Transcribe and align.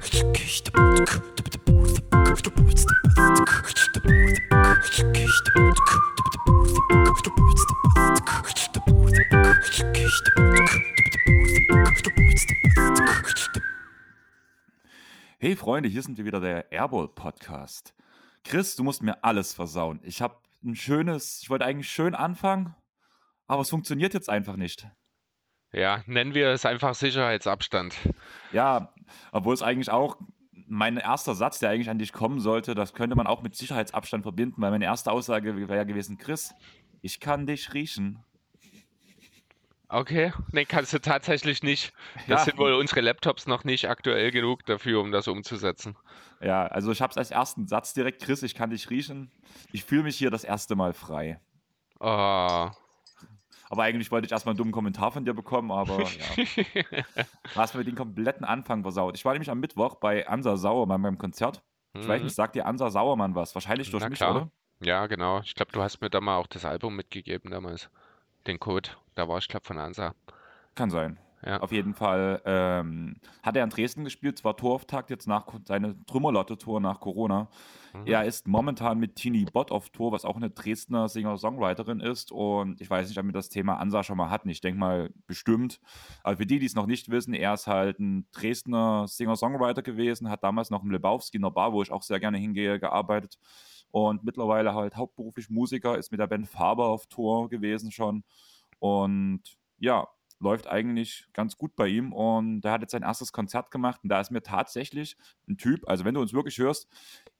Hey 0.00 0.22
Freunde, 15.56 15.88
hier 15.88 16.02
sind 16.02 16.16
wir 16.16 16.24
wieder, 16.24 16.40
der 16.40 16.70
Airball 16.70 17.08
Podcast. 17.08 17.92
Chris, 18.44 18.76
du 18.76 18.84
musst 18.84 19.02
mir 19.02 19.24
alles 19.24 19.52
versauen. 19.52 19.98
Ich 20.04 20.22
habe 20.22 20.36
ein 20.62 20.76
schönes, 20.76 21.40
ich 21.42 21.50
wollte 21.50 21.64
eigentlich 21.64 21.90
schön 21.90 22.14
anfangen, 22.14 22.76
aber 23.48 23.62
es 23.62 23.70
funktioniert 23.70 24.14
jetzt 24.14 24.30
einfach 24.30 24.54
nicht. 24.54 24.86
Ja, 25.72 26.04
nennen 26.06 26.34
wir 26.34 26.50
es 26.50 26.64
einfach 26.64 26.94
Sicherheitsabstand. 26.94 27.96
Ja, 28.52 28.94
obwohl 29.32 29.54
es 29.54 29.62
eigentlich 29.62 29.90
auch 29.90 30.16
mein 30.66 30.96
erster 30.98 31.34
Satz, 31.34 31.58
der 31.60 31.70
eigentlich 31.70 31.88
an 31.90 31.98
dich 31.98 32.12
kommen 32.12 32.40
sollte, 32.40 32.74
das 32.74 32.92
könnte 32.92 33.16
man 33.16 33.26
auch 33.26 33.42
mit 33.42 33.54
Sicherheitsabstand 33.56 34.22
verbinden, 34.22 34.60
weil 34.60 34.70
meine 34.70 34.84
erste 34.84 35.10
Aussage 35.12 35.56
wäre 35.56 35.76
ja 35.76 35.84
gewesen, 35.84 36.18
Chris, 36.18 36.54
ich 37.00 37.20
kann 37.20 37.46
dich 37.46 37.72
riechen. 37.74 38.22
Okay, 39.90 40.34
nee, 40.52 40.66
kannst 40.66 40.92
du 40.92 41.00
tatsächlich 41.00 41.62
nicht. 41.62 41.94
Das 42.26 42.40
Ja. 42.40 42.44
sind 42.44 42.58
wohl 42.58 42.74
unsere 42.74 43.00
Laptops 43.00 43.46
noch 43.46 43.64
nicht 43.64 43.88
aktuell 43.88 44.30
genug 44.30 44.66
dafür, 44.66 45.00
um 45.00 45.12
das 45.12 45.26
umzusetzen. 45.28 45.96
Ja, 46.42 46.66
also 46.66 46.92
ich 46.92 47.00
habe 47.00 47.10
es 47.12 47.16
als 47.16 47.30
ersten 47.30 47.66
Satz 47.66 47.94
direkt, 47.94 48.20
Chris, 48.22 48.42
ich 48.42 48.54
kann 48.54 48.68
dich 48.68 48.90
riechen. 48.90 49.30
Ich 49.72 49.84
fühle 49.84 50.02
mich 50.02 50.16
hier 50.16 50.30
das 50.30 50.44
erste 50.44 50.76
Mal 50.76 50.92
frei. 50.92 51.40
Oh. 52.00 52.68
Aber 53.70 53.82
eigentlich 53.82 54.10
wollte 54.10 54.26
ich 54.26 54.32
erstmal 54.32 54.52
einen 54.52 54.58
dummen 54.58 54.72
Kommentar 54.72 55.10
von 55.12 55.24
dir 55.24 55.34
bekommen, 55.34 55.70
aber 55.70 55.98
ja. 56.36 56.44
Du 56.94 57.56
hast 57.56 57.74
mir 57.74 57.84
den 57.84 57.94
kompletten 57.94 58.44
Anfang 58.44 58.82
versaut. 58.82 59.16
Ich 59.16 59.24
war 59.24 59.32
nämlich 59.32 59.50
am 59.50 59.60
Mittwoch 59.60 59.96
bei 59.96 60.26
Ansa 60.26 60.56
Sauermann 60.56 61.02
beim 61.02 61.18
Konzert. 61.18 61.62
Ich 61.94 62.06
weiß 62.06 62.20
Mhm. 62.20 62.26
nicht, 62.26 62.34
sagt 62.34 62.54
dir 62.54 62.66
Ansa 62.66 62.90
Sauermann 62.90 63.34
was? 63.34 63.54
Wahrscheinlich 63.54 63.90
durch 63.90 64.02
Na 64.02 64.08
mich, 64.10 64.18
klar. 64.18 64.30
oder? 64.36 64.50
Ja, 64.80 65.06
genau. 65.06 65.40
Ich 65.40 65.54
glaube, 65.54 65.72
du 65.72 65.82
hast 65.82 66.00
mir 66.00 66.08
da 66.10 66.20
mal 66.20 66.36
auch 66.36 66.46
das 66.46 66.64
Album 66.64 66.94
mitgegeben 66.96 67.50
damals. 67.50 67.90
Den 68.46 68.60
Code. 68.60 68.90
Da 69.16 69.28
war 69.28 69.38
ich, 69.38 69.48
glaube 69.48 69.66
von 69.66 69.78
Ansa. 69.78 70.14
Kann 70.74 70.90
sein. 70.90 71.18
Ja. 71.44 71.60
Auf 71.60 71.70
jeden 71.70 71.94
Fall 71.94 72.42
ähm, 72.44 73.16
hat 73.42 73.56
er 73.56 73.62
in 73.62 73.70
Dresden 73.70 74.04
gespielt, 74.04 74.38
zwar 74.38 74.56
Tourauftakt 74.56 75.08
jetzt 75.10 75.28
nach 75.28 75.46
seine 75.64 75.96
Trümmerlotte-Tour 76.06 76.80
nach 76.80 76.98
Corona. 77.00 77.48
Mhm. 77.94 78.06
Er 78.06 78.24
ist 78.24 78.48
momentan 78.48 78.98
mit 78.98 79.14
Tini 79.14 79.44
Bott 79.44 79.70
auf 79.70 79.90
Tour, 79.90 80.10
was 80.10 80.24
auch 80.24 80.36
eine 80.36 80.50
Dresdner 80.50 81.08
Singer-Songwriterin 81.08 82.00
ist. 82.00 82.32
Und 82.32 82.80
ich 82.80 82.90
weiß 82.90 83.08
nicht, 83.08 83.18
ob 83.18 83.26
wir 83.26 83.32
das 83.32 83.50
Thema 83.50 83.76
Ansa 83.76 84.02
schon 84.02 84.16
mal 84.16 84.30
hatten. 84.30 84.48
Ich 84.48 84.60
denke 84.60 84.80
mal 84.80 85.10
bestimmt. 85.26 85.80
Aber 86.24 86.36
für 86.36 86.46
die, 86.46 86.58
die 86.58 86.66
es 86.66 86.74
noch 86.74 86.86
nicht 86.86 87.08
wissen, 87.08 87.34
er 87.34 87.54
ist 87.54 87.68
halt 87.68 88.00
ein 88.00 88.26
Dresdner 88.32 89.06
Singer-Songwriter 89.06 89.82
gewesen, 89.82 90.30
hat 90.30 90.42
damals 90.42 90.70
noch 90.70 90.82
im 90.82 90.90
Lebowski 90.90 91.36
in 91.36 91.42
der 91.42 91.50
Bar, 91.50 91.72
wo 91.72 91.82
ich 91.82 91.92
auch 91.92 92.02
sehr 92.02 92.18
gerne 92.18 92.38
hingehe, 92.38 92.80
gearbeitet. 92.80 93.38
Und 93.90 94.24
mittlerweile 94.24 94.74
halt 94.74 94.96
hauptberuflich 94.96 95.48
Musiker, 95.50 95.96
ist 95.96 96.10
mit 96.10 96.20
der 96.20 96.26
Band 96.26 96.48
Faber 96.48 96.88
auf 96.88 97.06
Tour 97.06 97.48
gewesen 97.48 97.92
schon. 97.92 98.24
Und 98.80 99.42
ja, 99.78 100.08
läuft 100.40 100.66
eigentlich 100.68 101.26
ganz 101.32 101.56
gut 101.56 101.74
bei 101.74 101.88
ihm 101.88 102.12
und 102.12 102.60
der 102.60 102.72
hat 102.72 102.80
jetzt 102.82 102.92
sein 102.92 103.02
erstes 103.02 103.32
Konzert 103.32 103.70
gemacht 103.70 104.00
und 104.02 104.08
da 104.08 104.20
ist 104.20 104.30
mir 104.30 104.42
tatsächlich 104.42 105.16
ein 105.48 105.56
Typ, 105.56 105.88
also 105.88 106.04
wenn 106.04 106.14
du 106.14 106.20
uns 106.20 106.32
wirklich 106.32 106.58
hörst, 106.58 106.88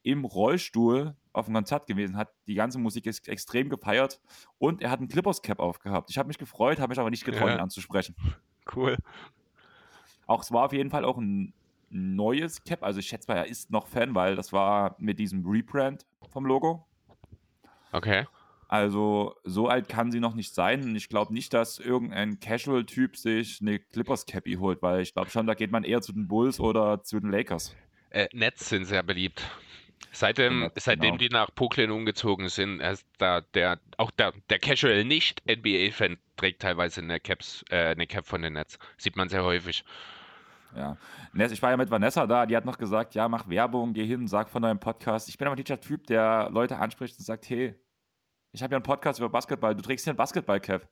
im 0.02 0.24
Rollstuhl 0.24 1.14
auf 1.32 1.46
dem 1.46 1.54
Konzert 1.54 1.86
gewesen, 1.86 2.16
hat 2.16 2.32
die 2.46 2.54
ganze 2.54 2.78
Musik 2.78 3.06
ex 3.06 3.20
extrem 3.28 3.68
gefeiert 3.68 4.20
und 4.58 4.82
er 4.82 4.90
hat 4.90 4.98
einen 4.98 5.08
Clippers 5.08 5.42
Cap 5.42 5.60
aufgehabt. 5.60 6.10
Ich 6.10 6.18
habe 6.18 6.26
mich 6.28 6.38
gefreut, 6.38 6.80
habe 6.80 6.90
mich 6.90 6.98
aber 6.98 7.10
nicht 7.10 7.24
getraut, 7.24 7.48
Ja. 7.48 7.54
ihn 7.54 7.60
anzusprechen. 7.60 8.16
Cool. 8.74 8.96
Auch 10.26 10.42
es 10.42 10.52
war 10.52 10.66
auf 10.66 10.72
jeden 10.72 10.90
Fall 10.90 11.04
auch 11.04 11.18
ein 11.18 11.54
neues 11.90 12.64
Cap, 12.64 12.82
also 12.82 12.98
ich 13.00 13.06
schätze 13.06 13.30
mal, 13.30 13.38
er 13.38 13.46
ist 13.46 13.70
noch 13.70 13.86
Fan, 13.86 14.14
weil 14.14 14.36
das 14.36 14.52
war 14.52 14.94
mit 14.98 15.18
diesem 15.18 15.46
Rebrand 15.46 16.06
vom 16.30 16.44
Logo. 16.44 16.86
Okay. 17.92 18.26
Also 18.68 19.34
so 19.44 19.66
alt 19.68 19.88
kann 19.88 20.12
sie 20.12 20.20
noch 20.20 20.34
nicht 20.34 20.54
sein. 20.54 20.82
Und 20.82 20.94
ich 20.94 21.08
glaube 21.08 21.32
nicht, 21.32 21.54
dass 21.54 21.78
irgendein 21.78 22.38
Casual-Typ 22.38 23.16
sich 23.16 23.60
eine 23.62 23.78
Clippers-Cappy 23.78 24.56
holt, 24.56 24.82
weil 24.82 25.00
ich 25.00 25.14
glaube 25.14 25.30
schon, 25.30 25.46
da 25.46 25.54
geht 25.54 25.72
man 25.72 25.84
eher 25.84 26.02
zu 26.02 26.12
den 26.12 26.28
Bulls 26.28 26.60
oder 26.60 27.02
zu 27.02 27.18
den 27.18 27.30
Lakers. 27.30 27.74
Äh, 28.10 28.28
Nets 28.32 28.68
sind 28.68 28.84
sehr 28.84 29.02
beliebt. 29.02 29.42
Seitdem, 30.12 30.60
Nets, 30.60 30.84
seitdem 30.84 31.12
genau. 31.12 31.18
die 31.18 31.28
nach 31.30 31.50
Brooklyn 31.50 31.90
umgezogen 31.90 32.48
sind, 32.48 32.80
ist 32.80 33.06
da 33.16 33.40
der, 33.40 33.80
auch 33.96 34.10
der, 34.10 34.32
der 34.50 34.58
Casual 34.58 35.02
Nicht-NBA-Fan 35.04 36.18
trägt 36.36 36.60
teilweise 36.60 37.00
eine, 37.00 37.20
Caps, 37.20 37.64
äh, 37.70 37.88
eine 37.88 38.06
Cap 38.06 38.26
von 38.26 38.42
den 38.42 38.52
Nets. 38.52 38.78
Sieht 38.98 39.16
man 39.16 39.30
sehr 39.30 39.44
häufig. 39.44 39.82
Ja. 40.76 40.98
Ich 41.34 41.62
war 41.62 41.70
ja 41.70 41.76
mit 41.78 41.90
Vanessa 41.90 42.26
da, 42.26 42.44
die 42.44 42.54
hat 42.54 42.66
noch 42.66 42.76
gesagt, 42.76 43.14
ja, 43.14 43.28
mach 43.28 43.48
Werbung, 43.48 43.94
geh 43.94 44.04
hin, 44.04 44.26
sag 44.28 44.50
von 44.50 44.60
deinem 44.60 44.78
Podcast. 44.78 45.30
Ich 45.30 45.38
bin 45.38 45.46
aber 45.46 45.56
nicht 45.56 45.70
der 45.70 45.80
Typ, 45.80 46.06
der 46.06 46.50
Leute 46.52 46.76
anspricht 46.78 47.18
und 47.18 47.24
sagt, 47.24 47.48
hey, 47.48 47.74
ich 48.52 48.62
habe 48.62 48.72
ja 48.72 48.76
einen 48.78 48.82
Podcast 48.84 49.18
über 49.18 49.28
Basketball, 49.28 49.74
du 49.74 49.82
trägst 49.82 50.04
hier 50.04 50.12
ein 50.14 50.16
Basketball-Cap. 50.16 50.88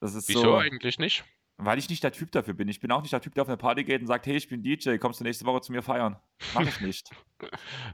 Das 0.00 0.14
ist 0.14 0.28
Wieso 0.28 0.40
so, 0.42 0.56
eigentlich 0.56 0.98
nicht? 0.98 1.24
weil 1.58 1.78
ich 1.78 1.88
nicht 1.88 2.02
der 2.02 2.10
Typ 2.10 2.32
dafür 2.32 2.54
bin. 2.54 2.66
Ich 2.66 2.80
bin 2.80 2.90
auch 2.90 3.02
nicht 3.02 3.12
der 3.12 3.20
Typ, 3.20 3.34
der 3.34 3.42
auf 3.42 3.48
eine 3.48 3.56
Party 3.56 3.84
geht 3.84 4.00
und 4.00 4.08
sagt, 4.08 4.26
hey, 4.26 4.34
ich 4.36 4.48
bin 4.48 4.64
DJ, 4.64 4.96
kommst 4.96 5.20
du 5.20 5.24
nächste 5.24 5.44
Woche 5.44 5.60
zu 5.60 5.70
mir 5.70 5.82
feiern? 5.82 6.16
Mach 6.54 6.62
ich 6.62 6.80
nicht. 6.80 7.10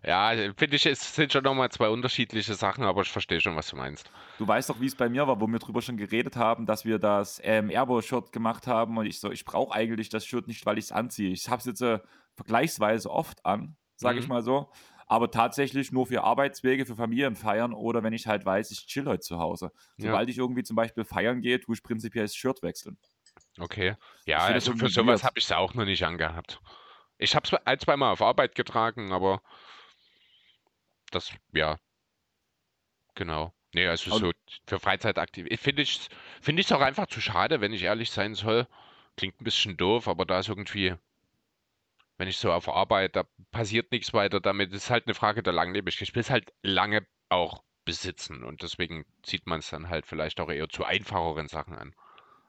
Ja, 0.05 0.33
finde 0.59 0.77
ich, 0.77 0.85
es 0.85 1.15
sind 1.15 1.33
schon 1.33 1.43
nochmal 1.43 1.71
zwei 1.71 1.89
unterschiedliche 1.89 2.53
Sachen, 2.53 2.85
aber 2.85 3.01
ich 3.01 3.09
verstehe 3.11 3.41
schon, 3.41 3.57
was 3.57 3.69
du 3.69 3.77
meinst. 3.77 4.11
Du 4.37 4.47
weißt 4.47 4.69
doch, 4.69 4.79
wie 4.79 4.85
es 4.85 4.95
bei 4.95 5.09
mir 5.09 5.27
war, 5.27 5.41
wo 5.41 5.47
wir 5.47 5.59
drüber 5.59 5.81
schon 5.81 5.97
geredet 5.97 6.37
haben, 6.37 6.67
dass 6.67 6.85
wir 6.85 6.99
das 6.99 7.41
ähm, 7.43 7.71
Airbo-Shirt 7.71 8.31
gemacht 8.31 8.67
haben 8.67 8.99
und 8.99 9.07
ich 9.07 9.21
so, 9.21 9.31
ich 9.33 9.47
brauche 9.47 9.73
eigentlich 9.75 10.11
das 10.11 10.27
Shirt 10.27 10.49
nicht, 10.49 10.67
weil 10.67 10.77
ich 10.77 10.85
es 10.85 10.93
anziehe. 10.93 11.31
Ich 11.31 11.49
habe 11.49 11.61
es 11.61 11.65
jetzt 11.65 11.81
äh, 11.81 11.99
vergleichsweise 12.37 13.11
oft 13.11 13.45
an, 13.47 13.77
sage 13.97 14.19
ich 14.19 14.27
Mhm. 14.27 14.35
mal 14.35 14.43
so. 14.43 14.71
Aber 15.09 15.31
tatsächlich 15.31 15.91
nur 15.91 16.07
für 16.07 16.23
Arbeitswege, 16.23 16.85
für 16.85 16.95
Familienfeiern 16.95 17.73
oder 17.73 18.03
wenn 18.03 18.13
ich 18.13 18.27
halt 18.27 18.45
weiß, 18.45 18.71
ich 18.71 18.87
chill 18.87 19.07
heute 19.07 19.21
zu 19.21 19.39
Hause. 19.39 19.73
Ja. 19.97 20.11
Sobald 20.11 20.29
ich 20.29 20.37
irgendwie 20.37 20.63
zum 20.63 20.77
Beispiel 20.77 21.05
feiern 21.05 21.41
gehe, 21.41 21.59
tue 21.59 21.75
ich 21.75 21.83
prinzipiell 21.83 22.25
das 22.25 22.37
Shirt 22.37 22.63
wechseln. 22.63 22.99
Okay. 23.59 23.97
Ja, 24.27 24.39
also 24.39 24.75
für 24.75 24.89
sowas 24.89 25.25
habe 25.25 25.39
ich 25.39 25.45
es 25.47 25.53
auch 25.53 25.75
noch 25.75 25.87
nicht 25.87 26.05
angehabt. 26.05 26.61
Ich 27.17 27.35
habe 27.35 27.47
es 27.47 27.55
ein, 27.55 27.79
zweimal 27.81 28.13
auf 28.13 28.23
Arbeit 28.23 28.55
getragen, 28.55 29.13
aber 29.13 29.41
das, 31.11 31.33
ja, 31.53 31.79
genau. 33.15 33.55
Nee, 33.75 33.87
also 33.87 34.11
Aber- 34.11 34.21
so 34.21 34.33
für 34.67 34.79
Freizeitaktiv. 34.79 35.47
Ich 35.49 35.61
finde 35.61 35.83
ich 35.83 36.09
finde 36.41 36.61
ich 36.61 36.73
auch 36.73 36.81
einfach 36.81 37.07
zu 37.07 37.21
schade, 37.21 37.61
wenn 37.61 37.73
ich 37.73 37.83
ehrlich 37.83 38.11
sein 38.11 38.35
soll. 38.35 38.67
Klingt 39.17 39.41
ein 39.41 39.45
bisschen 39.45 39.77
doof, 39.77 40.07
aber 40.07 40.25
da 40.27 40.39
ist 40.39 40.49
irgendwie, 40.49 40.95
wenn 42.19 42.29
ich 42.29 42.37
so 42.37 42.53
auf 42.53 42.69
Arbeit, 42.69 43.17
da 43.17 43.25
passiert 43.53 43.93
nichts 43.93 44.13
weiter 44.13 44.41
damit. 44.41 44.73
Es 44.73 44.85
ist 44.85 44.91
halt 44.91 45.07
eine 45.07 45.15
Frage 45.15 45.43
der 45.43 45.53
Langlebigkeit. 45.53 46.09
Ich 46.09 46.15
will 46.15 46.21
es 46.21 46.31
halt 46.31 46.53
lange 46.63 47.07
auch 47.29 47.63
besitzen 47.85 48.45
und 48.45 48.63
deswegen 48.63 49.07
zieht 49.23 49.47
man 49.47 49.61
es 49.61 49.71
dann 49.71 49.89
halt 49.89 50.05
vielleicht 50.07 50.41
auch 50.41 50.51
eher 50.51 50.69
zu 50.69 50.85
einfacheren 50.85 51.49
Sachen 51.49 51.75
an. 51.75 51.95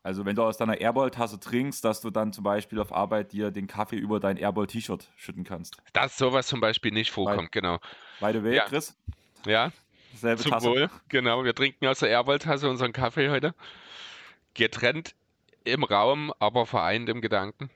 Also 0.01 0.25
wenn 0.25 0.35
du 0.35 0.43
aus 0.43 0.57
deiner 0.57 0.79
Airball-Tasse 0.79 1.39
trinkst, 1.39 1.83
dass 1.85 2.01
du 2.01 2.09
dann 2.09 2.33
zum 2.33 2.43
Beispiel 2.43 2.79
auf 2.79 2.91
Arbeit 2.91 3.31
dir 3.31 3.51
den 3.51 3.67
Kaffee 3.67 3.97
über 3.97 4.19
dein 4.19 4.37
Airball-T-Shirt 4.37 5.11
schütten 5.15 5.43
kannst. 5.43 5.77
Dass 5.93 6.17
sowas 6.17 6.47
zum 6.47 6.61
Beispiel 6.61 6.91
nicht 6.91 7.11
vorkommt, 7.11 7.51
genau. 7.51 7.79
By 8.19 8.31
the 8.33 8.43
way, 8.43 8.55
Ja. 8.55 8.65
Chris, 8.65 8.97
Ja, 9.45 9.71
selbe 10.15 10.41
Zum 10.41 10.51
Tasse. 10.51 10.67
Wohl, 10.67 10.89
genau. 11.09 11.43
Wir 11.43 11.53
trinken 11.53 11.85
aus 11.87 11.99
der 11.99 12.09
Airwald-Tasse 12.09 12.69
unseren 12.69 12.91
Kaffee 12.91 13.29
heute. 13.29 13.53
Getrennt 14.55 15.15
im 15.63 15.83
Raum, 15.83 16.33
aber 16.39 16.65
vereint 16.65 17.07
im 17.09 17.21
Gedanken. 17.21 17.69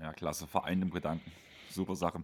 Ja, 0.00 0.12
klasse, 0.12 0.46
vereint 0.46 0.82
im 0.82 0.90
Gedanken. 0.90 1.30
Super 1.70 1.94
Sache. 1.96 2.22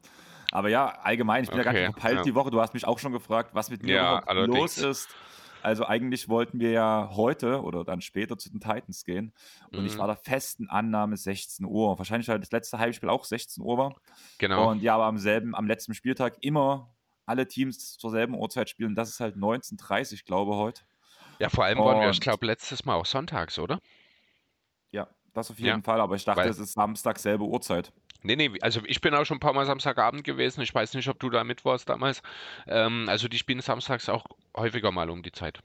Aber 0.52 0.68
ja, 0.68 0.86
allgemein, 1.02 1.44
ich 1.44 1.50
bin 1.50 1.58
ja 1.58 1.64
ganz 1.64 1.76
Okay, 1.76 1.84
verpeilt 1.92 2.16
ja. 2.18 2.22
die 2.22 2.34
Woche. 2.34 2.50
Du 2.50 2.60
hast 2.60 2.74
mich 2.74 2.86
auch 2.86 2.98
schon 2.98 3.12
gefragt, 3.12 3.50
was 3.54 3.70
mit 3.70 3.82
mir 3.82 3.94
Ja, 3.94 4.32
los 4.32 4.78
ist. 4.78 5.08
Also 5.62 5.86
eigentlich 5.86 6.28
wollten 6.28 6.60
wir 6.60 6.70
ja 6.72 7.08
heute 7.12 7.62
oder 7.62 7.84
dann 7.84 8.02
später 8.02 8.36
zu 8.36 8.50
den 8.50 8.60
Titans 8.60 9.04
gehen. 9.04 9.32
Und 9.72 9.86
ich 9.86 9.94
Mhm. 9.94 9.98
war 9.98 10.06
der 10.08 10.16
festen 10.16 10.68
Annahme 10.68 11.16
16 11.16 11.64
Uhr. 11.64 11.98
Wahrscheinlich, 11.98 12.28
weil 12.28 12.38
das 12.38 12.50
letzte 12.52 12.78
Heimspiel 12.78 13.08
auch 13.08 13.24
16 13.24 13.62
Uhr 13.64 13.78
war. 13.78 13.94
Genau. 14.38 14.70
Und 14.70 14.82
ja, 14.82 14.94
aber 14.94 15.04
am 15.06 15.16
selben, 15.18 15.54
am 15.54 15.66
letzten 15.66 15.94
Spieltag 15.94 16.36
immer 16.42 16.94
alle 17.26 17.48
Teams 17.48 17.96
zur 17.96 18.10
selben 18.10 18.34
Uhrzeit 18.34 18.68
spielen. 18.68 18.94
Das 18.94 19.08
ist 19.08 19.20
halt 19.20 19.36
19.30 19.36 20.24
glaube 20.26 20.52
ich, 20.52 20.58
heute. 20.58 20.82
Ja, 21.38 21.48
vor 21.48 21.64
allem 21.64 21.78
waren 21.78 22.00
wir, 22.00 22.10
ich 22.10 22.16
Und- 22.18 22.22
glaube, 22.22 22.44
letztes 22.46 22.84
Mal 22.84 22.94
auch 22.96 23.06
sonntags, 23.06 23.58
oder? 23.58 23.80
Ja, 25.34 25.40
das 25.40 25.50
auf 25.50 25.58
Ja, 25.58 25.66
jeden 25.66 25.82
Fall. 25.82 26.00
Aber 26.00 26.14
ich 26.14 26.24
dachte, 26.24 26.42
weil- 26.42 26.48
es 26.48 26.58
ist 26.58 26.72
Samstag 26.74 27.18
selbe 27.18 27.44
Uhrzeit. 27.44 27.92
Nee, 28.22 28.36
nee, 28.36 28.50
also 28.62 28.80
ich 28.86 29.00
bin 29.02 29.12
auch 29.14 29.24
schon 29.26 29.36
ein 29.36 29.40
paar 29.40 29.52
Mal 29.52 29.66
Samstagabend 29.66 30.24
gewesen. 30.24 30.62
Ich 30.62 30.74
weiß 30.74 30.94
nicht, 30.94 31.08
ob 31.08 31.18
du 31.20 31.28
da 31.28 31.44
mit 31.44 31.64
warst 31.66 31.88
damals. 31.90 32.22
Ähm, 32.66 33.04
also 33.08 33.28
die 33.28 33.36
spielen 33.36 33.60
samstags 33.60 34.08
auch 34.08 34.24
häufiger 34.56 34.90
mal 34.92 35.10
um 35.10 35.22
die 35.22 35.32
Zeit. 35.32 35.58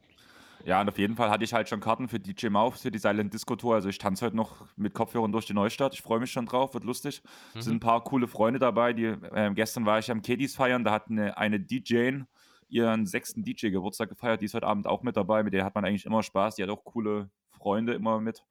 Ja, 0.65 0.81
und 0.81 0.89
auf 0.89 0.97
jeden 0.97 1.15
Fall 1.15 1.29
hatte 1.29 1.45
ich 1.45 1.53
halt 1.53 1.69
schon 1.69 1.79
Karten 1.79 2.09
für 2.09 2.19
DJ 2.19 2.47
Mouth, 2.49 2.79
für 2.79 2.91
die 2.91 2.97
Silent 2.99 3.33
Disco 3.33 3.55
Tour. 3.55 3.75
Also 3.75 3.87
ich 3.87 3.97
tanze 3.97 4.25
heute 4.25 4.35
noch 4.35 4.65
mit 4.75 4.93
Kopfhörern 4.93 5.31
durch 5.31 5.45
die 5.45 5.53
Neustadt. 5.53 5.93
Ich 5.93 6.01
freue 6.01 6.19
mich 6.19 6.31
schon 6.33 6.47
drauf, 6.47 6.73
wird 6.73 6.83
lustig. 6.83 7.21
Es 7.55 7.63
sind 7.63 7.75
Mhm. 7.75 7.77
ein 7.77 7.79
paar 7.79 8.03
coole 8.03 8.27
Freunde 8.27 8.59
dabei. 8.59 8.91
Die, 8.91 9.05
ähm, 9.33 9.55
gestern 9.55 9.85
war 9.85 9.99
ich 9.99 10.11
am 10.11 10.21
Kedis 10.21 10.55
feiern, 10.57 10.83
da 10.83 10.91
hat 10.91 11.09
eine, 11.09 11.37
eine 11.37 11.61
DJ 11.61 12.23
ihren 12.67 13.05
sechsten 13.05 13.41
DJ-Geburtstag 13.43 14.09
gefeiert. 14.09 14.41
Die 14.41 14.45
ist 14.45 14.53
heute 14.53 14.67
Abend 14.67 14.85
auch 14.85 15.01
mit 15.01 15.15
dabei. 15.15 15.43
Mit 15.43 15.53
der 15.53 15.63
hat 15.63 15.75
man 15.75 15.85
eigentlich 15.85 16.05
immer 16.05 16.23
Spaß. 16.23 16.55
Die 16.55 16.63
hat 16.63 16.69
auch 16.69 16.83
coole 16.83 17.29
Freunde 17.51 17.93
immer 17.93 18.19
mit. 18.19 18.43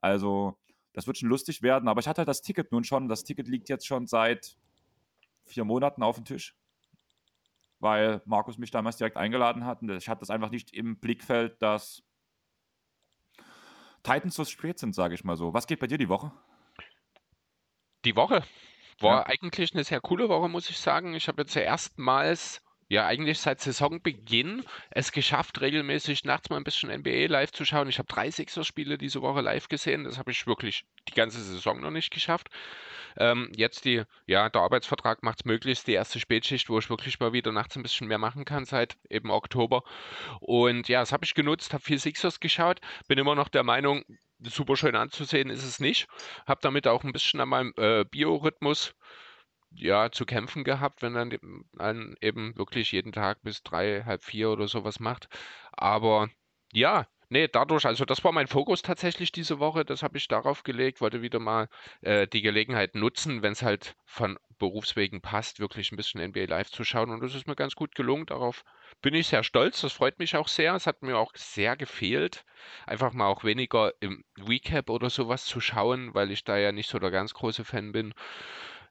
Also 0.00 0.58
Das 0.92 1.06
wird 1.06 1.18
schon 1.18 1.28
lustig 1.28 1.62
werden, 1.62 1.88
aber 1.88 2.00
ich 2.00 2.08
hatte 2.08 2.18
halt 2.18 2.28
das 2.28 2.42
Ticket 2.42 2.72
nun 2.72 2.84
schon. 2.84 3.08
Das 3.08 3.24
Ticket 3.24 3.48
liegt 3.48 3.68
jetzt 3.68 3.86
schon 3.86 4.06
seit 4.06 4.56
vier 5.46 5.64
Monaten 5.64 6.02
auf 6.02 6.16
dem 6.16 6.24
Tisch, 6.24 6.54
weil 7.80 8.20
Markus 8.24 8.58
mich 8.58 8.70
damals 8.70 8.96
direkt 8.98 9.16
eingeladen 9.16 9.64
hat. 9.64 9.82
Und 9.82 9.90
ich 9.90 10.08
hatte 10.08 10.20
das 10.20 10.30
einfach 10.30 10.50
nicht 10.50 10.72
im 10.72 10.98
Blickfeld, 10.98 11.60
dass 11.62 12.02
Titans 14.02 14.34
so 14.34 14.44
spät 14.44 14.78
sind, 14.78 14.94
sage 14.94 15.14
ich 15.14 15.24
mal 15.24 15.36
so. 15.36 15.54
Was 15.54 15.66
geht 15.66 15.80
bei 15.80 15.86
dir 15.86 15.98
die 15.98 16.08
Woche? 16.08 16.32
Die 18.04 18.16
Woche 18.16 18.42
war 19.00 19.20
ja. 19.20 19.26
eigentlich 19.26 19.74
eine 19.74 19.84
sehr 19.84 20.00
coole 20.00 20.28
Woche, 20.28 20.48
muss 20.48 20.68
ich 20.68 20.78
sagen. 20.78 21.14
Ich 21.14 21.28
habe 21.28 21.42
jetzt 21.42 21.56
erstmals 21.56 22.62
ja, 22.92 23.06
eigentlich 23.06 23.40
seit 23.40 23.58
Saisonbeginn 23.58 24.66
es 24.90 25.12
geschafft, 25.12 25.62
regelmäßig 25.62 26.24
nachts 26.24 26.50
mal 26.50 26.58
ein 26.58 26.64
bisschen 26.64 26.90
NBA 26.90 27.24
live 27.26 27.50
zu 27.50 27.64
schauen. 27.64 27.88
Ich 27.88 27.98
habe 27.98 28.06
drei 28.06 28.30
Sixers-Spiele 28.30 28.98
diese 28.98 29.22
Woche 29.22 29.40
live 29.40 29.68
gesehen. 29.68 30.04
Das 30.04 30.18
habe 30.18 30.30
ich 30.30 30.46
wirklich 30.46 30.84
die 31.08 31.14
ganze 31.14 31.40
Saison 31.42 31.80
noch 31.80 31.90
nicht 31.90 32.12
geschafft. 32.12 32.50
Ähm, 33.16 33.50
jetzt 33.56 33.86
die, 33.86 34.02
ja, 34.26 34.50
der 34.50 34.60
Arbeitsvertrag 34.60 35.22
macht 35.22 35.40
es 35.40 35.44
möglich, 35.46 35.82
die 35.84 35.94
erste 35.94 36.20
Spätschicht, 36.20 36.68
wo 36.68 36.78
ich 36.78 36.90
wirklich 36.90 37.18
mal 37.18 37.32
wieder 37.32 37.50
nachts 37.50 37.76
ein 37.76 37.82
bisschen 37.82 38.08
mehr 38.08 38.18
machen 38.18 38.44
kann, 38.44 38.66
seit 38.66 38.98
eben 39.08 39.30
Oktober. 39.30 39.84
Und 40.40 40.86
ja, 40.88 41.00
das 41.00 41.12
habe 41.12 41.24
ich 41.24 41.32
genutzt, 41.32 41.72
habe 41.72 41.82
viel 41.82 41.98
Sixers 41.98 42.40
geschaut, 42.40 42.82
bin 43.08 43.18
immer 43.18 43.34
noch 43.34 43.48
der 43.48 43.62
Meinung, 43.62 44.04
super 44.38 44.76
schön 44.76 44.96
anzusehen 44.96 45.48
ist 45.48 45.64
es 45.64 45.80
nicht. 45.80 46.08
Habe 46.46 46.60
damit 46.60 46.86
auch 46.86 47.04
ein 47.04 47.12
bisschen 47.12 47.40
an 47.40 47.48
meinem 47.48 47.72
äh, 47.78 48.04
Biorhythmus 48.04 48.94
ja, 49.74 50.10
zu 50.10 50.24
kämpfen 50.26 50.64
gehabt, 50.64 51.02
wenn 51.02 51.14
dann 51.14 51.38
man 51.72 52.14
eben 52.20 52.56
wirklich 52.56 52.92
jeden 52.92 53.12
Tag 53.12 53.42
bis 53.42 53.62
drei, 53.62 54.02
halb 54.04 54.22
vier 54.24 54.50
oder 54.50 54.68
sowas 54.68 55.00
macht. 55.00 55.28
Aber 55.72 56.28
ja, 56.72 57.06
nee, 57.28 57.48
dadurch, 57.48 57.86
also 57.86 58.04
das 58.04 58.22
war 58.24 58.32
mein 58.32 58.46
Fokus 58.46 58.82
tatsächlich 58.82 59.32
diese 59.32 59.58
Woche. 59.58 59.84
Das 59.84 60.02
habe 60.02 60.18
ich 60.18 60.28
darauf 60.28 60.62
gelegt, 60.62 61.00
wollte 61.00 61.22
wieder 61.22 61.38
mal 61.38 61.68
äh, 62.02 62.26
die 62.26 62.42
Gelegenheit 62.42 62.94
nutzen, 62.94 63.42
wenn 63.42 63.52
es 63.52 63.62
halt 63.62 63.96
von 64.04 64.38
Berufswegen 64.58 65.20
passt, 65.20 65.58
wirklich 65.58 65.90
ein 65.92 65.96
bisschen 65.96 66.20
NBA 66.20 66.44
Live 66.44 66.70
zu 66.70 66.84
schauen. 66.84 67.10
Und 67.10 67.20
das 67.22 67.34
ist 67.34 67.46
mir 67.48 67.56
ganz 67.56 67.74
gut 67.74 67.94
gelungen. 67.94 68.26
Darauf 68.26 68.64
bin 69.00 69.14
ich 69.14 69.26
sehr 69.28 69.42
stolz. 69.42 69.80
Das 69.80 69.92
freut 69.92 70.18
mich 70.18 70.36
auch 70.36 70.48
sehr. 70.48 70.74
Es 70.74 70.86
hat 70.86 71.02
mir 71.02 71.18
auch 71.18 71.32
sehr 71.34 71.76
gefehlt, 71.76 72.44
einfach 72.86 73.12
mal 73.12 73.26
auch 73.26 73.44
weniger 73.44 73.92
im 74.00 74.24
Recap 74.38 74.88
oder 74.90 75.10
sowas 75.10 75.44
zu 75.44 75.60
schauen, 75.60 76.14
weil 76.14 76.30
ich 76.30 76.44
da 76.44 76.56
ja 76.58 76.72
nicht 76.72 76.88
so 76.88 76.98
der 76.98 77.10
ganz 77.10 77.34
große 77.34 77.64
Fan 77.64 77.92
bin. 77.92 78.14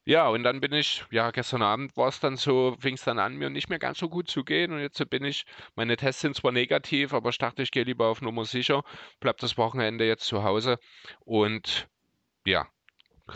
Ja, 0.05 0.27
und 0.29 0.43
dann 0.43 0.61
bin 0.61 0.73
ich, 0.73 1.03
ja, 1.11 1.29
gestern 1.31 1.61
Abend 1.61 1.95
war 1.97 2.07
es 2.07 2.19
dann 2.19 2.35
so, 2.37 2.75
fing 2.79 2.95
es 2.95 3.03
dann 3.03 3.19
an, 3.19 3.35
mir 3.35 3.49
nicht 3.49 3.69
mehr 3.69 3.77
ganz 3.79 3.99
so 3.99 4.09
gut 4.09 4.29
zu 4.29 4.43
gehen. 4.43 4.71
Und 4.71 4.79
jetzt 4.79 5.07
bin 5.09 5.23
ich, 5.23 5.45
meine 5.75 5.95
Tests 5.95 6.21
sind 6.21 6.35
zwar 6.35 6.51
negativ, 6.51 7.13
aber 7.13 7.29
ich 7.29 7.37
dachte, 7.37 7.61
ich 7.63 7.71
gehe 7.71 7.83
lieber 7.83 8.07
auf 8.07 8.21
Nummer 8.21 8.45
sicher, 8.45 8.83
bleib 9.19 9.37
das 9.37 9.57
Wochenende 9.57 10.05
jetzt 10.07 10.25
zu 10.25 10.43
Hause 10.43 10.77
und 11.19 11.87
ja, 12.45 12.67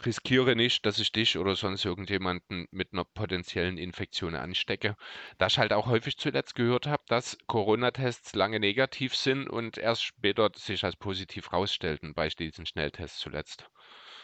riskiere 0.05 0.55
nicht, 0.55 0.85
dass 0.85 0.99
ich 0.99 1.11
dich 1.11 1.37
oder 1.37 1.55
sonst 1.55 1.85
irgendjemanden 1.85 2.67
mit 2.71 2.93
einer 2.93 3.05
potenziellen 3.05 3.77
Infektion 3.79 4.35
anstecke. 4.35 4.95
Da 5.39 5.47
ich 5.47 5.59
halt 5.59 5.73
auch 5.73 5.87
häufig 5.87 6.17
zuletzt 6.17 6.55
gehört 6.55 6.87
habe, 6.87 7.03
dass 7.07 7.37
Corona-Tests 7.47 8.35
lange 8.35 8.59
negativ 8.59 9.15
sind 9.15 9.49
und 9.49 9.77
erst 9.77 10.03
später 10.03 10.51
sich 10.55 10.83
als 10.85 10.97
positiv 10.97 11.53
rausstellten 11.53 12.13
bei 12.15 12.29
diesen 12.29 12.65
Schnelltests 12.65 13.19
zuletzt. 13.19 13.69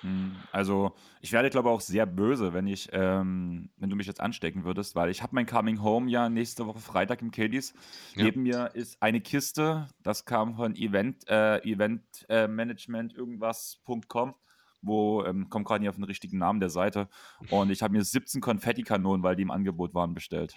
Hm, 0.01 0.36
also, 0.51 0.94
ich 1.21 1.31
werde, 1.31 1.50
glaube 1.50 1.69
ich, 1.69 1.74
auch 1.74 1.81
sehr 1.81 2.06
böse, 2.06 2.53
wenn 2.53 2.68
ich, 2.68 2.89
ähm, 2.92 3.69
wenn 3.77 3.89
du 3.89 3.95
mich 3.95 4.07
jetzt 4.07 4.19
anstecken 4.19 4.63
würdest, 4.63 4.95
weil 4.95 5.09
ich 5.09 5.21
habe 5.21 5.36
mein 5.36 5.45
Coming 5.45 5.81
Home 5.81 6.09
ja 6.09 6.30
nächste 6.30 6.65
Woche 6.65 6.80
Freitag 6.80 7.21
im 7.21 7.31
Kiddies. 7.31 7.74
Ja. 8.15 8.24
Neben 8.24 8.44
mir 8.44 8.71
ist 8.74 9.01
eine 9.01 9.21
Kiste, 9.21 9.88
das 10.03 10.25
kam 10.25 10.56
von 10.56 10.75
Event, 10.75 11.27
äh, 11.27 11.59
Eventmanagement 11.63 13.13
äh, 13.13 13.18
irgendwas.com 13.18 14.36
wo 14.81 15.24
ähm, 15.25 15.50
kommt 15.50 15.68
gerade 15.68 15.81
nicht 15.81 15.89
auf 15.89 15.95
den 15.95 16.04
richtigen 16.06 16.38
Namen 16.38 16.59
der 16.59 16.69
Seite. 16.69 17.07
Und 17.50 17.69
ich 17.69 17.83
habe 17.83 17.94
mir 17.94 18.04
17 18.04 18.42
Konfettikanonen, 18.42 19.24
weil 19.24 19.36
die 19.36 19.44
im 19.44 19.51
Angebot 19.51 19.94
waren, 19.94 20.13
bestellt. 20.13 20.56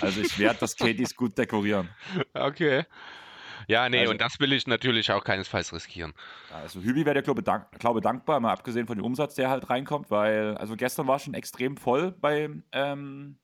Also 0.00 0.20
ich 0.20 0.38
werde 0.38 0.58
das 0.60 0.76
Katie's 0.76 1.16
gut 1.16 1.38
dekorieren. 1.38 1.88
Okay. 2.34 2.84
Ja, 3.68 3.88
nee, 3.88 4.00
also, 4.00 4.12
und 4.12 4.20
das 4.20 4.38
will 4.40 4.52
ich 4.52 4.66
natürlich 4.66 5.10
auch 5.12 5.24
keinesfalls 5.24 5.72
riskieren. 5.72 6.12
Also 6.52 6.80
Hübi 6.80 7.04
wäre 7.04 7.14
der 7.14 7.22
glaube, 7.22 7.42
dank, 7.42 7.70
glaube 7.78 8.00
dankbar, 8.00 8.40
mal 8.40 8.52
abgesehen 8.52 8.86
von 8.86 8.96
dem 8.96 9.04
Umsatz, 9.04 9.34
der 9.34 9.50
halt 9.50 9.70
reinkommt, 9.70 10.10
weil, 10.10 10.56
also 10.56 10.76
gestern 10.76 11.06
war 11.06 11.18
schon 11.18 11.34
extrem 11.34 11.76
voll 11.76 12.12
bei 12.12 12.50
ähm, 12.72 13.38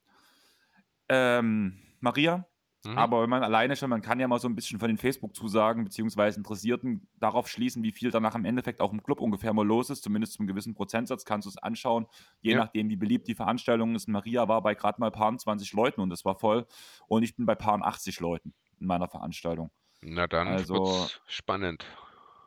ähm, 1.09 1.79
Maria. 2.01 2.47
Mhm. 2.85 2.99
Aber 2.99 3.23
wenn 3.23 3.31
man 3.31 3.45
alleine 3.45 3.77
schon, 3.77 3.91
man 3.91 4.03
kann 4.03 4.19
ja 4.19 4.27
mal 4.27 4.41
so 4.41 4.49
ein 4.49 4.57
bisschen 4.57 4.81
von 4.81 4.89
den 4.89 4.99
Facebook-Zusagen 4.99 5.85
beziehungsweise 5.85 6.39
Interessierten 6.39 7.07
darauf 7.21 7.49
schließen, 7.49 7.83
wie 7.83 7.93
viel 7.93 8.11
danach 8.11 8.35
im 8.35 8.45
Endeffekt 8.45 8.81
auch 8.81 8.93
im 8.93 9.03
Club 9.03 9.21
ungefähr 9.21 9.53
mal 9.53 9.67
los 9.67 9.91
ist. 9.91 10.03
Zumindest 10.03 10.35
zum 10.35 10.47
gewissen 10.47 10.75
Prozentsatz 10.75 11.25
kannst 11.25 11.47
du 11.47 11.51
es 11.51 11.59
anschauen, 11.59 12.07
je 12.41 12.53
ja. 12.53 12.59
nachdem, 12.59 12.89
wie 12.89 12.97
beliebt 12.97 13.29
die 13.29 13.35
Veranstaltung 13.35 13.95
ist. 13.95 14.09
Maria 14.09 14.49
war 14.49 14.63
bei 14.63 14.75
gerade 14.75 15.01
mal 15.01 15.13
paar 15.13 15.37
20 15.37 15.73
Leuten 15.75 16.01
und 16.01 16.13
es 16.13 16.25
war 16.25 16.35
voll. 16.35 16.67
Und 17.07 17.23
ich 17.23 17.37
bin 17.37 17.47
bei 17.47 17.55
paar 17.55 17.81
80 17.81 18.19
Leuten 18.19 18.53
in 18.81 18.87
meiner 18.87 19.09
Veranstaltung. 19.09 19.71
Na 20.03 20.27
dann 20.27 20.49
also, 20.49 20.75
wird's 20.75 21.21
spannend. 21.27 21.85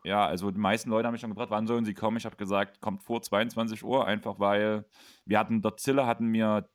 Ja, 0.03 0.25
also 0.25 0.51
die 0.51 0.59
meisten 0.59 0.89
Leute 0.89 1.07
haben 1.07 1.13
mich 1.13 1.21
schon 1.21 1.31
gefragt, 1.31 1.51
wann 1.51 1.65
sollen 1.65 1.85
sie 1.85 1.95
kommen? 1.95 2.17
Ich 2.17 2.25
habe 2.25 2.35
gesagt, 2.35 2.79
kommt 2.79 3.01
vor 3.01 3.21
22 3.21 3.83
Uhr, 3.83 4.05
einfach 4.05 4.39
weil 4.39 4.85
wir 5.25 5.39
hatten, 5.39 5.61
der 5.61 5.77
Zille 5.77 6.05
hatten 6.05 6.27
mir 6.27 6.69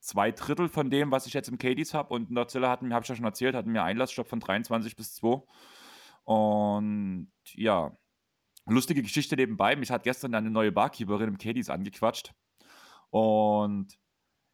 zwei 0.00 0.30
Drittel 0.30 0.68
von 0.68 0.90
dem, 0.90 1.10
was 1.10 1.26
ich 1.26 1.32
jetzt 1.32 1.48
im 1.48 1.58
Katie's 1.58 1.94
habe 1.94 2.12
und 2.12 2.28
in 2.28 2.34
der 2.34 2.48
Zille 2.48 2.68
hatten, 2.68 2.92
habe 2.92 3.04
ich 3.04 3.08
ja 3.08 3.16
schon 3.16 3.24
erzählt, 3.24 3.54
hatten 3.54 3.72
mir 3.72 3.82
Einlassstopp 3.82 4.28
von 4.28 4.40
23 4.40 4.96
bis 4.96 5.14
2. 5.14 5.42
Und 6.24 7.30
ja, 7.54 7.96
lustige 8.66 9.02
Geschichte 9.02 9.36
nebenbei. 9.36 9.76
Mich 9.76 9.90
hat 9.90 10.02
gestern 10.02 10.34
eine 10.34 10.50
neue 10.50 10.72
Barkeeperin 10.72 11.28
im 11.28 11.38
Katie's 11.38 11.70
angequatscht. 11.70 12.34
Und 13.10 13.98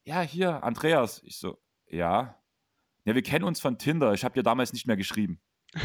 ja, 0.05 0.21
hier, 0.21 0.63
Andreas. 0.63 1.23
Ich 1.25 1.39
so, 1.39 1.59
ja. 1.87 2.37
Ja, 3.05 3.15
wir 3.15 3.23
kennen 3.23 3.45
uns 3.45 3.61
von 3.61 3.79
Tinder. 3.79 4.13
Ich 4.15 4.25
habe 4.25 4.35
dir 4.35 4.43
damals 4.43 4.73
nicht 4.73 4.87
mehr 4.87 4.97
geschrieben. 4.97 5.41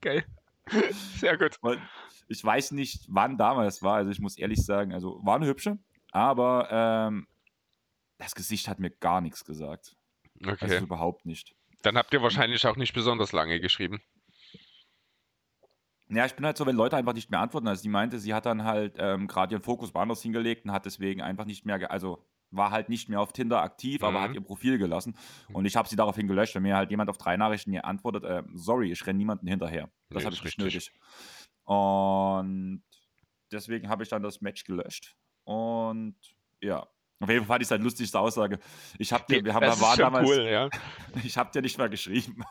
Geil. 0.00 0.24
Sehr 1.16 1.38
gut. 1.38 1.58
Ich 2.28 2.44
weiß 2.44 2.72
nicht, 2.72 3.06
wann 3.08 3.38
damals 3.38 3.82
war. 3.82 3.96
Also 3.96 4.10
ich 4.10 4.20
muss 4.20 4.36
ehrlich 4.36 4.64
sagen, 4.64 4.92
also 4.92 5.20
war 5.24 5.36
eine 5.36 5.46
hübsche, 5.46 5.78
aber 6.12 6.68
ähm, 6.70 7.26
das 8.18 8.34
Gesicht 8.34 8.68
hat 8.68 8.78
mir 8.78 8.90
gar 8.90 9.20
nichts 9.20 9.44
gesagt. 9.44 9.96
Okay. 10.42 10.56
Also 10.60 10.76
überhaupt 10.76 11.26
nicht. 11.26 11.54
Dann 11.82 11.96
habt 11.96 12.12
ihr 12.12 12.22
wahrscheinlich 12.22 12.66
auch 12.66 12.76
nicht 12.76 12.92
besonders 12.92 13.32
lange 13.32 13.60
geschrieben. 13.60 14.00
Ja, 16.08 16.26
ich 16.26 16.34
bin 16.34 16.44
halt 16.44 16.56
so, 16.56 16.66
wenn 16.66 16.76
Leute 16.76 16.96
einfach 16.96 17.14
nicht 17.14 17.30
mehr 17.30 17.40
antworten. 17.40 17.68
Also 17.68 17.82
sie 17.82 17.88
meinte, 17.88 18.18
sie 18.18 18.34
hat 18.34 18.44
dann 18.44 18.64
halt 18.64 18.96
ähm, 18.98 19.28
gerade 19.28 19.54
ihren 19.54 19.62
Fokus 19.62 19.94
woanders 19.94 20.22
hingelegt 20.22 20.64
und 20.64 20.72
hat 20.72 20.84
deswegen 20.84 21.22
einfach 21.22 21.44
nicht 21.44 21.64
mehr, 21.64 21.90
also 21.90 22.26
war 22.50 22.70
halt 22.70 22.88
nicht 22.88 23.08
mehr 23.08 23.20
auf 23.20 23.32
Tinder 23.32 23.62
aktiv, 23.62 24.00
mhm. 24.00 24.06
aber 24.06 24.20
hat 24.22 24.30
mhm. 24.30 24.36
ihr 24.36 24.40
Profil 24.40 24.78
gelassen. 24.78 25.16
Und 25.52 25.64
ich 25.64 25.76
habe 25.76 25.88
sie 25.88 25.96
daraufhin 25.96 26.26
gelöscht, 26.26 26.54
wenn 26.54 26.62
mir 26.62 26.76
halt 26.76 26.90
jemand 26.90 27.10
auf 27.10 27.18
drei 27.18 27.36
Nachrichten 27.36 27.70
hier 27.70 27.84
antwortet, 27.84 28.24
äh, 28.24 28.42
sorry, 28.54 28.90
ich 28.90 29.06
renne 29.06 29.18
niemanden 29.18 29.46
hinterher. 29.46 29.90
Das 30.10 30.22
nee, 30.22 30.26
habe 30.26 30.34
ich 30.34 30.44
nicht 30.44 30.58
nötig. 30.58 30.92
Und 31.64 32.82
deswegen 33.52 33.88
habe 33.88 34.02
ich 34.02 34.08
dann 34.08 34.22
das 34.22 34.40
Match 34.40 34.64
gelöscht. 34.64 35.16
Und 35.44 36.16
ja, 36.60 36.86
auf 37.20 37.28
jeden 37.28 37.40
Fall 37.40 37.54
fand 37.54 37.62
ich 37.62 37.66
es 37.66 37.70
halt 37.70 37.82
lustigste 37.82 38.18
Aussage. 38.18 38.58
Ich 38.98 39.12
habe 39.12 39.24
dir, 39.28 39.44
wir 39.44 39.54
haben, 39.54 39.66
das 39.66 39.80
war 39.80 39.96
damals, 39.96 40.28
cool, 40.28 40.42
ja. 40.44 40.68
ich 41.22 41.36
habe 41.36 41.50
dir 41.52 41.60
nicht 41.60 41.76
mal 41.76 41.90
geschrieben. 41.90 42.42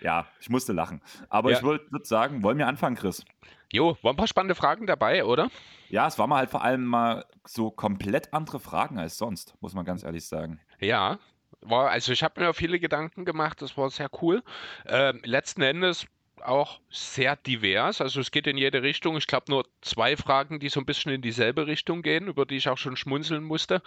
ja, 0.00 0.26
ich 0.40 0.50
musste 0.50 0.72
lachen. 0.72 1.00
Aber 1.28 1.50
ja. 1.50 1.56
ich 1.56 1.62
würde 1.62 1.86
sagen, 2.04 2.42
wollen 2.42 2.58
wir 2.58 2.66
anfangen, 2.66 2.96
Chris? 2.96 3.24
Jo, 3.72 3.96
waren 4.02 4.12
ein 4.12 4.16
paar 4.16 4.26
spannende 4.26 4.54
Fragen 4.54 4.86
dabei, 4.86 5.24
oder? 5.24 5.50
Ja, 5.88 6.06
es 6.06 6.18
waren 6.18 6.28
mal 6.28 6.36
halt 6.36 6.50
vor 6.50 6.62
allem 6.62 6.84
mal 6.84 7.24
so 7.46 7.70
komplett 7.70 8.32
andere 8.34 8.60
Fragen 8.60 8.98
als 8.98 9.16
sonst, 9.16 9.54
muss 9.60 9.72
man 9.72 9.86
ganz 9.86 10.04
ehrlich 10.04 10.26
sagen. 10.26 10.60
Ja, 10.78 11.18
war, 11.62 11.90
also 11.90 12.12
ich 12.12 12.22
habe 12.22 12.40
mir 12.40 12.52
viele 12.52 12.78
Gedanken 12.78 13.24
gemacht, 13.24 13.62
das 13.62 13.76
war 13.78 13.88
sehr 13.88 14.10
cool. 14.20 14.42
Ähm, 14.86 15.20
letzten 15.24 15.62
Endes 15.62 16.06
auch 16.44 16.80
sehr 16.90 17.36
divers, 17.36 18.00
also 18.00 18.20
es 18.20 18.30
geht 18.30 18.46
in 18.46 18.58
jede 18.58 18.82
Richtung. 18.82 19.16
Ich 19.16 19.26
glaube 19.26 19.46
nur 19.48 19.64
zwei 19.80 20.16
Fragen, 20.16 20.60
die 20.60 20.68
so 20.68 20.80
ein 20.80 20.86
bisschen 20.86 21.12
in 21.12 21.22
dieselbe 21.22 21.66
Richtung 21.66 22.02
gehen, 22.02 22.26
über 22.26 22.44
die 22.44 22.56
ich 22.56 22.68
auch 22.68 22.78
schon 22.78 22.96
schmunzeln 22.96 23.44
musste. 23.44 23.80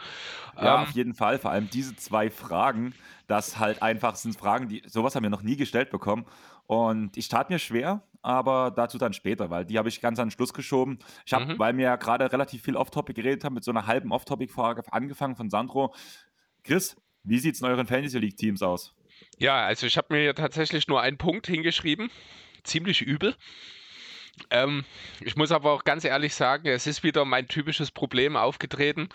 Ja, 0.56 0.75
ähm, 0.75 0.84
auf 0.84 0.92
jeden 0.92 1.13
Fall. 1.13 1.38
Vor 1.38 1.51
allem 1.51 1.70
diese 1.70 1.96
zwei 1.96 2.32
Fragen, 2.32 2.96
das 3.27 3.60
halt 3.60 3.84
einfach 3.84 4.15
sind 4.15 4.36
Fragen, 4.36 4.68
die 4.68 4.82
sowas 4.88 5.15
haben 5.15 5.24
wir 5.24 5.30
noch 5.30 5.44
nie 5.44 5.58
gestellt 5.58 5.92
bekommen. 5.92 6.25
Und 6.65 7.18
ich 7.18 7.27
tat 7.27 7.50
mir 7.50 7.60
schwer, 7.60 8.01
aber 8.25 8.72
dazu 8.72 8.98
dann 8.98 9.13
später, 9.13 9.51
weil 9.51 9.65
die 9.65 9.77
habe 9.77 9.88
ich 9.88 10.01
ganz 10.01 10.17
an 10.17 10.27
den 10.27 10.32
Schluss 10.32 10.51
geschoben. 10.51 10.98
Ich 11.25 11.34
habe, 11.34 11.46
mhm. 11.46 11.60
weil 11.60 11.77
wir 11.77 11.84
ja 11.84 11.96
gerade 11.96 12.32
relativ 12.32 12.63
viel 12.63 12.75
Off-Topic 12.75 13.13
geredet 13.13 13.44
haben, 13.44 13.53
mit 13.53 13.63
so 13.63 13.70
einer 13.70 13.86
halben 13.86 14.12
Off-Topic-Frage 14.12 14.82
angefangen 14.91 15.36
von 15.36 15.51
Sandro. 15.51 15.94
Chris, 16.63 16.98
wie 17.24 17.38
sieht 17.38 17.53
es 17.53 17.62
in 17.62 17.67
euren 17.67 17.86
Fantasy 17.86 18.17
League-Teams 18.17 18.63
aus? 18.63 18.96
Ja, 19.38 19.65
also 19.65 19.86
ich 19.86 19.96
habe 19.98 20.13
mir 20.13 20.34
tatsächlich 20.34 20.88
nur 20.88 21.01
einen 21.01 21.20
Punkt 21.20 21.46
hingeschrieben. 21.46 22.10
Ziemlich 22.63 23.03
übel. 23.03 23.36
Ähm, 24.50 24.84
ich 25.22 25.36
muss 25.36 25.51
aber 25.51 25.72
auch 25.72 25.84
ganz 25.84 26.04
ehrlich 26.04 26.36
sagen, 26.36 26.68
es 26.68 26.88
ist 26.88 27.04
wieder 27.04 27.25
mein 27.25 27.48
typisches 27.48 27.92
Problem 27.92 28.36
aufgetreten. 28.36 29.10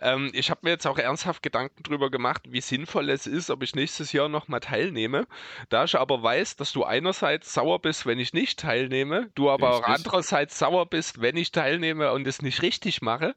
Ähm, 0.00 0.30
ich 0.32 0.50
habe 0.50 0.60
mir 0.62 0.70
jetzt 0.70 0.86
auch 0.86 0.98
ernsthaft 0.98 1.42
Gedanken 1.42 1.82
darüber 1.82 2.10
gemacht, 2.10 2.42
wie 2.48 2.60
sinnvoll 2.60 3.10
es 3.10 3.26
ist, 3.26 3.50
ob 3.50 3.62
ich 3.62 3.74
nächstes 3.74 4.12
Jahr 4.12 4.28
nochmal 4.28 4.60
teilnehme. 4.60 5.26
Da 5.68 5.84
ich 5.84 5.98
aber 5.98 6.22
weiß, 6.22 6.56
dass 6.56 6.72
du 6.72 6.84
einerseits 6.84 7.52
sauer 7.52 7.80
bist, 7.80 8.06
wenn 8.06 8.18
ich 8.18 8.32
nicht 8.32 8.60
teilnehme, 8.60 9.30
du 9.34 9.50
aber 9.50 9.70
auch 9.70 9.80
Richtig. 9.80 9.94
andererseits 9.96 10.58
sauer 10.58 10.86
bist, 10.86 11.20
wenn 11.20 11.36
ich 11.36 11.52
teilnehme 11.52 12.12
und 12.12 12.26
es 12.26 12.42
nicht 12.42 12.62
richtig 12.62 13.02
mache, 13.02 13.34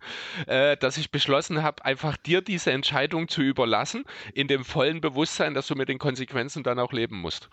äh, 0.47 0.77
dass 0.77 0.97
ich 0.97 1.11
beschlossen 1.11 1.63
habe, 1.63 1.83
einfach 1.85 2.17
dir 2.17 2.41
diese 2.41 2.71
Entscheidung 2.71 3.27
zu 3.27 3.41
überlassen, 3.41 4.05
in 4.33 4.47
dem 4.47 4.65
vollen 4.65 5.01
Bewusstsein, 5.01 5.53
dass 5.53 5.67
du 5.67 5.75
mit 5.75 5.89
den 5.89 5.99
Konsequenzen 5.99 6.63
dann 6.63 6.79
auch 6.79 6.91
leben 6.91 7.17
musst. 7.17 7.49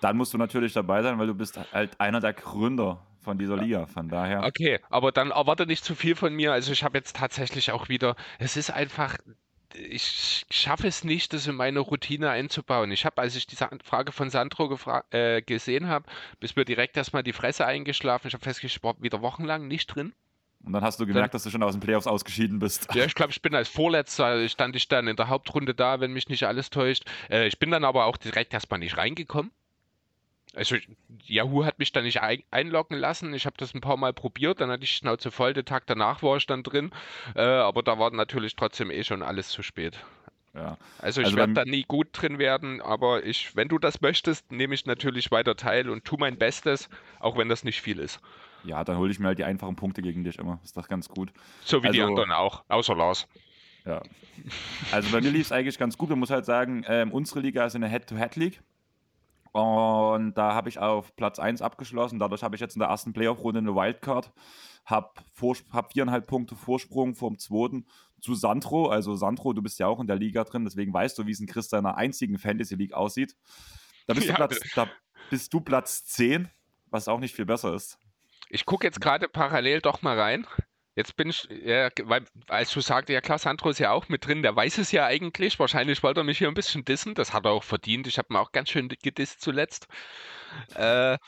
Dann 0.00 0.16
musst 0.16 0.34
du 0.34 0.38
natürlich 0.38 0.72
dabei 0.72 1.02
sein, 1.02 1.18
weil 1.18 1.26
du 1.26 1.34
bist 1.34 1.58
halt 1.72 1.98
einer 2.00 2.20
der 2.20 2.32
Gründer 2.32 3.00
von 3.26 3.38
dieser 3.38 3.56
Liga. 3.56 3.86
Von 3.86 4.08
daher. 4.08 4.44
Okay, 4.44 4.78
aber 4.88 5.12
dann 5.12 5.32
erwarte 5.32 5.66
nicht 5.66 5.84
zu 5.84 5.94
viel 5.94 6.14
von 6.14 6.32
mir. 6.32 6.52
Also 6.52 6.72
ich 6.72 6.84
habe 6.84 6.96
jetzt 6.96 7.16
tatsächlich 7.16 7.72
auch 7.72 7.88
wieder, 7.88 8.14
es 8.38 8.56
ist 8.56 8.70
einfach, 8.70 9.16
ich 9.74 10.46
schaffe 10.48 10.86
es 10.86 11.02
nicht, 11.02 11.32
das 11.32 11.46
in 11.48 11.56
meine 11.56 11.80
Routine 11.80 12.30
einzubauen. 12.30 12.92
Ich 12.92 13.04
habe, 13.04 13.20
als 13.20 13.34
ich 13.34 13.46
diese 13.46 13.68
Frage 13.84 14.12
von 14.12 14.30
Sandro 14.30 14.78
äh, 15.10 15.42
gesehen 15.42 15.88
habe, 15.88 16.06
bis 16.38 16.54
mir 16.54 16.64
direkt 16.64 16.96
erstmal 16.96 17.24
die 17.24 17.32
Fresse 17.32 17.66
eingeschlafen. 17.66 18.28
Ich 18.28 18.34
habe 18.34 18.44
festgestellt, 18.44 18.78
ich 18.78 18.84
war 18.84 18.94
wieder 19.02 19.20
wochenlang 19.20 19.66
nicht 19.66 19.88
drin. 19.88 20.14
Und 20.64 20.72
dann 20.72 20.82
hast 20.82 20.98
du 21.00 21.06
gemerkt, 21.06 21.34
dass 21.34 21.42
du 21.42 21.50
schon 21.50 21.62
aus 21.62 21.72
den 21.72 21.80
Playoffs 21.80 22.06
ausgeschieden 22.06 22.60
bist. 22.60 22.88
Ja, 22.94 23.04
ich 23.04 23.14
glaube, 23.14 23.32
ich 23.32 23.42
bin 23.42 23.54
als 23.54 23.68
Vorletzter, 23.68 24.48
stand 24.48 24.74
ich 24.76 24.88
dann 24.88 25.08
in 25.08 25.16
der 25.16 25.28
Hauptrunde 25.28 25.74
da, 25.74 26.00
wenn 26.00 26.12
mich 26.12 26.28
nicht 26.28 26.44
alles 26.44 26.70
täuscht. 26.70 27.04
Äh, 27.28 27.48
ich 27.48 27.58
bin 27.58 27.70
dann 27.72 27.84
aber 27.84 28.06
auch 28.06 28.16
direkt 28.16 28.54
erstmal 28.54 28.78
nicht 28.78 28.96
reingekommen. 28.96 29.50
Also 30.56 30.76
Yahoo 31.26 31.64
hat 31.64 31.78
mich 31.78 31.92
da 31.92 32.00
nicht 32.00 32.22
ein 32.22 32.42
einloggen 32.50 32.96
lassen. 32.98 33.34
Ich 33.34 33.44
habe 33.46 33.56
das 33.58 33.74
ein 33.74 33.80
paar 33.82 33.96
Mal 33.98 34.12
probiert, 34.12 34.60
dann 34.60 34.70
hatte 34.70 34.84
ich 34.84 34.90
Schnauze 34.92 35.30
voll. 35.30 35.52
Den 35.52 35.66
Tag 35.66 35.86
danach 35.86 36.22
war 36.22 36.36
ich 36.38 36.46
dann 36.46 36.62
drin. 36.62 36.90
Äh, 37.34 37.42
aber 37.42 37.82
da 37.82 37.98
war 37.98 38.10
natürlich 38.10 38.56
trotzdem 38.56 38.90
eh 38.90 39.04
schon 39.04 39.22
alles 39.22 39.50
zu 39.50 39.62
spät. 39.62 39.98
Ja. 40.54 40.78
Also 40.98 41.20
ich 41.20 41.26
Also 41.26 41.36
werde 41.36 41.52
da 41.52 41.64
nie 41.66 41.82
gut 41.82 42.08
drin 42.12 42.38
werden, 42.38 42.80
aber 42.80 43.24
ich, 43.26 43.54
wenn 43.54 43.68
du 43.68 43.78
das 43.78 44.00
möchtest, 44.00 44.50
nehme 44.50 44.74
ich 44.74 44.86
natürlich 44.86 45.30
weiter 45.30 45.54
teil 45.56 45.90
und 45.90 46.04
tu 46.06 46.16
mein 46.16 46.38
Bestes, 46.38 46.88
auch 47.20 47.36
wenn 47.36 47.50
das 47.50 47.62
nicht 47.62 47.82
viel 47.82 47.98
ist. 47.98 48.20
Ja, 48.64 48.82
dann 48.82 48.96
hole 48.96 49.10
ich 49.12 49.18
mir 49.18 49.26
halt 49.28 49.38
die 49.38 49.44
einfachen 49.44 49.76
Punkte 49.76 50.00
gegen 50.00 50.24
dich 50.24 50.38
immer. 50.38 50.58
Ist 50.64 50.76
doch 50.76 50.88
ganz 50.88 51.08
gut. 51.10 51.30
So 51.62 51.82
wie 51.82 51.90
die 51.90 52.00
Also- 52.00 52.08
anderen 52.12 52.32
auch, 52.32 52.64
außer 52.68 52.96
Lars. 52.96 53.28
Ja. 53.84 54.02
Also 54.90 55.10
bei 55.12 55.20
mir 55.20 55.30
lief 55.30 55.42
es 55.42 55.52
eigentlich 55.52 55.78
ganz 55.78 55.96
gut. 55.98 56.08
Man 56.08 56.18
muss 56.18 56.30
halt 56.30 56.44
sagen, 56.46 56.84
ähm, 56.88 57.12
unsere 57.12 57.40
Liga 57.40 57.66
ist 57.66 57.76
eine 57.76 57.88
Head-to-Head-League. 57.88 58.60
Und 59.56 60.34
da 60.34 60.52
habe 60.52 60.68
ich 60.68 60.78
auf 60.78 61.16
Platz 61.16 61.38
1 61.38 61.62
abgeschlossen. 61.62 62.18
Dadurch 62.18 62.42
habe 62.42 62.54
ich 62.54 62.60
jetzt 62.60 62.76
in 62.76 62.80
der 62.80 62.90
ersten 62.90 63.14
Playoff-Runde 63.14 63.60
eine 63.60 63.74
Wildcard. 63.74 64.30
Habe 64.84 65.14
hab 65.72 65.92
viereinhalb 65.94 66.26
Punkte 66.26 66.54
Vorsprung 66.54 67.14
vom 67.14 67.38
zweiten 67.38 67.86
zu 68.20 68.34
Sandro. 68.34 68.88
Also 68.90 69.14
Sandro, 69.14 69.54
du 69.54 69.62
bist 69.62 69.78
ja 69.78 69.86
auch 69.86 69.98
in 69.98 70.08
der 70.08 70.16
Liga 70.16 70.44
drin, 70.44 70.64
deswegen 70.64 70.92
weißt 70.92 71.16
du, 71.18 71.24
wie 71.26 71.30
es 71.30 71.40
in 71.40 71.46
Chris 71.46 71.70
seiner 71.70 71.96
einzigen 71.96 72.36
Fantasy-League 72.36 72.92
aussieht. 72.92 73.34
Da 74.06 74.12
bist, 74.12 74.26
Ja, 74.28 74.34
du 74.34 74.46
Platz, 74.46 74.60
da 74.74 74.88
bist 75.30 75.54
du 75.54 75.60
Platz 75.60 76.04
10, 76.04 76.50
was 76.90 77.08
auch 77.08 77.18
nicht 77.18 77.34
viel 77.34 77.46
besser 77.46 77.72
ist. 77.72 77.98
Ich 78.50 78.66
gucke 78.66 78.86
jetzt 78.86 79.00
gerade 79.00 79.26
parallel 79.26 79.80
doch 79.80 80.02
mal 80.02 80.20
rein. 80.20 80.46
Jetzt 80.96 81.14
bin 81.16 81.28
ich, 81.28 81.46
ja, 81.50 81.90
weil, 82.04 82.24
als 82.48 82.72
du 82.72 82.80
sagte, 82.80 83.12
ja 83.12 83.20
klar, 83.20 83.38
Sandro 83.38 83.68
ist 83.68 83.78
ja 83.78 83.92
auch 83.92 84.08
mit 84.08 84.26
drin, 84.26 84.42
der 84.42 84.56
weiß 84.56 84.78
es 84.78 84.92
ja 84.92 85.04
eigentlich. 85.04 85.58
Wahrscheinlich 85.58 86.02
wollte 86.02 86.20
er 86.20 86.24
mich 86.24 86.38
hier 86.38 86.48
ein 86.48 86.54
bisschen 86.54 86.86
dissen. 86.86 87.14
Das 87.14 87.34
hat 87.34 87.44
er 87.44 87.50
auch 87.50 87.64
verdient. 87.64 88.06
Ich 88.06 88.16
habe 88.16 88.32
ihn 88.32 88.36
auch 88.36 88.50
ganz 88.50 88.70
schön 88.70 88.88
gedisst 88.88 89.42
zuletzt. 89.42 89.88
Äh, 90.74 91.18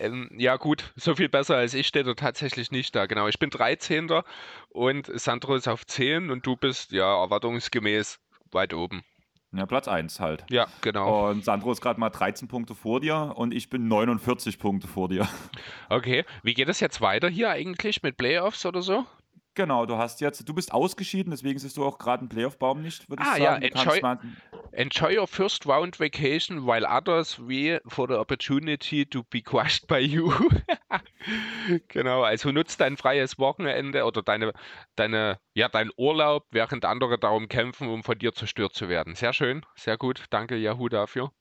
ähm, 0.00 0.28
ja 0.36 0.56
gut, 0.56 0.92
so 0.96 1.14
viel 1.14 1.28
besser 1.28 1.56
als 1.56 1.74
ich 1.74 1.86
steht 1.86 2.08
er 2.08 2.16
tatsächlich 2.16 2.72
nicht 2.72 2.96
da. 2.96 3.06
Genau, 3.06 3.28
ich 3.28 3.38
bin 3.38 3.50
13. 3.50 4.08
und 4.70 5.20
Sandro 5.20 5.54
ist 5.54 5.68
auf 5.68 5.86
10 5.86 6.30
und 6.30 6.44
du 6.44 6.56
bist 6.56 6.90
ja 6.90 7.22
erwartungsgemäß 7.22 8.18
weit 8.50 8.74
oben. 8.74 9.04
Ja, 9.56 9.66
Platz 9.66 9.88
1 9.88 10.20
halt. 10.20 10.44
Ja, 10.50 10.66
genau. 10.80 11.28
Und 11.30 11.44
Sandro 11.44 11.72
ist 11.72 11.80
gerade 11.80 11.98
mal 12.00 12.10
13 12.10 12.48
Punkte 12.48 12.74
vor 12.74 13.00
dir 13.00 13.32
und 13.36 13.52
ich 13.54 13.70
bin 13.70 13.88
49 13.88 14.58
Punkte 14.58 14.86
vor 14.88 15.08
dir. 15.08 15.26
Okay, 15.88 16.24
wie 16.42 16.54
geht 16.54 16.68
es 16.68 16.80
jetzt 16.80 17.00
weiter 17.00 17.28
hier 17.28 17.50
eigentlich 17.50 18.02
mit 18.02 18.16
Playoffs 18.16 18.64
oder 18.66 18.82
so? 18.82 19.04
Genau, 19.54 19.86
du 19.86 19.96
hast 19.96 20.20
jetzt, 20.20 20.46
du 20.46 20.52
bist 20.52 20.72
ausgeschieden, 20.74 21.30
deswegen 21.30 21.58
siehst 21.58 21.78
du 21.78 21.84
auch 21.86 21.96
gerade 21.96 22.20
einen 22.20 22.28
Playoff-Baum 22.28 22.82
nicht, 22.82 23.08
würde 23.08 23.22
ich 23.22 23.28
Ah, 23.28 23.36
sagen. 23.38 23.62
ja, 23.62 23.68
enjoy- 23.70 24.18
Enjoy 24.78 25.08
your 25.08 25.26
first 25.26 25.64
round 25.64 25.96
vacation 25.96 26.66
while 26.66 26.84
others 26.84 27.38
wait 27.38 27.80
for 27.88 28.06
the 28.06 28.18
opportunity 28.18 29.06
to 29.06 29.22
be 29.30 29.40
crushed 29.40 29.86
by 29.86 29.98
you. 29.98 30.30
genau, 31.88 32.22
also 32.22 32.52
nutzt 32.52 32.78
dein 32.78 32.98
freies 32.98 33.38
Wochenende 33.38 34.04
oder 34.04 34.20
deine, 34.20 34.52
deine, 34.94 35.38
ja, 35.54 35.70
dein 35.70 35.90
Urlaub, 35.96 36.44
während 36.50 36.84
andere 36.84 37.18
darum 37.18 37.48
kämpfen, 37.48 37.88
um 37.88 38.04
von 38.04 38.18
dir 38.18 38.34
zerstört 38.34 38.74
zu 38.74 38.90
werden. 38.90 39.14
Sehr 39.14 39.32
schön, 39.32 39.64
sehr 39.76 39.96
gut. 39.96 40.24
Danke, 40.28 40.56
Yahoo, 40.56 40.90
dafür. 40.90 41.32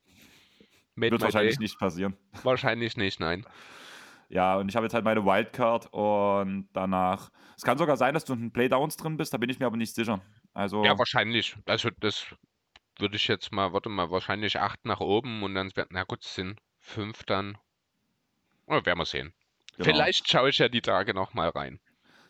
Made 0.95 1.11
wird 1.11 1.21
wahrscheinlich 1.21 1.57
day. 1.57 1.63
nicht 1.63 1.77
passieren. 1.77 2.15
Wahrscheinlich 2.43 2.95
nicht, 2.95 3.19
nein. 3.19 3.45
Ja, 4.29 4.55
und 4.55 4.69
ich 4.69 4.77
habe 4.77 4.85
jetzt 4.85 4.93
halt 4.93 5.03
meine 5.03 5.25
Wildcard 5.25 5.91
und 5.91 6.69
danach. 6.71 7.29
Es 7.57 7.63
kann 7.63 7.77
sogar 7.77 7.97
sein, 7.97 8.13
dass 8.13 8.23
du 8.23 8.31
in 8.31 8.43
den 8.43 8.51
Playdowns 8.51 8.95
drin 8.95 9.17
bist, 9.17 9.33
da 9.33 9.37
bin 9.37 9.49
ich 9.49 9.59
mir 9.59 9.65
aber 9.65 9.75
nicht 9.75 9.93
sicher. 9.93 10.21
Also, 10.53 10.85
Ja, 10.85 10.97
wahrscheinlich. 10.97 11.57
Also 11.65 11.89
das 11.99 12.33
würde 12.99 13.15
ich 13.15 13.27
jetzt 13.27 13.51
mal, 13.51 13.73
warte 13.73 13.89
mal, 13.89 14.09
wahrscheinlich 14.11 14.59
acht 14.59 14.85
nach 14.85 14.99
oben 14.99 15.43
und 15.43 15.55
dann 15.55 15.71
na 15.89 16.03
gut, 16.03 16.23
es 16.23 16.35
sind 16.35 16.59
fünf 16.79 17.23
dann. 17.23 17.57
Oh, 18.67 18.83
werden 18.83 18.99
wir 18.99 19.05
sehen. 19.05 19.33
genau. 19.77 19.85
Vielleicht 19.85 20.29
schaue 20.29 20.49
ich 20.49 20.57
ja 20.57 20.69
die 20.69 20.81
Tage 20.81 21.13
nochmal 21.13 21.49
rein. 21.49 21.79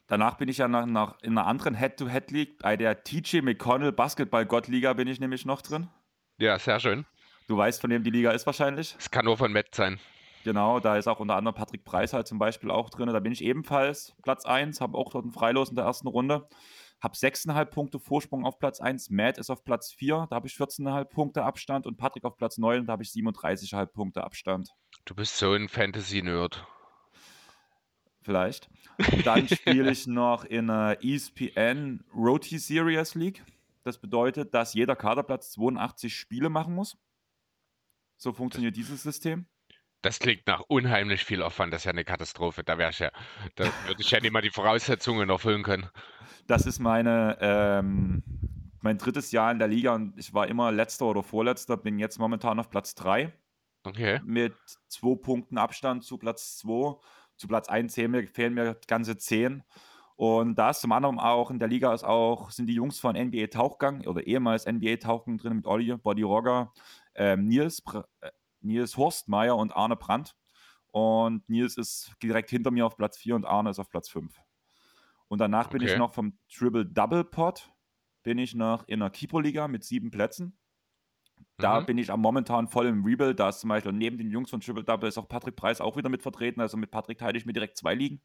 Danach 0.08 0.38
bin 0.38 0.50
ich 0.50 0.60
ja 0.60 0.68
nach, 0.68 0.86
nach, 0.86 1.20
in 1.22 1.38
einer 1.38 1.48
anderen 1.48 1.76
Head-to-Head-League, 1.76 2.60
bei 2.60 2.78
der 2.78 3.04
TJ 3.04 3.42
McConnell 3.42 3.92
Basketball-Gott-Liga 3.92 4.94
bin 4.94 5.08
ich 5.08 5.20
nämlich 5.20 5.46
noch 5.46 5.62
drin. 5.62 5.90
Ja, 6.38 6.60
sehr 6.60 6.80
schön. 6.80 7.06
Du 7.48 7.58
weißt, 7.58 7.82
von 7.82 7.90
wem 7.90 8.04
die 8.04 8.12
Liga 8.12 8.32
ist 8.32 8.46
wahrscheinlich. 8.46 8.96
Es 9.00 9.10
kann 9.10 9.26
nur 9.26 9.38
von 9.38 9.52
Matt 9.52 9.74
sein. 9.74 10.00
Genau, 10.44 10.80
da 10.80 10.96
ist 10.96 11.08
auch 11.08 11.20
unter 11.20 11.36
anderem 11.36 11.56
Patrick 11.56 11.84
Preis 11.86 12.14
halt 12.14 12.28
zum 12.28 12.38
Beispiel 12.38 12.70
auch 12.70 12.92
drin. 12.92 13.08
Da 13.08 13.20
bin 13.20 13.32
ich 13.32 13.44
ebenfalls 13.44 14.16
Platz 14.22 14.46
1, 14.46 14.80
habe 14.80 14.96
auch 14.96 15.12
dort 15.12 15.24
einen 15.24 15.34
Freilos 15.34 15.70
in 15.70 15.76
der 15.76 15.86
ersten 15.86 16.08
Runde. 16.08 16.48
Habe 17.06 17.16
6,5 17.16 17.66
Punkte 17.66 18.00
Vorsprung 18.00 18.48
auf 18.48 18.58
Platz 18.58 18.82
1. 18.82 19.12
Matt 19.12 19.38
ist 19.38 19.52
auf 19.52 19.64
Platz 19.64 19.94
4, 19.94 20.26
da 20.28 20.38
habe 20.38 20.48
ich 20.48 20.56
14,5 20.56 21.06
Punkte 21.06 21.44
Abstand. 21.44 21.86
Und 21.86 21.98
Patrick 21.98 22.26
auf 22.26 22.36
Platz 22.36 22.58
9, 22.58 22.88
da 22.88 22.94
habe 22.94 23.04
ich 23.04 23.10
37,5 23.10 23.86
Punkte 23.86 24.24
Abstand. 24.24 24.72
Du 25.06 25.14
bist 25.14 25.38
so 25.38 25.54
ein 25.54 25.70
Fantasy-Nerd. 25.70 26.66
Vielleicht. 28.24 28.72
Dann 29.24 29.48
spiele 29.48 29.92
ich 29.92 30.08
noch 30.08 30.46
in 30.46 30.68
einer 30.72 31.04
E 31.04 31.14
ESPN 31.14 32.04
Roti 32.12 32.58
Series 32.58 33.14
League. 33.14 33.44
Das 33.84 34.00
bedeutet, 34.00 34.56
dass 34.56 34.74
jeder 34.74 34.96
Kaderplatz 34.96 35.52
82 35.52 36.18
Spiele 36.18 36.50
machen 36.50 36.74
muss. 36.74 36.98
So 38.18 38.34
funktioniert 38.34 38.76
dieses 38.76 39.04
System. 39.04 39.46
Das 40.02 40.18
klingt 40.18 40.48
nach 40.48 40.62
unheimlich 40.68 41.24
viel 41.24 41.44
Aufwand. 41.44 41.72
Das 41.72 41.82
ist 41.82 41.86
ja 41.86 41.92
eine 41.92 42.04
Katastrophe. 42.04 42.64
Da 42.64 42.80
wäre 42.80 42.90
ich 42.90 43.00
ja, 43.00 43.12
da 43.56 43.66
würde 43.86 44.02
ich 44.02 44.10
ja 44.10 44.20
nicht 44.20 44.32
mal 44.32 44.42
die 44.42 44.50
Voraussetzungen 44.50 45.30
erfüllen 45.30 45.62
können. 45.62 45.90
Das 46.48 46.66
ist 46.66 46.80
meine, 46.80 47.38
ähm, 47.42 48.24
mein 48.82 48.98
drittes 48.98 49.32
Jahr 49.32 49.52
in 49.52 49.60
der 49.60 49.68
Liga 49.68 49.96
und 49.96 50.18
ich 50.18 50.34
war 50.34 50.48
immer 50.48 50.72
letzter 50.72 51.06
oder 51.06 51.24
vorletzter, 51.24 51.78
bin 51.78 51.98
jetzt 52.00 52.20
momentan 52.20 52.60
auf 52.60 52.70
Platz 52.70 52.94
3 52.96 53.34
Okay. 53.86 54.22
mit 54.22 54.56
zwei 54.88 55.16
Punkten 55.16 55.58
Abstand 55.58 56.04
zu 56.04 56.18
Platz 56.18 56.58
2. 56.60 57.00
Zu 57.38 57.48
Platz 57.48 57.70
1 57.70 57.94
fehlen 57.96 58.12
mir, 58.12 58.28
fehlen 58.28 58.54
mir 58.54 58.80
ganze 58.88 59.18
10. 59.18 59.64
Und 60.16 60.56
da 60.56 60.70
ist 60.72 60.82
zum 60.82 60.94
anderen 60.94 61.20
auch 61.20 61.52
in 61.52 61.60
der 61.60 61.68
Liga 61.68 61.94
ist 61.94 62.06
auch, 62.06 62.52
sind 62.52 62.68
die 62.68 62.76
Jungs 62.76 63.00
von 63.00 63.16
NBA 63.16 63.48
Tauchgang 63.48 64.08
oder 64.08 64.26
ehemals 64.28 64.66
NBA 64.66 64.98
Tauchgang 64.98 65.38
drin 65.38 65.58
mit 65.58 65.68
Olli, 65.68 65.96
Body 65.98 66.24
Rogger, 66.24 66.74
ähm, 67.16 67.48
Nils, 67.48 67.84
äh, 68.22 68.32
Nils 68.62 68.98
Horstmeier 68.98 69.58
und 69.58 69.76
Arne 69.76 69.98
Brandt. 69.98 70.36
Und 70.88 71.48
Nils 71.50 71.78
ist 71.78 72.14
direkt 72.24 72.50
hinter 72.52 72.72
mir 72.72 72.86
auf 72.86 72.98
Platz 72.98 73.18
4 73.18 73.36
und 73.36 73.46
Arne 73.46 73.72
ist 73.72 73.80
auf 73.80 73.90
Platz 73.90 74.10
5. 74.10 74.45
Und 75.28 75.40
danach 75.40 75.70
bin 75.70 75.82
ich 75.82 75.92
Okay. 75.92 76.00
noch 76.00 76.14
vom 76.14 76.38
Triple 76.50 76.86
Double 76.86 77.24
Pot, 77.24 77.72
bin 78.24 78.38
ich 78.38 78.56
noch 78.56 78.88
in 78.88 79.00
der 79.00 79.10
Keeper-Liga 79.10 79.68
mit 79.68 79.84
sieben 79.84 80.12
Plätzen. 80.12 80.58
Da 81.60 81.80
Mhm. 81.80 81.86
bin 81.86 81.98
ich 81.98 82.12
am 82.12 82.22
momentan 82.22 82.68
voll 82.68 82.86
im 82.88 83.04
Rebuild. 83.06 83.40
Da 83.40 83.50
ist 83.50 83.60
zum 83.60 83.70
Beispiel 83.70 83.92
neben 83.92 84.18
den 84.18 84.30
Jungs 84.30 84.50
von 84.50 84.62
Triple 84.62 84.84
Double 84.84 85.08
ist 85.10 85.18
auch 85.18 85.28
Patrick 85.28 85.56
Preis 85.56 85.82
auch 85.82 85.98
wieder 85.98 86.10
mit 86.10 86.22
vertreten. 86.22 86.62
Also 86.62 86.78
mit 86.78 86.92
Patrick 86.92 87.18
teile 87.18 87.38
ich 87.38 87.46
mir 87.46 87.54
direkt 87.54 87.78
zwei 87.78 87.96
Ligen. 87.96 88.22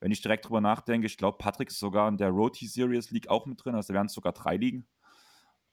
Wenn 0.00 0.12
ich 0.12 0.20
direkt 0.20 0.44
drüber 0.46 0.60
nachdenke, 0.60 1.06
ich 1.06 1.16
glaube, 1.16 1.38
Patrick 1.38 1.68
ist 1.70 1.78
sogar 1.78 2.08
in 2.08 2.18
der 2.18 2.28
Roti 2.30 2.66
Series 2.66 3.10
League 3.10 3.28
auch 3.28 3.46
mit 3.46 3.64
drin. 3.64 3.74
Also 3.74 3.94
wären 3.94 4.06
es 4.06 4.12
sogar 4.12 4.32
drei 4.32 4.56
Ligen. 4.56 4.86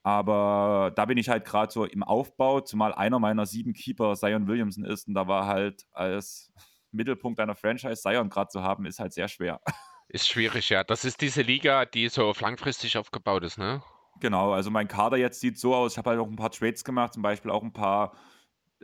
Aber 0.03 0.91
da 0.95 1.05
bin 1.05 1.17
ich 1.17 1.29
halt 1.29 1.45
gerade 1.45 1.71
so 1.71 1.85
im 1.85 2.03
Aufbau, 2.03 2.61
zumal 2.61 2.93
einer 2.93 3.19
meiner 3.19 3.45
sieben 3.45 3.73
Keeper 3.73 4.15
Zion 4.15 4.47
Williamson 4.47 4.85
ist. 4.85 5.07
Und 5.07 5.15
da 5.15 5.27
war 5.27 5.47
halt 5.47 5.85
als 5.93 6.53
Mittelpunkt 6.91 7.39
einer 7.39 7.55
Franchise 7.55 8.01
Zion 8.01 8.29
gerade 8.29 8.49
zu 8.49 8.63
haben, 8.63 8.85
ist 8.85 8.99
halt 8.99 9.13
sehr 9.13 9.27
schwer. 9.29 9.61
Ist 10.13 10.27
schwierig, 10.29 10.69
ja. 10.69 10.83
Das 10.83 11.05
ist 11.05 11.21
diese 11.21 11.41
Liga, 11.41 11.85
die 11.85 12.07
so 12.07 12.27
auf 12.27 12.39
langfristig 12.39 12.97
aufgebaut 12.97 13.43
ist, 13.43 13.57
ne? 13.57 13.81
Genau, 14.19 14.53
also 14.53 14.69
mein 14.69 14.87
Kader 14.87 15.17
jetzt 15.17 15.39
sieht 15.39 15.57
so 15.57 15.73
aus. 15.73 15.93
Ich 15.93 15.97
habe 15.97 16.11
halt 16.11 16.19
auch 16.19 16.27
ein 16.27 16.35
paar 16.35 16.51
Trades 16.51 16.83
gemacht, 16.83 17.13
zum 17.13 17.23
Beispiel 17.23 17.49
auch 17.49 17.63
ein 17.63 17.73
paar 17.73 18.15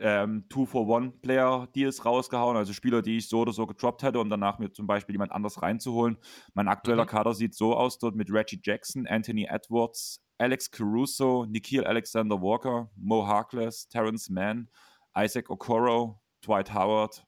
ähm, 0.00 0.46
Two-for-One-Player-Deals 0.48 2.04
rausgehauen, 2.04 2.56
also 2.56 2.72
Spieler, 2.72 3.00
die 3.00 3.18
ich 3.18 3.28
so 3.28 3.40
oder 3.42 3.52
so 3.52 3.66
gedroppt 3.66 4.02
hätte, 4.02 4.18
um 4.18 4.28
danach 4.28 4.58
mir 4.58 4.72
zum 4.72 4.88
Beispiel 4.88 5.14
jemand 5.14 5.30
anders 5.30 5.62
reinzuholen. 5.62 6.18
Mein 6.54 6.66
aktueller 6.68 7.04
Mhm. 7.04 7.08
Kader 7.08 7.34
sieht 7.34 7.54
so 7.54 7.76
aus, 7.76 7.98
dort 7.98 8.16
mit 8.16 8.32
Reggie 8.32 8.60
Jackson, 8.62 9.06
Anthony 9.06 9.44
Edwards, 9.48 10.20
Alex 10.38 10.70
Caruso, 10.70 11.44
Nikhil 11.46 11.84
Alexander 11.84 12.40
Walker, 12.42 12.90
Mo 12.96 13.26
Harkless, 13.26 13.86
Terrence 13.88 14.30
Mann, 14.30 14.68
Isaac 15.16 15.48
Okoro, 15.48 16.20
Dwight 16.44 16.74
Howard, 16.74 17.24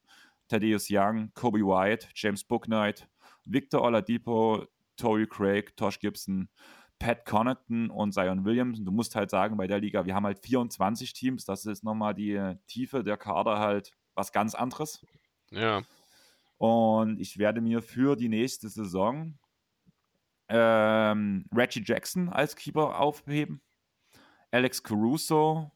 Thaddeus 0.49 0.87
Young, 0.89 1.31
Kobe 1.35 1.59
White, 1.59 2.09
James 2.15 2.43
Booknight, 2.43 3.07
Victor 3.45 3.81
Oladipo, 3.81 4.65
Torrey 4.97 5.27
Craig, 5.27 5.75
Tosh 5.75 5.99
Gibson, 5.99 6.49
Pat 6.99 7.25
Connaughton 7.25 7.89
und 7.89 8.13
Zion 8.13 8.45
Williamson. 8.45 8.85
Du 8.85 8.91
musst 8.91 9.15
halt 9.15 9.29
sagen, 9.29 9.57
bei 9.57 9.67
der 9.67 9.79
Liga, 9.79 10.05
wir 10.05 10.15
haben 10.15 10.25
halt 10.25 10.39
24 10.39 11.13
Teams. 11.13 11.45
Das 11.45 11.65
ist 11.65 11.83
nochmal 11.83 12.13
die 12.13 12.33
äh, 12.33 12.55
Tiefe 12.67 13.03
der 13.03 13.17
Kader 13.17 13.59
halt 13.59 13.91
was 14.15 14.31
ganz 14.31 14.55
anderes. 14.55 15.05
Ja. 15.51 15.81
Und 16.57 17.19
ich 17.19 17.37
werde 17.37 17.61
mir 17.61 17.81
für 17.81 18.15
die 18.15 18.29
nächste 18.29 18.69
Saison 18.69 19.37
ähm, 20.49 21.45
Reggie 21.53 21.83
Jackson 21.83 22.29
als 22.29 22.55
Keeper 22.55 22.99
aufheben, 22.99 23.61
Alex 24.51 24.83
Caruso, 24.83 25.71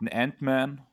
ein 0.00 0.08
Ant-Man, 0.08 0.86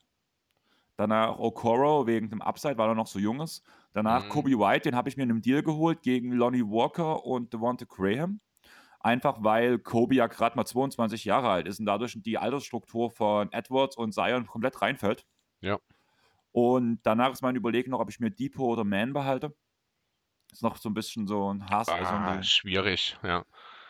danach 0.98 1.38
Okoro 1.38 2.08
wegen 2.08 2.30
dem 2.30 2.42
Upside, 2.42 2.78
weil 2.78 2.90
er 2.90 2.96
noch 2.96 3.08
so 3.08 3.20
jung 3.20 3.42
ist. 3.42 3.64
Danach 3.96 4.26
Mhm. 4.26 4.30
Kobe 4.30 4.50
White, 4.60 4.82
den 4.90 4.96
habe 4.96 5.08
ich 5.08 5.16
mir 5.16 5.24
in 5.24 5.30
einem 5.32 5.42
Deal 5.42 5.64
geholt 5.64 6.02
gegen 6.04 6.32
Lonnie 6.34 6.64
Walker 6.64 7.26
und 7.26 7.54
Devonta 7.54 7.86
Graham. 7.86 8.42
Einfach 9.00 9.38
weil 9.44 9.80
Kobe 9.80 10.16
ja 10.16 10.28
gerade 10.28 10.56
mal 10.58 10.66
22 10.66 11.24
Jahre 11.26 11.50
alt 11.50 11.66
ist 11.68 11.80
und 11.80 11.86
dadurch 11.86 12.18
die 12.22 12.38
Altersstruktur 12.38 13.10
von 13.10 13.52
Edwards 13.54 13.96
und 13.96 14.14
Zion 14.14 14.48
komplett 14.48 14.82
reinfällt. 14.82 15.26
Ja. 15.62 15.80
Und 16.52 17.00
danach 17.04 17.32
ist 17.32 17.42
mein 17.42 17.56
Überlegen 17.56 17.92
noch, 17.92 18.00
ob 18.00 18.10
ich 18.10 18.20
mir 18.20 18.32
Depot 18.32 18.68
oder 18.74 18.84
Man 18.84 19.14
behalte. 19.14 19.56
Ist 20.52 20.62
noch 20.64 20.76
so 20.78 20.90
ein 20.90 20.94
bisschen 20.94 21.26
so 21.28 21.54
ein 21.54 21.66
Hass, 21.70 21.88
also 21.90 22.04
Ah, 22.12 22.34
ein- 22.34 22.44
schwierig, 22.44 23.18
ja. 23.24 23.46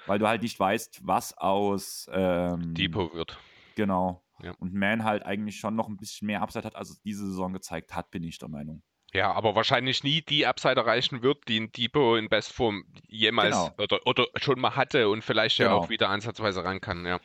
weil 0.05 0.19
du 0.19 0.27
halt 0.27 0.41
nicht 0.43 0.59
weißt, 0.59 1.01
was 1.05 1.35
aus 1.37 2.07
ähm, 2.11 2.73
Depot 2.75 3.13
wird. 3.13 3.37
Genau. 3.75 4.23
Ja. 4.39 4.51
Und 4.59 4.73
Man 4.73 5.03
halt 5.03 5.25
eigentlich 5.25 5.57
schon 5.59 5.75
noch 5.75 5.87
ein 5.87 5.97
bisschen 5.97 6.27
mehr 6.27 6.41
Upside 6.41 6.65
hat, 6.65 6.75
als 6.75 6.89
es 6.89 7.01
diese 7.01 7.25
Saison 7.25 7.53
gezeigt 7.53 7.95
hat, 7.95 8.11
bin 8.11 8.23
ich 8.23 8.37
der 8.37 8.49
Meinung. 8.49 8.83
Ja, 9.15 9.31
aber 9.31 9.55
wahrscheinlich 9.55 10.03
nie 10.03 10.21
die 10.21 10.45
Upside 10.45 10.75
erreichen 10.75 11.23
wird, 11.23 11.47
die 11.47 11.59
ein 11.61 11.71
Depot 11.71 12.17
in 12.19 12.27
Bestform 12.29 12.83
jemals 13.07 13.55
Genau. 13.55 13.71
oder, 13.77 13.99
oder 14.05 14.25
schon 14.35 14.59
mal 14.59 14.75
hatte 14.75 15.07
und 15.09 15.23
vielleicht 15.23 15.57
ja 15.57 15.67
Genau. 15.67 15.77
auch 15.79 15.89
wieder 15.89 16.09
ansatzweise 16.09 16.63
ran 16.65 16.81
kann, 16.81 17.05
ja. 17.05 17.19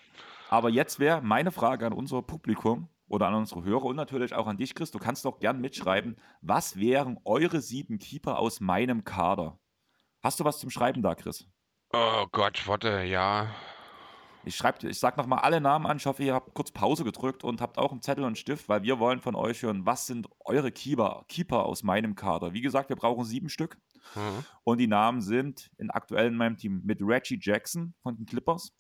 Aber 0.49 0.69
jetzt 0.71 1.01
wäre 1.01 1.21
meine 1.21 1.51
Frage 1.53 1.87
an 1.87 1.93
unser 1.93 2.23
Publikum 2.23 2.89
oder 3.09 3.27
an 3.27 3.35
unsere 3.35 3.65
Hörer 3.65 3.85
und 3.87 3.97
natürlich 3.97 4.35
auch 4.35 4.47
an 4.47 4.57
dich, 4.57 4.75
Chris. 4.75 4.91
Du 4.93 4.99
kannst 4.99 5.25
doch 5.25 5.41
gern 5.41 5.61
mitschreiben, 5.61 6.17
was 6.43 6.79
wären 6.79 7.19
eure 7.25 7.61
sieben 7.61 7.99
Keeper 7.99 8.39
aus 8.39 8.61
meinem 8.61 9.03
Kader? 9.05 9.59
Hast 10.23 10.39
du 10.39 10.45
was 10.45 10.59
zum 10.61 10.71
Schreiben 10.71 11.03
da, 11.03 11.15
Chris? 11.17 11.49
Oh 11.93 12.27
Gott, 12.31 12.69
warte, 12.69 13.03
ja. 13.03 13.49
Ich, 14.45 14.57
schreib, 14.57 14.83
ich 14.83 14.99
sag 14.99 15.19
nochmal 15.19 15.41
alle 15.41 15.61
Namen 15.61 15.87
an. 15.87 15.99
Ich 15.99 16.07
hoffe, 16.07 16.23
ihr 16.23 16.35
habt 16.35 16.55
kurz 16.55 16.71
Pause 16.71 17.05
gedrückt 17.05 17.45
und 17.45 17.61
habt 17.61 17.77
auch 17.77 17.93
einen 17.93 18.01
Zettel 18.01 18.23
und 18.23 18.29
einen 18.29 18.37
Stift, 18.37 18.69
weil 18.69 18.83
wir 18.83 18.99
wollen 18.99 19.21
von 19.21 19.35
euch 19.35 19.63
hören, 19.63 19.85
was 19.85 20.07
sind 20.07 20.29
eure 20.41 20.73
Keeper, 20.73 21.25
Keeper 21.29 21.67
aus 21.67 21.83
meinem 21.83 22.15
Kader? 22.15 22.55
Wie 22.55 22.63
gesagt, 22.63 22.89
wir 22.89 22.97
brauchen 22.97 23.25
sieben 23.25 23.51
Stück. 23.51 23.77
Mhm. 24.15 24.45
Und 24.65 24.79
die 24.79 24.87
Namen 24.87 25.21
sind 25.21 25.71
in 25.77 25.91
aktuell 25.91 26.29
in 26.29 26.37
meinem 26.37 26.57
Team 26.57 26.81
mit 26.85 27.01
Reggie 27.03 27.39
Jackson 27.41 27.95
von 28.03 28.17
den 28.17 28.25
Clippers, 28.25 28.73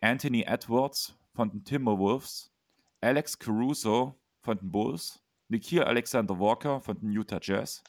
Anthony 0.00 0.42
Edwards 0.42 1.16
von 1.34 1.50
den 1.50 1.64
Timberwolves, 1.64 2.52
Alex 3.00 3.38
Caruso 3.38 4.18
von 4.40 4.58
den 4.58 4.72
Bulls, 4.72 5.22
Nikhil 5.48 5.84
Alexander 5.84 6.38
Walker 6.38 6.80
von 6.80 6.98
den 6.98 7.12
Utah 7.12 7.38
Jazz, 7.40 7.82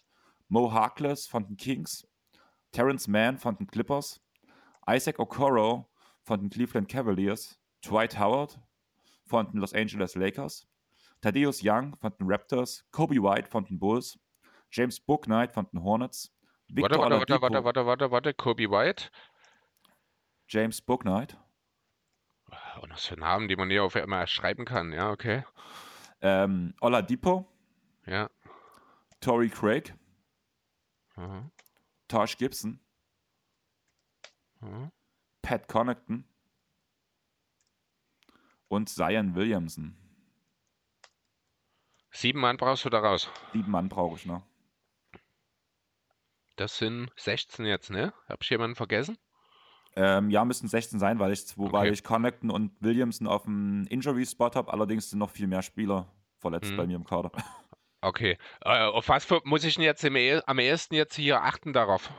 Mo 0.48 0.72
Harkless 0.72 1.26
von 1.26 1.48
den 1.48 1.58
Kings, 1.58 2.08
Terrence 2.72 3.08
Mann 3.08 3.40
von 3.40 3.58
den 3.58 3.66
Clippers, 3.66 4.22
Isaac 4.88 5.18
Okoro 5.20 5.89
von 6.30 6.42
den 6.42 6.52
Cleveland 6.52 6.88
Cavaliers, 6.88 7.60
Dwight 7.84 8.20
Howard 8.20 8.60
von 9.26 9.50
den 9.52 9.60
Los 9.60 9.74
Angeles 9.74 10.14
Lakers, 10.14 10.68
Thaddeus 11.22 11.62
Young 11.64 11.98
von 11.98 12.14
den 12.20 12.28
Raptors, 12.30 12.86
Kobe 12.92 13.16
White 13.16 13.50
von 13.50 13.66
den 13.66 13.80
Bulls, 13.80 14.20
James 14.70 15.00
Booknight 15.00 15.52
von 15.52 15.68
den 15.74 15.82
Hornets, 15.82 16.32
Warte, 16.68 16.76
Victor 17.00 17.00
warte, 17.00 17.16
warte, 17.20 17.42
warte, 17.42 17.64
warte, 17.64 17.86
warte, 17.88 18.12
warte, 18.12 18.34
Kobe 18.36 18.70
White. 18.70 19.10
James 20.48 20.80
Booknight, 20.84 21.36
Oh, 22.80 22.86
noch 22.86 22.98
so 23.00 23.16
Namen, 23.16 23.48
die 23.48 23.56
man 23.56 23.68
nie 23.68 23.80
auf 23.80 23.96
einmal 23.96 24.28
schreiben 24.28 24.66
kann, 24.66 24.94
ja, 24.94 25.10
okay. 25.10 25.44
ähm, 26.22 26.76
Oladipo, 26.80 27.48
Ja. 28.06 28.30
Torrey 29.20 29.50
Craig, 29.50 29.96
Mhm. 31.16 31.50
Tosh 32.08 32.38
Gibson, 32.38 32.80
Mhm. 34.60 34.92
Pat 35.42 35.68
Connaughton 35.68 36.26
und 38.68 38.90
Zion 38.90 39.36
Williamson. 39.36 39.96
Sieben 42.12 42.40
Mann 42.40 42.58
brauchst 42.58 42.86
du 42.86 42.90
da 42.90 43.00
raus. 43.00 43.30
Sieben 43.54 43.72
Mann 43.72 43.90
brauche 43.90 44.16
ich 44.16 44.26
noch. 44.26 44.44
Das 46.56 46.78
sind 46.78 47.10
16 47.16 47.66
jetzt, 47.66 47.90
ne? 47.90 48.14
Hab 48.28 48.44
ich 48.44 48.50
jemanden 48.50 48.76
vergessen? 48.76 49.18
Ähm, 49.96 50.30
ja, 50.30 50.44
müssen 50.46 50.68
16 50.68 51.00
sein, 51.00 51.20
weil 51.20 51.32
ich, 51.32 51.46
Okay. 51.58 51.90
ich 51.90 52.04
Connaughton 52.04 52.50
und 52.52 52.72
Williamson 52.82 53.28
auf 53.28 53.44
dem 53.44 53.88
Injury-Spot 53.88 54.52
habe. 54.54 54.72
Allerdings 54.72 55.10
sind 55.10 55.20
noch 55.20 55.30
viel 55.32 55.48
mehr 55.48 55.62
Spieler 55.62 56.12
verletzt 56.38 56.72
Mhm. 56.72 56.78
bei 56.78 56.88
mir 56.88 56.96
im 56.98 57.06
Kader. 57.06 57.32
Okay. 58.02 58.38
Äh, 58.62 58.84
auf 58.86 59.08
was 59.10 59.26
für, 59.26 59.42
muss 59.46 59.64
ich 59.64 59.76
denn 59.76 59.84
jetzt 59.84 60.04
im, 60.04 60.16
eh- 60.16 60.42
am 60.46 60.60
ehesten 60.60 60.96
jetzt 60.96 61.16
hier 61.16 61.42
achten 61.44 61.74
darauf? 61.74 62.10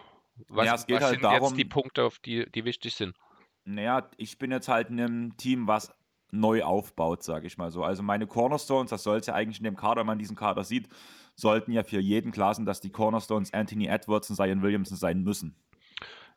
Was, 0.49 0.67
Ja, 0.67 0.75
es 0.75 0.87
geht 0.87 0.97
was 0.97 1.03
halt 1.05 1.13
sind 1.15 1.25
darum- 1.25 1.49
jetzt 1.49 1.57
die 1.59 1.65
Punkte, 1.65 2.05
auf 2.05 2.19
die, 2.19 2.51
die 2.51 2.65
wichtig 2.65 2.95
sind? 2.95 3.17
Naja, 3.65 4.09
ich 4.17 4.39
bin 4.39 4.51
jetzt 4.51 4.69
halt 4.69 4.89
in 4.91 5.01
einem 5.01 5.37
Team, 5.37 5.67
was 5.67 5.93
neu 6.33 6.63
aufbaut, 6.63 7.23
sage 7.23 7.47
ich 7.47 7.59
mal 7.59 7.71
so. 7.71 7.83
Also 7.85 8.03
meine 8.03 8.27
Cornerstones, 8.27 8.91
das 8.91 9.03
sollte 9.03 9.29
ja 9.29 9.35
eigentlich 9.35 9.59
in 9.59 9.65
dem 9.65 9.77
Kader, 9.77 10.01
wenn 10.01 10.07
man 10.07 10.19
diesen 10.19 10.37
Kader 10.37 10.65
sieht, 10.65 10.89
sollten 11.35 11.73
ja 11.73 11.83
für 11.83 12.01
jeden 12.01 12.33
klar 12.33 12.55
sein, 12.55 12.67
dass 12.67 12.81
die 12.81 12.91
Cornerstones 12.91 13.53
Anthony 13.53 13.87
Edwards 13.87 14.31
und 14.31 14.37
Zion 14.37 14.63
Williamson 14.63 14.97
sein 14.97 15.23
müssen. 15.23 15.57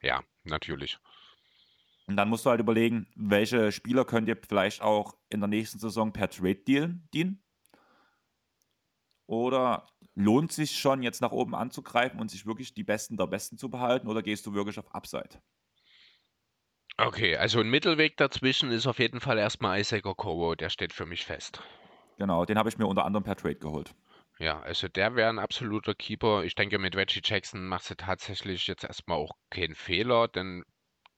Ja, 0.01 0.21
natürlich. 0.43 0.97
Und 2.07 2.17
dann 2.17 2.27
musst 2.27 2.45
du 2.45 2.49
halt 2.49 2.59
überlegen, 2.59 3.07
welche 3.15 3.71
Spieler 3.71 4.03
könnt 4.03 4.27
ihr 4.27 4.35
vielleicht 4.37 4.81
auch 4.81 5.15
in 5.29 5.39
der 5.39 5.47
nächsten 5.47 5.79
Saison 5.79 6.11
per 6.11 6.29
Trade 6.29 6.55
dealen, 6.55 7.07
dienen? 7.13 7.41
Oder 9.25 9.87
lohnt 10.15 10.51
sich 10.51 10.79
schon, 10.79 11.03
jetzt 11.03 11.21
nach 11.21 11.31
oben 11.31 11.55
anzugreifen 11.55 12.19
und 12.19 12.29
sich 12.29 12.45
wirklich 12.45 12.73
die 12.73 12.83
Besten 12.83 13.17
der 13.17 13.27
Besten 13.27 13.57
zu 13.57 13.69
behalten? 13.69 14.07
Oder 14.07 14.21
gehst 14.21 14.45
du 14.45 14.53
wirklich 14.53 14.79
auf 14.79 14.93
Upside? 14.93 15.41
Okay, 16.97 17.35
also 17.37 17.59
ein 17.59 17.69
Mittelweg 17.69 18.17
dazwischen 18.17 18.71
ist 18.71 18.85
auf 18.85 18.99
jeden 18.99 19.19
Fall 19.19 19.39
erstmal 19.39 19.79
Isaac 19.79 20.05
Okoro, 20.05 20.53
der 20.55 20.69
steht 20.69 20.93
für 20.93 21.07
mich 21.07 21.25
fest. 21.25 21.61
Genau, 22.17 22.45
den 22.45 22.57
habe 22.57 22.69
ich 22.69 22.77
mir 22.77 22.85
unter 22.85 23.05
anderem 23.05 23.23
per 23.23 23.35
Trade 23.35 23.55
geholt. 23.55 23.95
Ja, 24.39 24.59
also 24.61 24.87
der 24.87 25.15
wäre 25.15 25.29
ein 25.29 25.39
absoluter 25.39 25.95
Keeper. 25.95 26.43
Ich 26.43 26.55
denke, 26.55 26.79
mit 26.79 26.95
Reggie 26.95 27.21
Jackson 27.23 27.67
machst 27.67 27.89
du 27.89 27.95
tatsächlich 27.95 28.67
jetzt 28.67 28.83
erstmal 28.83 29.17
auch 29.17 29.31
keinen 29.49 29.75
Fehler, 29.75 30.27
denn 30.27 30.63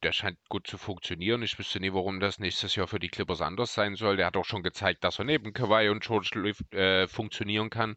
der 0.04 0.12
scheint 0.12 0.38
gut 0.50 0.68
zu 0.68 0.78
funktionieren. 0.78 1.42
Ich 1.42 1.58
wüsste 1.58 1.80
nie, 1.80 1.94
warum 1.94 2.20
das 2.20 2.40
nächstes 2.40 2.76
Jahr 2.76 2.88
für 2.88 3.00
die 3.00 3.10
Clippers 3.10 3.42
anders 3.42 3.74
sein 3.74 3.96
soll. 3.96 4.18
Der 4.18 4.28
hat 4.28 4.38
auch 4.38 4.46
schon 4.46 4.64
gezeigt, 4.64 5.04
dass 5.04 5.20
er 5.20 5.26
neben 5.26 5.54
Kawhi 5.54 5.90
und 5.90 6.04
George 6.04 6.54
äh, 6.72 7.08
funktionieren 7.08 7.70
kann. 7.70 7.96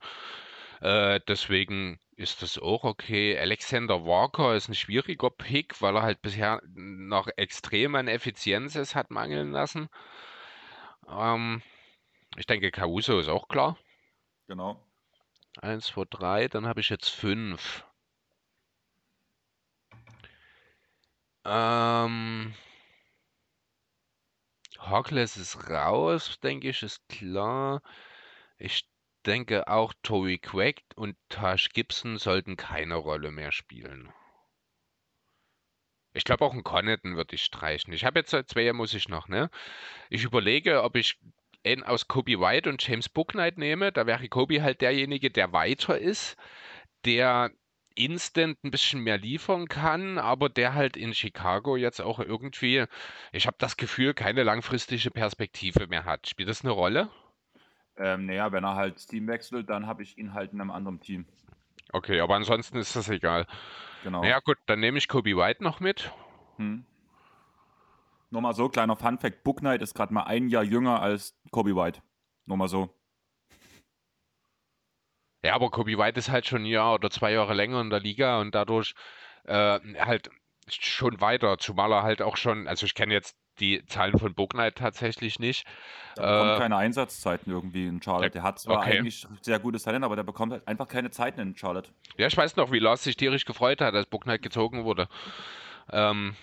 Äh, 0.81 1.21
deswegen 1.27 1.99
ist 2.17 2.43
das 2.43 2.59
auch 2.59 2.85
okay. 2.85 3.38
Alexander 3.38 4.05
Walker 4.05 4.55
ist 4.55 4.69
ein 4.69 4.75
schwieriger 4.75 5.31
Pick, 5.31 5.81
weil 5.83 5.97
er 5.97 6.03
halt 6.03 6.23
bisher 6.23 6.61
noch 6.75 7.29
extrem 7.37 7.95
an 7.95 8.09
Effizienz 8.09 8.75
es 8.75 8.95
hat 8.95 9.11
mangeln 9.11 9.53
lassen. 9.53 9.88
Ähm, 11.09 11.62
ich 12.37 12.47
denke, 12.47 12.71
Caruso 12.71 13.19
ist 13.19 13.29
auch 13.29 13.49
klar. 13.49 13.77
Genau. 14.47 14.85
Eins, 15.61 15.87
zwei, 15.87 16.05
drei, 16.09 16.49
dann 16.49 16.67
habe 16.67 16.81
ich 16.81 16.88
jetzt 16.88 17.09
fünf. 17.09 17.85
Ähm, 21.45 22.55
Harkless 24.79 25.37
ist 25.37 25.69
raus, 25.71 26.38
denke 26.41 26.69
ich, 26.69 26.83
ist 26.83 27.09
klar. 27.09 27.83
Ich 28.59 28.88
denke 29.29 29.69
auch 29.69 29.93
Tory 30.03 30.38
Craig 30.38 30.83
und 30.97 31.17
Taj 31.29 31.69
Gibson 31.73 32.19
sollten 32.19 32.57
keine 32.57 32.97
Rolle 32.97 33.31
mehr 33.31 33.53
spielen. 33.53 34.12
Ich 36.14 36.25
glaube 36.25 36.45
auch 36.45 36.53
einen 36.53 36.64
Connaughton 36.64 37.17
würde 37.17 37.35
ich 37.35 37.45
streichen. 37.45 37.93
Ich 37.93 38.05
habe 38.05 38.19
jetzt 38.21 38.31
zwei 38.49 38.73
muss 38.73 38.95
ich 38.95 39.09
noch, 39.09 39.29
ne? 39.29 39.51
Ich 40.09 40.25
überlege, 40.25 40.83
ob 40.83 40.97
ich 40.97 41.19
einen 41.64 41.85
aus 41.85 42.09
Kobe 42.09 42.41
White 42.41 42.69
und 42.71 42.85
James 42.87 43.09
Booknight 43.09 43.59
nehme. 43.59 43.93
Da 43.93 44.07
wäre 44.07 44.29
Kobe 44.29 44.62
halt 44.62 44.81
derjenige, 44.81 45.31
der 45.31 45.53
weiter 45.53 45.99
ist, 45.99 46.37
der 47.05 47.51
instant 47.95 48.64
ein 48.64 48.71
bisschen 48.71 49.03
mehr 49.03 49.19
liefern 49.19 49.69
kann, 49.69 50.19
aber 50.19 50.49
der 50.49 50.73
halt 50.75 50.97
in 50.97 51.14
Chicago 51.14 51.77
jetzt 51.77 52.01
auch 52.01 52.19
irgendwie, 52.19 52.85
ich 53.33 53.47
habe 53.47 53.57
das 53.59 53.77
Gefühl, 53.77 54.14
keine 54.14 54.43
langfristige 54.45 55.11
Perspektive 55.11 55.87
mehr 55.88 56.05
hat. 56.05 56.29
Spielt 56.29 56.49
das 56.49 56.62
eine 56.62 56.71
Rolle? 56.71 57.11
Ähm, 57.99 58.27
naja, 58.27 58.53
wenn 58.53 58.65
er 58.65 58.77
halt 58.77 58.97
das 58.97 59.07
Team 59.07 59.27
wechselt, 59.27 59.69
dann 59.69 59.87
habe 59.87 60.03
ich 60.03 60.17
ihn 60.19 60.33
halt 60.33 60.53
in 60.53 60.61
einem 60.61 60.71
anderen 60.71 61.01
Team. 61.01 61.27
Okay, 61.93 62.21
aber 62.21 62.37
ansonsten 62.37 62.79
ist 62.79 62.95
das 62.95 63.09
egal. 63.09 63.47
Genau. 64.05 64.23
Naja, 64.23 64.39
gut, 64.41 64.59
dann 64.67 64.81
nehme 64.81 64.99
ich 64.99 65.09
Kobe 65.09 65.37
White 65.37 65.63
noch 65.65 65.81
mit. 65.81 66.13
Hm. 66.57 66.85
Nur 68.31 68.43
mal 68.43 68.55
so, 68.55 68.69
kleiner 68.69 68.97
Fun-Fact: 68.97 69.43
Book 69.43 69.59
Knight 69.59 69.83
ist 69.83 69.95
gerade 69.95 70.13
mal 70.13 70.25
ein 70.25 70.49
Jahr 70.49 70.63
jünger 70.63 71.01
als 71.03 71.37
Kobe 71.51 71.75
White. 71.75 72.03
Nur 72.47 72.57
mal 72.57 72.69
so. 72.69 72.95
Ja, 75.45 75.55
aber 75.55 75.71
Kobe 75.71 75.97
White 75.99 76.19
ist 76.19 76.31
halt 76.31 76.47
schon 76.47 76.63
ein 76.63 76.67
Jahr 76.67 76.95
oder 76.95 77.11
zwei 77.11 77.33
Jahre 77.33 77.55
länger 77.55 77.81
in 77.81 77.91
der 77.91 78.01
Liga 78.01 78.41
und 78.41 78.55
dadurch 78.55 78.95
äh, 79.45 79.81
halt 79.99 80.31
schon 80.69 81.21
weiter, 81.21 81.59
zumal 81.59 81.93
er 81.93 82.03
halt 82.03 82.23
auch 82.23 82.37
schon, 82.37 82.67
also 82.69 82.87
ich 82.87 82.95
kenne 82.95 83.15
jetzt 83.15 83.37
die 83.61 83.85
Zahlen 83.87 84.18
von 84.18 84.35
Knight 84.35 84.77
tatsächlich 84.77 85.38
nicht. 85.38 85.66
Der 86.16 86.23
bekommt 86.23 86.51
Äh, 86.53 86.59
keine 86.59 86.77
Einsatzzeiten 86.77 87.53
irgendwie 87.53 87.87
in 87.87 88.03
Charlotte. 88.03 88.31
Der 88.31 88.42
hat 88.42 88.59
zwar 88.59 88.79
okay. 88.79 88.99
eigentlich 88.99 89.27
sehr 89.42 89.59
gutes 89.59 89.83
Talent, 89.83 90.05
aber 90.05 90.16
der 90.16 90.23
bekommt 90.23 90.53
halt 90.53 90.66
einfach 90.66 90.88
keine 90.88 91.11
Zeiten 91.11 91.40
in 91.40 91.57
Charlotte. 91.57 91.90
Ja, 92.16 92.27
ich 92.27 92.37
weiß 92.37 92.57
noch, 92.57 92.73
wie 92.73 92.79
Lars 92.79 93.05
sich 93.05 93.16
tierisch 93.16 93.44
gefreut 93.44 93.81
hat, 93.81 93.94
als 93.94 94.07
Knight 94.07 94.42
gezogen 94.42 94.85
wurde. 94.85 95.09
Ähm, 95.90 96.35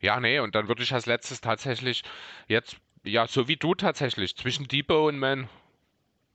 ja, 0.00 0.20
nee, 0.20 0.38
und 0.38 0.54
dann 0.54 0.68
würde 0.68 0.82
ich 0.82 0.92
als 0.92 1.06
letztes 1.06 1.40
tatsächlich 1.40 2.02
jetzt, 2.46 2.76
ja, 3.02 3.26
so 3.26 3.48
wie 3.48 3.56
du 3.56 3.74
tatsächlich, 3.74 4.36
zwischen 4.36 4.68
Depot 4.68 5.08
und 5.08 5.18
Man 5.18 5.48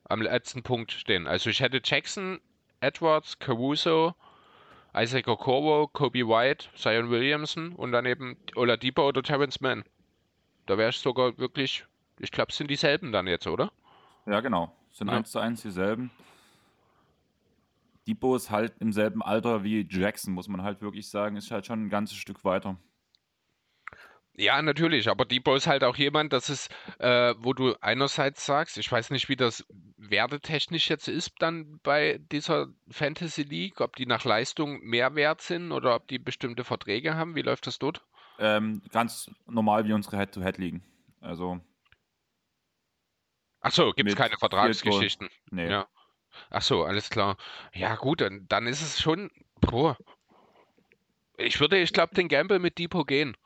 am 0.06 0.22
letzten 0.22 0.64
Punkt 0.64 0.92
stehen. 0.92 1.28
Also 1.28 1.50
ich 1.50 1.62
hätte 1.62 1.82
Jackson, 1.84 2.42
Edwards, 2.82 3.40
Caruso, 3.40 4.16
Isaac 4.96 5.28
Okoro, 5.28 5.88
Kobe 5.88 6.28
White, 6.28 6.70
Zion 6.76 7.10
Williamson 7.10 7.74
und 7.74 7.92
dann 7.92 8.06
eben 8.06 8.38
Oladipo 8.56 9.08
oder 9.08 9.24
Terrence 9.24 9.60
Mann. 9.62 9.84
Da 10.66 10.78
wäre 10.78 10.90
ich 10.92 10.98
sogar 10.98 11.38
wirklich, 11.38 11.86
ich 12.20 12.32
glaube, 12.32 12.52
es 12.52 12.58
sind 12.58 12.70
dieselben 12.70 13.12
dann 13.12 13.28
jetzt, 13.28 13.48
oder? 13.48 13.72
Ja, 14.26 14.40
genau. 14.40 14.72
Sind 14.92 15.10
Ja. 15.10 15.18
eins 15.18 15.32
zu 15.32 15.40
eins 15.40 15.62
dieselben. 15.62 16.12
Depot 18.08 18.36
ist 18.36 18.52
halt 18.52 18.74
im 18.80 18.92
selben 18.92 19.24
Alter 19.24 19.64
wie 19.64 19.88
Jackson, 19.90 20.34
muss 20.34 20.48
man 20.48 20.62
halt 20.62 20.82
wirklich 20.82 21.10
sagen. 21.10 21.38
Ist 21.38 21.52
halt 21.52 21.66
schon 21.66 21.86
ein 21.86 21.90
ganzes 21.90 22.18
Stück 22.18 22.44
weiter. 22.44 22.78
Ja, 24.36 24.62
natürlich, 24.62 25.10
aber 25.10 25.26
Depot 25.26 25.56
ist 25.56 25.68
halt 25.68 25.84
auch 25.84 25.96
jemand, 25.96 26.34
das 26.34 26.50
ist, 26.50 26.70
äh, 27.00 27.36
wo 27.38 27.54
du 27.54 27.76
einerseits 27.82 28.46
sagst, 28.46 28.78
ich 28.78 28.92
weiß 28.92 29.12
nicht, 29.12 29.30
wie 29.30 29.36
das 29.36 29.64
wertetechnisch 30.10 30.90
jetzt 30.90 31.08
ist 31.08 31.34
dann 31.40 31.80
bei 31.84 32.20
dieser 32.32 32.68
Fantasy 32.90 33.44
League, 33.44 33.82
ob 33.82 33.96
die 33.96 34.06
nach 34.06 34.26
Leistung 34.26 34.82
mehr 34.82 35.16
wert 35.16 35.42
sind 35.42 35.72
oder 35.72 35.96
ob 35.96 36.08
die 36.08 36.20
bestimmte 36.20 36.64
Verträge 36.64 37.16
haben. 37.16 37.36
Wie 37.36 37.42
läuft 37.42 37.68
das 37.68 37.80
dort? 37.80 38.04
Ähm, 38.40 38.82
ganz 38.92 39.30
normal 39.46 39.86
wie 39.86 39.94
unsere 39.94 40.18
Head-to-Head 40.18 40.58
liegen. 40.58 40.84
Also, 41.22 41.60
Ach 43.62 43.72
so, 43.72 43.94
gibt 43.94 44.10
es 44.10 44.16
keine. 44.16 44.38
Vertragsgeschichten. 44.38 45.30
nee. 45.52 45.70
Ja. 45.70 45.88
Ach 46.50 46.62
so, 46.62 46.84
alles 46.84 47.10
klar. 47.10 47.38
Ja, 47.74 47.96
gut, 47.96 48.22
dann, 48.22 48.46
dann 48.50 48.68
ist 48.68 48.82
es 48.82 49.00
schon. 49.00 49.32
Boah. 49.62 49.98
Ich 51.38 51.60
würde, 51.60 51.78
ich 51.78 51.94
glaube, 51.94 52.14
den 52.16 52.28
Gamble 52.28 52.60
mit 52.60 52.78
Depot 52.78 53.08
gehen. 53.08 53.38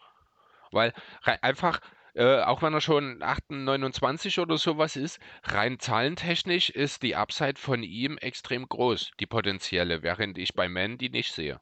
Weil 0.72 0.93
einfach, 1.22 1.80
äh, 2.17 2.41
auch 2.41 2.62
wenn 2.63 2.73
er 2.73 2.82
schon 2.82 3.21
28, 3.21 3.65
29 3.65 4.39
oder 4.39 4.58
sowas 4.58 4.95
ist, 4.95 5.19
rein 5.43 5.80
zahlentechnisch 5.80 6.69
ist 6.69 7.03
die 7.03 7.15
Upside 7.15 7.60
von 7.60 7.84
ihm 7.84 8.17
extrem 8.17 8.67
groß, 8.67 9.12
die 9.19 9.27
potenzielle, 9.27 10.01
während 10.01 10.38
ich 10.38 10.53
bei 10.53 10.67
Man 10.67 10.97
die 10.97 11.10
nicht 11.10 11.32
sehe. 11.32 11.62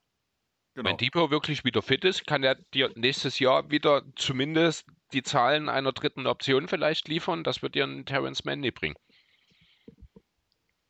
Genau. 0.74 0.90
Wenn 0.90 0.96
Depot 0.96 1.30
wirklich 1.30 1.64
wieder 1.64 1.82
fit 1.82 2.04
ist, 2.04 2.26
kann 2.26 2.42
er 2.42 2.54
dir 2.74 2.90
nächstes 2.96 3.38
Jahr 3.38 3.70
wieder 3.70 4.02
zumindest 4.16 4.86
die 5.12 5.22
Zahlen 5.22 5.68
einer 5.68 5.92
dritten 5.92 6.26
Option 6.26 6.68
vielleicht 6.68 7.08
liefern. 7.08 7.44
Das 7.44 7.62
wird 7.62 7.74
dir 7.74 7.84
ein 7.84 8.04
Terrence 8.04 8.44
Mann 8.44 8.60
nie 8.60 8.70
bringen. 8.70 8.96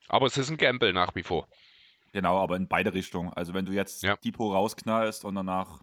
Aber 0.09 0.27
es 0.27 0.39
ist 0.39 0.51
ein 0.51 0.57
Gamble 0.57 0.93
nach 0.93 1.15
wie 1.15 1.23
vor. 1.23 1.49
Genau, 2.13 2.39
aber 2.39 2.57
in 2.57 2.69
beide 2.69 2.95
Richtungen. 2.95 3.33
Also 3.33 3.53
wenn 3.55 3.67
du 3.67 3.73
jetzt 3.73 4.03
Ja. 4.03 4.17
Depot 4.17 4.55
rausknallst 4.55 5.25
und 5.25 5.35
danach, 5.35 5.83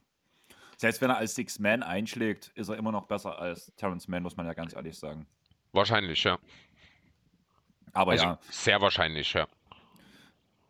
selbst 0.84 1.02
wenn 1.02 1.10
er 1.10 1.15
als 1.17 1.34
Six-Man 1.36 1.82
einschlägt, 1.82 2.50
ist 2.56 2.67
er 2.67 2.76
immer 2.76 2.91
noch 2.91 3.06
besser 3.06 3.39
als 3.39 3.74
Terrence 3.78 4.10
Mann, 4.10 4.22
muss 4.22 4.36
man 4.36 4.46
ja 4.46 4.54
ganz 4.54 4.76
ehrlich 4.76 4.98
sagen. 5.00 5.26
Wahrscheinlich, 5.72 6.22
ja. 6.26 6.38
Aber 7.93 8.12
Also 8.12 8.26
ja, 8.26 8.39
sehr 8.50 8.82
wahrscheinlich, 8.82 9.32
ja. 9.32 9.48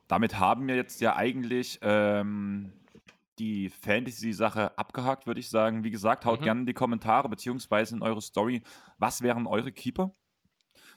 damit 0.08 0.38
haben 0.38 0.67
wir 0.67 0.76
jetzt 0.76 1.02
ja 1.02 1.15
eigentlich 1.15 1.80
ähm, 1.82 2.73
die 3.39 3.69
Fantasy-Sache 3.69 4.78
abgehakt, 4.78 5.26
würde 5.26 5.39
ich 5.39 5.49
sagen. 5.49 5.84
Wie 5.84 5.89
gesagt, 5.89 6.26
haut 6.26 6.41
Mhm. 6.41 6.43
gerne 6.43 6.60
in 6.62 6.65
die 6.67 6.73
Kommentare 6.76 7.28
beziehungsweise 7.28 7.95
in 7.95 8.04
eure 8.04 8.21
Story, 8.21 8.62
was 8.99 9.23
wären 9.23 9.47
eure 9.47 9.71
Keeper? 9.71 10.13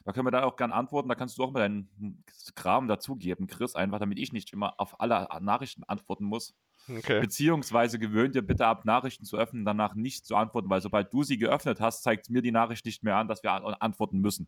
Da 0.07 0.13
können 0.13 0.25
wir 0.25 0.31
dann 0.31 0.45
auch 0.45 0.55
gerne 0.55 0.73
antworten. 0.73 1.09
Da 1.09 1.17
kannst 1.17 1.37
du 1.37 1.43
auch 1.43 1.51
mal 1.51 1.59
deinen 1.59 2.23
Kram 2.55 2.87
dazugeben, 2.87 3.49
Chris, 3.49 3.75
einfach 3.75 3.99
damit 3.99 4.21
ich 4.21 4.33
nicht 4.33 4.53
immer 4.53 4.79
auf 4.79 5.01
alle 5.01 5.27
Nachrichten 5.41 5.83
antworten 5.83 6.25
muss. 6.25 6.55
Okay. 6.89 7.21
Beziehungsweise 7.21 7.99
gewöhnt 7.99 8.37
dir 8.37 8.43
bitte 8.43 8.67
ab, 8.67 8.85
Nachrichten 8.85 9.25
zu 9.25 9.37
öffnen, 9.37 9.65
danach 9.65 9.97
nicht 9.97 10.25
zu 10.25 10.37
antworten, 10.37 10.71
weil 10.71 10.81
sobald 10.81 11.13
du 11.13 11.25
sie 11.25 11.39
geöffnet 11.39 11.81
hast, 11.81 12.05
zeigt 12.05 12.31
mir 12.31 12.41
die 12.41 12.53
Nachricht 12.53 12.87
nicht 12.87 13.03
mehr 13.03 13.17
an, 13.17 13.27
dass 13.27 13.43
wir 13.43 13.51
an- 13.51 13.75
antworten 13.75 14.21
müssen. 14.21 14.47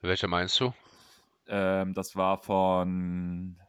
Welche 0.00 0.26
meinst 0.26 0.58
du? 0.58 0.74
Ähm, 1.46 1.94
das 1.94 2.16
war 2.16 2.38
von 2.38 3.60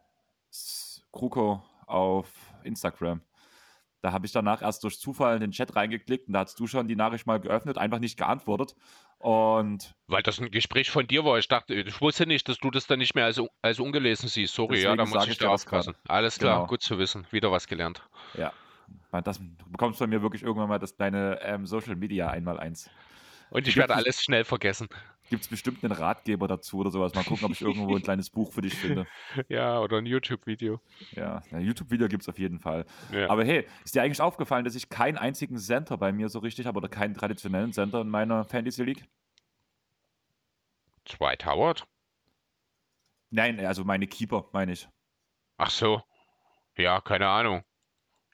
Kruko 1.12 1.64
auf 1.86 2.32
Instagram. 2.64 3.22
Da 4.02 4.12
habe 4.14 4.26
ich 4.26 4.32
danach 4.32 4.64
erst 4.64 4.84
durch 4.84 5.00
Zufall 5.00 5.36
in 5.36 5.42
den 5.42 5.52
Chat 5.52 5.76
reingeklickt 5.76 6.28
und 6.28 6.34
da 6.34 6.40
hast 6.40 6.60
du 6.60 6.66
schon 6.66 6.88
die 6.88 6.96
Nachricht 6.96 7.28
mal 7.28 7.40
geöffnet, 7.40 7.78
einfach 7.78 8.00
nicht 8.00 8.18
geantwortet. 8.18 8.76
Und 9.20 9.96
Weil 10.06 10.22
das 10.22 10.40
ein 10.40 10.52
Gespräch 10.52 10.92
von 10.92 11.08
dir 11.08 11.26
war. 11.26 11.40
Ich 11.40 11.48
dachte, 11.48 11.74
ich 11.74 12.02
wusste 12.02 12.28
nicht, 12.28 12.48
dass 12.48 12.60
du 12.60 12.70
das 12.70 12.86
dann 12.86 13.00
nicht 13.00 13.16
mehr 13.16 13.26
als, 13.26 13.42
als 13.62 13.80
ungelesen 13.80 14.30
siehst. 14.30 14.54
Sorry, 14.54 14.82
ja, 14.84 14.96
da 14.96 15.06
muss 15.06 15.26
ich 15.26 15.32
ich 15.32 15.38
dir 15.40 15.50
aufpassen. 15.50 15.96
Alles 16.08 16.38
klar, 16.38 16.58
Genau. 16.58 16.68
gut 16.68 16.82
zu 16.84 17.00
wissen. 17.00 17.26
Wieder 17.32 17.52
was 17.52 17.68
gelernt. 17.68 18.02
ja, 18.36 18.54
das, 19.24 19.40
du 19.40 19.70
bekommst 19.72 19.98
von 19.98 20.10
mir 20.10 20.22
wirklich 20.22 20.44
irgendwann 20.44 20.70
mal 20.70 20.80
das 20.80 20.96
deine 20.96 21.40
ähm, 21.42 21.66
Social 21.66 21.96
Media 21.96 22.30
einmal 22.30 22.60
eins. 22.60 22.90
Und 23.50 23.68
ich 23.68 23.76
werde 23.78 23.94
es- 23.94 24.00
alles 24.00 24.24
schnell 24.24 24.44
vergessen. 24.46 24.88
Gibt 25.30 25.42
es 25.42 25.50
bestimmt 25.50 25.84
einen 25.84 25.92
Ratgeber 25.92 26.48
dazu 26.48 26.78
oder 26.80 26.90
sowas? 26.90 27.14
Mal 27.14 27.24
gucken, 27.26 27.46
ob 27.46 27.52
ich 27.52 27.62
irgendwo 27.62 27.96
ein 27.96 28.02
kleines 28.02 28.30
Buch 28.30 28.54
für 28.54 28.62
dich 28.62 28.74
finde. 28.76 29.06
Ja, 29.50 29.80
oder 29.82 29.98
ein 29.98 30.06
YouTube-Video. 30.06 30.80
Ja, 31.12 31.42
ein 31.52 31.66
YouTube-Video 31.66 32.08
gibt 32.08 32.22
es 32.24 32.30
auf 32.30 32.40
jeden 32.40 32.60
Fall. 32.60 32.86
Ja. 33.12 33.30
Aber 33.30 33.44
hey, 33.44 33.68
ist 33.84 33.94
dir 33.94 34.04
eigentlich 34.04 34.22
aufgefallen, 34.22 34.64
dass 34.64 34.76
ich 34.76 34.88
keinen 34.88 35.18
einzigen 35.18 35.58
Center 35.58 35.98
bei 35.98 36.14
mir 36.14 36.30
so 36.30 36.40
richtig 36.40 36.66
habe 36.66 36.78
oder 36.78 36.88
keinen 36.88 37.14
traditionellen 37.14 37.74
Center 37.74 38.00
in 38.02 38.10
meiner 38.10 38.46
Fantasy 38.46 38.84
League? 38.84 39.04
Dwight 41.10 41.46
Howard? 41.46 41.86
Nein, 43.30 43.60
also 43.66 43.84
meine 43.84 44.08
Keeper, 44.08 44.48
meine 44.54 44.72
ich. 44.74 44.88
Ach 45.58 45.70
so. 45.70 46.02
Ja, 46.78 47.02
keine 47.02 47.28
Ahnung. 47.28 47.64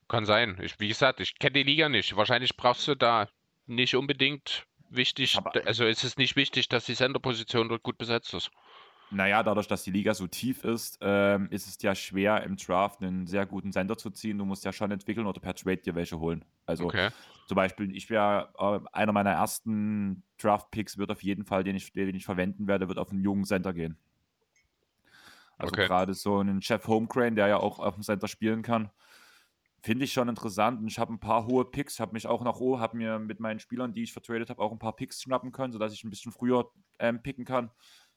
Kann 0.08 0.26
sein. 0.26 0.60
Ich, 0.62 0.80
wie 0.80 0.90
gesagt, 0.90 1.20
ich 1.22 1.40
kenne 1.40 1.54
die 1.54 1.64
Liga 1.64 1.90
nicht. 1.90 2.16
Wahrscheinlich 2.16 2.56
brauchst 2.56 2.88
du 2.88 2.96
da 2.96 3.28
nicht 3.66 3.96
unbedingt 3.96 4.66
wichtig, 4.96 5.38
Aber- 5.38 5.52
also 5.66 5.86
ist 5.86 6.04
es 6.04 6.18
nicht 6.18 6.36
wichtig, 6.36 6.70
dass 6.70 6.86
die 6.86 6.94
Senderposition 6.96 7.70
dort 7.70 7.84
gut 7.84 7.98
besetzt 7.98 8.34
ist. 8.34 8.52
Naja, 9.12 9.44
dadurch, 9.44 9.68
dass 9.68 9.84
die 9.84 9.92
Liga 9.92 10.16
so 10.16 10.26
tief 10.26 10.64
ist, 10.64 10.98
ähm, 11.02 11.48
ist 11.52 11.68
es 11.68 11.80
ja 11.84 11.94
schwer 11.94 12.44
im 12.44 12.56
Draft 12.58 13.02
einen 13.02 13.28
sehr 13.28 13.46
guten 13.46 13.72
Center 13.72 13.96
zu 13.96 14.10
ziehen. 14.10 14.40
Du 14.40 14.46
musst 14.46 14.66
ja 14.66 14.74
schon 14.74 14.90
entwickeln 14.90 15.28
oder 15.28 15.40
per 15.40 15.54
Trade 15.54 15.78
dir 15.78 15.94
welche 15.94 16.20
holen. 16.20 16.44
Also 16.66 16.86
Okay. 16.86 17.10
zum 17.46 17.56
Beispiel, 17.56 17.96
ich 17.96 18.10
wäre, 18.10 18.52
äh, 18.58 18.80
einer 18.92 19.12
meiner 19.12 19.32
ersten 19.32 20.24
Draft-Picks 20.40 20.98
wird 20.98 21.12
auf 21.12 21.22
jeden 21.22 21.46
Fall, 21.46 21.64
den 21.64 21.76
ich, 21.76 21.94
den 21.94 22.16
ich 22.16 22.26
verwenden 22.26 22.68
werde, 22.68 22.88
wird 22.88 22.98
auf 22.98 23.12
einen 23.12 23.22
jungen 23.22 23.46
Center 23.46 23.74
gehen. 23.74 23.98
Also 25.60 25.74
Okay. 25.74 25.86
gerade 25.86 26.16
so 26.16 26.40
einen 26.40 26.60
Jeff 26.62 26.88
Holmgren, 26.88 27.36
der 27.36 27.48
ja 27.48 27.58
auch 27.58 27.78
auf 27.78 27.94
dem 27.94 28.04
Center 28.04 28.28
spielen 28.28 28.64
kann, 28.64 28.90
finde 29.84 30.06
ich 30.06 30.14
schon 30.14 30.30
interessant. 30.30 30.80
Und 30.80 30.88
ich 30.88 30.98
habe 30.98 31.14
ein 31.14 31.20
paar 31.20 31.46
hohe 31.46 31.66
Picks, 31.66 32.00
habe 32.00 32.14
mich 32.14 32.26
auch 32.26 32.42
nach 32.44 32.60
O, 32.60 32.80
habe 32.80 32.98
mir 32.98 33.20
mit 33.20 33.42
meinen 33.42 33.60
Spielern, 33.60 33.94
die 33.94 34.04
ich 34.04 34.14
vertradet 34.14 34.50
habe, 34.50 34.62
auch 34.62 34.72
ein 34.72 34.80
paar 34.80 34.96
Picks 34.96 35.22
schnappen 35.22 35.52
können, 35.52 35.74
sodass 35.74 35.94
ich 35.94 36.04
ein 36.06 36.10
bisschen 36.10 36.32
früher 36.32 36.72
ähm, 37.00 37.22
picken 37.22 37.44
kann. 37.44 37.70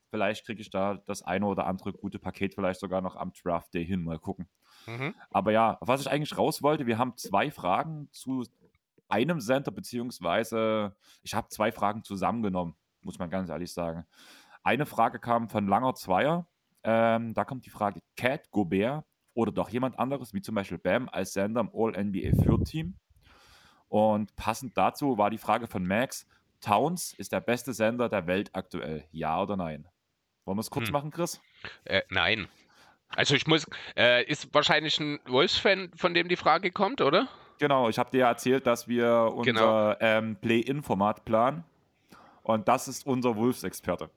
Vielleicht 0.09 0.47
kriege 0.47 0.61
ich 0.61 0.71
da 0.71 0.95
das 1.07 1.23
eine 1.23 1.45
oder 1.47 1.67
andere 1.67 1.93
gute 1.93 2.21
Paket 2.21 2.55
vielleicht 2.55 2.79
sogar 2.79 3.01
noch 3.01 3.17
am 3.17 3.33
Draft 3.33 3.75
Day 3.75 3.85
hin. 3.85 4.05
Mal 4.05 4.21
gucken. 4.21 4.49
Mhm. 4.87 5.15
Aber 5.31 5.51
ja, 5.51 5.77
was 5.81 6.01
ich 6.01 6.09
eigentlich 6.09 6.39
raus 6.39 6.63
wollte, 6.63 6.87
wir 6.87 6.99
haben 6.99 7.17
zwei 7.17 7.51
Fragen 7.51 8.09
zu 8.13 8.45
einem 9.09 9.41
Center, 9.41 9.73
beziehungsweise 9.73 10.95
ich 11.25 11.35
habe 11.35 11.49
zwei 11.49 11.73
Fragen 11.73 12.05
zusammengenommen, 12.05 12.77
muss 13.01 13.19
man 13.19 13.29
ganz 13.29 13.51
ehrlich 13.51 13.73
sagen. 13.73 14.07
Eine 14.63 14.87
Frage 14.87 15.19
kam 15.19 15.49
von 15.49 15.67
Langer 15.67 15.95
Zweier. 15.95 16.47
Ähm, 16.85 17.35
da 17.35 17.45
kommt 17.45 17.67
die 17.67 17.71
Frage: 17.71 18.03
Cat, 18.17 18.49
Gobert 18.53 19.05
oder 19.37 19.53
doch 19.53 19.69
jemand 19.69 19.99
anderes, 19.99 20.33
wie 20.35 20.41
zum 20.41 20.55
Beispiel 20.55 20.79
Bam, 20.79 21.09
als 21.13 21.35
Sender 21.35 21.61
im 21.61 21.71
All-NBA 21.73 22.43
Fürth-Team? 22.43 22.95
Und 23.89 24.35
passend 24.35 24.77
dazu 24.77 25.17
war 25.19 25.31
die 25.31 25.39
Frage 25.39 25.67
von 25.69 25.87
Max: 25.87 26.27
Towns 26.61 27.13
ist 27.15 27.33
der 27.33 27.41
beste 27.41 27.73
Sender 27.73 28.09
der 28.09 28.27
Welt 28.27 28.51
aktuell, 28.55 29.05
ja 29.13 29.41
oder 29.41 29.57
nein? 29.57 29.87
Wollen 30.45 30.57
wir 30.57 30.63
es 30.63 30.71
kurz 30.71 30.87
Hm. 30.87 30.93
machen, 30.93 31.11
Chris? 31.11 31.41
Äh, 31.85 32.03
nein. 32.09 32.49
Also 33.11 33.35
ich 33.35 33.47
muss, 33.47 33.67
äh, 33.97 34.25
ist 34.25 34.53
wahrscheinlich 34.53 34.99
ein 34.99 35.21
Wolves-Fan, 35.27 35.93
von 35.97 36.15
dem 36.15 36.29
die 36.29 36.37
Frage 36.37 36.73
kommt, 36.73 37.01
oder? 37.01 37.29
Genau, 37.59 37.89
ich 37.89 37.99
habe 37.99 38.11
dir 38.11 38.19
ja 38.21 38.29
erzählt, 38.29 38.67
dass 38.67 38.89
wir 38.89 39.33
unser 39.35 39.53
Genau. 39.53 39.95
ähm, 40.01 40.37
Play-In-Format 40.37 41.25
planen. 41.25 41.63
Und 42.43 42.69
das 42.69 42.89
ist 42.89 43.07
unser 43.07 43.37
Wolves-Experte. 43.37 44.11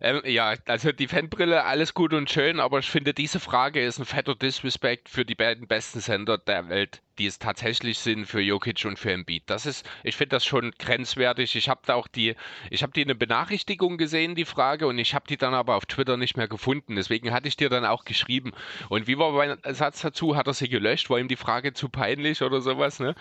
Ähm, 0.00 0.22
ja, 0.24 0.54
also 0.66 0.92
die 0.92 1.08
Fanbrille, 1.08 1.64
alles 1.64 1.94
gut 1.94 2.12
und 2.12 2.30
schön, 2.30 2.60
aber 2.60 2.80
ich 2.80 2.90
finde, 2.90 3.14
diese 3.14 3.40
Frage 3.40 3.84
ist 3.84 3.98
ein 3.98 4.04
fetter 4.04 4.34
Disrespect 4.34 5.08
für 5.08 5.24
die 5.24 5.34
beiden 5.34 5.66
besten 5.66 6.00
Sender 6.00 6.38
der 6.38 6.68
Welt 6.68 7.02
die 7.18 7.26
es 7.26 7.38
tatsächlich 7.38 7.98
sind 7.98 8.26
für 8.26 8.40
Jokic 8.40 8.84
und 8.84 8.98
für 8.98 9.12
Embiid. 9.12 9.42
Das 9.46 9.66
ist, 9.66 9.88
ich 10.02 10.16
finde 10.16 10.36
das 10.36 10.44
schon 10.44 10.72
grenzwertig. 10.78 11.56
Ich 11.56 11.68
habe 11.68 11.82
da 11.84 11.94
auch 11.94 12.08
die, 12.08 12.34
ich 12.70 12.82
habe 12.82 12.92
die 12.92 13.02
eine 13.02 13.14
Benachrichtigung 13.14 13.98
gesehen, 13.98 14.34
die 14.34 14.44
Frage, 14.44 14.86
und 14.86 14.98
ich 14.98 15.14
habe 15.14 15.26
die 15.28 15.36
dann 15.36 15.54
aber 15.54 15.76
auf 15.76 15.86
Twitter 15.86 16.16
nicht 16.16 16.36
mehr 16.36 16.48
gefunden. 16.48 16.96
Deswegen 16.96 17.32
hatte 17.32 17.48
ich 17.48 17.56
dir 17.56 17.68
dann 17.68 17.84
auch 17.84 18.04
geschrieben. 18.04 18.52
Und 18.88 19.06
wie 19.06 19.18
war 19.18 19.32
mein 19.32 19.58
Satz 19.74 20.00
dazu? 20.00 20.36
Hat 20.36 20.46
er 20.46 20.54
sie 20.54 20.68
gelöscht? 20.68 21.10
War 21.10 21.18
ihm 21.18 21.28
die 21.28 21.36
Frage 21.36 21.74
zu 21.74 21.88
peinlich 21.88 22.42
oder 22.42 22.60
sowas? 22.60 22.98
Ne? 22.98 23.14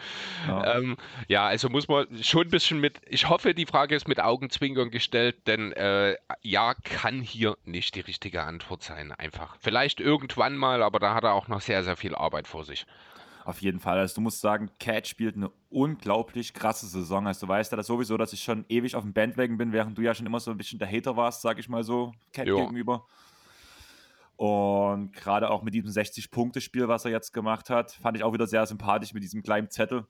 Ja. 0.48 0.78
Ähm, 0.78 0.98
ja, 1.28 1.46
also 1.46 1.70
muss 1.70 1.88
man 1.88 2.08
schon 2.24 2.48
ein 2.48 2.52
bisschen 2.52 2.80
mit, 2.80 3.02
ich 3.08 3.28
hoffe, 3.30 3.54
die 3.54 3.66
Frage 3.66 3.96
ist 3.96 4.08
mit 4.08 4.20
Augenzwinkern 4.20 4.90
gestellt, 4.90 5.48
denn 5.48 5.74
äh, 5.74 6.16
ja, 6.42 6.74
kann 6.74 7.22
hier 7.22 7.58
nicht 7.64 7.96
die 7.96 8.02
richtige 8.02 8.44
Antwort 8.44 8.84
sein. 8.84 9.12
Einfach. 9.12 9.56
Vielleicht 9.60 10.00
irgendwann 10.00 10.56
mal, 10.56 10.84
aber 10.84 11.00
da 11.00 11.14
hat 11.14 11.24
er 11.24 11.34
auch 11.34 11.48
noch 11.48 11.62
sehr, 11.62 11.84
sehr 11.84 11.98
viel 11.98 12.16
Arbeit 12.16 12.48
vor 12.48 12.64
sich. 12.64 12.86
Auf 13.44 13.62
jeden 13.62 13.80
Fall. 13.80 13.98
Also 13.98 14.16
du 14.16 14.22
musst 14.22 14.42
sagen, 14.42 14.70
Cat 14.80 15.08
spielt 15.08 15.36
eine 15.36 15.52
unglaublich 15.70 16.54
krasse 16.54 16.86
Saison. 16.86 17.26
Also 17.28 17.46
du 17.46 17.52
weißt 17.52 17.72
ja 17.72 17.76
das 17.76 17.88
sowieso, 17.88 18.18
dass 18.18 18.34
ich 18.34 18.44
schon 18.44 18.66
ewig 18.70 18.96
auf 18.96 19.04
dem 19.04 19.14
Bandwagon 19.14 19.58
bin, 19.58 19.74
während 19.74 19.98
du 19.98 20.02
ja 20.02 20.14
schon 20.14 20.26
immer 20.26 20.40
so 20.40 20.52
ein 20.52 20.58
bisschen 20.58 20.80
der 20.80 20.92
Hater 20.92 21.18
warst, 21.18 21.42
sag 21.42 21.58
ich 21.58 21.68
mal 21.68 21.84
so, 21.84 22.14
Cat 22.34 22.48
jo. 22.48 22.58
gegenüber. 22.58 23.06
Und 24.36 25.14
gerade 25.14 25.50
auch 25.50 25.62
mit 25.62 25.74
diesem 25.74 25.92
60-Punkte-Spiel, 25.92 26.88
was 26.88 27.06
er 27.06 27.12
jetzt 27.12 27.32
gemacht 27.32 27.70
hat, 27.70 27.92
fand 27.92 28.18
ich 28.18 28.24
auch 28.24 28.34
wieder 28.34 28.48
sehr 28.48 28.66
sympathisch 28.66 29.14
mit 29.14 29.24
diesem 29.24 29.44
kleinen 29.44 29.70
Zettel. 29.70 30.06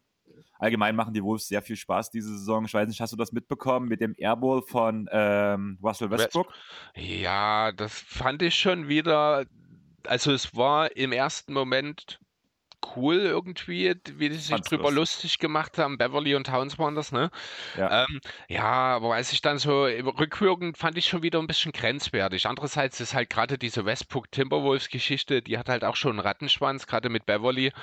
Allgemein 0.60 0.96
machen 0.96 1.14
die 1.14 1.24
Wolves 1.24 1.48
sehr 1.48 1.62
viel 1.62 1.76
Spaß 1.76 2.12
diese 2.12 2.38
Saison. 2.38 2.66
Ich 2.66 2.74
weiß 2.74 2.88
nicht, 2.88 3.02
hast 3.02 3.14
du 3.14 3.18
das 3.18 3.32
mitbekommen 3.32 3.88
mit 3.88 4.02
dem 4.02 4.16
Airball 4.18 4.62
von 4.62 5.10
ähm, 5.12 5.78
Russell 5.82 6.10
Westbrook? 6.10 6.54
Ja, 6.96 7.72
das 7.72 8.00
fand 8.00 8.42
ich 8.42 8.56
schon 8.56 8.88
wieder. 8.88 9.46
Also 10.06 10.32
es 10.32 10.56
war 10.56 10.96
im 10.96 11.12
ersten 11.12 11.54
Moment 11.54 12.20
cool 12.96 13.18
irgendwie, 13.18 13.96
wie 14.16 14.30
die 14.30 14.36
sich 14.36 14.56
drüber 14.62 14.92
lustig. 14.92 15.24
lustig 15.24 15.40
gemacht 15.40 15.78
haben. 15.78 15.98
Beverly 15.98 16.36
und 16.36 16.48
Towns 16.48 16.78
waren 16.80 16.96
das, 16.96 17.12
ne? 17.12 17.32
Ja. 17.78 18.04
Ähm, 18.04 18.22
ja, 18.48 18.64
aber 18.64 19.10
weiß 19.10 19.34
ich 19.34 19.42
dann 19.42 19.58
so, 19.58 19.84
rückwirkend 19.84 20.78
fand 20.78 20.98
ich 20.98 21.06
schon 21.06 21.24
wieder 21.24 21.40
ein 21.40 21.48
bisschen 21.48 21.72
grenzwertig. 21.72 22.48
Andererseits 22.48 23.00
ist 23.00 23.14
halt 23.14 23.30
gerade 23.30 23.58
diese 23.58 23.86
Westbrook 23.86 24.32
Timberwolves 24.32 24.90
Geschichte, 24.90 25.42
die 25.42 25.58
hat 25.58 25.70
halt 25.70 25.84
auch 25.84 25.96
schon 25.96 26.12
einen 26.12 26.20
Rattenschwanz, 26.20 26.88
gerade 26.88 27.10
mit 27.10 27.26
Beverly. 27.26 27.68
Ich 27.68 27.74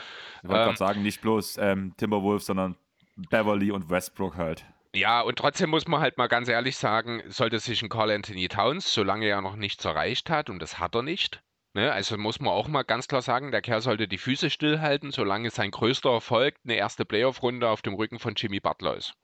wollte 0.49 0.61
ähm, 0.61 0.67
gerade 0.67 0.79
sagen, 0.79 1.03
nicht 1.03 1.21
bloß 1.21 1.59
ähm, 1.59 1.95
Timberwolves, 1.97 2.47
sondern 2.47 2.77
Beverly 3.17 3.71
und 3.71 3.91
Westbrook 3.91 4.37
halt. 4.37 4.65
Ja, 4.95 5.21
und 5.21 5.37
trotzdem 5.37 5.71
muss 5.71 5.87
man 5.87 6.01
halt 6.01 6.17
mal 6.17 6.29
ganz 6.29 6.49
ehrlich 6.49 6.77
sagen, 6.77 7.23
sollte 7.29 7.59
sich 7.59 7.83
ein 7.83 7.89
Carl 7.89 8.11
Anthony 8.11 8.49
Towns, 8.49 8.93
solange 8.93 9.27
er 9.27 9.43
noch 9.43 9.55
nichts 9.55 9.85
erreicht 9.85 10.31
hat, 10.31 10.49
und 10.49 10.61
das 10.61 10.79
hat 10.79 10.95
er 10.95 11.03
nicht, 11.03 11.43
Ne, 11.79 11.93
also 11.93 12.19
muss 12.19 12.41
man 12.41 12.53
auch 12.53 12.67
mal 12.67 12.83
ganz 12.83 13.07
klar 13.07 13.23
sagen, 13.23 13.53
der 13.53 13.63
Kerl 13.63 13.81
sollte 13.81 14.09
die 14.09 14.19
Füße 14.19 14.51
stillhalten, 14.51 15.13
solange 15.13 15.49
sein 15.51 15.71
größter 15.71 16.11
Erfolg 16.11 16.57
eine 16.65 16.75
erste 16.75 17.05
Playoff-Runde 17.05 17.69
auf 17.69 17.83
dem 17.83 17.95
Rücken 17.95 18.19
von 18.19 18.35
Jimmy 18.35 18.59
Butler 18.59 18.97
ist. 18.97 19.15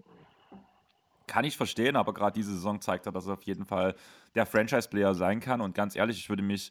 Kann 1.27 1.45
ich 1.45 1.57
verstehen, 1.57 1.97
aber 1.97 2.15
gerade 2.15 2.35
diese 2.35 2.53
Saison 2.53 2.81
zeigt 2.81 3.07
er, 3.07 3.13
dass 3.13 3.27
er 3.27 3.33
auf 3.33 3.43
jeden 3.43 3.65
Fall 3.65 3.97
der 4.37 4.47
Franchise-Player 4.47 5.17
sein 5.17 5.41
kann. 5.41 5.61
Und 5.61 5.75
ganz 5.75 5.97
ehrlich, 5.97 6.17
ich 6.17 6.29
würde 6.29 6.45
mich 6.45 6.71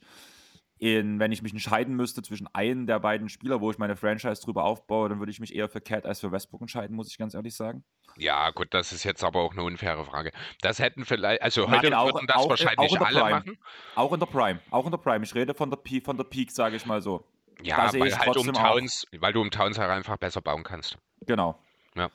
in, 0.84 1.18
wenn 1.18 1.32
ich 1.32 1.42
mich 1.42 1.54
entscheiden 1.54 1.96
müsste 1.96 2.22
zwischen 2.24 2.46
einem 2.54 2.88
der 2.88 3.00
beiden 3.00 3.30
Spieler, 3.30 3.62
wo 3.62 3.72
ich 3.72 3.78
meine 3.78 3.96
Franchise 3.96 4.42
drüber 4.42 4.66
aufbaue, 4.66 5.08
dann 5.08 5.20
würde 5.20 5.32
ich 5.32 5.40
mich 5.40 5.56
eher 5.56 5.70
für 5.70 5.80
Cat 5.80 6.06
als 6.06 6.20
für 6.20 6.34
Westbrook 6.34 6.60
entscheiden, 6.60 6.94
muss 6.94 7.08
ich 7.10 7.18
ganz 7.18 7.34
ehrlich 7.34 7.56
sagen. 7.56 7.86
Ja, 8.18 8.50
gut, 8.50 8.74
das 8.74 8.92
ist 8.92 9.06
jetzt 9.06 9.24
aber 9.24 9.40
auch 9.40 9.54
eine 9.54 9.64
unfaire 9.64 10.04
Frage. 10.04 10.34
Das 10.60 10.80
hätten 10.80 11.06
vielleicht, 11.06 11.42
also 11.42 11.62
Nein, 11.68 11.84
heute 11.84 11.98
auch, 11.98 12.14
würden 12.14 12.28
das 12.28 12.36
auch, 12.36 12.50
wahrscheinlich 12.50 13.00
auch 13.00 13.06
alle 13.06 13.22
Prime. 13.22 13.32
machen. 13.32 13.58
Auch 13.96 14.12
in 14.12 14.20
der 14.20 14.26
Prime, 14.26 14.60
auch 14.72 14.84
in 14.84 14.92
der 14.92 14.98
Prime. 14.98 15.24
Ich 15.24 15.34
rede 15.34 15.54
von 15.54 15.70
der, 15.70 15.78
Peak, 15.78 16.04
von 16.04 16.18
der 16.18 16.26
Peak, 16.26 16.52
sage 16.52 16.76
ich 16.76 16.86
mal 16.86 17.02
so. 17.02 17.26
Ja, 17.62 17.94
weil, 17.94 18.18
halt 18.18 18.36
um 18.36 18.52
Towns, 18.52 19.08
weil 19.18 19.32
du 19.32 19.40
um 19.40 19.52
Towns 19.52 19.80
halt 19.80 19.90
einfach 19.90 20.18
besser 20.18 20.42
bauen 20.42 20.64
kannst. 20.64 20.98
Genau. 21.26 21.58
Ja. 21.96 22.10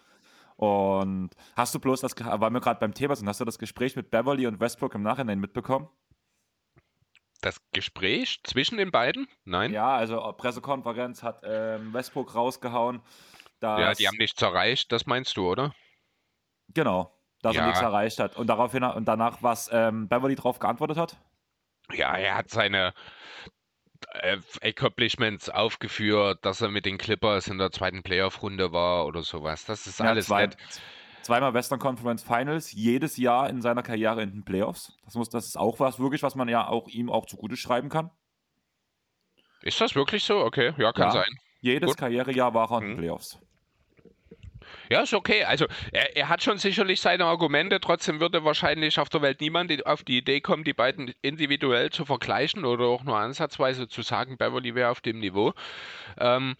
Und 0.57 1.31
hast 1.57 1.75
du 1.75 1.81
bloß 1.81 2.03
das, 2.03 2.15
weil 2.19 2.51
wir 2.51 2.61
gerade 2.61 2.81
beim 2.81 2.93
Thema 2.93 3.17
sind, 3.17 3.27
hast 3.29 3.41
du 3.41 3.47
das 3.47 3.59
Gespräch 3.59 3.97
mit 3.97 4.11
Beverly 4.11 4.47
und 4.47 4.61
Westbrook 4.61 4.95
im 4.95 5.03
Nachhinein 5.03 5.39
mitbekommen? 5.41 5.89
Das 7.41 7.61
Gespräch 7.73 8.41
zwischen 8.43 8.79
den 8.79 8.91
beiden? 8.91 9.29
Nein. 9.45 9.73
Ja, 9.73 9.97
also 9.97 10.21
äh, 10.21 10.33
Pressekonferenz 10.33 11.23
hat 11.23 11.43
ähm, 11.45 11.93
Westbrook 11.93 12.35
rausgehauen. 12.35 13.01
ja, 13.63 13.95
die 13.95 14.09
haben 14.09 14.17
nichts 14.17 14.43
erreicht, 14.43 14.91
das 14.91 15.07
meinst 15.07 15.37
du, 15.37 15.49
oder? 15.49 15.75
Genau, 16.75 17.17
dass 17.43 17.55
ja. 17.55 17.63
er 17.63 17.67
nichts 17.69 17.81
erreicht 17.81 18.19
hat. 18.19 18.37
Und 18.37 18.49
daraufhin 18.49 18.83
und 18.83 19.07
danach, 19.07 19.39
was 19.43 19.71
ähm, 19.73 20.09
Beverly 20.09 20.35
darauf 20.35 20.59
geantwortet 20.59 20.97
hat? 20.97 21.17
Ja, 21.93 22.17
er 22.17 22.35
hat 22.35 22.51
seine 22.51 22.93
äh, 24.11 24.39
Accomplishments 24.63 25.49
aufgeführt, 25.49 26.45
dass 26.45 26.61
er 26.61 26.69
mit 26.69 26.87
den 26.87 26.99
Clippers 26.99 27.49
in 27.49 27.59
der 27.59 27.71
zweiten 27.71 28.03
Playoff-Runde 28.03 28.73
war 28.73 29.07
oder 29.07 29.23
sowas. 29.23 29.65
Das 29.65 29.87
ist 29.87 30.01
ja, 30.01 30.07
alles 30.07 30.27
zwei, 30.27 30.47
nett 30.47 30.57
zweimal 31.29 31.53
Western 31.53 31.79
Conference 31.79 32.23
Finals, 32.23 32.73
jedes 32.73 33.19
Jahr 33.19 33.51
in 33.51 33.61
seiner 33.61 33.83
Karriere 33.83 34.23
in 34.23 34.31
den 34.31 34.45
Playoffs. 34.47 34.97
Das, 35.05 35.15
muss, 35.15 35.29
das 35.29 35.47
ist 35.47 35.59
auch 35.59 35.79
was, 35.79 35.99
wirklich, 35.99 36.23
was 36.23 36.35
man 36.35 36.49
ja 36.49 36.67
auch 36.67 36.89
ihm 36.89 37.11
auch 37.11 37.27
zugute 37.27 37.55
schreiben 37.55 37.91
kann. 37.91 38.11
Ist 39.61 39.79
das 39.79 39.95
wirklich 39.95 40.25
so? 40.25 40.39
Okay, 40.39 40.73
ja, 40.79 40.91
kann 40.91 41.09
ja. 41.09 41.11
sein. 41.11 41.39
Jedes 41.61 41.91
Gut. 41.91 41.99
Karrierejahr 41.99 42.55
war 42.55 42.73
er 42.73 42.79
in 42.79 42.85
den 42.85 42.93
mhm. 42.93 42.99
Playoffs. 43.01 43.39
Ja, 44.89 45.03
ist 45.03 45.13
okay. 45.13 45.45
Also 45.45 45.67
er, 45.93 46.17
er, 46.17 46.31
hat 46.31 46.43
schon 46.43 46.57
sicherlich 46.57 47.03
seine 47.03 47.27
Argumente. 47.27 47.79
Trotzdem 47.79 48.21
würde 48.21 48.45
wahrscheinlich 48.45 48.99
auf 48.99 49.11
der 49.11 49.21
Welt 49.21 49.43
niemand 49.43 49.85
auf 49.85 50.05
die 50.05 50.17
Idee 50.17 50.41
kommen, 50.41 50.65
die 50.65 50.73
beiden 50.73 51.13
individuell 51.21 51.91
zu 51.91 52.07
vergleichen 52.07 52.65
oder 52.65 52.87
auch 52.87 53.05
nur 53.05 53.19
ansatzweise 53.19 53.89
zu 53.89 54.01
sagen, 54.01 54.39
Beverly 54.39 54.75
wäre 54.75 54.91
auf 54.91 55.03
dem 55.03 55.19
Niveau. 55.19 55.53
Ähm, 56.19 56.57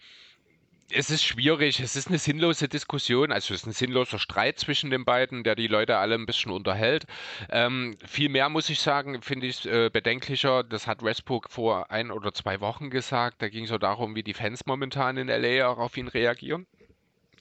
es 0.91 1.09
ist 1.09 1.23
schwierig, 1.23 1.79
es 1.79 1.95
ist 1.95 2.07
eine 2.07 2.17
sinnlose 2.17 2.67
Diskussion, 2.67 3.31
also 3.31 3.53
es 3.53 3.61
ist 3.61 3.67
ein 3.67 3.73
sinnloser 3.73 4.19
Streit 4.19 4.59
zwischen 4.59 4.89
den 4.89 5.05
beiden, 5.05 5.43
der 5.43 5.55
die 5.55 5.67
Leute 5.67 5.97
alle 5.97 6.15
ein 6.15 6.25
bisschen 6.25 6.51
unterhält. 6.51 7.05
Ähm, 7.49 7.97
viel 8.05 8.29
mehr 8.29 8.49
muss 8.49 8.69
ich 8.69 8.79
sagen, 8.79 9.21
finde 9.21 9.47
ich 9.47 9.65
äh, 9.65 9.89
bedenklicher, 9.89 10.63
das 10.63 10.87
hat 10.87 11.03
Westbrook 11.03 11.49
vor 11.49 11.91
ein 11.91 12.11
oder 12.11 12.33
zwei 12.33 12.59
Wochen 12.59 12.89
gesagt, 12.89 13.41
da 13.41 13.49
ging 13.49 13.65
es 13.65 13.69
so 13.69 13.77
darum, 13.77 14.15
wie 14.15 14.23
die 14.23 14.33
Fans 14.33 14.65
momentan 14.65 15.17
in 15.17 15.27
LA 15.27 15.67
auch 15.67 15.77
auf 15.77 15.95
ihn 15.97 16.07
reagieren. 16.07 16.65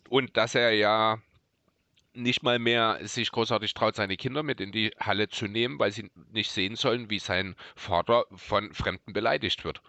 Und 0.09 0.37
dass 0.37 0.55
er 0.55 0.73
ja 0.73 1.19
nicht 2.15 2.43
mal 2.43 2.59
mehr 2.59 2.99
sich 3.03 3.31
großartig 3.31 3.75
traut, 3.75 3.97
seine 3.97 4.17
Kinder 4.17 4.43
mit 4.43 4.61
in 4.61 4.73
die 4.73 4.93
Halle 4.99 5.29
zu 5.29 5.47
nehmen, 5.47 5.79
weil 5.79 5.93
sie 5.93 6.11
nicht 6.33 6.51
sehen 6.51 6.77
sollen, 6.77 7.11
wie 7.11 7.19
sein 7.19 7.55
Vater 7.77 8.25
von 8.35 8.75
Fremden 8.75 9.13
beleidigt 9.13 9.65
wird. 9.65 9.81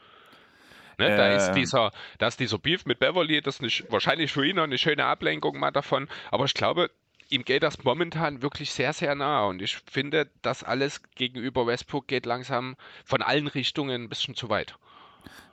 Ne? 0.99 1.15
Da 1.15 1.29
ist 1.29 1.49
ähm. 1.49 1.55
dieser, 1.55 1.91
da 2.17 2.27
ist 2.27 2.39
dieser 2.39 2.59
Beef 2.59 2.85
mit 2.85 2.99
Beverly, 2.99 3.41
das 3.41 3.59
ist 3.59 3.91
wahrscheinlich 3.91 4.31
für 4.31 4.45
ihn 4.45 4.57
noch 4.57 4.63
eine 4.63 4.77
schöne 4.77 5.05
Ablenkung 5.05 5.57
mal 5.57 5.71
davon. 5.71 6.07
Aber 6.29 6.45
ich 6.45 6.53
glaube, 6.53 6.91
ihm 7.29 7.43
geht 7.43 7.63
das 7.63 7.83
momentan 7.83 8.41
wirklich 8.41 8.71
sehr, 8.71 8.93
sehr 8.93 9.15
nah. 9.15 9.45
Und 9.45 9.61
ich 9.61 9.77
finde, 9.89 10.29
das 10.41 10.63
alles 10.63 11.01
gegenüber 11.15 11.65
Westbrook 11.65 12.07
geht 12.07 12.25
langsam 12.25 12.75
von 13.05 13.21
allen 13.21 13.47
Richtungen 13.47 14.03
ein 14.03 14.09
bisschen 14.09 14.35
zu 14.35 14.49
weit. 14.49 14.75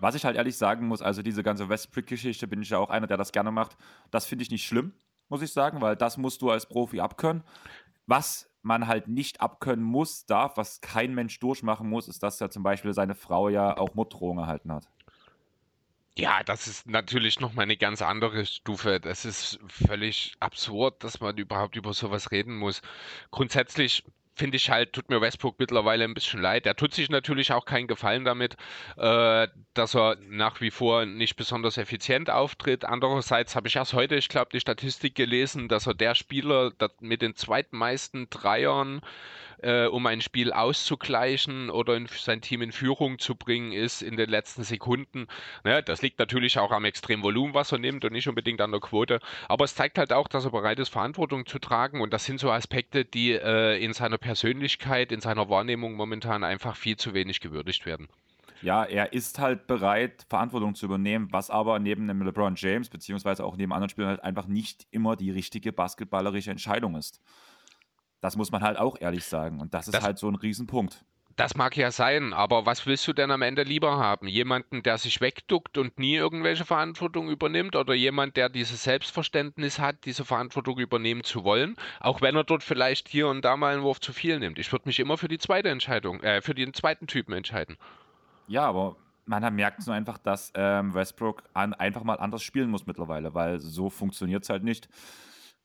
Was 0.00 0.14
ich 0.14 0.24
halt 0.24 0.36
ehrlich 0.36 0.56
sagen 0.56 0.86
muss, 0.86 1.00
also 1.00 1.22
diese 1.22 1.42
ganze 1.42 1.68
Westbrook-Geschichte 1.68 2.46
bin 2.46 2.62
ich 2.62 2.70
ja 2.70 2.78
auch 2.78 2.90
einer, 2.90 3.06
der 3.06 3.16
das 3.16 3.32
gerne 3.32 3.50
macht. 3.50 3.76
Das 4.10 4.26
finde 4.26 4.42
ich 4.42 4.50
nicht 4.50 4.66
schlimm, 4.66 4.92
muss 5.28 5.42
ich 5.42 5.52
sagen, 5.52 5.80
weil 5.80 5.96
das 5.96 6.16
musst 6.16 6.42
du 6.42 6.50
als 6.50 6.66
Profi 6.66 7.00
abkönnen. 7.00 7.44
Was 8.06 8.50
man 8.62 8.88
halt 8.88 9.08
nicht 9.08 9.40
abkönnen 9.40 9.84
muss, 9.84 10.26
darf, 10.26 10.56
was 10.56 10.80
kein 10.80 11.14
Mensch 11.14 11.38
durchmachen 11.40 11.88
muss, 11.88 12.08
ist, 12.08 12.22
dass 12.22 12.40
ja 12.40 12.50
zum 12.50 12.62
Beispiel 12.62 12.92
seine 12.92 13.14
Frau 13.14 13.48
ja 13.48 13.76
auch 13.76 13.94
Morddrohungen 13.94 14.42
erhalten 14.42 14.72
hat. 14.72 14.88
Ja, 16.18 16.42
das 16.42 16.66
ist 16.66 16.86
natürlich 16.88 17.40
noch 17.40 17.52
mal 17.52 17.62
eine 17.62 17.76
ganz 17.76 18.00
andere 18.00 18.46
Stufe. 18.46 19.00
Das 19.00 19.24
ist 19.26 19.58
völlig 19.68 20.32
absurd, 20.40 21.04
dass 21.04 21.20
man 21.20 21.36
überhaupt 21.36 21.76
über 21.76 21.92
sowas 21.92 22.30
reden 22.30 22.56
muss. 22.56 22.80
Grundsätzlich 23.30 24.02
finde 24.34 24.56
ich 24.56 24.70
halt, 24.70 24.92
tut 24.94 25.10
mir 25.10 25.20
Westbrook 25.20 25.58
mittlerweile 25.58 26.04
ein 26.04 26.14
bisschen 26.14 26.40
leid. 26.40 26.64
Er 26.66 26.74
tut 26.74 26.94
sich 26.94 27.10
natürlich 27.10 27.52
auch 27.52 27.66
keinen 27.66 27.86
Gefallen 27.86 28.24
damit, 28.24 28.56
äh, 28.96 29.48
dass 29.78 29.94
er 29.94 30.16
nach 30.28 30.60
wie 30.60 30.70
vor 30.70 31.06
nicht 31.06 31.36
besonders 31.36 31.78
effizient 31.78 32.30
auftritt. 32.30 32.84
Andererseits 32.84 33.56
habe 33.56 33.68
ich 33.68 33.76
erst 33.76 33.94
heute, 33.94 34.16
ich 34.16 34.28
glaube, 34.28 34.50
die 34.52 34.60
Statistik 34.60 35.14
gelesen, 35.14 35.68
dass 35.68 35.86
er 35.86 35.94
der 35.94 36.14
Spieler 36.14 36.72
mit 37.00 37.22
den 37.22 37.34
zweitmeisten 37.34 38.28
Dreiern 38.30 39.00
äh, 39.62 39.86
um 39.86 40.06
ein 40.06 40.20
Spiel 40.20 40.52
auszugleichen 40.52 41.70
oder 41.70 41.96
in, 41.96 42.06
sein 42.06 42.40
Team 42.40 42.62
in 42.62 42.72
Führung 42.72 43.18
zu 43.18 43.34
bringen, 43.34 43.72
ist 43.72 44.02
in 44.02 44.16
den 44.16 44.30
letzten 44.30 44.64
Sekunden. 44.64 45.26
Ne, 45.64 45.82
das 45.82 46.02
liegt 46.02 46.18
natürlich 46.18 46.58
auch 46.58 46.72
am 46.72 46.84
extremen 46.84 47.22
Volumen, 47.22 47.54
was 47.54 47.72
er 47.72 47.78
nimmt 47.78 48.04
und 48.04 48.12
nicht 48.12 48.28
unbedingt 48.28 48.60
an 48.60 48.70
der 48.70 48.80
Quote. 48.80 49.20
Aber 49.48 49.64
es 49.64 49.74
zeigt 49.74 49.98
halt 49.98 50.12
auch, 50.12 50.28
dass 50.28 50.44
er 50.44 50.50
bereit 50.50 50.78
ist, 50.78 50.90
Verantwortung 50.90 51.46
zu 51.46 51.58
tragen. 51.58 52.00
Und 52.00 52.12
das 52.12 52.24
sind 52.24 52.40
so 52.40 52.50
Aspekte, 52.50 53.04
die 53.04 53.32
äh, 53.32 53.82
in 53.82 53.92
seiner 53.92 54.18
Persönlichkeit, 54.18 55.12
in 55.12 55.20
seiner 55.20 55.48
Wahrnehmung 55.48 55.94
momentan 55.94 56.44
einfach 56.44 56.76
viel 56.76 56.96
zu 56.96 57.14
wenig 57.14 57.40
gewürdigt 57.40 57.86
werden. 57.86 58.08
Ja, 58.62 58.84
er 58.84 59.12
ist 59.12 59.38
halt 59.38 59.66
bereit, 59.66 60.26
Verantwortung 60.28 60.74
zu 60.74 60.86
übernehmen, 60.86 61.28
was 61.30 61.50
aber 61.50 61.78
neben 61.78 62.08
dem 62.08 62.22
LeBron 62.22 62.54
James, 62.56 62.88
beziehungsweise 62.88 63.44
auch 63.44 63.56
neben 63.56 63.72
anderen 63.72 63.90
Spielern 63.90 64.10
halt 64.10 64.24
einfach 64.24 64.46
nicht 64.46 64.86
immer 64.90 65.16
die 65.16 65.30
richtige 65.30 65.72
basketballerische 65.72 66.50
Entscheidung 66.50 66.96
ist. 66.96 67.20
Das 68.20 68.36
muss 68.36 68.50
man 68.50 68.62
halt 68.62 68.78
auch 68.78 69.00
ehrlich 69.00 69.24
sagen. 69.24 69.60
Und 69.60 69.74
das 69.74 69.88
ist 69.88 69.94
Das 69.94 70.04
halt 70.04 70.18
so 70.18 70.28
ein 70.28 70.34
Riesenpunkt. 70.34 71.04
Das 71.36 71.54
mag 71.54 71.76
ja 71.76 71.90
sein, 71.90 72.32
aber 72.32 72.64
was 72.64 72.86
willst 72.86 73.06
du 73.06 73.12
denn 73.12 73.30
am 73.30 73.42
Ende 73.42 73.62
lieber 73.62 73.98
haben? 73.98 74.26
Jemanden, 74.26 74.82
der 74.82 74.96
sich 74.96 75.20
wegduckt 75.20 75.76
und 75.76 75.98
nie 75.98 76.14
irgendwelche 76.14 76.64
Verantwortung 76.64 77.28
übernimmt 77.28 77.76
oder 77.76 77.92
jemand, 77.92 78.38
der 78.38 78.48
dieses 78.48 78.84
Selbstverständnis 78.84 79.78
hat, 79.78 80.06
diese 80.06 80.24
Verantwortung 80.24 80.78
übernehmen 80.78 81.24
zu 81.24 81.44
wollen, 81.44 81.76
auch 82.00 82.22
wenn 82.22 82.36
er 82.36 82.44
dort 82.44 82.62
vielleicht 82.62 83.06
hier 83.08 83.28
und 83.28 83.44
da 83.44 83.58
mal 83.58 83.74
einen 83.74 83.82
Wurf 83.82 84.00
zu 84.00 84.14
viel 84.14 84.38
nimmt? 84.38 84.58
Ich 84.58 84.72
würde 84.72 84.88
mich 84.88 84.98
immer 84.98 85.18
für 85.18 85.28
die 85.28 85.36
zweite 85.36 85.68
Entscheidung, 85.68 86.22
äh, 86.22 86.40
für 86.40 86.54
den 86.54 86.72
zweiten 86.72 87.06
Typen 87.06 87.34
entscheiden. 87.34 87.76
Ja, 88.48 88.64
aber 88.66 88.96
man 89.26 89.54
merkt 89.54 89.82
so 89.82 89.90
einfach, 89.90 90.18
dass 90.18 90.52
ähm, 90.54 90.94
Westbrook 90.94 91.42
an, 91.52 91.74
einfach 91.74 92.04
mal 92.04 92.18
anders 92.18 92.42
spielen 92.42 92.70
muss 92.70 92.86
mittlerweile, 92.86 93.34
weil 93.34 93.60
so 93.60 93.90
funktioniert 93.90 94.44
es 94.44 94.50
halt 94.50 94.62
nicht. 94.62 94.88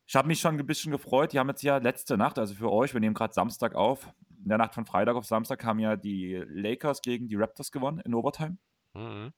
Ich 0.08 0.16
habe 0.16 0.28
mich 0.28 0.40
schon 0.40 0.58
ein 0.60 0.66
bisschen 0.66 0.92
gefreut. 0.92 1.32
Die 1.32 1.40
haben 1.40 1.48
jetzt 1.48 1.64
ja 1.64 1.78
letzte 1.78 2.18
Nacht, 2.18 2.38
also 2.38 2.54
für 2.54 2.72
euch, 2.72 2.94
wir 2.94 3.00
nehmen 3.00 3.14
gerade 3.14 3.34
Samstag 3.34 3.76
auf. 3.76 4.12
In 4.44 4.50
der 4.50 4.58
Nacht 4.58 4.74
von 4.74 4.86
Freitag 4.86 5.16
auf 5.16 5.26
Samstag 5.26 5.64
haben 5.64 5.80
ja 5.80 5.96
die 5.96 6.44
Lakers 6.48 7.02
gegen 7.02 7.28
die 7.28 7.36
Raptors 7.36 7.72
gewonnen 7.72 8.00
in 8.00 8.14
Overtime. 8.14 8.58
Mhm. 8.94 9.32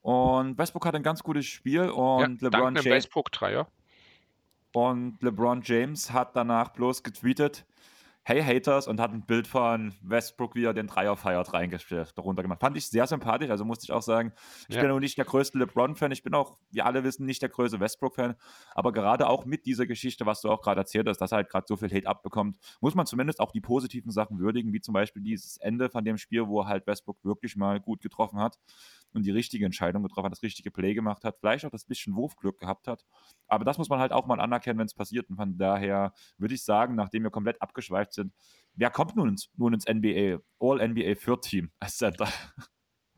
Und 0.00 0.58
Westbrook 0.58 0.86
hat 0.86 0.94
ein 0.94 1.02
ganz 1.02 1.22
gutes 1.22 1.46
Spiel 1.46 1.84
Ja, 1.84 1.90
und 1.90 2.42
dank 2.42 2.54
LeBron 2.54 2.74
James, 2.76 2.86
Westbrook-Dreier. 2.86 3.68
und 4.72 5.22
LeBron 5.22 5.60
James 5.62 6.12
hat 6.12 6.34
danach 6.34 6.70
bloß 6.70 7.02
getweetet, 7.02 7.66
Hey 8.30 8.44
Haters 8.44 8.86
und 8.86 9.00
hat 9.00 9.10
ein 9.10 9.22
Bild 9.26 9.48
von 9.48 9.92
Westbrook, 10.02 10.54
wie 10.54 10.62
er 10.62 10.72
den 10.72 10.86
Dreier 10.86 11.16
feiert, 11.16 11.52
reingestellt, 11.52 12.16
darunter 12.16 12.42
gemacht. 12.42 12.60
Fand 12.60 12.76
ich 12.76 12.86
sehr 12.86 13.04
sympathisch, 13.08 13.50
also 13.50 13.64
musste 13.64 13.86
ich 13.86 13.90
auch 13.90 14.02
sagen, 14.02 14.32
ich 14.68 14.76
Ja. 14.76 14.82
bin 14.82 14.92
auch 14.92 15.00
nicht 15.00 15.18
der 15.18 15.24
größte 15.24 15.58
LeBron-Fan, 15.58 16.12
ich 16.12 16.22
bin 16.22 16.32
auch, 16.34 16.56
wie 16.70 16.80
alle 16.80 17.02
wissen, 17.02 17.26
nicht 17.26 17.42
der 17.42 17.48
größte 17.48 17.80
Westbrook-Fan, 17.80 18.36
aber 18.72 18.92
gerade 18.92 19.26
auch 19.28 19.46
mit 19.46 19.66
dieser 19.66 19.84
Geschichte, 19.84 20.26
was 20.26 20.42
du 20.42 20.48
auch 20.48 20.62
gerade 20.62 20.78
erzählt 20.80 21.08
hast, 21.08 21.18
dass 21.18 21.32
er 21.32 21.38
halt 21.38 21.48
gerade 21.48 21.64
so 21.66 21.76
viel 21.76 21.90
Hate 21.90 22.06
abbekommt, 22.06 22.56
muss 22.80 22.94
man 22.94 23.04
zumindest 23.04 23.40
auch 23.40 23.50
die 23.50 23.60
positiven 23.60 24.12
Sachen 24.12 24.38
würdigen, 24.38 24.72
wie 24.72 24.80
zum 24.80 24.94
Beispiel 24.94 25.22
dieses 25.24 25.56
Ende 25.56 25.90
von 25.90 26.04
dem 26.04 26.16
Spiel, 26.16 26.46
wo 26.46 26.66
halt 26.66 26.86
Westbrook 26.86 27.18
wirklich 27.24 27.56
mal 27.56 27.80
gut 27.80 28.00
getroffen 28.00 28.38
hat 28.38 28.58
und 29.12 29.24
die 29.24 29.30
richtige 29.30 29.64
Entscheidung 29.64 30.02
getroffen 30.02 30.26
hat, 30.26 30.32
das 30.32 30.42
richtige 30.42 30.70
Play 30.70 30.94
gemacht 30.94 31.24
hat, 31.24 31.36
vielleicht 31.40 31.64
auch 31.64 31.70
das 31.70 31.84
bisschen 31.84 32.14
Wurfglück 32.14 32.58
gehabt 32.58 32.86
hat. 32.86 33.04
Aber 33.46 33.64
das 33.64 33.78
muss 33.78 33.88
man 33.88 33.98
halt 33.98 34.12
auch 34.12 34.26
mal 34.26 34.40
anerkennen, 34.40 34.78
wenn 34.78 34.86
es 34.86 34.94
passiert. 34.94 35.28
Und 35.30 35.36
von 35.36 35.56
daher 35.58 36.12
würde 36.38 36.54
ich 36.54 36.62
sagen, 36.64 36.94
nachdem 36.94 37.22
wir 37.24 37.30
komplett 37.30 37.60
abgeschweift 37.60 38.12
sind, 38.12 38.32
wer 38.74 38.90
kommt 38.90 39.16
nun 39.16 39.28
ins, 39.28 39.50
nun 39.56 39.74
ins 39.74 39.86
NBA, 39.86 40.38
All-NBA 40.60 41.14
Third 41.14 41.42
Team 41.42 41.70
als 41.80 41.96
Center? 41.96 42.28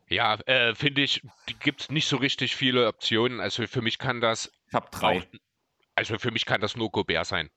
Ja, 0.08 0.34
äh, 0.46 0.74
finde 0.74 1.02
ich, 1.02 1.22
gibt 1.60 1.82
es 1.82 1.90
nicht 1.90 2.06
so 2.06 2.16
richtig 2.16 2.54
viele 2.56 2.86
Optionen. 2.86 3.40
Also 3.40 3.66
für 3.66 3.80
mich 3.82 3.98
kann 3.98 4.20
das 4.20 4.52
Ich 4.68 4.74
habe 4.74 4.88
drei. 4.90 5.18
auch, 5.20 5.24
also 5.94 6.18
für 6.18 6.30
mich 6.30 6.44
kann 6.46 6.60
das 6.60 6.76
nur 6.76 6.90
Gobert 6.90 7.26
sein. 7.26 7.48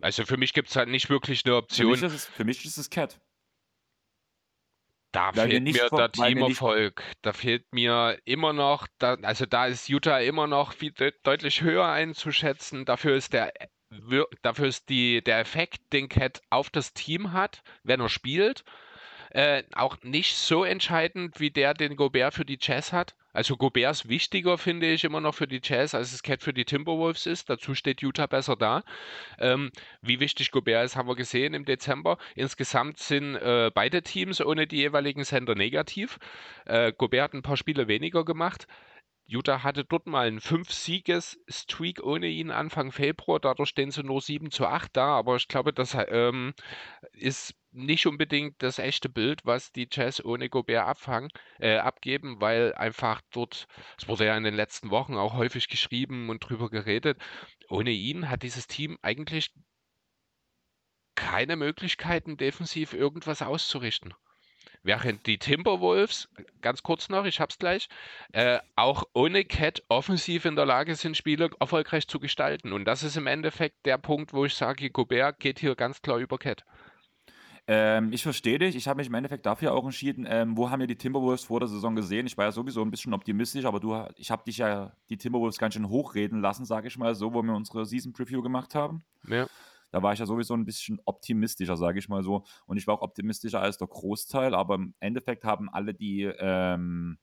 Also 0.00 0.24
für 0.24 0.36
mich 0.36 0.52
gibt 0.52 0.68
es 0.68 0.76
halt 0.76 0.88
nicht 0.88 1.10
wirklich 1.10 1.44
eine 1.44 1.54
Für 1.54 1.58
Option. 1.58 1.90
mich, 1.92 2.02
ist 2.02 2.12
es, 2.14 2.24
für 2.26 2.44
mich 2.44 2.64
ist 2.64 2.78
es 2.78 2.88
Cat. 2.90 3.20
Da 5.12 5.34
Weil 5.34 5.50
fehlt 5.50 5.64
mir 5.64 5.88
der 5.90 6.12
Teamerfolg. 6.12 7.02
Da 7.22 7.32
fehlt 7.32 7.64
mir 7.72 8.18
immer 8.24 8.52
noch, 8.52 8.86
da, 8.98 9.14
also 9.22 9.46
da 9.46 9.66
ist 9.66 9.88
Utah 9.88 10.18
immer 10.20 10.46
noch 10.46 10.72
viel 10.72 10.92
de 10.92 11.12
deutlich 11.22 11.62
höher 11.62 11.86
einzuschätzen. 11.86 12.84
Dafür 12.84 13.16
ist 13.16 13.32
der, 13.32 13.52
dafür 14.42 14.66
ist 14.66 14.88
die, 14.90 15.22
der 15.22 15.40
Effekt, 15.40 15.92
den 15.92 16.08
Cat 16.08 16.42
auf 16.50 16.70
das 16.70 16.92
Team 16.92 17.32
hat, 17.32 17.62
wenn 17.82 18.00
er 18.00 18.10
spielt, 18.10 18.64
äh, 19.30 19.64
auch 19.74 19.96
nicht 20.02 20.36
so 20.36 20.64
entscheidend 20.64 21.40
wie 21.40 21.50
der, 21.50 21.74
den 21.74 21.96
Gobert 21.96 22.34
für 22.34 22.44
die 22.44 22.58
Jazz 22.60 22.92
hat. 22.92 23.16
Also 23.32 23.56
Gobert 23.56 23.92
ist 23.92 24.08
wichtiger, 24.08 24.58
finde 24.58 24.90
ich, 24.90 25.04
immer 25.04 25.20
noch 25.20 25.34
für 25.34 25.46
die 25.46 25.60
Jazz, 25.62 25.94
als 25.94 26.12
es 26.12 26.22
Cat 26.22 26.42
für 26.42 26.54
die 26.54 26.64
Timberwolves 26.64 27.26
ist. 27.26 27.50
Dazu 27.50 27.74
steht 27.74 28.02
Utah 28.02 28.26
besser 28.26 28.56
da. 28.56 28.82
Ähm, 29.38 29.70
wie 30.00 30.20
wichtig 30.20 30.50
Gobert 30.50 30.84
ist, 30.84 30.96
haben 30.96 31.08
wir 31.08 31.16
gesehen 31.16 31.54
im 31.54 31.64
Dezember. 31.64 32.18
Insgesamt 32.34 32.98
sind 32.98 33.36
äh, 33.36 33.70
beide 33.72 34.02
Teams 34.02 34.40
ohne 34.40 34.66
die 34.66 34.76
jeweiligen 34.76 35.24
Sender 35.24 35.54
negativ. 35.54 36.18
Äh, 36.64 36.92
Gobert 36.92 37.22
hat 37.22 37.34
ein 37.34 37.42
paar 37.42 37.56
Spiele 37.56 37.86
weniger 37.88 38.24
gemacht. 38.24 38.66
Utah 39.30 39.62
hatte 39.62 39.84
dort 39.84 40.06
mal 40.06 40.26
einen 40.26 40.40
5-Sieges-Streak 40.40 42.02
ohne 42.02 42.28
ihn 42.28 42.50
Anfang 42.50 42.92
Februar. 42.92 43.38
Dadurch 43.38 43.68
stehen 43.68 43.90
sie 43.90 44.02
nur 44.02 44.22
7 44.22 44.50
zu 44.50 44.66
8 44.66 44.96
da. 44.96 45.08
Aber 45.08 45.36
ich 45.36 45.48
glaube, 45.48 45.74
das 45.74 45.94
ähm, 46.08 46.54
ist 47.12 47.54
nicht 47.78 48.06
unbedingt 48.06 48.62
das 48.62 48.78
echte 48.78 49.08
Bild, 49.08 49.44
was 49.44 49.72
die 49.72 49.88
Jazz 49.90 50.24
ohne 50.24 50.48
Gobert 50.48 50.86
abfangen, 50.86 51.30
äh, 51.58 51.76
abgeben, 51.76 52.40
weil 52.40 52.74
einfach 52.74 53.20
dort, 53.32 53.66
es 53.98 54.08
wurde 54.08 54.26
ja 54.26 54.36
in 54.36 54.44
den 54.44 54.54
letzten 54.54 54.90
Wochen 54.90 55.14
auch 55.14 55.34
häufig 55.34 55.68
geschrieben 55.68 56.28
und 56.30 56.40
drüber 56.40 56.70
geredet, 56.70 57.18
ohne 57.68 57.90
ihn 57.90 58.28
hat 58.28 58.42
dieses 58.42 58.66
Team 58.66 58.98
eigentlich 59.02 59.52
keine 61.14 61.56
Möglichkeiten, 61.56 62.36
defensiv 62.36 62.92
irgendwas 62.92 63.42
auszurichten. 63.42 64.14
Während 64.82 65.26
die 65.26 65.38
Timberwolves, 65.38 66.28
ganz 66.60 66.82
kurz 66.82 67.08
noch, 67.08 67.24
ich 67.24 67.40
hab's 67.40 67.58
gleich, 67.58 67.88
äh, 68.32 68.58
auch 68.76 69.04
ohne 69.12 69.44
Cat 69.44 69.82
offensiv 69.88 70.44
in 70.44 70.56
der 70.56 70.66
Lage 70.66 70.94
sind, 70.94 71.16
Spiele 71.16 71.50
erfolgreich 71.58 72.06
zu 72.06 72.20
gestalten. 72.20 72.72
Und 72.72 72.84
das 72.84 73.02
ist 73.02 73.16
im 73.16 73.26
Endeffekt 73.26 73.84
der 73.86 73.98
Punkt, 73.98 74.32
wo 74.32 74.44
ich 74.44 74.54
sage, 74.54 74.90
Gobert 74.90 75.40
geht 75.40 75.58
hier 75.58 75.74
ganz 75.74 76.00
klar 76.00 76.18
über 76.18 76.38
Cat. 76.38 76.64
Ähm, 77.70 78.14
ich 78.14 78.22
verstehe 78.22 78.58
dich. 78.58 78.74
Ich 78.76 78.88
habe 78.88 78.96
mich 78.96 79.08
im 79.08 79.14
Endeffekt 79.14 79.44
dafür 79.44 79.74
auch 79.74 79.84
entschieden. 79.84 80.26
Ähm, 80.26 80.56
wo 80.56 80.70
haben 80.70 80.80
wir 80.80 80.86
die 80.86 80.96
Timberwolves 80.96 81.44
vor 81.44 81.60
der 81.60 81.68
Saison 81.68 81.94
gesehen? 81.94 82.26
Ich 82.26 82.38
war 82.38 82.46
ja 82.46 82.52
sowieso 82.52 82.80
ein 82.80 82.90
bisschen 82.90 83.12
optimistisch, 83.12 83.66
aber 83.66 83.78
du, 83.78 83.94
ich 84.16 84.30
habe 84.30 84.42
dich 84.44 84.56
ja 84.56 84.96
die 85.10 85.18
Timberwolves 85.18 85.58
ganz 85.58 85.74
schön 85.74 85.90
hochreden 85.90 86.40
lassen, 86.40 86.64
sage 86.64 86.88
ich 86.88 86.96
mal 86.96 87.14
so, 87.14 87.34
wo 87.34 87.42
wir 87.42 87.54
unsere 87.54 87.84
Season 87.84 88.14
Preview 88.14 88.40
gemacht 88.40 88.74
haben. 88.74 89.04
Ja. 89.26 89.46
Da 89.90 90.02
war 90.02 90.14
ich 90.14 90.18
ja 90.18 90.24
sowieso 90.24 90.54
ein 90.54 90.64
bisschen 90.64 90.98
optimistischer, 91.04 91.76
sage 91.76 91.98
ich 91.98 92.08
mal 92.08 92.22
so. 92.22 92.44
Und 92.64 92.78
ich 92.78 92.86
war 92.86 92.94
auch 92.94 93.02
optimistischer 93.02 93.60
als 93.60 93.76
der 93.76 93.88
Großteil, 93.88 94.54
aber 94.54 94.76
im 94.76 94.94
Endeffekt 95.00 95.44
haben 95.44 95.68
alle 95.68 95.92
die 95.92 96.22
ähm, 96.22 97.18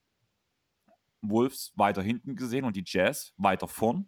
Wolves 1.23 1.73
weiter 1.75 2.03
hinten 2.03 2.35
gesehen 2.35 2.65
und 2.65 2.75
die 2.75 2.83
Jazz 2.85 3.33
weiter 3.37 3.67
vorn. 3.67 4.07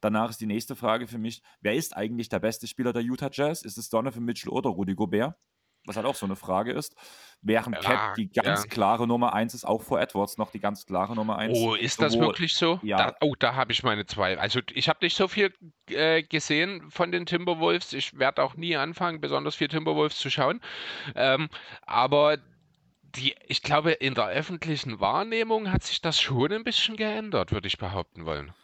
Danach 0.00 0.30
ist 0.30 0.40
die 0.40 0.46
nächste 0.46 0.76
Frage 0.76 1.06
für 1.06 1.18
mich, 1.18 1.42
wer 1.60 1.74
ist 1.74 1.94
eigentlich 1.94 2.30
der 2.30 2.38
beste 2.38 2.66
Spieler 2.66 2.94
der 2.94 3.02
Utah 3.02 3.30
Jazz? 3.30 3.62
Ist 3.62 3.76
es 3.76 3.90
Donovan 3.90 4.24
Mitchell 4.24 4.50
oder 4.50 4.70
Rudy 4.70 4.94
Gobert? 4.94 5.36
Was 5.86 5.96
halt 5.96 6.06
auch 6.06 6.14
so 6.14 6.24
eine 6.26 6.36
Frage 6.36 6.72
ist. 6.72 6.94
Während 7.42 7.76
Ja, 7.76 7.82
Cat 7.82 8.16
die 8.16 8.28
ganz 8.32 8.62
ja. 8.62 8.68
klare 8.70 9.06
Nummer 9.06 9.34
1 9.34 9.52
ist, 9.52 9.66
auch 9.66 9.82
vor 9.82 10.00
Edwards 10.00 10.38
noch 10.38 10.50
die 10.50 10.60
ganz 10.60 10.86
klare 10.86 11.14
Nummer 11.14 11.36
1. 11.36 11.58
Oh, 11.58 11.74
ist 11.74 12.00
das 12.00 12.14
sowohl- 12.14 12.28
wirklich 12.28 12.54
so? 12.54 12.80
ja. 12.82 12.96
Da, 12.96 13.16
oh, 13.20 13.34
da 13.38 13.54
habe 13.54 13.72
ich 13.72 13.82
meine 13.82 14.06
Zweifel. 14.06 14.38
Also 14.40 14.60
ich 14.72 14.88
habe 14.88 15.00
nicht 15.02 15.14
so 15.14 15.28
viel 15.28 15.52
äh, 15.90 16.22
gesehen 16.22 16.90
von 16.90 17.12
den 17.12 17.26
Timberwolves. 17.26 17.92
Ich 17.92 18.18
werde 18.18 18.42
auch 18.42 18.54
nie 18.54 18.76
anfangen, 18.76 19.20
besonders 19.20 19.56
viel 19.56 19.68
Timberwolves 19.68 20.16
zu 20.16 20.30
schauen. 20.30 20.62
Ähm, 21.14 21.50
aber 21.82 22.38
die, 23.16 23.34
ich 23.46 23.62
glaube, 23.62 23.92
in 23.92 24.14
der 24.14 24.28
öffentlichen 24.28 24.98
Wahrnehmung 25.00 25.70
hat 25.70 25.82
sich 25.84 26.00
das 26.00 26.18
schon 26.18 26.50
ein 26.50 26.64
bisschen 26.64 26.96
geändert, 26.96 27.52
würde 27.52 27.66
ich 27.68 27.76
behaupten 27.76 28.24
wollen. 28.24 28.54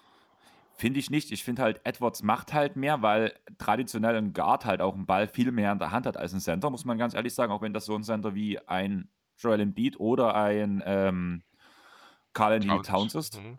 Finde 0.80 0.98
ich 0.98 1.10
nicht. 1.10 1.30
Ich 1.30 1.44
finde 1.44 1.60
halt, 1.60 1.82
Edwards 1.84 2.22
macht 2.22 2.54
halt 2.54 2.74
mehr, 2.74 3.02
weil 3.02 3.34
traditionell 3.58 4.16
ein 4.16 4.32
Guard 4.32 4.64
halt 4.64 4.80
auch 4.80 4.94
einen 4.94 5.04
Ball 5.04 5.28
viel 5.28 5.52
mehr 5.52 5.72
in 5.72 5.78
der 5.78 5.90
Hand 5.90 6.06
hat 6.06 6.16
als 6.16 6.32
ein 6.32 6.40
Center, 6.40 6.70
muss 6.70 6.86
man 6.86 6.96
ganz 6.96 7.12
ehrlich 7.12 7.34
sagen. 7.34 7.52
Auch 7.52 7.60
wenn 7.60 7.74
das 7.74 7.84
so 7.84 7.94
ein 7.94 8.02
Center 8.02 8.34
wie 8.34 8.58
ein 8.66 9.10
Joel 9.36 9.60
Embiid 9.60 10.00
oder 10.00 10.34
ein 10.34 10.82
ähm, 10.86 11.42
Carl 12.32 12.54
Anthony 12.54 12.80
Towns 12.80 13.14
ist. 13.14 13.42
Mhm. 13.42 13.58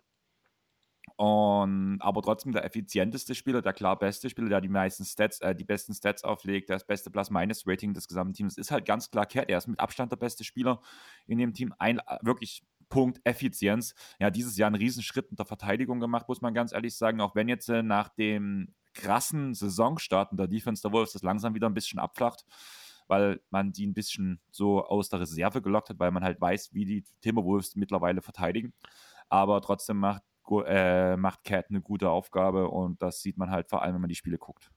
Und, 1.14 2.00
aber 2.00 2.22
trotzdem 2.22 2.50
der 2.50 2.64
effizienteste 2.64 3.36
Spieler, 3.36 3.62
der 3.62 3.72
klar 3.72 3.96
beste 3.96 4.28
Spieler, 4.28 4.48
der 4.48 4.60
die 4.60 4.68
meisten 4.68 5.04
Stats, 5.04 5.40
äh, 5.42 5.54
die 5.54 5.62
besten 5.62 5.94
Stats 5.94 6.24
auflegt, 6.24 6.70
der 6.70 6.76
das 6.76 6.86
beste 6.88 7.08
Plus-Minus-Rating 7.12 7.94
des 7.94 8.08
gesamten 8.08 8.34
Teams, 8.34 8.58
ist 8.58 8.72
halt 8.72 8.84
ganz 8.84 9.12
klar 9.12 9.26
Cat. 9.26 9.48
Er 9.48 9.58
ist 9.58 9.68
mit 9.68 9.78
Abstand 9.78 10.10
der 10.10 10.16
beste 10.16 10.42
Spieler 10.42 10.82
in 11.28 11.38
dem 11.38 11.54
Team. 11.54 11.72
Ein 11.78 12.00
äh, 12.00 12.18
wirklich 12.22 12.64
Punkt 12.92 13.22
Effizienz. 13.24 13.94
Ja, 14.20 14.28
dieses 14.28 14.58
Jahr 14.58 14.66
einen 14.66 14.76
Riesenschritt 14.76 15.30
in 15.30 15.36
der 15.36 15.46
Verteidigung 15.46 15.98
gemacht, 15.98 16.28
muss 16.28 16.42
man 16.42 16.52
ganz 16.52 16.72
ehrlich 16.74 16.94
sagen. 16.94 17.22
Auch 17.22 17.34
wenn 17.34 17.48
jetzt 17.48 17.70
äh, 17.70 17.82
nach 17.82 18.10
dem 18.10 18.74
krassen 18.92 19.54
Saisonstart 19.54 20.30
in 20.30 20.36
der 20.36 20.46
Defense 20.46 20.82
der 20.82 20.92
Wolves 20.92 21.12
das 21.12 21.22
langsam 21.22 21.54
wieder 21.54 21.70
ein 21.70 21.74
bisschen 21.74 21.98
abflacht, 21.98 22.44
weil 23.08 23.40
man 23.48 23.72
die 23.72 23.86
ein 23.86 23.94
bisschen 23.94 24.42
so 24.50 24.84
aus 24.84 25.08
der 25.08 25.20
Reserve 25.20 25.62
gelockt 25.62 25.88
hat, 25.88 25.98
weil 26.00 26.10
man 26.10 26.22
halt 26.22 26.38
weiß, 26.38 26.74
wie 26.74 26.84
die 26.84 27.04
Timberwolves 27.22 27.76
mittlerweile 27.76 28.20
verteidigen. 28.20 28.74
Aber 29.30 29.62
trotzdem 29.62 29.96
macht 29.96 30.22
äh, 30.66 31.16
macht 31.16 31.44
Cat 31.44 31.70
eine 31.70 31.80
gute 31.80 32.10
Aufgabe 32.10 32.68
und 32.68 33.00
das 33.00 33.22
sieht 33.22 33.38
man 33.38 33.50
halt 33.50 33.70
vor 33.70 33.80
allem, 33.80 33.94
wenn 33.94 34.02
man 34.02 34.10
die 34.10 34.16
Spiele 34.16 34.36
guckt. 34.36 34.70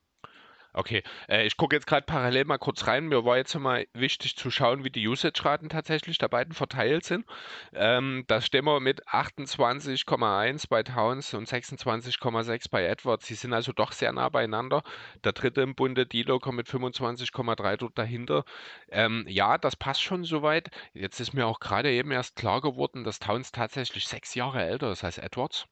Okay, 0.78 1.04
äh, 1.30 1.46
ich 1.48 1.56
gucke 1.56 1.74
jetzt 1.74 1.88
gerade 1.88 2.06
parallel 2.06 2.44
mal 2.44 2.58
kurz 2.58 2.86
rein. 2.86 3.08
Mir 3.08 3.24
war 3.24 3.38
jetzt 3.38 3.56
mal 3.56 3.88
wichtig 3.94 4.36
zu 4.36 4.52
schauen, 4.52 4.84
wie 4.84 4.90
die 4.90 5.08
Usage-Raten 5.08 5.70
tatsächlich 5.70 6.18
der 6.18 6.28
beiden 6.28 6.54
verteilt 6.54 7.06
sind. 7.06 7.26
Ähm, 7.74 8.26
da 8.28 8.42
stehen 8.42 8.66
wir 8.66 8.82
mit 8.82 9.08
28,1 9.08 10.68
bei 10.68 10.84
Towns 10.84 11.34
und 11.34 11.48
26,6 11.48 12.70
bei 12.70 12.84
Edwards. 12.86 13.26
Sie 13.26 13.36
sind 13.36 13.54
also 13.54 13.72
doch 13.72 13.94
sehr 13.94 14.12
nah 14.12 14.28
beieinander. 14.28 14.84
Der 15.24 15.32
dritte 15.32 15.62
im 15.62 15.76
Bunde, 15.76 16.06
D-Locker 16.06 16.52
mit 16.52 16.68
25,3 16.68 17.78
dort 17.78 17.98
dahinter. 17.98 18.44
Ähm, 18.90 19.24
ja, 19.30 19.58
das 19.58 19.78
passt 19.78 20.02
schon 20.02 20.26
soweit. 20.26 20.72
Jetzt 20.94 21.22
ist 21.22 21.32
mir 21.32 21.48
auch 21.48 21.62
gerade 21.62 21.90
eben 21.90 22.12
erst 22.12 22.36
klar 22.36 22.60
geworden, 22.60 23.06
dass 23.06 23.20
Towns 23.20 23.54
tatsächlich 23.54 24.08
sechs 24.10 24.36
Jahre 24.36 24.62
älter 24.62 24.92
ist 24.92 25.06
als 25.06 25.20
Edwards. 25.20 25.68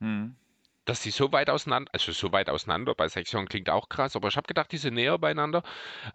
Hm. 0.00 0.36
Dass 0.88 1.00
die 1.02 1.10
so 1.10 1.32
weit 1.32 1.50
auseinander, 1.50 1.90
also 1.92 2.12
so 2.12 2.32
weit 2.32 2.48
auseinander, 2.48 2.94
bei 2.94 3.08
Jahren 3.08 3.46
klingt 3.46 3.68
auch 3.68 3.90
krass, 3.90 4.16
aber 4.16 4.28
ich 4.28 4.36
habe 4.38 4.46
gedacht, 4.46 4.72
die 4.72 4.78
sind 4.78 4.94
näher 4.94 5.18
beieinander. 5.18 5.62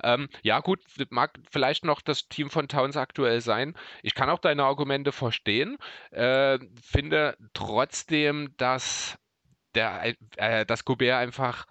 Ähm, 0.03 0.29
ja, 0.41 0.61
gut, 0.61 0.79
mag 1.11 1.39
vielleicht 1.51 1.85
noch 1.85 2.01
das 2.01 2.27
Team 2.27 2.49
von 2.49 2.67
Towns 2.67 2.97
aktuell 2.97 3.39
sein. 3.41 3.75
Ich 4.01 4.15
kann 4.15 4.31
auch 4.31 4.39
deine 4.39 4.63
Argumente 4.63 5.11
verstehen. 5.11 5.77
Äh, 6.09 6.57
finde 6.81 7.37
trotzdem, 7.53 8.55
dass 8.57 9.19
der, 9.75 10.15
äh, 10.37 10.65
dass 10.65 10.85
Gobert 10.85 11.19
einfach 11.19 11.67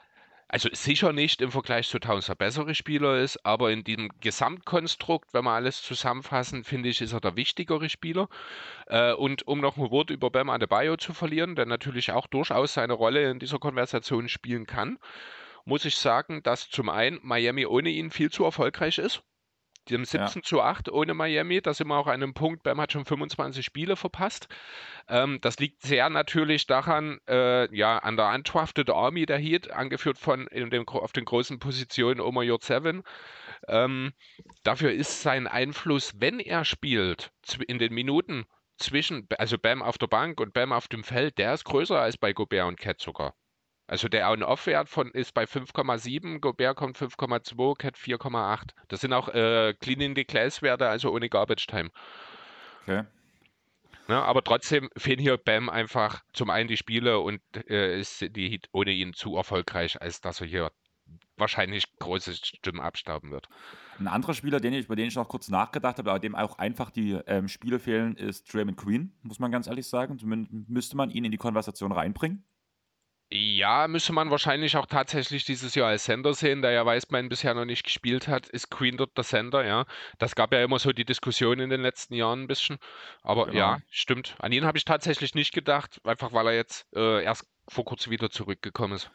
also 0.52 0.68
sicher 0.72 1.14
nicht 1.14 1.40
im 1.40 1.50
Vergleich 1.50 1.88
zu 1.88 1.98
Towns 1.98 2.30
bessere 2.36 2.74
Spieler 2.74 3.18
ist, 3.18 3.42
aber 3.42 3.72
in 3.72 3.84
diesem 3.84 4.10
Gesamtkonstrukt, 4.20 5.32
wenn 5.32 5.44
wir 5.44 5.52
alles 5.52 5.82
zusammenfassen, 5.82 6.62
finde 6.62 6.90
ich, 6.90 7.00
ist 7.00 7.14
er 7.14 7.20
der 7.22 7.36
wichtigere 7.36 7.88
Spieler. 7.88 8.28
Äh, 8.86 9.14
und 9.14 9.48
um 9.48 9.60
noch 9.60 9.78
ein 9.78 9.90
Wort 9.90 10.10
über 10.10 10.30
Bam 10.30 10.50
Adebayo 10.50 10.98
zu 10.98 11.14
verlieren, 11.14 11.56
der 11.56 11.64
natürlich 11.64 12.12
auch 12.12 12.26
durchaus 12.26 12.74
seine 12.74 12.92
Rolle 12.92 13.30
in 13.30 13.38
dieser 13.38 13.58
Konversation 13.58 14.28
spielen 14.28 14.66
kann, 14.66 14.98
muss 15.64 15.86
ich 15.86 15.96
sagen, 15.96 16.42
dass 16.42 16.68
zum 16.68 16.90
einen 16.90 17.18
Miami 17.22 17.64
ohne 17.64 17.88
ihn 17.88 18.10
viel 18.10 18.30
zu 18.30 18.44
erfolgreich 18.44 18.98
ist. 18.98 19.22
Haben 19.90 20.04
17 20.04 20.18
ja. 20.18 20.42
zu 20.42 20.62
8 20.62 20.90
ohne 20.90 21.14
Miami. 21.14 21.60
Da 21.60 21.74
sind 21.74 21.88
wir 21.88 21.96
auch 21.96 22.06
an 22.06 22.14
einem 22.14 22.34
Punkt. 22.34 22.62
Bam 22.62 22.80
hat 22.80 22.92
schon 22.92 23.04
25 23.04 23.64
Spiele 23.64 23.96
verpasst. 23.96 24.48
Ähm, 25.08 25.38
das 25.40 25.58
liegt 25.58 25.82
sehr 25.82 26.08
natürlich 26.10 26.66
daran, 26.66 27.18
äh, 27.28 27.74
ja, 27.74 27.98
an 27.98 28.16
der 28.16 28.30
Undrafted 28.30 28.90
Army 28.90 29.26
der 29.26 29.38
Heat, 29.38 29.70
angeführt 29.70 30.18
von 30.18 30.46
in 30.46 30.70
dem, 30.70 30.86
auf 30.88 31.12
den 31.12 31.24
großen 31.24 31.58
Positionen 31.58 32.20
Omar 32.20 32.44
Yurt 32.44 32.68
Ähm, 33.68 34.12
dafür 34.62 34.92
ist 34.92 35.22
sein 35.22 35.46
Einfluss, 35.46 36.14
wenn 36.18 36.40
er 36.40 36.64
spielt, 36.64 37.32
in 37.66 37.78
den 37.78 37.92
Minuten 37.92 38.46
zwischen, 38.76 39.26
also 39.38 39.58
Bam 39.58 39.82
auf 39.82 39.98
der 39.98 40.06
Bank 40.06 40.40
und 40.40 40.52
Bam 40.52 40.72
auf 40.72 40.88
dem 40.88 41.04
Feld, 41.04 41.38
der 41.38 41.54
ist 41.54 41.64
größer 41.64 42.00
als 42.00 42.16
bei 42.16 42.32
Gobert 42.32 42.66
und 42.66 42.78
Cat 42.78 43.00
sogar. 43.00 43.34
Also 43.92 44.08
der 44.08 44.30
On-Off-Wert 44.30 44.88
von 44.88 45.10
ist 45.10 45.34
bei 45.34 45.44
5,7, 45.44 46.38
Gobert 46.38 46.78
kommt 46.78 46.96
5,2, 46.96 47.76
Cat 47.76 47.96
4,8. 47.98 48.70
Das 48.88 49.02
sind 49.02 49.12
auch 49.12 49.28
äh, 49.28 49.74
Clean 49.78 50.00
in 50.00 50.16
the 50.16 50.24
Glass 50.24 50.62
Werte, 50.62 50.88
also 50.88 51.12
ohne 51.12 51.28
Garbage 51.28 51.66
Time. 51.66 51.90
Okay. 52.84 53.02
Ja, 54.08 54.22
aber 54.22 54.42
trotzdem 54.42 54.88
fehlen 54.96 55.18
hier 55.18 55.36
Bam 55.36 55.68
einfach 55.68 56.22
zum 56.32 56.48
einen 56.48 56.68
die 56.68 56.78
Spiele 56.78 57.18
und 57.18 57.42
äh, 57.68 58.00
ist 58.00 58.22
die 58.22 58.48
Heat 58.48 58.66
ohne 58.72 58.92
ihn 58.92 59.12
zu 59.12 59.36
erfolgreich, 59.36 60.00
als 60.00 60.22
dass 60.22 60.40
er 60.40 60.46
hier 60.46 60.72
wahrscheinlich 61.36 61.84
große 61.98 62.32
Stimmen 62.32 62.80
abstauben 62.80 63.30
wird. 63.30 63.50
Ein 63.98 64.08
anderer 64.08 64.32
Spieler, 64.32 64.60
den 64.60 64.72
ich, 64.72 64.86
über 64.86 64.96
den 64.96 65.08
ich 65.08 65.16
noch 65.16 65.28
kurz 65.28 65.50
nachgedacht 65.50 65.98
habe, 65.98 66.08
aber 66.08 66.18
dem 66.18 66.34
auch 66.34 66.56
einfach 66.56 66.90
die 66.90 67.18
ähm, 67.26 67.46
Spiele 67.46 67.78
fehlen, 67.78 68.16
ist 68.16 68.54
Draymond 68.54 68.78
Queen, 68.78 69.12
muss 69.20 69.38
man 69.38 69.52
ganz 69.52 69.66
ehrlich 69.66 69.86
sagen. 69.86 70.18
Zumindest 70.18 70.70
müsste 70.70 70.96
man 70.96 71.10
ihn 71.10 71.26
in 71.26 71.30
die 71.30 71.36
Konversation 71.36 71.92
reinbringen. 71.92 72.46
Ja, 73.34 73.88
müsste 73.88 74.12
man 74.12 74.30
wahrscheinlich 74.30 74.76
auch 74.76 74.84
tatsächlich 74.84 75.46
dieses 75.46 75.74
Jahr 75.74 75.88
als 75.88 76.04
Sender 76.04 76.34
sehen, 76.34 76.60
da 76.60 76.70
ja 76.70 76.84
Weißmann 76.84 77.30
bisher 77.30 77.54
noch 77.54 77.64
nicht 77.64 77.82
gespielt 77.82 78.28
hat, 78.28 78.46
ist 78.46 78.70
Queen 78.70 78.98
dort 78.98 79.16
der 79.16 79.24
Sender, 79.24 79.64
ja. 79.64 79.86
Das 80.18 80.34
gab 80.34 80.52
ja 80.52 80.62
immer 80.62 80.78
so 80.78 80.92
die 80.92 81.06
Diskussion 81.06 81.58
in 81.58 81.70
den 81.70 81.80
letzten 81.80 82.12
Jahren 82.12 82.42
ein 82.42 82.46
bisschen. 82.46 82.76
Aber 83.22 83.46
genau. 83.46 83.56
ja, 83.56 83.78
stimmt. 83.88 84.36
An 84.38 84.52
ihn 84.52 84.66
habe 84.66 84.76
ich 84.76 84.84
tatsächlich 84.84 85.34
nicht 85.34 85.54
gedacht, 85.54 85.98
einfach 86.04 86.34
weil 86.34 86.48
er 86.48 86.54
jetzt 86.54 86.86
äh, 86.94 87.24
erst 87.24 87.46
vor 87.68 87.86
kurzem 87.86 88.12
wieder 88.12 88.28
zurückgekommen 88.28 88.92
ist. 88.92 89.10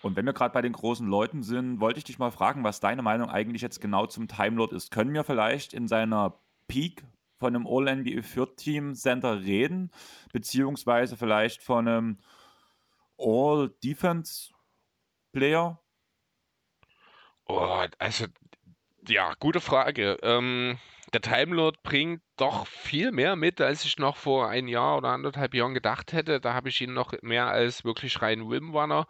Und 0.00 0.14
wenn 0.14 0.26
wir 0.26 0.32
gerade 0.32 0.54
bei 0.54 0.62
den 0.62 0.72
großen 0.72 1.08
Leuten 1.08 1.42
sind, 1.42 1.80
wollte 1.80 1.98
ich 1.98 2.04
dich 2.04 2.20
mal 2.20 2.30
fragen, 2.30 2.62
was 2.62 2.78
deine 2.78 3.02
Meinung 3.02 3.30
eigentlich 3.30 3.62
jetzt 3.62 3.80
genau 3.80 4.06
zum 4.06 4.28
Timelord 4.28 4.72
ist. 4.72 4.92
Können 4.92 5.12
wir 5.12 5.24
vielleicht 5.24 5.74
in 5.74 5.88
seiner 5.88 6.38
Peak 6.68 7.02
von 7.40 7.56
einem 7.56 7.66
All-NBA 7.66 8.22
Viert 8.22 8.58
Team 8.58 8.94
Center 8.94 9.40
reden, 9.42 9.90
beziehungsweise 10.32 11.16
vielleicht 11.16 11.62
von 11.62 11.88
einem 11.88 12.18
All-Defense-Player? 13.20 15.78
Oh, 17.46 17.86
also, 17.98 18.26
ja, 19.06 19.34
gute 19.38 19.60
Frage. 19.60 20.18
Ähm, 20.22 20.78
der 21.12 21.20
Timelord 21.20 21.82
bringt 21.82 22.22
doch 22.36 22.66
viel 22.66 23.12
mehr 23.12 23.36
mit, 23.36 23.60
als 23.60 23.84
ich 23.84 23.98
noch 23.98 24.16
vor 24.16 24.48
ein 24.48 24.68
Jahr 24.68 24.98
oder 24.98 25.08
anderthalb 25.08 25.54
Jahren 25.54 25.74
gedacht 25.74 26.12
hätte. 26.12 26.40
Da 26.40 26.54
habe 26.54 26.68
ich 26.68 26.80
ihn 26.80 26.94
noch 26.94 27.12
mehr 27.22 27.48
als 27.48 27.84
wirklich 27.84 28.22
rein 28.22 28.48
Wimrunner 28.48 29.06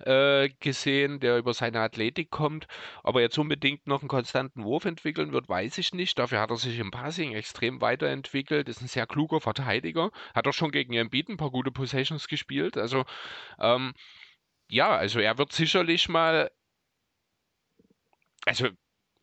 äh, 0.00 0.48
gesehen, 0.60 1.20
der 1.20 1.38
über 1.38 1.52
seine 1.54 1.80
Athletik 1.80 2.30
kommt. 2.30 2.66
Aber 3.02 3.20
jetzt 3.20 3.38
unbedingt 3.38 3.86
noch 3.86 4.00
einen 4.00 4.08
konstanten 4.08 4.64
Wurf 4.64 4.84
entwickeln 4.84 5.32
wird, 5.32 5.48
weiß 5.48 5.78
ich 5.78 5.92
nicht. 5.94 6.18
Dafür 6.18 6.40
hat 6.40 6.50
er 6.50 6.56
sich 6.56 6.78
im 6.78 6.90
Passing 6.90 7.34
extrem 7.34 7.80
weiterentwickelt. 7.80 8.68
Ist 8.68 8.80
ein 8.80 8.88
sehr 8.88 9.06
kluger 9.06 9.40
Verteidiger. 9.40 10.10
Hat 10.34 10.46
auch 10.46 10.52
schon 10.52 10.70
gegen 10.70 10.94
Embiid 10.94 11.28
ein 11.28 11.36
paar 11.36 11.50
gute 11.50 11.70
Possessions 11.70 12.28
gespielt. 12.28 12.76
Also 12.76 13.04
ähm, 13.58 13.92
ja, 14.68 14.90
also 14.96 15.20
er 15.20 15.38
wird 15.38 15.52
sicherlich 15.52 16.08
mal 16.08 16.50
also 18.46 18.68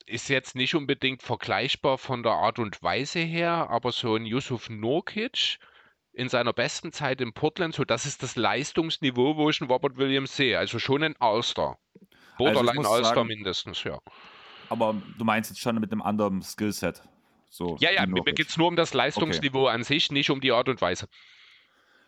ist 0.07 0.29
jetzt 0.29 0.55
nicht 0.55 0.73
unbedingt 0.73 1.21
vergleichbar 1.21 1.97
von 1.97 2.23
der 2.23 2.31
Art 2.31 2.59
und 2.59 2.81
Weise 2.81 3.19
her, 3.19 3.67
aber 3.69 3.91
so 3.91 4.15
ein 4.15 4.25
Yusuf 4.25 4.69
Nurkic 4.69 5.59
in 6.13 6.29
seiner 6.29 6.53
besten 6.53 6.91
Zeit 6.91 7.21
in 7.21 7.33
Portland, 7.33 7.75
so 7.75 7.83
das 7.83 8.05
ist 8.05 8.23
das 8.23 8.35
Leistungsniveau, 8.35 9.35
wo 9.35 9.49
ich 9.49 9.61
einen 9.61 9.69
Robert 9.69 9.97
Williams 9.97 10.35
sehe. 10.35 10.57
Also 10.57 10.79
schon 10.79 11.03
ein 11.03 11.15
All-Star. 11.19 11.77
Also 11.99 12.07
Borderline 12.37 12.79
also 12.79 12.91
All-Star 12.91 13.23
mindestens, 13.23 13.83
ja. 13.83 13.99
Aber 14.69 14.95
du 15.17 15.25
meinst 15.25 15.51
jetzt 15.51 15.59
schon 15.59 15.79
mit 15.79 15.91
einem 15.91 16.01
anderen 16.01 16.41
Skillset. 16.41 17.03
So 17.49 17.77
ja, 17.79 17.91
ja, 17.91 18.05
mir 18.05 18.23
geht 18.23 18.49
es 18.49 18.57
nur 18.57 18.67
um 18.67 18.75
das 18.75 18.93
Leistungsniveau 18.93 19.65
okay. 19.65 19.75
an 19.75 19.83
sich, 19.83 20.11
nicht 20.11 20.29
um 20.29 20.41
die 20.41 20.51
Art 20.51 20.69
und 20.69 20.81
Weise. 20.81 21.07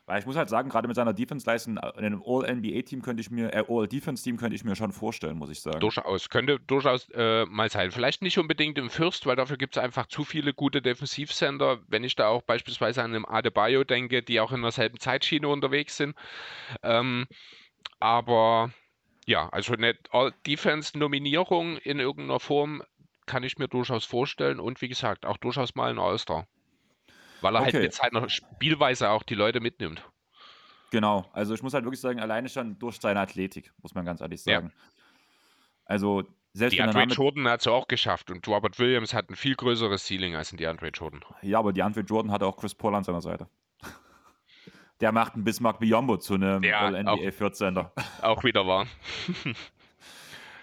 Weil 0.09 0.21
ich 0.21 0.25
muss 0.25 0.35
halt 0.35 0.49
sagen, 0.49 0.69
gerade 0.69 0.87
mit 0.87 0.95
seiner 0.95 1.13
Defense-Leistung 1.13 1.77
in 1.77 1.83
einem 1.83 2.23
All-NBA-Team 2.25 3.03
könnte 3.03 3.21
ich 3.21 3.29
mir, 3.29 3.53
äh, 3.53 3.63
All-Defense-Team 3.69 4.37
könnte 4.37 4.55
ich 4.55 4.63
mir 4.63 4.75
schon 4.75 4.91
vorstellen, 4.91 5.37
muss 5.37 5.51
ich 5.51 5.61
sagen. 5.61 5.79
Durchaus, 5.79 6.29
könnte 6.29 6.59
durchaus 6.65 7.07
äh, 7.13 7.45
mal 7.45 7.69
sein. 7.69 7.91
Vielleicht 7.91 8.23
nicht 8.23 8.39
unbedingt 8.39 8.79
im 8.79 8.89
Fürst, 8.89 9.27
weil 9.27 9.35
dafür 9.35 9.57
gibt 9.57 9.77
es 9.77 9.83
einfach 9.83 10.07
zu 10.07 10.23
viele 10.23 10.55
gute 10.55 10.81
Defensivcenter. 10.81 11.77
Wenn 11.87 12.03
ich 12.03 12.15
da 12.15 12.27
auch 12.27 12.41
beispielsweise 12.41 13.03
an 13.03 13.11
einem 13.11 13.23
Adebayo 13.23 13.83
denke, 13.83 14.23
die 14.23 14.39
auch 14.39 14.51
in 14.51 14.63
derselben 14.63 14.99
Zeitschiene 14.99 15.47
unterwegs 15.47 15.97
sind. 15.97 16.15
Ähm, 16.81 17.27
aber 17.99 18.71
ja, 19.27 19.47
also 19.49 19.73
eine 19.73 19.95
All-Defense-Nominierung 20.09 21.77
in 21.77 21.99
irgendeiner 21.99 22.39
Form 22.39 22.81
kann 23.27 23.43
ich 23.43 23.59
mir 23.59 23.67
durchaus 23.67 24.05
vorstellen 24.05 24.59
und 24.59 24.81
wie 24.81 24.87
gesagt, 24.87 25.27
auch 25.27 25.37
durchaus 25.37 25.75
mal 25.75 25.91
ein 25.91 25.99
All-Star. 25.99 26.47
Weil 27.41 27.55
er 27.55 27.61
halt 27.61 27.69
okay. 27.69 27.77
halt 27.77 27.83
mit 27.83 27.93
seiner 27.93 28.29
Spielweise 28.29 29.09
auch 29.09 29.23
die 29.23 29.35
Leute 29.35 29.59
mitnimmt. 29.59 30.03
Genau, 30.91 31.25
also 31.33 31.53
ich 31.53 31.61
muss 31.61 31.73
halt 31.73 31.85
wirklich 31.85 32.01
sagen, 32.01 32.19
alleine 32.19 32.49
schon 32.49 32.79
durch 32.79 32.99
seine 32.99 33.19
Athletik, 33.19 33.71
muss 33.81 33.93
man 33.93 34.05
ganz 34.05 34.21
ehrlich 34.21 34.41
sagen. 34.41 34.71
Ja. 34.75 34.83
Also 35.85 36.23
selbst 36.53 36.73
die 36.73 36.81
Andre 36.81 37.03
Jordan 37.03 37.47
hat 37.47 37.61
es 37.61 37.67
auch 37.67 37.87
geschafft 37.87 38.31
und 38.31 38.47
Robert 38.47 38.79
Williams 38.79 39.13
hat 39.13 39.29
ein 39.29 39.35
viel 39.35 39.55
größeres 39.55 40.05
Ceiling 40.05 40.35
als 40.35 40.49
die 40.49 40.65
Andre 40.65 40.87
Jordan. 40.87 41.23
Ja, 41.41 41.59
aber 41.59 41.73
die 41.73 41.83
Andre 41.83 42.01
Jordan 42.01 42.31
hatte 42.31 42.45
auch 42.45 42.57
Chris 42.57 42.73
Paul 42.73 42.95
an 42.95 43.03
seiner 43.03 43.21
Seite. 43.21 43.47
Der 44.99 45.11
macht 45.11 45.35
einen 45.35 45.45
Bismarck 45.45 45.79
Biombo 45.79 46.17
zu 46.17 46.33
einem 46.33 46.61
ja, 46.63 46.91
NBA 46.91 47.31
14 47.31 47.77
Auch 48.21 48.43
wieder 48.43 48.67
wahr. 48.67 48.85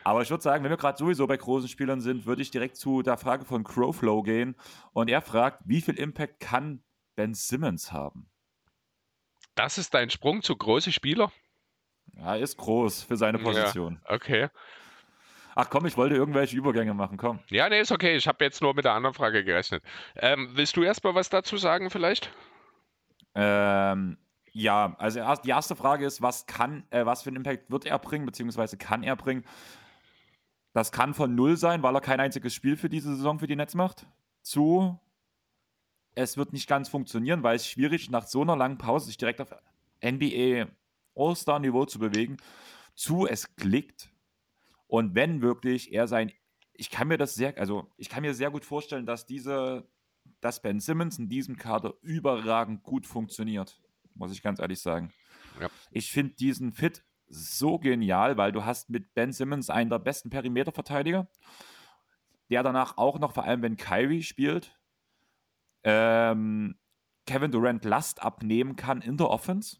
Aber 0.07 0.23
ich 0.23 0.31
würde 0.31 0.45
sagen, 0.45 0.63
wenn 0.63 0.71
wir 0.71 0.77
gerade 0.77 0.97
sowieso 0.97 1.27
bei 1.27 1.37
großen 1.37 1.69
Spielern 1.69 2.01
sind, 2.01 2.27
würde 2.27 2.41
ich 2.41 2.53
direkt 2.53 2.77
zu 2.77 3.03
der 3.03 3.17
Frage 3.17 3.45
von 3.45 3.65
Crowflow 3.65 4.23
gehen. 4.23 4.55
Und 4.93 5.11
er 5.11 5.21
fragt, 5.21 5.63
wie 5.65 5.81
viel 5.81 5.99
Impact 5.99 6.39
kann 6.39 6.85
Ben 7.17 7.35
Simmons 7.35 7.91
haben? 7.91 8.31
Das 9.57 9.79
ist 9.79 9.95
dein 9.95 10.09
Sprung 10.09 10.43
zu 10.43 10.55
große 10.55 10.93
Spieler? 10.93 11.33
Ja, 12.15 12.37
er 12.37 12.41
ist 12.41 12.57
groß 12.57 13.03
für 13.03 13.17
seine 13.17 13.41
Position. 13.41 14.01
Ja, 14.05 14.15
okay. 14.15 14.49
Ach 15.57 15.71
komm, 15.71 15.87
ich 15.87 15.97
wollte 15.97 16.15
irgendwelche 16.15 16.57
Übergänge 16.57 16.95
machen, 16.95 17.17
komm. 17.17 17.41
Ja, 17.49 17.69
nee, 17.69 17.81
ist 17.81 17.91
okay. 17.91 18.15
Ich 18.15 18.29
habe 18.29 18.45
jetzt 18.45 18.63
nur 18.63 18.75
mit 18.75 18.85
der 18.85 18.93
anderen 18.93 19.15
Frage 19.15 19.43
gerechnet. 19.43 19.83
Ähm, 20.15 20.51
willst 20.53 20.77
du 20.77 20.85
erstmal 20.85 21.17
was 21.17 21.31
dazu 21.31 21.57
sagen, 21.57 21.91
vielleicht? 21.91 22.31
Ähm, 23.35 24.19
ja, 24.53 24.95
also 24.99 25.21
die 25.43 25.51
erste 25.51 25.75
Frage 25.75 26.07
ist, 26.07 26.23
was 26.23 26.47
kann, 26.47 26.85
äh, 26.91 27.05
was 27.05 27.25
für 27.25 27.31
einen 27.31 27.39
Impact 27.39 27.73
wird 27.73 27.87
er 27.87 27.99
bringen, 27.99 28.25
beziehungsweise 28.25 28.77
kann 28.77 29.03
er 29.03 29.17
bringen? 29.17 29.45
Das 30.77 30.93
kann 30.93 31.15
von 31.15 31.35
null 31.35 31.57
sein, 31.57 31.83
weil 31.83 31.95
er 31.95 32.03
kein 32.03 32.21
einziges 32.21 32.53
Spiel 32.53 32.77
für 32.77 32.91
diese 32.91 33.17
Saison 33.17 33.39
für 33.39 33.47
die 33.47 33.57
Netz 33.57 33.75
macht. 33.75 34.07
Zu, 34.43 35.01
es 36.15 36.37
wird 36.37 36.53
nicht 36.53 36.69
ganz 36.69 36.91
funktionieren, 36.91 37.43
weil 37.43 37.57
es 37.57 37.67
schwierig 37.67 38.03
ist, 38.03 38.11
nach 38.11 38.27
so 38.27 38.43
einer 38.43 38.57
langen 38.57 38.77
Pause 38.77 39.07
sich 39.07 39.17
direkt 39.17 39.41
auf 39.41 39.55
NBA 40.05 40.67
All-Star-Niveau 41.15 41.87
zu 41.87 41.99
bewegen. 41.99 42.37
Zu, 42.95 43.27
es 43.27 43.57
klickt. 43.57 44.11
Und 44.87 45.15
wenn 45.15 45.41
wirklich 45.41 45.95
er 45.95 46.09
sein, 46.09 46.31
ich 46.75 46.91
kann 46.91 47.09
mir 47.09 47.17
das 47.17 47.35
sehr, 47.35 47.57
also 47.57 47.91
ich 47.97 48.11
kann 48.11 48.21
mir 48.21 48.35
sehr 48.35 48.51
gut 48.51 48.67
vorstellen, 48.67 49.07
dass 49.07 49.25
diese, 49.25 49.89
dass 50.43 50.61
Ben 50.61 50.79
Simmons 50.79 51.19
in 51.19 51.31
diesem 51.31 51.57
Kader 51.57 51.95
überragend 52.03 52.83
gut 52.83 53.07
funktioniert, 53.07 53.81
muss 54.13 54.31
ich 54.31 54.43
ganz 54.43 54.59
ehrlich 54.59 54.81
sagen. 54.81 55.11
Ja. 55.59 55.71
Ich 55.91 56.13
finde 56.13 56.35
diesen 56.35 56.75
Fit 56.75 57.03
so 57.29 57.79
genial, 57.79 58.37
weil 58.37 58.53
du 58.53 58.65
hast 58.65 58.91
mit 58.91 59.15
Ben 59.15 59.33
Simmons 59.33 59.71
einen 59.71 59.91
der 59.91 59.99
besten 59.99 60.31
Perimeterverteidiger, 60.31 61.29
der 62.51 62.63
danach 62.63 62.97
auch 62.97 63.19
noch, 63.19 63.33
vor 63.33 63.45
allem 63.45 63.63
wenn 63.63 63.77
Kyrie 63.77 64.23
spielt, 64.23 64.79
ähm, 65.83 66.77
Kevin 67.27 67.51
Durant 67.51 67.85
Last 67.85 68.23
abnehmen 68.23 68.77
kann 68.77 69.03
in 69.03 69.17
der 69.17 69.29
Offense. 69.29 69.79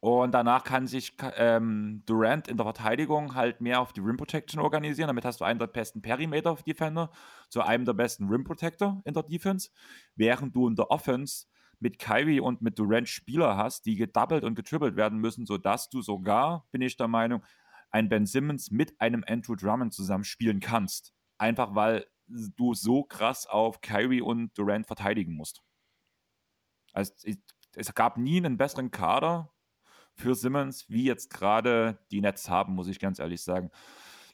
Und 0.00 0.32
danach 0.32 0.62
kann 0.62 0.86
sich 0.86 1.14
ähm, 1.36 2.02
Durant 2.06 2.46
in 2.46 2.56
der 2.56 2.66
Verteidigung 2.66 3.34
halt 3.34 3.60
mehr 3.60 3.80
auf 3.80 3.92
die 3.92 4.00
Rim 4.00 4.16
Protection 4.16 4.60
organisieren. 4.60 5.08
Damit 5.08 5.24
hast 5.24 5.40
du 5.40 5.44
einen 5.44 5.58
der 5.58 5.66
besten 5.66 6.00
Perimeter 6.02 6.56
Defender 6.66 7.10
zu 7.48 7.62
einem 7.62 7.84
der 7.84 7.94
besten 7.94 8.28
Rim 8.28 8.44
Protector 8.44 9.02
in 9.04 9.14
der 9.14 9.24
Defense. 9.24 9.70
Während 10.14 10.54
du 10.54 10.68
in 10.68 10.76
der 10.76 10.90
Offense 10.90 11.46
mit 11.78 11.98
Kyrie 11.98 12.40
und 12.40 12.62
mit 12.62 12.78
Durant 12.78 13.08
Spieler 13.08 13.56
hast, 13.56 13.86
die 13.86 13.96
gedoubled 13.96 14.44
und 14.44 14.54
getribbelt 14.54 14.96
werden 14.96 15.18
müssen, 15.18 15.46
sodass 15.46 15.88
du 15.88 16.02
sogar, 16.02 16.66
bin 16.70 16.80
ich 16.80 16.96
der 16.96 17.08
Meinung, 17.08 17.42
ein 17.90 18.08
Ben 18.08 18.26
Simmons 18.26 18.70
mit 18.70 19.00
einem 19.00 19.24
Andrew 19.26 19.54
Drummond 19.54 19.94
zusammen 19.94 20.24
spielen 20.24 20.60
kannst. 20.60 21.14
Einfach 21.38 21.74
weil 21.74 22.06
du 22.28 22.74
so 22.74 23.04
krass 23.04 23.46
auf 23.46 23.80
Kyrie 23.80 24.20
und 24.20 24.56
Durant 24.58 24.86
verteidigen 24.86 25.34
musst. 25.34 25.62
Also 26.92 27.12
es 27.74 27.94
gab 27.94 28.16
nie 28.16 28.38
einen 28.38 28.56
besseren 28.56 28.90
Kader 28.90 29.52
für 30.14 30.34
Simmons, 30.34 30.88
wie 30.88 31.04
jetzt 31.04 31.30
gerade 31.30 31.98
die 32.10 32.20
Nets 32.20 32.48
haben, 32.48 32.74
muss 32.74 32.88
ich 32.88 32.98
ganz 32.98 33.18
ehrlich 33.18 33.42
sagen. 33.42 33.70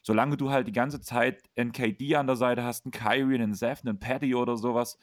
Solange 0.01 0.37
du 0.37 0.49
halt 0.49 0.67
die 0.67 0.73
ganze 0.73 1.01
Zeit 1.01 1.43
NKD 1.55 2.15
an 2.15 2.27
der 2.27 2.35
Seite 2.35 2.63
hast, 2.63 2.85
einen 2.85 2.91
Kyrie, 2.91 3.35
einen 3.35 3.53
Zeph, 3.53 3.81
einen 3.85 3.99
Patty 3.99 4.33
oder 4.33 4.57
sowas, 4.57 4.97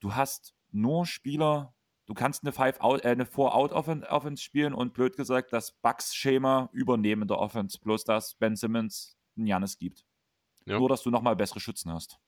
du 0.00 0.14
hast 0.14 0.54
nur 0.70 1.06
Spieler, 1.06 1.74
du 2.06 2.14
kannst 2.14 2.42
eine 2.42 2.52
Five-Out, 2.52 3.04
äh, 3.04 3.08
eine 3.08 3.26
Four-Out-Offense 3.26 4.42
spielen 4.42 4.74
und 4.74 4.94
blöd 4.94 5.16
gesagt 5.16 5.52
das 5.52 5.72
Bucks-Schema 5.72 6.68
übernehmen 6.72 7.22
in 7.22 7.28
der 7.28 7.38
Offense, 7.38 7.78
bloß 7.78 8.04
dass 8.04 8.34
Ben 8.34 8.56
Simmons 8.56 9.16
einen 9.36 9.46
Janis 9.46 9.78
gibt. 9.78 10.04
Ja. 10.64 10.78
Nur, 10.78 10.88
dass 10.88 11.02
du 11.02 11.10
nochmal 11.10 11.36
bessere 11.36 11.60
Schützen 11.60 11.92
hast. 11.92 12.18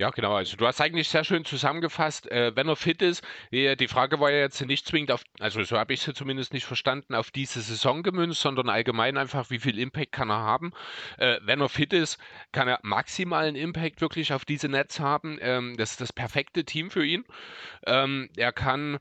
Ja, 0.00 0.08
genau. 0.08 0.34
Also 0.34 0.56
du 0.56 0.66
hast 0.66 0.80
eigentlich 0.80 1.10
sehr 1.10 1.24
schön 1.24 1.44
zusammengefasst, 1.44 2.26
äh, 2.30 2.56
wenn 2.56 2.66
er 2.68 2.76
fit 2.76 3.02
ist. 3.02 3.22
Die, 3.52 3.76
die 3.76 3.86
Frage 3.86 4.18
war 4.18 4.30
ja 4.30 4.38
jetzt 4.38 4.58
nicht 4.62 4.86
zwingend 4.86 5.12
auf, 5.12 5.20
also 5.38 5.62
so 5.62 5.76
habe 5.76 5.92
ich 5.92 6.00
sie 6.00 6.14
zumindest 6.14 6.54
nicht 6.54 6.64
verstanden, 6.64 7.14
auf 7.14 7.30
diese 7.30 7.60
Saison 7.60 8.02
gemünzt, 8.02 8.40
sondern 8.40 8.70
allgemein 8.70 9.18
einfach, 9.18 9.50
wie 9.50 9.58
viel 9.58 9.78
Impact 9.78 10.12
kann 10.12 10.30
er 10.30 10.38
haben. 10.38 10.72
Äh, 11.18 11.36
wenn 11.42 11.60
er 11.60 11.68
fit 11.68 11.92
ist, 11.92 12.16
kann 12.50 12.66
er 12.66 12.78
maximalen 12.82 13.56
Impact 13.56 14.00
wirklich 14.00 14.32
auf 14.32 14.46
diese 14.46 14.70
Netz 14.70 15.00
haben. 15.00 15.36
Ähm, 15.42 15.76
das 15.76 15.90
ist 15.90 16.00
das 16.00 16.14
perfekte 16.14 16.64
Team 16.64 16.90
für 16.90 17.04
ihn. 17.04 17.26
Ähm, 17.86 18.30
er 18.38 18.52
kann 18.52 19.00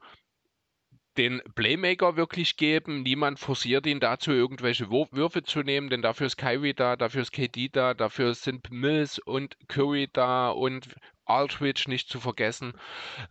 den 1.19 1.41
Playmaker 1.53 2.15
wirklich 2.15 2.55
geben. 2.55 3.03
Niemand 3.03 3.39
forciert 3.39 3.85
ihn 3.85 3.99
dazu, 3.99 4.31
irgendwelche 4.31 4.89
Würfe 4.89 5.43
zu 5.43 5.59
nehmen, 5.63 5.89
denn 5.89 6.01
dafür 6.01 6.27
ist 6.27 6.37
Kyrie 6.37 6.73
da, 6.73 6.95
dafür 6.95 7.23
ist 7.23 7.33
KD 7.33 7.67
da, 7.67 7.93
dafür 7.93 8.33
sind 8.33 8.71
Mills 8.71 9.19
und 9.19 9.57
Curry 9.67 10.09
da 10.11 10.49
und 10.49 10.95
Aldridge 11.25 11.83
nicht 11.87 12.07
zu 12.07 12.21
vergessen. 12.21 12.71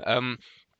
Ähm, 0.04 0.36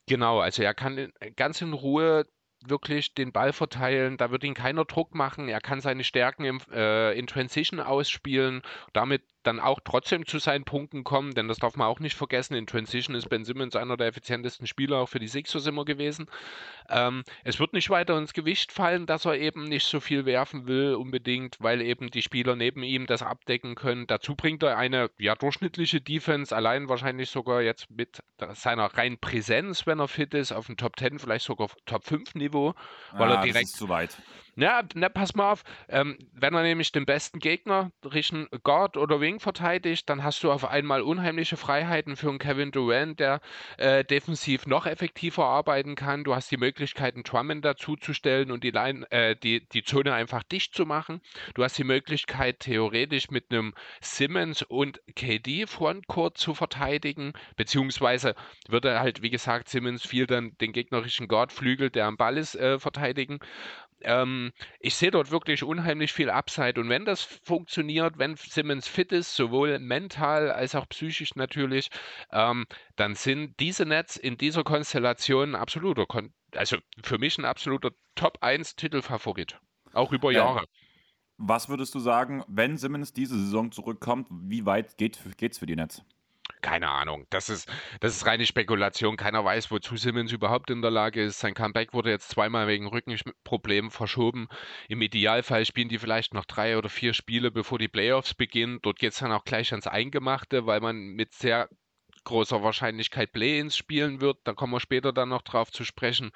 genau, 0.07 0.41
also 0.41 0.63
er 0.63 0.75
kann 0.75 1.11
ganz 1.35 1.63
in 1.63 1.73
Ruhe 1.73 2.27
wirklich 2.67 3.15
den 3.15 3.33
Ball 3.33 3.55
verteilen, 3.55 4.19
da 4.19 4.31
wird 4.31 4.45
ihn 4.45 4.55
keiner 4.55 4.85
Druck 4.85 5.15
machen, 5.15 5.49
er 5.49 5.61
kann 5.61 5.81
seine 5.81 6.05
Stärken 6.05 6.45
im, 6.45 6.61
äh, 6.73 7.19
in 7.19 7.27
Transition 7.27 7.81
ausspielen, 7.81 8.61
damit 8.93 9.23
dann 9.49 9.61
auch 9.61 9.81
trotzdem 9.83 10.27
zu 10.27 10.39
seinen 10.39 10.65
Punkten 10.65 11.05
kommen, 11.05 11.33
denn 11.35 11.49
das 11.49 11.57
darf 11.57 11.77
man 11.77 11.87
auch 11.87 12.01
nicht 12.01 12.17
vergessen. 12.17 12.55
In 12.55 12.67
Transition 12.67 13.17
ist 13.17 13.29
Ben 13.31 13.45
Simmons 13.45 13.77
einer 13.77 13.97
der 13.97 14.09
effizientesten 14.09 14.67
Spieler 14.67 14.99
auch 14.99 15.09
für 15.09 15.19
die 15.19 15.27
Sixers 15.27 15.67
immer 15.67 15.87
gewesen. 15.87 16.27
Ähm, 16.91 17.25
es 17.45 17.59
wird 17.59 17.73
nicht 17.73 17.89
weiter 17.89 18.19
ins 18.19 18.35
Gewicht 18.35 18.73
fallen, 18.73 19.07
dass 19.07 19.25
er 19.25 19.39
eben 19.39 19.65
nicht 19.65 19.87
so 19.87 20.01
viel 20.01 20.27
werfen 20.27 20.67
will 20.67 20.95
unbedingt, 20.95 21.57
weil 21.61 21.81
eben 21.81 22.11
die 22.11 22.23
Spieler 22.23 22.57
neben 22.57 22.83
ihm 22.83 23.07
das 23.07 23.23
abdecken 23.23 23.75
können. 23.75 24.07
Dazu 24.07 24.35
bringt 24.35 24.63
er 24.63 24.77
eine 24.77 25.11
ja 25.19 25.35
durchschnittliche 25.35 26.03
Defense, 26.03 26.55
allein 26.55 26.89
wahrscheinlich 26.91 27.31
sogar 27.31 27.63
jetzt 27.63 27.91
mit 27.91 28.23
seiner 28.53 28.85
reinen 28.85 29.19
Präsenz, 29.19 29.87
wenn 29.87 29.99
er 29.99 30.09
fit 30.09 30.35
ist, 30.35 30.53
auf 30.53 30.67
dem 30.67 30.77
Top 30.77 30.99
10, 30.99 31.19
vielleicht 31.19 31.47
sogar 31.47 31.69
Top 31.87 32.05
5 32.05 32.35
Niveau, 32.35 32.75
weil 33.13 33.33
ah, 33.33 33.37
er 33.37 33.43
direkt 33.43 33.69
zu 33.69 33.89
weit. 33.89 34.17
Ja, 34.61 34.83
na, 34.95 35.09
pass 35.09 35.37
mal 35.37 35.53
auf, 35.53 35.63
ähm, 35.89 36.19
wenn 36.33 36.53
er 36.53 36.65
nämlich 36.65 36.91
den 36.91 37.07
besten 37.07 37.39
Gegner 37.39 37.93
Richtung 38.05 38.49
Guard 38.65 38.97
oder 38.97 39.21
Wing 39.21 39.39
verteidigt, 39.39 40.09
dann 40.11 40.25
hast 40.25 40.43
du 40.43 40.51
auf 40.51 40.65
einmal 40.65 41.01
unheimliche 41.01 41.57
Freiheiten 41.57 42.17
für 42.17 42.29
einen 42.29 42.41
Kevin 42.41 42.73
Durant, 42.73 43.21
der 43.21 43.41
äh, 43.77 44.03
defensiv 44.05 44.67
noch 44.67 44.87
effektiver 44.87 45.45
arbeiten 45.45 45.95
kann. 45.95 46.25
Du 46.25 46.35
hast 46.35 46.51
die 46.51 46.57
Möglichkeit, 46.57 47.15
einen 47.15 47.23
Drummond 47.23 47.65
dazuzustellen 47.65 48.51
und 48.51 48.65
die, 48.65 48.73
Line, 48.73 49.09
äh, 49.13 49.37
die, 49.37 49.65
die 49.69 49.85
Zone 49.85 50.13
einfach 50.13 50.43
dicht 50.43 50.75
zu 50.75 50.87
machen. 50.87 51.21
Du 51.55 51.63
hast 51.63 51.79
die 51.79 51.85
Möglichkeit, 51.85 52.59
theoretisch 52.59 53.31
mit 53.31 53.53
einem 53.53 53.75
Simmons 54.01 54.63
und 54.63 55.01
KD 55.15 55.69
Frontcourt 55.69 56.37
zu 56.37 56.55
verteidigen, 56.55 57.33
beziehungsweise 57.55 58.35
würde 58.67 58.99
halt, 58.99 59.23
wie 59.23 59.31
gesagt, 59.31 59.69
Simmons 59.69 60.05
viel 60.05 60.27
dann 60.27 60.59
den 60.61 60.73
gegnerischen 60.73 61.29
Guardflügel, 61.29 61.91
der 61.91 62.07
am 62.07 62.17
Ball 62.17 62.37
ist, 62.37 62.57
äh, 62.57 62.81
verteidigen. 62.81 63.39
Ähm, 64.03 64.53
ich 64.81 64.95
sehe 64.97 65.11
dort 65.11 65.31
wirklich 65.31 65.63
unheimlich 65.63 66.13
viel 66.13 66.31
Upside. 66.31 66.81
Und 66.81 66.89
wenn 66.89 67.05
das 67.05 67.23
funktioniert, 67.23 68.19
wenn 68.19 68.37
Simmons 68.37 68.89
fit 68.89 69.13
ist, 69.13 69.35
sowohl 69.35 69.79
mental 69.79 70.51
als 70.51 70.75
auch 70.75 70.89
psychisch 70.89 71.35
natürlich, 71.35 71.89
ähm, 72.33 72.67
dann 72.97 73.15
sind 73.15 73.59
diese 73.61 73.87
Nets 73.87 74.17
in 74.17 74.37
dieser 74.37 74.65
Konstellation 74.65 75.51
ein 75.51 75.61
absoluter, 75.61 76.07
Kon 76.07 76.33
also 76.55 76.79
für 77.03 77.19
mich 77.19 77.37
ein 77.39 77.45
absoluter 77.45 77.91
Top 78.15 78.39
1 78.41 78.77
Titelfavorit. 78.77 79.61
Auch 79.93 80.13
über 80.13 80.33
Jahre. 80.33 80.65
Was 81.37 81.69
würdest 81.69 81.95
du 81.95 82.01
sagen, 82.01 82.43
wenn 82.49 82.77
Simmons 82.77 83.13
diese 83.13 83.39
Saison 83.39 83.71
zurückkommt, 83.71 84.27
wie 84.31 84.67
weit 84.67 84.99
geht 84.99 85.21
es 85.41 85.59
für 85.59 85.67
die 85.67 85.77
Nets? 85.77 86.03
Keine 86.61 86.89
Ahnung. 86.89 87.27
Das 87.31 87.49
ist, 87.49 87.71
das 88.01 88.17
ist 88.17 88.27
reine 88.27 88.45
Spekulation. 88.47 89.17
Keiner 89.17 89.45
weiß, 89.45 89.71
wozu 89.71 89.97
Simmons 89.97 90.33
überhaupt 90.33 90.71
in 90.71 90.83
der 90.83 90.91
Lage 90.91 91.23
ist. 91.23 91.39
Sein 91.39 91.55
Comeback 91.55 91.93
wurde 91.95 92.11
jetzt 92.11 92.31
zweimal 92.31 92.67
wegen 92.67 92.87
Rückenproblemen 92.87 93.91
verschoben. 93.91 94.49
Im 94.89 95.01
Idealfall 95.01 95.65
spielen 95.65 95.89
die 95.89 95.99
vielleicht 95.99 96.35
noch 96.35 96.45
drei 96.45 96.77
oder 96.77 96.89
vier 96.89 97.15
Spiele, 97.15 97.51
bevor 97.51 97.79
die 97.79 97.89
Playoffs 97.89 98.35
beginnen. 98.35 98.81
Dort 98.83 98.99
geht 98.99 99.13
es 99.13 99.19
dann 99.19 99.33
auch 99.33 99.45
gleich 99.45 99.71
ans 99.73 99.87
Eingemachte, 99.87 100.67
weil 100.67 100.81
man 100.81 100.97
mit 100.97 101.33
sehr 101.35 101.69
großer 102.29 102.63
Wahrscheinlichkeit 102.63 103.33
Play-ins 103.33 103.77
spielen 103.77 104.21
wird. 104.21 104.39
Da 104.45 104.53
kommen 104.53 104.73
wir 104.73 104.81
später 104.81 105.13
dann 105.13 105.31
noch 105.31 105.43
drauf 105.43 105.73
zu 105.73 105.85
sprechen. 105.85 106.31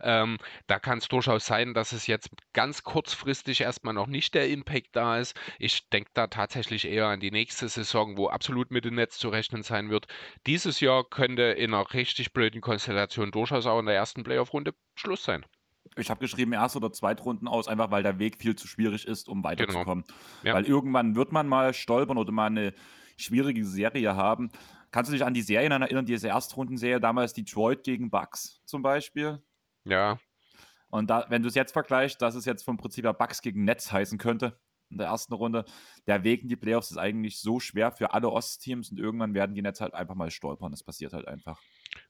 Ähm, 0.00 0.38
da 0.66 0.78
kann 0.78 0.98
es 0.98 1.08
durchaus 1.08 1.46
sein, 1.46 1.74
dass 1.74 1.92
es 1.92 2.06
jetzt 2.06 2.30
ganz 2.52 2.82
kurzfristig 2.84 3.62
erstmal 3.62 3.94
noch 3.94 4.06
nicht 4.06 4.34
der 4.34 4.48
Impact 4.48 4.94
da 4.94 5.18
ist. 5.18 5.34
Ich 5.58 5.88
denke 5.88 6.10
da 6.14 6.26
tatsächlich 6.28 6.86
eher 6.86 7.06
an 7.06 7.20
die 7.20 7.30
nächste 7.30 7.68
Saison, 7.68 8.16
wo 8.16 8.28
absolut 8.28 8.70
mit 8.70 8.84
dem 8.84 8.94
Netz 8.94 9.18
zu 9.18 9.30
rechnen 9.30 9.62
sein 9.62 9.90
wird. 9.90 10.06
Dieses 10.46 10.80
Jahr 10.80 11.04
könnte 11.04 11.42
in 11.42 11.74
einer 11.74 11.92
richtig 11.92 12.32
blöden 12.32 12.60
Konstellation 12.60 13.30
durchaus 13.30 13.66
auch 13.66 13.80
in 13.80 13.86
der 13.86 13.94
ersten 13.94 14.22
Playoff-Runde 14.22 14.74
Schluss 14.94 15.24
sein. 15.24 15.44
Ich 15.96 16.10
habe 16.10 16.20
geschrieben, 16.20 16.52
erste 16.52 16.78
oder 16.78 16.92
Zweitrunden 16.92 17.48
aus, 17.48 17.68
einfach 17.68 17.90
weil 17.90 18.02
der 18.02 18.18
Weg 18.18 18.36
viel 18.36 18.56
zu 18.56 18.66
schwierig 18.66 19.06
ist, 19.06 19.28
um 19.28 19.44
weiterzukommen. 19.44 20.04
Genau. 20.06 20.18
Ja. 20.42 20.54
Weil 20.54 20.64
irgendwann 20.64 21.16
wird 21.16 21.32
man 21.32 21.48
mal 21.48 21.74
stolpern 21.74 22.18
oder 22.18 22.32
mal 22.32 22.46
eine 22.46 22.72
schwierige 23.16 23.64
Serie 23.64 24.16
haben. 24.16 24.50
Kannst 24.92 25.10
du 25.10 25.14
dich 25.14 25.24
an 25.24 25.34
die 25.34 25.42
Serien 25.42 25.72
erinnern, 25.72 26.06
diese 26.06 26.28
Erstrundenserie 26.28 27.00
damals 27.00 27.32
Detroit 27.32 27.82
gegen 27.82 28.10
Bucks 28.10 28.60
zum 28.66 28.82
Beispiel? 28.82 29.42
Ja. 29.84 30.18
Und 30.88 31.08
da, 31.08 31.24
wenn 31.30 31.42
du 31.42 31.48
es 31.48 31.54
jetzt 31.54 31.72
vergleichst, 31.72 32.20
dass 32.20 32.34
es 32.34 32.44
jetzt 32.44 32.62
vom 32.62 32.76
Prinzip 32.76 33.04
her 33.06 33.14
Bucks 33.14 33.40
gegen 33.40 33.64
Netz 33.64 33.90
heißen 33.90 34.18
könnte 34.18 34.60
in 34.90 34.98
der 34.98 35.06
ersten 35.06 35.32
Runde, 35.32 35.64
der 36.06 36.22
Weg 36.22 36.42
in 36.42 36.48
die 36.48 36.56
Playoffs 36.56 36.90
ist 36.90 36.98
eigentlich 36.98 37.40
so 37.40 37.58
schwer 37.58 37.90
für 37.90 38.12
alle 38.12 38.30
Ostteams 38.30 38.90
und 38.90 38.98
irgendwann 38.98 39.32
werden 39.32 39.54
die 39.54 39.62
Netz 39.62 39.80
halt 39.80 39.94
einfach 39.94 40.14
mal 40.14 40.30
stolpern. 40.30 40.70
Das 40.70 40.84
passiert 40.84 41.14
halt 41.14 41.26
einfach. 41.26 41.58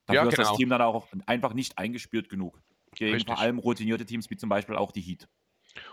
Dafür 0.07 0.15
ja, 0.15 0.21
genau. 0.23 0.29
ist 0.31 0.39
das 0.39 0.49
genau. 0.49 0.57
Team 0.57 0.69
dann 0.69 0.83
auch 0.83 1.07
einfach 1.27 1.55
nicht 1.55 1.79
eingespielt 1.79 2.29
genug. 2.29 2.61
Gegen 2.97 3.15
Richtig. 3.15 3.33
vor 3.33 3.41
allem 3.41 3.59
routinierte 3.61 4.05
Teams 4.05 4.29
wie 4.29 4.37
zum 4.37 4.49
Beispiel 4.49 4.75
auch 4.75 4.91
die 4.91 5.01
Heat. 5.01 5.29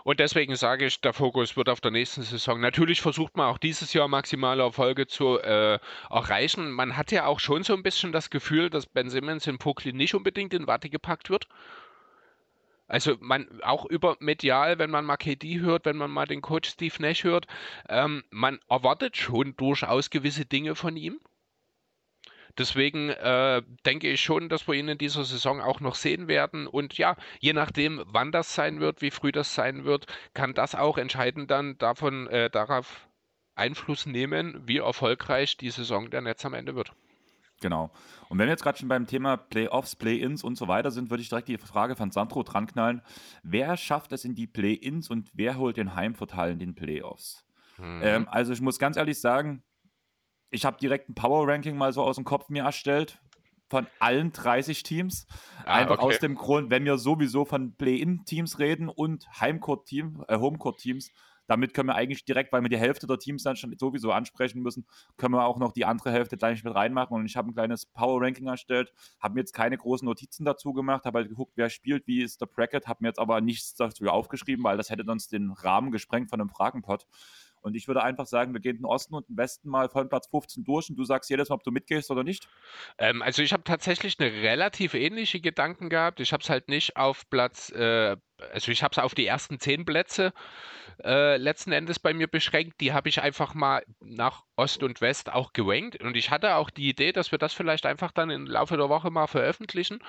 Und 0.04 0.20
deswegen 0.20 0.56
sage 0.56 0.86
ich, 0.86 1.00
der 1.00 1.12
Fokus 1.12 1.56
wird 1.56 1.68
auf 1.68 1.80
der 1.80 1.90
nächsten 1.90 2.22
Saison. 2.22 2.60
Natürlich 2.60 3.00
versucht 3.00 3.36
man 3.36 3.46
auch 3.46 3.58
dieses 3.58 3.92
Jahr 3.92 4.08
maximale 4.08 4.62
Erfolge 4.62 5.06
zu 5.06 5.38
äh, 5.40 5.78
erreichen. 6.10 6.70
Man 6.70 6.96
hat 6.96 7.12
ja 7.12 7.26
auch 7.26 7.40
schon 7.40 7.62
so 7.62 7.74
ein 7.74 7.82
bisschen 7.82 8.12
das 8.12 8.30
Gefühl, 8.30 8.70
dass 8.70 8.86
Ben 8.86 9.10
Simmons 9.10 9.46
in 9.46 9.58
Brooklyn 9.58 9.96
nicht 9.96 10.14
unbedingt 10.14 10.54
in 10.54 10.66
Watte 10.66 10.90
gepackt 10.90 11.30
wird. 11.30 11.48
Also 12.90 13.16
man 13.20 13.46
auch 13.62 13.84
über 13.86 14.16
medial, 14.18 14.80
wenn 14.80 14.90
man 14.90 15.04
mal 15.04 15.16
KD 15.16 15.60
hört, 15.60 15.84
wenn 15.84 15.96
man 15.96 16.10
mal 16.10 16.26
den 16.26 16.42
Coach 16.42 16.70
Steve 16.70 16.96
Nash 16.98 17.22
hört, 17.22 17.46
ähm, 17.88 18.24
man 18.30 18.58
erwartet 18.68 19.16
schon 19.16 19.54
durchaus 19.56 20.10
gewisse 20.10 20.44
Dinge 20.44 20.74
von 20.74 20.96
ihm. 20.96 21.20
Deswegen 22.60 23.08
äh, 23.08 23.62
denke 23.86 24.10
ich 24.10 24.20
schon, 24.20 24.50
dass 24.50 24.68
wir 24.68 24.74
ihn 24.74 24.88
in 24.88 24.98
dieser 24.98 25.24
Saison 25.24 25.62
auch 25.62 25.80
noch 25.80 25.94
sehen 25.94 26.28
werden. 26.28 26.66
Und 26.66 26.98
ja, 26.98 27.16
je 27.38 27.54
nachdem, 27.54 28.02
wann 28.04 28.32
das 28.32 28.54
sein 28.54 28.80
wird, 28.80 29.00
wie 29.00 29.10
früh 29.10 29.32
das 29.32 29.54
sein 29.54 29.86
wird, 29.86 30.04
kann 30.34 30.52
das 30.52 30.74
auch 30.74 30.98
entscheidend 30.98 31.50
dann 31.50 31.78
davon 31.78 32.26
äh, 32.26 32.50
darauf 32.50 33.08
Einfluss 33.54 34.04
nehmen, 34.04 34.60
wie 34.66 34.76
erfolgreich 34.76 35.56
die 35.56 35.70
Saison 35.70 36.10
der 36.10 36.20
Netz 36.20 36.44
am 36.44 36.52
Ende 36.52 36.74
wird. 36.74 36.92
Genau. 37.62 37.90
Und 38.28 38.38
wenn 38.38 38.46
wir 38.46 38.52
jetzt 38.52 38.62
gerade 38.62 38.76
schon 38.76 38.88
beim 38.88 39.06
Thema 39.06 39.38
Playoffs, 39.38 39.96
Play-ins 39.96 40.44
und 40.44 40.56
so 40.56 40.68
weiter 40.68 40.90
sind, 40.90 41.08
würde 41.08 41.22
ich 41.22 41.30
direkt 41.30 41.48
die 41.48 41.56
Frage 41.56 41.96
von 41.96 42.10
Sandro 42.10 42.42
dranknallen. 42.42 43.00
Wer 43.42 43.78
schafft 43.78 44.12
es 44.12 44.26
in 44.26 44.34
die 44.34 44.46
Play-ins 44.46 45.08
und 45.08 45.30
wer 45.32 45.56
holt 45.56 45.78
den 45.78 45.94
Heimvorteil 45.94 46.52
in 46.52 46.58
den 46.58 46.74
Playoffs? 46.74 47.42
Mhm. 47.78 48.00
Ähm, 48.02 48.28
also 48.30 48.52
ich 48.52 48.60
muss 48.60 48.78
ganz 48.78 48.98
ehrlich 48.98 49.18
sagen, 49.18 49.62
ich 50.50 50.64
habe 50.64 50.78
direkt 50.78 51.08
ein 51.08 51.14
Power-Ranking 51.14 51.76
mal 51.76 51.92
so 51.92 52.02
aus 52.02 52.16
dem 52.16 52.24
Kopf 52.24 52.48
mir 52.48 52.64
erstellt. 52.64 53.18
von 53.68 53.86
allen 54.00 54.32
30 54.32 54.82
Teams. 54.82 55.28
Ah, 55.64 55.76
Einfach 55.76 55.98
okay. 55.98 56.06
aus 56.06 56.18
dem 56.18 56.34
Grund, 56.34 56.70
wenn 56.70 56.84
wir 56.84 56.98
sowieso 56.98 57.44
von 57.44 57.76
Play-In-Teams 57.76 58.58
reden 58.58 58.88
und 58.88 59.28
Heimcourt-Team, 59.40 60.24
äh, 60.26 60.38
Homecourt-Teams, 60.38 61.12
damit 61.50 61.74
können 61.74 61.88
wir 61.88 61.96
eigentlich 61.96 62.24
direkt, 62.24 62.52
weil 62.52 62.62
wir 62.62 62.68
die 62.68 62.78
Hälfte 62.78 63.08
der 63.08 63.18
Teams 63.18 63.42
dann 63.42 63.56
schon 63.56 63.76
sowieso 63.76 64.12
ansprechen 64.12 64.62
müssen, 64.62 64.86
können 65.16 65.34
wir 65.34 65.44
auch 65.44 65.58
noch 65.58 65.72
die 65.72 65.84
andere 65.84 66.12
Hälfte 66.12 66.36
gleich 66.36 66.62
mit 66.62 66.74
reinmachen. 66.74 67.16
Und 67.16 67.26
ich 67.26 67.36
habe 67.36 67.48
ein 67.50 67.54
kleines 67.54 67.86
Power-Ranking 67.86 68.46
erstellt, 68.46 68.92
habe 69.20 69.34
mir 69.34 69.40
jetzt 69.40 69.52
keine 69.52 69.76
großen 69.76 70.06
Notizen 70.06 70.44
dazu 70.44 70.72
gemacht, 70.72 71.04
habe 71.04 71.18
halt 71.18 71.28
geguckt, 71.28 71.52
wer 71.56 71.68
spielt, 71.68 72.06
wie 72.06 72.22
ist 72.22 72.40
der 72.40 72.46
Bracket, 72.46 72.86
habe 72.86 72.98
mir 73.02 73.08
jetzt 73.08 73.18
aber 73.18 73.40
nichts 73.40 73.74
dazu 73.74 74.04
aufgeschrieben, 74.06 74.64
weil 74.64 74.76
das 74.76 74.90
hätte 74.90 75.04
sonst 75.04 75.32
den 75.32 75.50
Rahmen 75.50 75.90
gesprengt 75.90 76.30
von 76.30 76.40
einem 76.40 76.50
Fragenpot. 76.50 77.06
Und 77.60 77.74
ich 77.74 77.88
würde 77.88 78.02
einfach 78.02 78.26
sagen, 78.26 78.52
wir 78.52 78.60
gehen 78.60 78.76
den 78.76 78.84
Osten 78.84 79.14
und 79.14 79.28
den 79.28 79.36
Westen 79.36 79.68
mal 79.68 79.88
von 79.88 80.08
Platz 80.08 80.28
15 80.28 80.64
durch 80.64 80.90
und 80.90 80.96
du 80.96 81.04
sagst 81.04 81.30
jedes 81.30 81.48
Mal, 81.48 81.56
ob 81.56 81.62
du 81.62 81.70
mitgehst 81.70 82.10
oder 82.10 82.24
nicht. 82.24 82.48
Ähm, 82.98 83.22
also 83.22 83.42
ich 83.42 83.52
habe 83.52 83.64
tatsächlich 83.64 84.18
eine 84.18 84.30
relativ 84.30 84.94
ähnliche 84.94 85.40
Gedanken 85.40 85.88
gehabt. 85.88 86.20
Ich 86.20 86.32
habe 86.32 86.42
es 86.42 86.50
halt 86.50 86.68
nicht 86.68 86.96
auf 86.96 87.28
Platz, 87.30 87.70
äh, 87.70 88.16
also 88.52 88.70
ich 88.72 88.82
habe 88.82 88.92
es 88.92 88.98
auf 88.98 89.14
die 89.14 89.26
ersten 89.26 89.58
zehn 89.60 89.84
Plätze 89.84 90.32
äh, 91.02 91.36
letzten 91.38 91.72
Endes 91.72 91.98
bei 91.98 92.12
mir 92.12 92.26
beschränkt. 92.26 92.80
Die 92.80 92.92
habe 92.92 93.08
ich 93.08 93.22
einfach 93.22 93.54
mal 93.54 93.82
nach 94.00 94.44
Ost 94.56 94.82
und 94.82 95.00
West 95.00 95.32
auch 95.32 95.52
gerankt. 95.54 96.02
Und 96.02 96.14
ich 96.16 96.30
hatte 96.30 96.56
auch 96.56 96.68
die 96.68 96.88
Idee, 96.90 97.12
dass 97.12 97.30
wir 97.32 97.38
das 97.38 97.54
vielleicht 97.54 97.86
einfach 97.86 98.12
dann 98.12 98.28
im 98.28 98.46
Laufe 98.46 98.76
der 98.76 98.88
Woche 98.90 99.10
mal 99.10 99.26
veröffentlichen. 99.26 100.00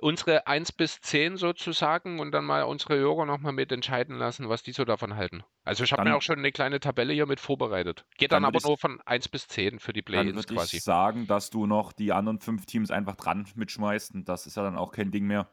Unsere 0.00 0.48
1 0.48 0.72
bis 0.72 1.00
10 1.00 1.36
sozusagen 1.36 2.18
und 2.18 2.32
dann 2.32 2.44
mal 2.44 2.62
unsere 2.64 2.96
Hörer 2.96 3.26
nochmal 3.26 3.52
mit 3.52 3.70
entscheiden 3.70 4.16
lassen, 4.18 4.48
was 4.48 4.62
die 4.64 4.72
so 4.72 4.84
davon 4.84 5.14
halten. 5.16 5.44
Also 5.64 5.84
ich 5.84 5.92
habe 5.92 6.02
mir 6.02 6.10
Dann- 6.10 6.16
auch 6.18 6.22
schon 6.22 6.38
eine 6.38 6.50
kleine 6.50 6.80
Tabelle 6.80 7.12
hier 7.12 7.26
mit 7.26 7.38
vorbereitet. 7.38 8.04
Geht 8.18 8.32
dann, 8.32 8.42
Dann 8.42 8.48
aber 8.48 8.58
ich- 8.58 8.64
nur 8.64 8.76
von 8.78 9.00
1 9.02 9.28
bis 9.28 9.46
10 9.46 9.78
für 9.78 9.92
die 9.92 10.02
Dann 10.02 10.12
Play-ins 10.12 10.34
würde 10.36 10.54
quasi. 10.54 10.78
ich 10.78 10.82
sagen, 10.82 11.28
dass 11.28 11.50
du 11.50 11.66
noch 11.66 11.92
die 11.92 12.12
anderen 12.12 12.40
fünf 12.40 12.66
Teams 12.66 12.90
einfach 12.90 13.14
dran 13.14 13.46
mitschmeißt. 13.54 14.14
Und 14.14 14.28
das 14.28 14.46
ist 14.46 14.56
ja 14.56 14.64
dann 14.64 14.76
auch 14.76 14.90
kein 14.90 15.12
Ding 15.12 15.26
mehr. 15.26 15.48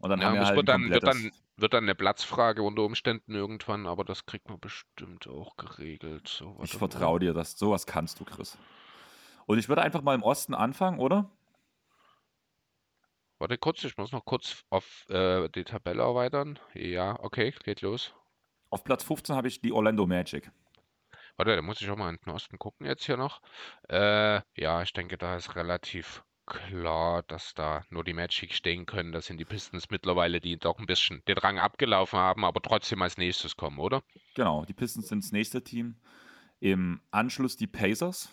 Und 0.00 0.08
dann 0.10 0.20
Ja, 0.20 0.26
haben 0.28 0.34
wir 0.36 0.46
halt 0.46 0.56
wird 0.56 0.68
dann, 0.68 0.88
wird, 0.90 1.04
dann, 1.06 1.30
wird 1.60 1.74
dann 1.74 1.84
eine 1.84 1.94
Platzfrage 1.94 2.62
unter 2.62 2.82
Umständen 2.82 3.34
irgendwann, 3.34 3.86
aber 3.86 4.04
das 4.04 4.26
kriegt 4.26 4.48
man 4.48 4.60
bestimmt 4.60 5.26
auch 5.28 5.56
geregelt. 5.56 6.28
So, 6.28 6.58
Ich 6.62 6.76
vertraue 6.76 7.20
dir, 7.20 7.32
dass 7.32 7.58
sowas 7.58 7.86
kannst 7.86 8.20
du, 8.20 8.24
Chris. 8.24 8.58
Und 9.46 9.58
ich 9.58 9.68
würde 9.68 9.82
einfach 9.82 10.02
mal 10.02 10.14
im 10.14 10.22
Osten 10.22 10.54
anfangen, 10.54 10.98
oder? 10.98 11.30
Warte 13.38 13.56
kurz, 13.56 13.82
ich 13.84 13.96
muss 13.96 14.12
noch 14.12 14.24
kurz 14.24 14.64
auf 14.68 15.08
äh, 15.08 15.48
die 15.48 15.64
Tabelle 15.64 16.02
erweitern. 16.02 16.58
Ja, 16.74 17.18
okay, 17.20 17.54
geht 17.64 17.80
los. 17.80 18.14
Auf 18.68 18.84
Platz 18.84 19.02
15 19.02 19.34
habe 19.34 19.48
ich 19.48 19.60
die 19.60 19.72
Orlando 19.72 20.06
Magic. 20.06 20.50
Warte, 21.36 21.56
da 21.56 21.62
muss 21.62 21.80
ich 21.80 21.90
auch 21.90 21.96
mal 21.96 22.10
in 22.10 22.18
den 22.18 22.34
Osten 22.34 22.58
gucken 22.58 22.86
jetzt 22.86 23.04
hier 23.04 23.16
noch. 23.16 23.40
Äh, 23.88 24.42
ja, 24.54 24.82
ich 24.82 24.92
denke, 24.92 25.16
da 25.16 25.36
ist 25.36 25.56
relativ 25.56 26.22
klar, 26.50 27.22
dass 27.22 27.54
da 27.54 27.84
nur 27.90 28.04
die 28.04 28.12
Magic 28.12 28.52
stehen 28.52 28.84
können. 28.84 29.12
Das 29.12 29.26
sind 29.26 29.38
die 29.38 29.44
Pistons 29.44 29.88
mittlerweile, 29.90 30.40
die 30.40 30.58
doch 30.58 30.78
ein 30.78 30.86
bisschen 30.86 31.22
den 31.26 31.38
Rang 31.38 31.58
abgelaufen 31.58 32.18
haben, 32.18 32.44
aber 32.44 32.60
trotzdem 32.60 33.00
als 33.00 33.16
nächstes 33.16 33.56
kommen, 33.56 33.78
oder? 33.78 34.02
Genau, 34.34 34.64
die 34.64 34.74
Pistons 34.74 35.08
sind 35.08 35.24
das 35.24 35.32
nächste 35.32 35.62
Team. 35.62 35.96
Im 36.58 37.00
Anschluss 37.10 37.56
die 37.56 37.66
Pacers. 37.66 38.28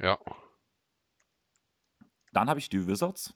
Ja. 0.00 0.18
Dann 2.32 2.48
habe 2.48 2.58
ich 2.58 2.68
die 2.68 2.86
Wizards. 2.86 3.34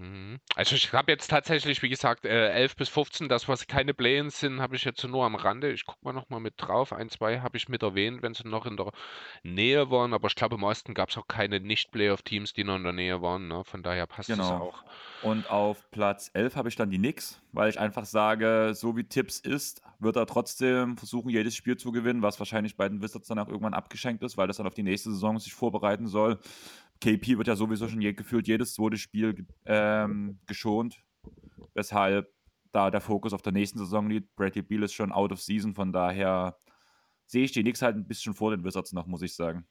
Mhm. 0.00 0.40
Also 0.56 0.76
ich 0.76 0.92
habe 0.94 1.12
jetzt 1.12 1.28
tatsächlich, 1.28 1.82
wie 1.82 1.90
gesagt, 1.90 2.24
äh, 2.24 2.48
11 2.52 2.76
bis 2.76 2.88
15, 2.88 3.28
das, 3.28 3.48
was 3.48 3.66
keine 3.66 3.92
Play-ins 3.92 4.40
sind, 4.40 4.60
habe 4.60 4.74
ich 4.74 4.84
jetzt 4.84 5.04
nur 5.04 5.26
am 5.26 5.34
Rande. 5.34 5.70
Ich 5.70 5.84
gucke 5.84 5.98
mal 6.02 6.14
nochmal 6.14 6.40
mit 6.40 6.54
drauf. 6.56 6.94
Ein, 6.94 7.10
zwei 7.10 7.40
habe 7.40 7.58
ich 7.58 7.68
mit 7.68 7.82
erwähnt, 7.82 8.22
wenn 8.22 8.32
sie 8.32 8.48
noch 8.48 8.64
in 8.64 8.78
der 8.78 8.92
Nähe 9.42 9.90
waren. 9.90 10.14
Aber 10.14 10.28
ich 10.28 10.34
glaube, 10.34 10.54
im 10.54 10.62
Osten 10.62 10.94
gab 10.94 11.10
es 11.10 11.18
auch 11.18 11.28
keine 11.28 11.60
Nicht-Playoff-Teams, 11.60 12.54
die 12.54 12.64
noch 12.64 12.76
in 12.76 12.84
der 12.84 12.94
Nähe 12.94 13.20
waren. 13.20 13.48
Ne? 13.48 13.62
Von 13.64 13.82
daher 13.82 14.06
passt 14.06 14.28
Genau. 14.28 14.56
auch. 14.58 14.84
Und 15.22 15.50
auf 15.50 15.90
Platz 15.90 16.30
11 16.32 16.56
habe 16.56 16.70
ich 16.70 16.76
dann 16.76 16.90
die 16.90 16.98
Knicks, 16.98 17.42
weil 17.52 17.68
ich 17.68 17.78
einfach 17.78 18.06
sage, 18.06 18.72
so 18.74 18.96
wie 18.96 19.04
Tipps 19.04 19.38
ist, 19.38 19.82
wird 19.98 20.16
er 20.16 20.24
trotzdem 20.24 20.96
versuchen, 20.96 21.28
jedes 21.28 21.54
Spiel 21.54 21.76
zu 21.76 21.92
gewinnen, 21.92 22.22
was 22.22 22.38
wahrscheinlich 22.38 22.76
bei 22.76 22.88
den 22.88 23.02
Wizards 23.02 23.28
dann 23.28 23.38
auch 23.38 23.48
irgendwann 23.48 23.74
abgeschenkt 23.74 24.22
ist, 24.22 24.38
weil 24.38 24.46
das 24.46 24.56
dann 24.56 24.66
auf 24.66 24.72
die 24.74 24.82
nächste 24.82 25.10
Saison 25.10 25.38
sich 25.38 25.52
vorbereiten 25.52 26.06
soll. 26.08 26.38
KP 27.00 27.38
wird 27.38 27.48
ja 27.48 27.56
sowieso 27.56 27.88
schon 27.88 28.00
je, 28.00 28.12
gefühlt 28.12 28.46
jedes 28.46 28.74
zweite 28.74 28.98
Spiel 28.98 29.46
ähm, 29.66 30.38
geschont, 30.46 31.02
weshalb 31.74 32.32
da 32.72 32.90
der 32.90 33.00
Fokus 33.00 33.32
auf 33.32 33.42
der 33.42 33.52
nächsten 33.52 33.78
Saison 33.78 34.08
liegt. 34.08 34.34
Bradley 34.36 34.62
Beal 34.62 34.82
ist 34.82 34.94
schon 34.94 35.12
out 35.12 35.32
of 35.32 35.40
season, 35.40 35.74
von 35.74 35.92
daher 35.92 36.58
sehe 37.26 37.44
ich 37.44 37.52
die 37.52 37.62
Knicks 37.62 37.82
halt 37.82 37.96
ein 37.96 38.06
bisschen 38.06 38.34
vor 38.34 38.50
den 38.50 38.64
Wizards 38.64 38.92
noch, 38.92 39.06
muss 39.06 39.22
ich 39.22 39.34
sagen. 39.34 39.66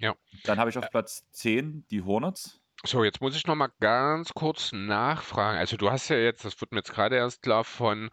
Ja. 0.00 0.14
Dann 0.44 0.58
habe 0.58 0.70
ich 0.70 0.78
auf 0.78 0.90
Platz 0.90 1.24
10 1.32 1.86
die 1.90 2.02
Hornets. 2.02 2.60
So, 2.84 3.04
jetzt 3.04 3.20
muss 3.20 3.36
ich 3.36 3.46
noch 3.46 3.54
mal 3.54 3.70
ganz 3.80 4.34
kurz 4.34 4.72
nachfragen. 4.72 5.58
Also 5.58 5.76
du 5.76 5.90
hast 5.90 6.08
ja 6.08 6.16
jetzt, 6.16 6.44
das 6.44 6.60
wird 6.60 6.72
mir 6.72 6.78
jetzt 6.78 6.92
gerade 6.92 7.16
erst 7.16 7.42
klar, 7.42 7.64
von 7.64 8.10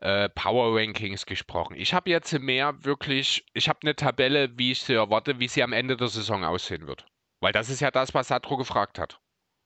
äh, 0.00 0.28
Power 0.30 0.76
Rankings 0.76 1.26
gesprochen. 1.26 1.76
Ich 1.76 1.94
habe 1.94 2.10
jetzt 2.10 2.32
mehr 2.40 2.84
wirklich, 2.84 3.44
ich 3.52 3.68
habe 3.68 3.80
eine 3.82 3.94
Tabelle, 3.94 4.58
wie 4.58 4.72
ich 4.72 4.82
sie 4.82 4.94
erwarte, 4.94 5.38
wie 5.38 5.48
sie 5.48 5.62
am 5.62 5.72
Ende 5.72 5.96
der 5.96 6.08
Saison 6.08 6.44
aussehen 6.44 6.86
wird. 6.86 7.06
Weil 7.40 7.52
das 7.52 7.68
ist 7.68 7.80
ja 7.80 7.90
das, 7.90 8.14
was 8.14 8.28
Satro 8.28 8.56
gefragt 8.56 8.98
hat. 8.98 9.20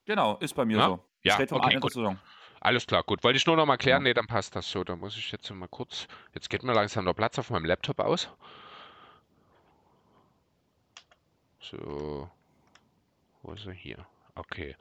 Genau, 0.04 0.36
ist 0.38 0.54
bei 0.54 0.64
mir 0.64 0.78
Ja? 0.78 0.86
so. 0.86 1.04
Ja, 1.22 1.36
vom 1.46 1.58
okay, 1.58 1.76
gut. 1.76 1.92
Saison. 1.92 2.18
Alles 2.60 2.86
klar, 2.86 3.02
gut. 3.02 3.24
Wollte 3.24 3.36
ich 3.36 3.46
nur 3.46 3.56
noch 3.56 3.66
mal 3.66 3.76
klären. 3.76 4.02
Ja. 4.02 4.10
Nee, 4.10 4.14
dann 4.14 4.26
passt 4.26 4.54
das 4.54 4.70
so. 4.70 4.84
Da 4.84 4.96
muss 4.96 5.16
ich 5.16 5.32
jetzt 5.32 5.50
mal 5.50 5.68
kurz. 5.68 6.06
Jetzt 6.34 6.50
geht 6.50 6.62
mir 6.62 6.72
langsam 6.72 7.04
der 7.04 7.12
Platz 7.12 7.38
auf 7.38 7.50
meinem 7.50 7.64
Laptop 7.64 7.98
aus. 8.00 8.28
So. 11.60 12.30
Wo 13.42 13.52
ist 13.52 13.66
er 13.66 13.72
hier? 13.72 14.06
Okay. 14.34 14.76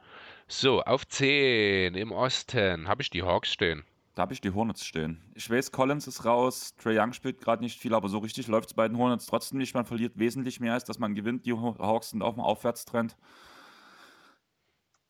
So, 0.48 0.82
auf 0.82 1.06
10 1.06 1.94
im 1.94 2.12
Osten 2.12 2.88
habe 2.88 3.02
ich 3.02 3.10
die 3.10 3.22
Hawks 3.22 3.52
stehen. 3.52 3.84
Da 4.14 4.22
habe 4.22 4.34
ich 4.34 4.42
die 4.42 4.50
Hornets 4.52 4.84
stehen. 4.84 5.22
Ich 5.34 5.48
weiß, 5.48 5.72
Collins 5.72 6.06
ist 6.06 6.26
raus, 6.26 6.74
Trey 6.76 6.98
Young 6.98 7.14
spielt 7.14 7.40
gerade 7.40 7.62
nicht 7.62 7.80
viel, 7.80 7.94
aber 7.94 8.08
so 8.10 8.18
richtig 8.18 8.46
läuft 8.46 8.68
es 8.68 8.74
bei 8.74 8.86
den 8.86 8.98
Hornets 8.98 9.24
trotzdem 9.24 9.56
nicht. 9.58 9.72
Man 9.74 9.86
verliert 9.86 10.18
wesentlich 10.18 10.60
mehr, 10.60 10.74
als 10.74 10.84
dass 10.84 10.98
man 10.98 11.14
gewinnt. 11.14 11.46
Die 11.46 11.54
Hawks 11.54 12.10
sind 12.10 12.22
auf 12.22 12.34
dem 12.34 12.42
Aufwärtstrend. 12.42 13.16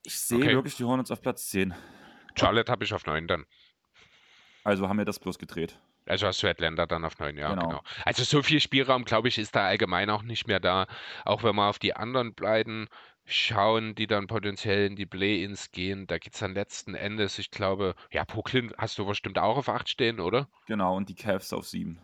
Ich 0.05 0.19
sehe 0.21 0.39
Okay. 0.39 0.55
wirklich 0.55 0.77
die 0.77 0.85
Hornets 0.85 1.11
auf 1.11 1.21
Platz 1.21 1.49
10. 1.51 1.75
Charlotte 2.37 2.71
habe 2.71 2.85
ich 2.85 2.95
auf 2.95 3.05
9 3.07 3.27
dann. 3.27 3.45
Also 4.65 4.89
haben 4.89 4.99
wir 4.99 5.05
das 5.05 5.19
bloß 5.19 5.39
gedreht. 5.39 5.79
Also 6.07 6.27
hast 6.27 6.43
du 6.43 6.49
Atlanta 6.49 6.87
dann 6.87 7.05
auf 7.05 7.19
9, 7.19 7.37
ja, 7.37 7.51
Genau. 7.51 7.69
genau. 7.69 7.83
Also 8.05 8.25
so 8.25 8.43
viel 8.43 8.61
Spielraum, 8.61 9.05
glaube 9.05 9.29
ich, 9.29 9.39
ist 9.39 9.55
da 9.55 9.67
allgemein 9.67 10.11
auch 10.11 10.23
nicht 10.23 10.47
mehr 10.47 10.59
da. 10.61 10.87
Auch 11.25 11.43
wenn 11.43 11.55
wir 11.57 11.69
auf 11.69 11.79
die 11.79 11.95
anderen 11.95 12.35
beiden 12.35 12.89
schauen, 13.25 13.95
die 13.95 14.07
dann 14.07 14.27
potenziell 14.27 14.87
in 14.87 14.97
die 14.97 15.07
Play-ins 15.07 15.71
gehen, 15.71 16.07
da 16.07 16.19
geht 16.19 16.35
es 16.35 16.41
dann 16.41 16.55
letzten 16.55 16.95
Endes, 16.95 17.39
ich 17.39 17.51
glaube, 17.51 17.95
ja, 18.11 18.25
Brooklyn 18.25 18.73
hast 18.79 18.99
du 18.99 19.07
bestimmt 19.07 19.39
auch 19.39 19.57
auf 19.57 19.69
8 19.69 19.89
stehen, 19.89 20.21
oder? 20.21 20.49
Genau, 20.67 20.97
und 20.97 21.09
die 21.09 21.15
Cavs 21.15 21.53
auf 21.53 21.67
7. 21.67 22.01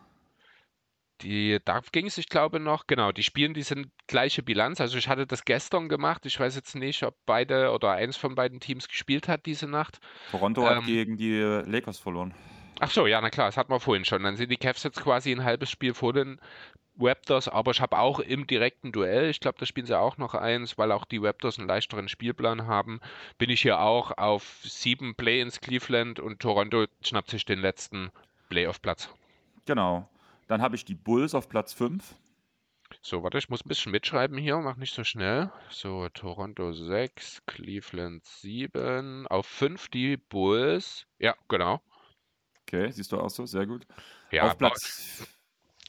Die, 1.21 1.59
da 1.65 1.81
ging 1.91 2.05
es, 2.07 2.17
ich 2.17 2.29
glaube 2.29 2.61
noch, 2.61 2.87
genau, 2.87 3.11
die 3.11 3.23
spielen 3.23 3.53
diese 3.53 3.75
gleiche 4.07 4.41
Bilanz. 4.41 4.79
Also 4.79 4.97
ich 4.97 5.09
hatte 5.09 5.27
das 5.27 5.43
gestern 5.43 5.89
gemacht. 5.89 6.25
Ich 6.25 6.39
weiß 6.39 6.55
jetzt 6.55 6.75
nicht, 6.75 7.03
ob 7.03 7.17
beide 7.25 7.71
oder 7.71 7.91
eins 7.91 8.15
von 8.15 8.35
beiden 8.35 8.61
Teams 8.61 8.87
gespielt 8.87 9.27
hat 9.27 9.45
diese 9.45 9.67
Nacht. 9.67 9.99
Toronto 10.31 10.65
hat 10.65 10.77
Ähm, 10.77 10.85
gegen 10.85 11.17
die 11.17 11.41
Lakers 11.41 11.99
verloren. 11.99 12.33
Ach 12.79 12.89
so, 12.89 13.05
ja, 13.05 13.19
na 13.19 13.29
klar, 13.29 13.47
das 13.47 13.57
hatten 13.57 13.73
wir 13.73 13.81
vorhin 13.81 14.05
schon. 14.05 14.23
Dann 14.23 14.37
sind 14.37 14.49
die 14.49 14.57
Cavs 14.57 14.83
jetzt 14.83 15.01
quasi 15.01 15.31
ein 15.33 15.43
halbes 15.43 15.69
Spiel 15.69 15.93
vor 15.93 16.13
den 16.13 16.39
Raptors, 16.99 17.47
aber 17.47 17.71
ich 17.71 17.81
habe 17.81 17.97
auch 17.97 18.19
im 18.19 18.47
direkten 18.47 18.91
Duell, 18.91 19.29
ich 19.29 19.39
glaube, 19.39 19.57
da 19.59 19.65
spielen 19.65 19.87
sie 19.87 19.97
auch 19.97 20.17
noch 20.17 20.33
eins, 20.33 20.77
weil 20.77 20.91
auch 20.91 21.05
die 21.05 21.17
Raptors 21.17 21.57
einen 21.57 21.67
leichteren 21.67 22.09
Spielplan 22.09 22.67
haben, 22.67 22.99
bin 23.37 23.49
ich 23.49 23.61
hier 23.61 23.79
auch 23.79 24.17
auf 24.17 24.59
sieben 24.63 25.15
Play-ins 25.15 25.61
Cleveland 25.61 26.19
und 26.19 26.39
Toronto 26.39 26.85
schnappt 27.01 27.29
sich 27.29 27.45
den 27.45 27.59
letzten 27.59 28.11
Playoff-Platz. 28.49 29.09
Genau. 29.65 30.09
Dann 30.47 30.61
habe 30.61 30.75
ich 30.75 30.83
die 30.83 30.95
Bulls 30.95 31.35
auf 31.35 31.47
Platz 31.47 31.73
5. 31.73 32.15
So, 33.01 33.21
warte, 33.23 33.37
ich 33.37 33.49
muss 33.49 33.63
ein 33.63 33.69
bisschen 33.69 33.91
mitschreiben 33.91 34.37
hier, 34.37 34.57
mach 34.57 34.75
nicht 34.75 34.95
so 34.95 35.03
schnell. 35.03 35.51
So, 35.69 36.09
Toronto 36.09 36.73
6, 36.73 37.45
Cleveland 37.45 38.25
7, 38.25 39.27
auf 39.27 39.45
5 39.45 39.89
die 39.89 40.17
Bulls. 40.17 41.05
Ja, 41.19 41.35
genau. 41.47 41.81
Okay, 42.63 42.91
siehst 42.91 43.11
du 43.11 43.19
auch 43.19 43.29
so, 43.29 43.45
sehr 43.45 43.67
gut. 43.67 43.85
Ja, 44.31 44.43
auf 44.43 44.57
Platz. 44.57 45.38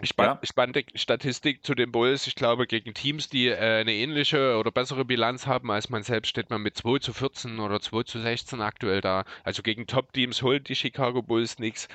Span 0.02 0.26
Ja. 0.26 0.40
Spannende 0.42 0.84
Statistik 0.94 1.64
zu 1.64 1.74
den 1.74 1.92
Bulls. 1.92 2.26
Ich 2.26 2.34
glaube, 2.34 2.66
gegen 2.66 2.94
Teams, 2.94 3.28
die 3.28 3.48
äh, 3.48 3.80
eine 3.80 3.92
ähnliche 3.92 4.56
oder 4.58 4.70
bessere 4.70 5.04
Bilanz 5.04 5.46
haben 5.46 5.70
als 5.70 5.90
man 5.90 6.02
selbst, 6.02 6.28
steht 6.30 6.50
man 6.50 6.62
mit 6.62 6.76
2 6.76 6.98
zu 7.00 7.12
14 7.12 7.58
oder 7.60 7.80
2 7.80 8.04
zu 8.04 8.18
16 8.18 8.60
aktuell 8.62 9.00
da. 9.00 9.24
Also 9.44 9.62
gegen 9.62 9.86
Top-Teams 9.86 10.42
holen 10.42 10.64
die 10.64 10.76
Chicago 10.76 11.22
Bulls 11.22 11.58
nichts. 11.58 11.88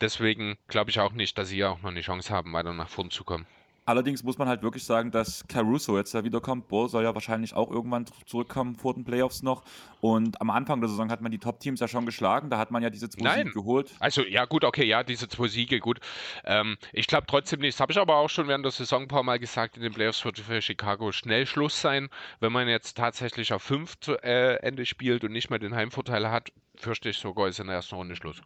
Deswegen 0.00 0.58
glaube 0.68 0.90
ich 0.90 1.00
auch 1.00 1.12
nicht, 1.12 1.36
dass 1.38 1.48
sie 1.48 1.64
auch 1.64 1.82
noch 1.82 1.90
eine 1.90 2.00
Chance 2.00 2.32
haben, 2.32 2.52
weiter 2.52 2.72
nach 2.72 2.88
vorn 2.88 3.10
zu 3.10 3.24
kommen. 3.24 3.46
Allerdings 3.84 4.22
muss 4.22 4.38
man 4.38 4.48
halt 4.48 4.62
wirklich 4.62 4.84
sagen, 4.84 5.10
dass 5.10 5.46
Caruso 5.48 5.96
jetzt 5.96 6.12
ja 6.12 6.22
wiederkommt. 6.24 6.68
Ball 6.68 6.88
soll 6.88 7.02
ja 7.02 7.14
wahrscheinlich 7.14 7.54
auch 7.54 7.70
irgendwann 7.70 8.06
zurückkommen 8.26 8.76
vor 8.76 8.94
den 8.94 9.04
Playoffs 9.04 9.42
noch. 9.42 9.64
Und 10.00 10.40
am 10.40 10.50
Anfang 10.50 10.80
der 10.80 10.88
Saison 10.88 11.10
hat 11.10 11.20
man 11.20 11.32
die 11.32 11.38
Top-Teams 11.38 11.80
ja 11.80 11.88
schon 11.88 12.06
geschlagen. 12.06 12.50
Da 12.50 12.58
hat 12.58 12.70
man 12.70 12.82
ja 12.82 12.90
diese 12.90 13.08
zwei 13.08 13.24
Nein. 13.24 13.38
Siege 13.46 13.52
geholt. 13.52 13.90
Also, 13.98 14.22
ja, 14.22 14.44
gut, 14.44 14.64
okay, 14.64 14.84
ja, 14.84 15.02
diese 15.02 15.28
zwei 15.28 15.48
Siege, 15.48 15.80
gut. 15.80 16.00
Ähm, 16.44 16.76
ich 16.92 17.06
glaube 17.06 17.26
trotzdem 17.26 17.60
nicht, 17.60 17.74
das 17.74 17.80
habe 17.80 17.92
ich 17.92 17.98
aber 17.98 18.16
auch 18.16 18.30
schon 18.30 18.48
während 18.48 18.64
der 18.64 18.72
Saison 18.72 19.02
ein 19.02 19.08
paar 19.08 19.22
Mal 19.22 19.38
gesagt, 19.38 19.76
in 19.76 19.82
den 19.82 19.92
Playoffs 19.92 20.24
wird 20.24 20.38
für 20.38 20.62
Chicago 20.62 21.12
schnell 21.12 21.46
Schluss 21.46 21.80
sein. 21.80 22.08
Wenn 22.38 22.52
man 22.52 22.68
jetzt 22.68 22.96
tatsächlich 22.96 23.52
auf 23.52 23.62
5 23.62 24.00
zu 24.00 24.16
äh, 24.22 24.56
Ende 24.56 24.86
spielt 24.86 25.24
und 25.24 25.32
nicht 25.32 25.50
mehr 25.50 25.58
den 25.58 25.74
Heimvorteil 25.74 26.30
hat, 26.30 26.52
fürchte 26.76 27.08
ich 27.08 27.18
sogar, 27.18 27.48
ist 27.48 27.60
in 27.60 27.66
der 27.66 27.76
ersten 27.76 27.96
Runde 27.96 28.16
Schluss. 28.16 28.40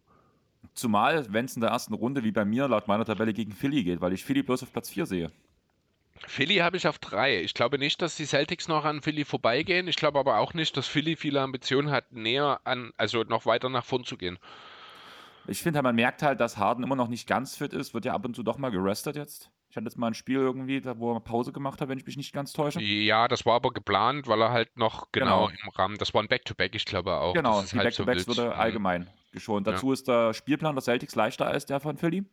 Zumal, 0.75 1.33
wenn 1.33 1.45
es 1.45 1.55
in 1.55 1.61
der 1.61 1.71
ersten 1.71 1.95
Runde 1.95 2.25
wie 2.25 2.33
bei 2.33 2.45
mir 2.45 2.67
laut 2.69 2.89
meiner 2.89 3.05
Tabelle 3.05 3.33
gegen 3.33 3.53
Philly 3.53 3.85
geht, 3.85 4.01
weil 4.01 4.13
ich 4.13 4.25
Philly 4.25 4.43
bloß 4.43 4.65
auf 4.65 4.73
Platz 4.73 4.91
4 4.91 5.07
sehe. 5.07 5.31
Philly 6.27 6.57
habe 6.57 6.77
ich 6.77 6.89
auf 6.89 6.99
drei. 6.99 7.43
Ich 7.43 7.55
glaube 7.55 7.79
nicht, 7.79 8.01
dass 8.03 8.17
die 8.17 8.27
Celtics 8.27 8.69
noch 8.69 8.85
an 8.85 9.03
Philly 9.03 9.25
vorbeigehen. 9.25 9.89
Ich 9.89 9.97
glaube 9.97 10.19
aber 10.19 10.39
auch 10.39 10.55
nicht, 10.55 10.77
dass 10.77 10.87
Philly 10.87 11.17
viele 11.17 11.41
Ambitionen 11.41 11.91
hat, 11.91 12.13
näher 12.13 12.61
an, 12.65 12.93
also 12.97 13.23
noch 13.23 13.47
weiter 13.47 13.69
nach 13.69 13.85
vorn 13.85 14.05
zu 14.05 14.17
gehen. 14.17 14.39
Ich 15.47 15.63
finde 15.63 15.79
halt, 15.79 15.85
man 15.85 15.97
merkt 15.97 16.23
halt, 16.23 16.41
dass 16.41 16.57
Harden 16.57 16.83
immer 16.83 16.97
noch 16.97 17.09
nicht 17.09 17.29
ganz 17.29 17.57
fit 17.57 17.73
ist. 17.73 17.95
Wird 17.95 18.05
ja 18.07 18.15
ab 18.15 18.25
und 18.25 18.35
zu 18.35 18.43
doch 18.43 18.59
mal 18.59 18.71
gerestet 18.71 19.17
jetzt. 19.17 19.51
Ich 19.75 19.77
hatte 19.77 19.87
jetzt 19.87 19.99
mal 19.99 20.07
ein 20.07 20.15
Spiel 20.15 20.37
irgendwie, 20.37 20.85
wo 21.01 21.13
er 21.15 21.19
Pause 21.19 21.51
gemacht 21.51 21.81
hat, 21.81 21.89
wenn 21.89 21.99
ich 21.99 22.07
mich 22.07 22.17
nicht 22.17 22.33
ganz 22.33 22.53
täusche. 22.53 22.81
Ja, 22.81 23.27
das 23.27 23.45
war 23.45 23.55
aber 23.55 23.73
geplant, 23.73 24.29
weil 24.29 24.41
er 24.41 24.53
halt 24.53 24.77
noch 24.77 25.11
genau, 25.11 25.49
Genau. 25.49 25.59
im 25.65 25.69
Rahmen, 25.71 25.99
das 25.99 26.15
war 26.15 26.23
ein 26.23 26.29
Back-to-Back, 26.29 26.77
ich 26.77 26.85
glaube 26.85 27.13
auch. 27.17 27.35
Genau, 27.35 27.57
das 27.57 27.65
ist 27.65 27.73
die 27.73 27.79
halb 27.79 27.93
so 27.93 28.05
Back-to-Backs 28.05 28.29
wild. 28.29 28.37
wurde 28.47 28.55
Mhm. 28.55 28.61
allgemein 28.61 29.11
geschont. 29.33 29.67
Ja. 29.67 29.73
Dazu 29.73 29.91
ist 29.91 30.07
der 30.07 30.33
Spielplan 30.33 30.77
der 30.77 30.83
Celtics 30.83 31.17
leichter 31.17 31.49
als 31.49 31.67
der 31.67 31.81
von 31.81 31.97
Philly. 31.97 32.25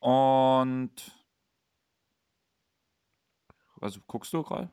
Und. 0.00 0.92
Also 3.80 4.00
guckst 4.06 4.30
du 4.34 4.42
gerade? 4.42 4.70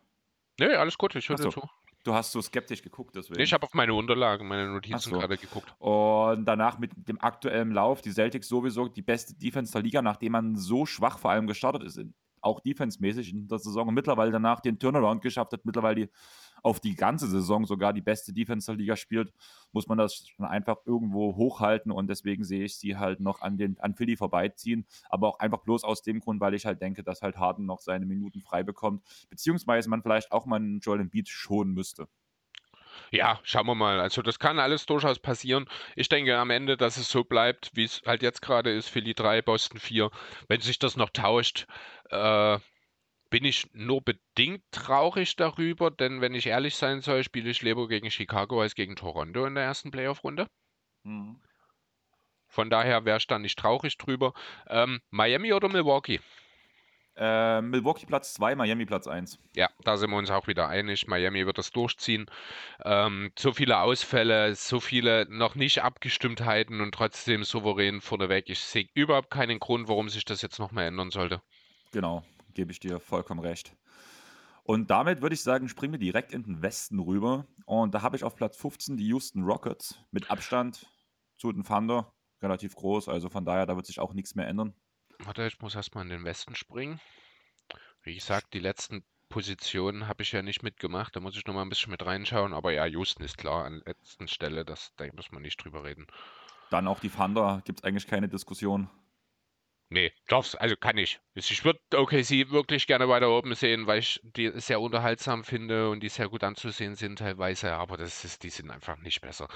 Nee, 0.60 0.76
alles 0.76 0.98
gut, 0.98 1.16
ich 1.16 1.30
höre 1.30 1.38
so. 1.38 1.50
zu. 1.50 1.70
Du 2.10 2.16
hast 2.16 2.32
so 2.32 2.42
skeptisch 2.42 2.82
geguckt, 2.82 3.16
deswegen. 3.16 3.38
Nee, 3.38 3.44
ich 3.44 3.54
habe 3.54 3.64
auf 3.64 3.76
meine 3.76 3.94
Unterlagen, 3.94 4.48
meine 4.48 4.68
Notizen 4.68 5.12
so. 5.12 5.20
gerade 5.20 5.38
geguckt. 5.38 5.72
Und 5.78 6.44
danach 6.44 6.80
mit 6.80 6.90
dem 7.08 7.22
aktuellen 7.22 7.72
Lauf, 7.72 8.02
die 8.02 8.10
Celtics 8.10 8.48
sowieso 8.48 8.88
die 8.88 9.04
beste 9.04 9.36
Defense 9.36 9.72
der 9.72 9.84
Liga, 9.84 10.02
nachdem 10.02 10.32
man 10.32 10.56
so 10.56 10.88
schwach 10.88 11.20
vor 11.20 11.30
allem 11.30 11.46
gestartet 11.46 11.84
ist, 11.84 12.02
auch 12.42 12.62
defensemäßig 12.62 13.32
in 13.32 13.48
der 13.48 13.60
Saison 13.60 13.90
und 13.90 13.94
mittlerweile 13.94 14.32
danach 14.32 14.60
den 14.60 14.80
Turnaround 14.80 15.22
geschafft 15.22 15.54
hat, 15.54 15.64
mittlerweile 15.66 16.08
die, 16.08 16.10
auf 16.64 16.80
die 16.80 16.96
ganze 16.96 17.28
Saison 17.28 17.66
sogar 17.66 17.94
die 17.94 18.02
beste 18.02 18.34
Defense 18.34 18.68
der 18.72 18.78
Liga 18.78 18.96
spielt, 18.96 19.34
muss 19.72 19.88
man 19.88 19.98
das 19.98 20.28
schon 20.28 20.46
einfach 20.46 20.78
irgendwo 20.86 21.36
hochhalten 21.36 21.92
und 21.92 22.08
deswegen 22.08 22.44
sehe 22.44 22.66
ich 22.66 22.78
sie 22.78 22.98
halt 22.98 23.20
noch 23.20 23.42
an, 23.42 23.58
den, 23.58 23.80
an 23.80 23.96
Philly 23.96 24.18
vorbeiziehen, 24.18 24.86
aber 25.10 25.28
auch 25.28 25.40
einfach 25.40 25.60
bloß 25.60 25.84
aus 25.84 26.02
dem 26.02 26.20
Grund, 26.20 26.42
weil 26.42 26.54
ich 26.54 26.66
halt 26.66 26.82
denke, 26.82 27.04
dass 27.04 27.22
halt 27.22 27.38
Harden 27.38 27.66
noch 27.66 27.82
seine 27.82 28.06
Minuten 28.06 28.42
frei 28.42 28.64
bekommt, 28.64 29.04
beziehungsweise 29.30 29.90
man 29.90 30.02
vielleicht 30.02 30.32
auch 30.32 30.46
mal 30.46 30.58
einen 30.58 30.80
Joel 30.80 31.02
Embiid 31.02 31.30
schonen 31.30 31.74
müsste. 31.74 32.08
Ja, 33.12 33.40
schauen 33.44 33.66
wir 33.66 33.76
mal. 33.76 34.00
Also 34.00 34.22
das 34.22 34.40
kann 34.40 34.60
alles 34.60 34.86
durchaus 34.86 35.20
passieren. 35.20 35.66
Ich 35.96 36.10
denke 36.10 36.38
am 36.38 36.50
Ende, 36.50 36.78
dass 36.78 36.98
es 36.98 37.10
so 37.10 37.24
bleibt, 37.24 37.72
wie 37.74 37.84
es 37.86 38.02
halt 38.06 38.22
jetzt 38.22 38.42
gerade 38.42 38.72
ist, 38.72 38.90
Philly 38.90 39.14
3, 39.14 39.42
Boston 39.42 39.80
4. 39.80 40.12
Wenn 40.48 40.62
sich 40.62 40.80
das 40.80 40.96
noch 40.96 41.10
tauscht, 41.10 41.66
äh, 42.12 42.60
bin 43.30 43.46
ich 43.46 43.68
nur 43.74 44.02
bedingt 44.02 44.64
traurig 44.72 45.36
darüber, 45.36 45.92
denn 45.92 46.22
wenn 46.22 46.34
ich 46.34 46.48
ehrlich 46.48 46.76
sein 46.76 47.02
soll, 47.02 47.24
spiele 47.24 47.50
ich 47.50 47.62
lieber 47.62 47.88
gegen 47.88 48.12
Chicago 48.12 48.62
als 48.62 48.76
gegen 48.76 48.96
Toronto 48.96 49.46
in 49.46 49.56
der 49.56 49.64
ersten 49.64 49.92
Playoff-Runde. 49.92 50.48
Von 52.48 52.70
daher 52.70 53.06
wäre 53.06 53.18
ich 53.18 53.28
da 53.28 53.38
nicht 53.40 53.60
traurig 53.60 53.98
drüber. 53.98 54.34
Ähm, 54.68 55.02
Miami 55.12 55.54
oder 55.54 55.70
Milwaukee? 55.70 56.20
Äh, 57.16 57.62
Milwaukee 57.62 58.06
Platz 58.06 58.34
2, 58.36 58.56
Miami 58.56 58.86
Platz 58.86 59.06
1. 59.06 59.40
Ja, 59.56 59.70
da 59.84 59.98
sind 59.98 60.10
wir 60.10 60.18
uns 60.18 60.32
auch 60.32 60.48
wieder 60.48 60.68
einig. 60.70 61.06
Miami 61.08 61.46
wird 61.46 61.58
das 61.58 61.72
durchziehen. 61.72 62.32
Ähm, 62.84 63.32
so 63.38 63.52
viele 63.52 63.80
Ausfälle, 63.80 64.56
so 64.56 64.80
viele 64.80 65.28
noch 65.30 65.56
nicht 65.56 65.84
Abgestimmtheiten 65.84 66.82
und 66.82 66.94
trotzdem 66.94 67.44
souverän 67.44 68.02
vorneweg. 68.02 68.50
Ich 68.50 68.62
sehe 68.62 68.88
überhaupt 68.94 69.30
keinen 69.30 69.60
Grund, 69.60 69.90
warum 69.90 70.10
sich 70.10 70.26
das 70.26 70.42
jetzt 70.42 70.60
noch 70.60 70.72
mehr 70.72 70.88
ändern 70.88 71.12
sollte. 71.12 71.42
Genau, 71.92 72.24
gebe 72.60 72.74
ich 72.74 72.82
dir 72.82 73.00
vollkommen 73.00 73.40
recht. 73.40 73.74
Und 74.64 74.92
damit 74.92 75.22
würde 75.22 75.34
ich 75.34 75.42
sagen, 75.42 75.70
springen 75.70 75.94
wir 75.94 76.00
direkt 76.00 76.34
in 76.34 76.44
den 76.44 76.62
Westen 76.62 77.00
rüber. 77.00 77.48
Und 77.66 77.96
da 77.96 78.02
habe 78.02 78.18
ich 78.18 78.26
auf 78.26 78.36
Platz 78.36 78.58
15 78.58 78.98
die 78.98 79.08
Houston 79.08 79.44
Rockets 79.44 79.98
mit 80.12 80.30
Abstand 80.30 80.86
zu 81.38 81.54
den 81.54 81.64
Thunder. 81.64 82.12
Relativ 82.42 82.76
groß, 82.76 83.08
also 83.08 83.30
von 83.30 83.46
daher, 83.46 83.66
da 83.66 83.78
wird 83.78 83.86
sich 83.86 84.02
auch 84.02 84.14
nichts 84.14 84.36
mehr 84.36 84.46
ändern. 84.46 84.74
Warte, 85.20 85.48
ich 85.48 85.62
muss 85.62 85.74
erstmal 85.74 86.04
in 86.04 86.10
den 86.10 86.26
Westen 86.26 86.54
springen. 86.54 87.00
Wie 88.04 88.16
gesagt, 88.16 88.54
die 88.54 88.60
letzten 88.60 89.06
Positionen 89.30 90.10
habe 90.10 90.24
ich 90.24 90.34
ja 90.34 90.42
nicht 90.42 90.62
mitgemacht. 90.62 91.16
Da 91.16 91.22
muss 91.22 91.38
ich 91.38 91.46
noch 91.46 91.54
mal 91.54 91.62
ein 91.62 91.70
bisschen 91.70 91.92
mit 91.92 92.06
reinschauen. 92.06 92.54
Aber 92.54 92.74
ja, 92.74 92.86
Houston 92.86 93.24
ist 93.24 93.38
klar 93.38 93.64
an 93.64 93.82
letzter 93.86 94.28
Stelle. 94.28 94.66
Das, 94.66 94.92
da 94.98 95.06
muss 95.16 95.32
man 95.32 95.44
nicht 95.44 95.64
drüber 95.64 95.86
reden. 95.86 96.08
Dann 96.72 96.90
auch 96.90 97.00
die 97.00 97.10
Thunder, 97.10 97.62
gibt 97.64 97.80
es 97.80 97.84
eigentlich 97.86 98.08
keine 98.08 98.28
Diskussion. 98.28 98.90
Nee, 99.92 100.12
darf's, 100.28 100.54
also 100.56 100.76
kann 100.76 100.98
ich. 100.98 101.20
Ich 101.34 101.64
würde 101.66 101.80
OKC 101.96 102.52
wirklich 102.52 102.86
gerne 102.86 103.10
weiter 103.10 103.30
oben 103.30 103.56
sehen, 103.56 103.88
weil 103.88 104.00
ich 104.00 104.20
die 104.24 104.52
sehr 104.60 104.82
unterhaltsam 104.82 105.44
finde 105.44 105.90
und 105.90 106.02
die 106.02 106.10
sehr 106.10 106.30
gut 106.30 106.44
anzusehen 106.44 106.96
sind 106.96 107.18
teilweise, 107.20 107.74
aber 107.74 107.98
das 107.98 108.24
ist, 108.24 108.44
die 108.44 108.50
sind 108.52 108.70
einfach 108.70 108.98
nicht 108.98 109.22
besser. 109.22 109.48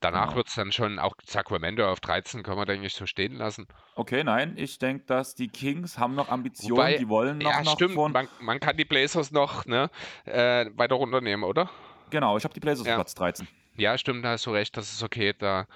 Danach 0.00 0.28
Genau. 0.28 0.36
wird 0.36 0.48
es 0.48 0.54
dann 0.56 0.72
schon, 0.72 0.98
auch 0.98 1.14
Sacramento 1.24 1.90
auf 1.90 2.00
13 2.00 2.42
kann 2.42 2.56
man, 2.56 2.66
denke 2.66 2.86
ich, 2.86 2.94
so 2.94 3.06
stehen 3.06 3.36
lassen. 3.36 3.68
Okay, 3.94 4.22
nein, 4.24 4.56
ich 4.56 4.78
denke, 4.78 5.04
dass 5.06 5.34
die 5.34 5.50
Kings 5.50 5.98
haben 5.98 6.14
noch 6.14 6.28
Ambitionen, 6.28 6.70
Wobei, 6.76 6.96
die 6.96 7.08
wollen 7.08 7.42
noch 7.42 7.52
Ja, 7.52 7.64
nach 7.64 7.72
stimmt, 7.72 7.94
vorn. 7.94 8.12
man, 8.12 8.28
man 8.38 8.60
kann 8.60 8.76
die 8.76 8.84
Blazers 8.84 9.30
noch 9.30 9.64
ne, 9.66 9.90
äh, 10.24 10.66
weiter 10.74 10.94
runternehmen, 10.96 11.44
oder? 11.44 11.70
Genau, 12.10 12.36
ich 12.36 12.44
habe 12.44 12.54
die 12.54 12.60
Blazers 12.60 12.86
Ja. 12.86 12.92
auf 12.92 12.94
Platz 12.96 13.14
13. 13.14 13.48
Ja, 13.76 13.98
stimmt, 13.98 14.24
da 14.24 14.30
hast 14.32 14.46
du 14.46 14.50
recht, 14.52 14.76
das 14.76 14.92
ist 14.92 15.02
okay. 15.02 15.34
Da 15.38 15.66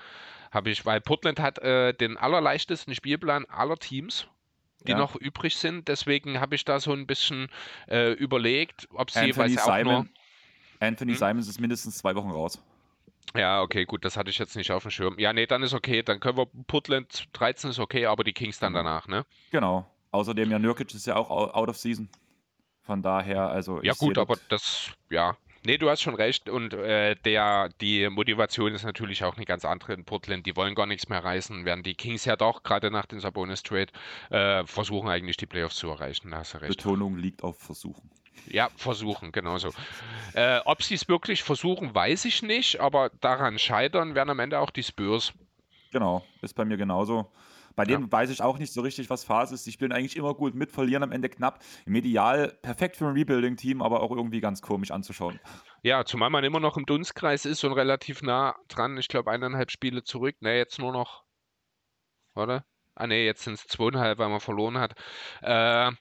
habe 0.53 0.71
ich, 0.71 0.87
weil 0.87 1.01
Portland 1.01 1.41
hat 1.41 1.59
äh, 1.59 1.93
den 1.95 2.17
allerleichtesten 2.17 2.95
Spielplan 2.95 3.45
aller 3.47 3.77
Teams, 3.77 4.29
die 4.87 4.93
Ja. 4.93 4.99
noch 4.99 5.17
übrig 5.17 5.57
sind. 5.57 5.89
Deswegen 5.89 6.39
habe 6.41 6.55
ich 6.55 6.65
da 6.65 6.79
so 6.79 6.93
ein 6.93 7.07
bisschen 7.07 7.49
äh, 7.89 8.13
überlegt, 8.13 8.87
ob 8.93 9.11
sie, 9.11 9.19
Anthony 9.21 9.49
sie 9.51 9.59
auch 9.59 9.67
nur. 9.67 9.77
Simon, 9.77 10.11
Anthony 10.81 11.13
Hm? 11.13 11.19
Simons 11.19 11.49
ist 11.49 11.61
mindestens 11.61 11.99
zwei 11.99 12.15
Wochen 12.15 12.31
raus. 12.31 12.63
Ja, 13.35 13.63
okay, 13.63 13.85
gut, 13.87 14.05
das 14.05 14.17
hatte 14.17 14.31
ich 14.31 14.39
jetzt 14.39 14.57
nicht 14.57 14.73
auf 14.73 14.83
dem 14.83 14.91
Schirm. 14.91 15.19
Ja, 15.19 15.33
nee, 15.33 15.47
dann 15.47 15.63
ist 15.63 15.73
okay. 15.73 16.03
Dann 16.03 16.21
können 16.21 16.37
wir 16.37 16.47
Portland 16.67 17.29
13 17.33 17.71
ist 17.71 17.79
okay, 17.79 18.07
aber 18.07 18.25
die 18.25 18.33
Kings 18.35 18.59
dann 18.59 18.73
Genau. 18.75 18.85
danach, 18.85 19.09
ne? 19.09 19.25
Genau. 19.53 19.89
Außerdem 20.11 20.51
ja 20.51 20.59
Nurkic 20.59 20.93
ist 20.93 21.07
ja 21.07 21.17
auch 21.17 21.31
au- 21.31 21.51
out 21.53 21.69
of 21.69 21.77
season. 21.79 22.11
Von 22.83 23.01
daher, 23.01 23.49
also 23.49 23.81
Ja, 23.83 23.95
gut, 23.95 24.19
aber 24.19 24.37
das, 24.49 24.91
ja. 25.09 25.37
Nee, 25.65 25.79
du 25.79 25.89
hast 25.89 26.03
schon 26.03 26.15
recht. 26.15 26.49
Und 26.49 26.75
äh, 26.75 27.15
der, 27.25 27.69
die 27.81 28.09
Motivation 28.09 28.75
ist 28.75 28.85
natürlich 28.85 29.25
auch 29.25 29.37
eine 29.37 29.45
ganz 29.45 29.65
andere 29.65 29.95
in 29.95 30.05
Portland. 30.05 30.45
Die 30.47 30.57
wollen 30.57 30.75
gar 30.75 30.87
nichts 30.87 31.09
mehr 31.09 31.23
reißen, 31.23 31.65
während 31.65 31.87
die 31.87 31.95
Kings 31.95 32.25
ja 32.25 32.37
doch, 32.37 32.63
gerade 32.63 32.91
nach 32.91 33.07
dem 33.07 33.21
Sabonis-Trade, 33.21 33.93
äh, 34.31 34.67
versuchen 34.67 35.09
eigentlich 35.09 35.37
die 35.37 35.47
Playoffs 35.47 35.77
zu 35.77 35.89
erreichen. 35.89 36.31
Da 36.31 36.39
hast 36.39 36.55
du 36.55 36.59
recht. 36.59 36.77
Betonung 36.77 37.17
liegt 37.17 37.43
auf 37.45 37.59
Versuchen. 37.59 38.11
Ja, 38.47 38.71
versuchen, 38.77 39.31
genauso. 39.31 39.71
Äh, 40.35 40.61
ob 40.65 40.83
sie 40.83 40.95
es 40.95 41.09
wirklich 41.09 41.43
versuchen, 41.43 41.95
weiß 41.95 42.25
ich 42.25 42.43
nicht, 42.43 42.81
aber 42.81 43.11
daran 43.21 43.59
scheitern 43.59 44.15
werden 44.15 44.31
am 44.31 44.41
Ende 44.41 44.59
auch 44.59 44.71
die 44.71 44.83
Spurs. 44.83 45.33
Genau, 45.93 46.25
ist 46.41 46.55
bei 46.55 46.65
mir 46.65 46.77
genauso. 46.77 47.31
Bei 47.75 47.85
Ja. 47.85 47.97
denen 47.97 48.11
weiß 48.11 48.31
ich 48.31 48.43
auch 48.43 48.59
nicht 48.59 48.73
so 48.73 48.81
richtig, 48.81 49.11
was 49.11 49.25
Phase 49.25 49.55
ist. 49.55 49.67
Die 49.67 49.73
spielen 49.73 49.93
eigentlich 49.93 50.17
immer 50.17 50.35
gut 50.35 50.55
mit, 50.55 50.71
verlieren 50.71 51.03
am 51.03 51.13
Ende 51.13 51.29
knapp. 51.29 51.63
Im 51.87 51.95
Ideal 51.95 52.59
perfekt 52.63 52.97
für 52.97 53.07
ein 53.07 53.13
Rebuilding-Team, 53.13 53.83
aber 53.83 54.03
auch 54.03 54.11
irgendwie 54.11 54.41
ganz 54.41 54.63
komisch 54.63 54.91
anzuschauen. 54.91 55.41
Ja, 55.83 56.05
zumal 56.05 56.31
man 56.31 56.45
immer 56.45 56.61
noch 56.61 56.77
im 56.77 56.87
Dunstkreis 56.87 57.45
ist 57.45 57.65
und 57.65 57.73
relativ 57.73 58.23
nah 58.23 58.55
dran. 58.69 58.97
Ich 58.99 59.09
glaube, 59.09 59.31
eineinhalb 59.31 59.71
Spiele 59.71 60.05
zurück. 60.05 60.37
Ne, 60.41 60.57
jetzt 60.57 60.79
nur 60.79 60.93
noch. 60.93 61.25
Oder? 62.35 62.65
Ah, 62.95 63.07
ne, 63.07 63.25
jetzt 63.25 63.43
sind 63.43 63.55
es 63.55 63.67
zweieinhalb, 63.67 64.19
weil 64.19 64.29
man 64.29 64.41
verloren 64.41 64.79
hat. 64.79 64.95
Äh, 65.41 65.93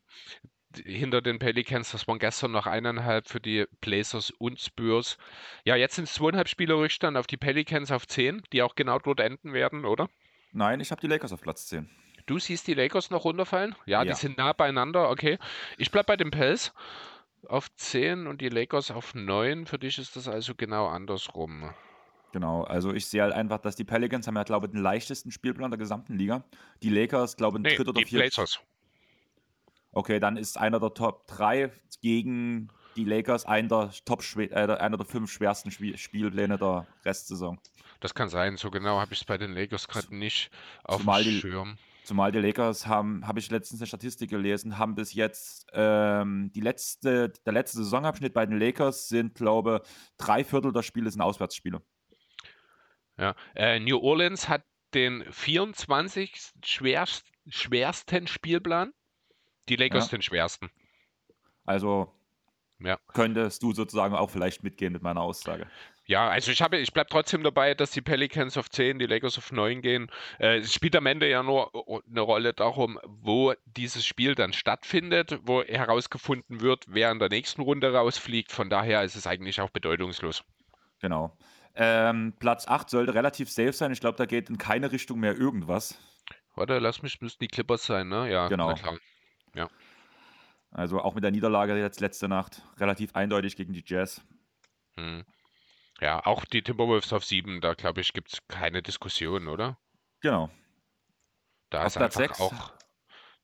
hinter 0.85 1.21
den 1.21 1.39
Pelicans, 1.39 1.91
das 1.91 2.07
waren 2.07 2.19
gestern 2.19 2.51
noch 2.51 2.65
eineinhalb 2.65 3.27
für 3.27 3.41
die 3.41 3.65
Blazers 3.81 4.31
und 4.31 4.59
Spurs. 4.59 5.17
Ja, 5.65 5.75
jetzt 5.75 5.95
sind 5.95 6.05
es 6.05 6.13
zweieinhalb 6.13 6.47
Spiele 6.47 6.75
Rückstand 6.75 7.17
auf 7.17 7.27
die 7.27 7.37
Pelicans 7.37 7.91
auf 7.91 8.07
zehn, 8.07 8.41
die 8.53 8.61
auch 8.61 8.75
genau 8.75 8.99
dort 8.99 9.19
enden 9.19 9.53
werden, 9.53 9.85
oder? 9.85 10.09
Nein, 10.51 10.79
ich 10.79 10.91
habe 10.91 11.01
die 11.01 11.07
Lakers 11.07 11.31
auf 11.33 11.41
Platz 11.41 11.67
10. 11.67 11.89
Du 12.25 12.39
siehst 12.39 12.67
die 12.67 12.73
Lakers 12.73 13.09
noch 13.09 13.25
runterfallen? 13.25 13.75
Ja, 13.85 14.03
die 14.03 14.09
Ja. 14.09 14.15
sind 14.15 14.37
nah 14.37 14.53
beieinander, 14.53 15.09
okay. 15.09 15.37
Ich 15.77 15.91
bleib 15.91 16.05
bei 16.05 16.17
den 16.17 16.31
Pels 16.31 16.73
auf 17.47 17.73
10 17.75 18.27
und 18.27 18.41
die 18.41 18.49
Lakers 18.49 18.91
auf 18.91 19.15
9. 19.15 19.65
Für 19.65 19.79
dich 19.79 19.97
ist 19.97 20.15
das 20.15 20.27
also 20.27 20.53
genau 20.55 20.87
andersrum. 20.87 21.73
Genau, 22.31 22.63
also 22.63 22.93
ich 22.93 23.07
sehe 23.07 23.23
halt 23.23 23.33
einfach, 23.33 23.57
dass 23.59 23.75
die 23.75 23.83
Pelicans 23.83 24.27
haben 24.27 24.35
ja, 24.37 24.43
glaube 24.43 24.67
ich, 24.67 24.71
den 24.71 24.81
leichtesten 24.81 25.31
Spielplan 25.31 25.71
der 25.71 25.77
gesamten 25.77 26.17
Liga. 26.17 26.43
Die 26.81 26.89
Lakers, 26.89 27.35
glaube 27.35 27.57
ich, 27.57 27.63
Nee, 27.63 27.75
dritt 27.75 27.89
oder 27.89 27.99
die 27.99 28.05
viert. 28.05 28.21
Blazers. 28.21 28.59
Okay, 29.91 30.19
dann 30.19 30.37
ist 30.37 30.57
einer 30.57 30.79
der 30.79 30.93
Top 30.93 31.27
3 31.27 31.71
gegen 32.01 32.69
die 32.95 33.03
Lakers 33.03 33.45
einer 33.45 33.67
der, 33.67 33.91
Top 34.05 34.23
äh, 34.37 34.49
einer 34.53 34.97
der 34.97 35.05
fünf 35.05 35.31
schwersten 35.31 35.71
Spiel 35.71 35.97
Spielpläne 35.97 36.57
der 36.57 36.87
Restsaison. 37.03 37.59
Das 38.01 38.13
kann 38.13 38.29
sein, 38.29 38.57
so 38.57 38.69
genau 38.71 38.99
habe 38.99 39.13
ich 39.13 39.19
es 39.19 39.25
bei 39.25 39.37
den 39.37 39.53
Lakers 39.53 39.87
gerade 39.87 40.13
nicht 40.13 40.49
auf 40.83 40.99
Zumal 40.99 41.23
dem 41.23 41.33
die- 41.33 41.39
Schirm. 41.39 41.77
Zumal 42.03 42.31
die 42.31 42.39
Lakers 42.39 42.87
haben, 42.87 43.25
habe 43.27 43.39
ich 43.39 43.51
letztens 43.51 43.79
eine 43.79 43.85
Statistik 43.85 44.31
gelesen, 44.31 44.79
haben 44.79 44.95
bis 44.95 45.13
jetzt 45.13 45.67
ähm, 45.71 46.51
die 46.53 46.59
letzte, 46.59 47.29
der 47.45 47.53
letzte 47.53 47.77
Saisonabschnitt 47.77 48.33
bei 48.33 48.43
den 48.47 48.59
Lakers 48.59 49.07
sind, 49.07 49.35
glaube 49.35 49.83
drei 50.17 50.43
Viertel 50.43 50.73
der 50.73 50.81
Spiele 50.81 51.11
sind 51.11 51.21
Auswärtsspiele. 51.21 51.81
Ja, 53.17 53.35
äh, 53.55 53.79
New 53.79 53.99
Orleans 53.99 54.49
hat 54.49 54.63
den 54.95 55.23
24 55.31 56.53
schwerst, 56.65 57.31
schwersten 57.47 58.25
Spielplan, 58.25 58.93
die 59.69 59.75
Lakers 59.75 60.05
ja. 60.05 60.17
den 60.17 60.23
schwersten. 60.23 60.71
Also 61.65 62.11
ja. 62.79 62.97
könntest 63.13 63.61
du 63.61 63.73
sozusagen 63.73 64.15
auch 64.15 64.31
vielleicht 64.31 64.63
mitgehen 64.63 64.91
mit 64.91 65.03
meiner 65.03 65.21
Aussage. 65.21 65.67
Ja, 66.11 66.27
also 66.27 66.51
ich 66.51 66.61
habe, 66.61 66.75
ich 66.75 66.91
bleibe 66.91 67.09
trotzdem 67.09 67.41
dabei, 67.41 67.73
dass 67.73 67.91
die 67.91 68.01
Pelicans 68.01 68.57
auf 68.57 68.69
10, 68.69 68.99
die 68.99 69.05
Lakers 69.05 69.37
auf 69.37 69.53
9 69.53 69.81
gehen. 69.81 70.11
Äh, 70.39 70.57
es 70.57 70.73
spielt 70.73 70.93
am 70.97 71.05
Ende 71.05 71.29
ja 71.29 71.41
nur 71.41 71.71
eine 72.05 72.19
Rolle 72.19 72.51
darum, 72.53 72.99
wo 73.05 73.53
dieses 73.65 74.05
Spiel 74.05 74.35
dann 74.35 74.51
stattfindet, 74.51 75.39
wo 75.43 75.63
herausgefunden 75.63 76.59
wird, 76.59 76.83
wer 76.89 77.13
in 77.13 77.19
der 77.19 77.29
nächsten 77.29 77.61
Runde 77.61 77.93
rausfliegt. 77.93 78.51
Von 78.51 78.69
daher 78.69 79.03
ist 79.03 79.15
es 79.15 79.25
eigentlich 79.25 79.61
auch 79.61 79.69
bedeutungslos. 79.69 80.43
Genau. 80.99 81.37
Ähm, 81.75 82.33
Platz 82.37 82.67
8 82.67 82.89
sollte 82.89 83.13
relativ 83.13 83.49
safe 83.49 83.71
sein. 83.71 83.93
Ich 83.93 84.01
glaube, 84.01 84.17
da 84.17 84.25
geht 84.25 84.49
in 84.49 84.57
keine 84.57 84.91
Richtung 84.91 85.17
mehr 85.17 85.37
irgendwas. 85.37 85.97
Warte, 86.55 86.79
lass 86.79 87.01
mich, 87.01 87.21
müssten 87.21 87.41
die 87.41 87.47
Clippers 87.47 87.85
sein, 87.85 88.09
ne? 88.09 88.29
Ja, 88.29 88.49
genau. 88.49 88.75
Ja. 89.55 89.69
Also 90.71 90.99
auch 90.99 91.15
mit 91.15 91.23
der 91.23 91.31
Niederlage 91.31 91.77
jetzt 91.77 92.01
letzte 92.01 92.27
Nacht 92.27 92.63
relativ 92.79 93.15
eindeutig 93.15 93.55
gegen 93.55 93.71
die 93.71 93.83
Jazz. 93.87 94.21
Hm. 94.97 95.23
Ja, 96.01 96.25
auch 96.25 96.45
die 96.45 96.63
Timberwolves 96.63 97.13
auf 97.13 97.23
7, 97.23 97.61
da 97.61 97.75
glaube 97.75 98.01
ich, 98.01 98.13
gibt 98.13 98.33
es 98.33 98.47
keine 98.47 98.81
Diskussion, 98.81 99.47
oder? 99.47 99.77
Genau. 100.21 100.49
Da 101.69 101.81
auf 101.81 101.87
ist 101.87 101.97
Platz 101.97 102.17
einfach 102.17 102.35
6. 102.35 102.41
auch 102.41 102.73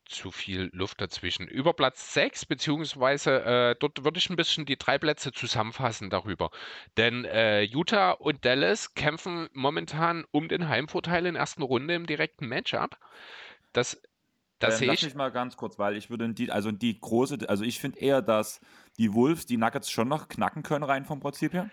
zu 0.08 0.30
viel 0.30 0.70
Luft 0.72 1.00
dazwischen. 1.00 1.46
Über 1.46 1.74
Platz 1.74 2.14
6, 2.14 2.46
beziehungsweise 2.46 3.44
äh, 3.44 3.76
dort 3.78 4.04
würde 4.04 4.18
ich 4.18 4.28
ein 4.30 4.36
bisschen 4.36 4.64
die 4.64 4.76
drei 4.76 4.98
Plätze 4.98 5.32
zusammenfassen 5.32 6.10
darüber. 6.10 6.50
Denn 6.96 7.24
äh, 7.26 7.62
Utah 7.62 8.12
und 8.12 8.44
Dallas 8.44 8.94
kämpfen 8.94 9.48
momentan 9.52 10.24
um 10.30 10.48
den 10.48 10.68
Heimvorteil 10.68 11.26
in 11.26 11.34
der 11.34 11.42
ersten 11.42 11.62
Runde 11.62 11.94
im 11.94 12.06
direkten 12.06 12.48
Matchup. 12.48 12.98
Das, 13.72 14.00
das 14.58 14.80
ähm, 14.80 14.88
lass 14.88 14.96
ich. 14.96 15.04
mich 15.04 15.14
mal 15.14 15.30
ganz 15.30 15.56
kurz, 15.56 15.78
weil 15.78 15.96
ich 15.96 16.10
würde 16.10 16.32
die, 16.32 16.50
also 16.50 16.72
die 16.72 16.98
große, 16.98 17.38
also 17.46 17.62
ich 17.62 17.78
finde 17.78 17.98
eher, 17.98 18.22
dass 18.22 18.60
die 18.96 19.12
Wolves 19.12 19.46
die 19.46 19.58
Nuggets 19.58 19.90
schon 19.90 20.08
noch 20.08 20.28
knacken 20.28 20.62
können, 20.62 20.84
rein 20.84 21.04
vom 21.04 21.20
Prinzip 21.20 21.52
her. 21.52 21.70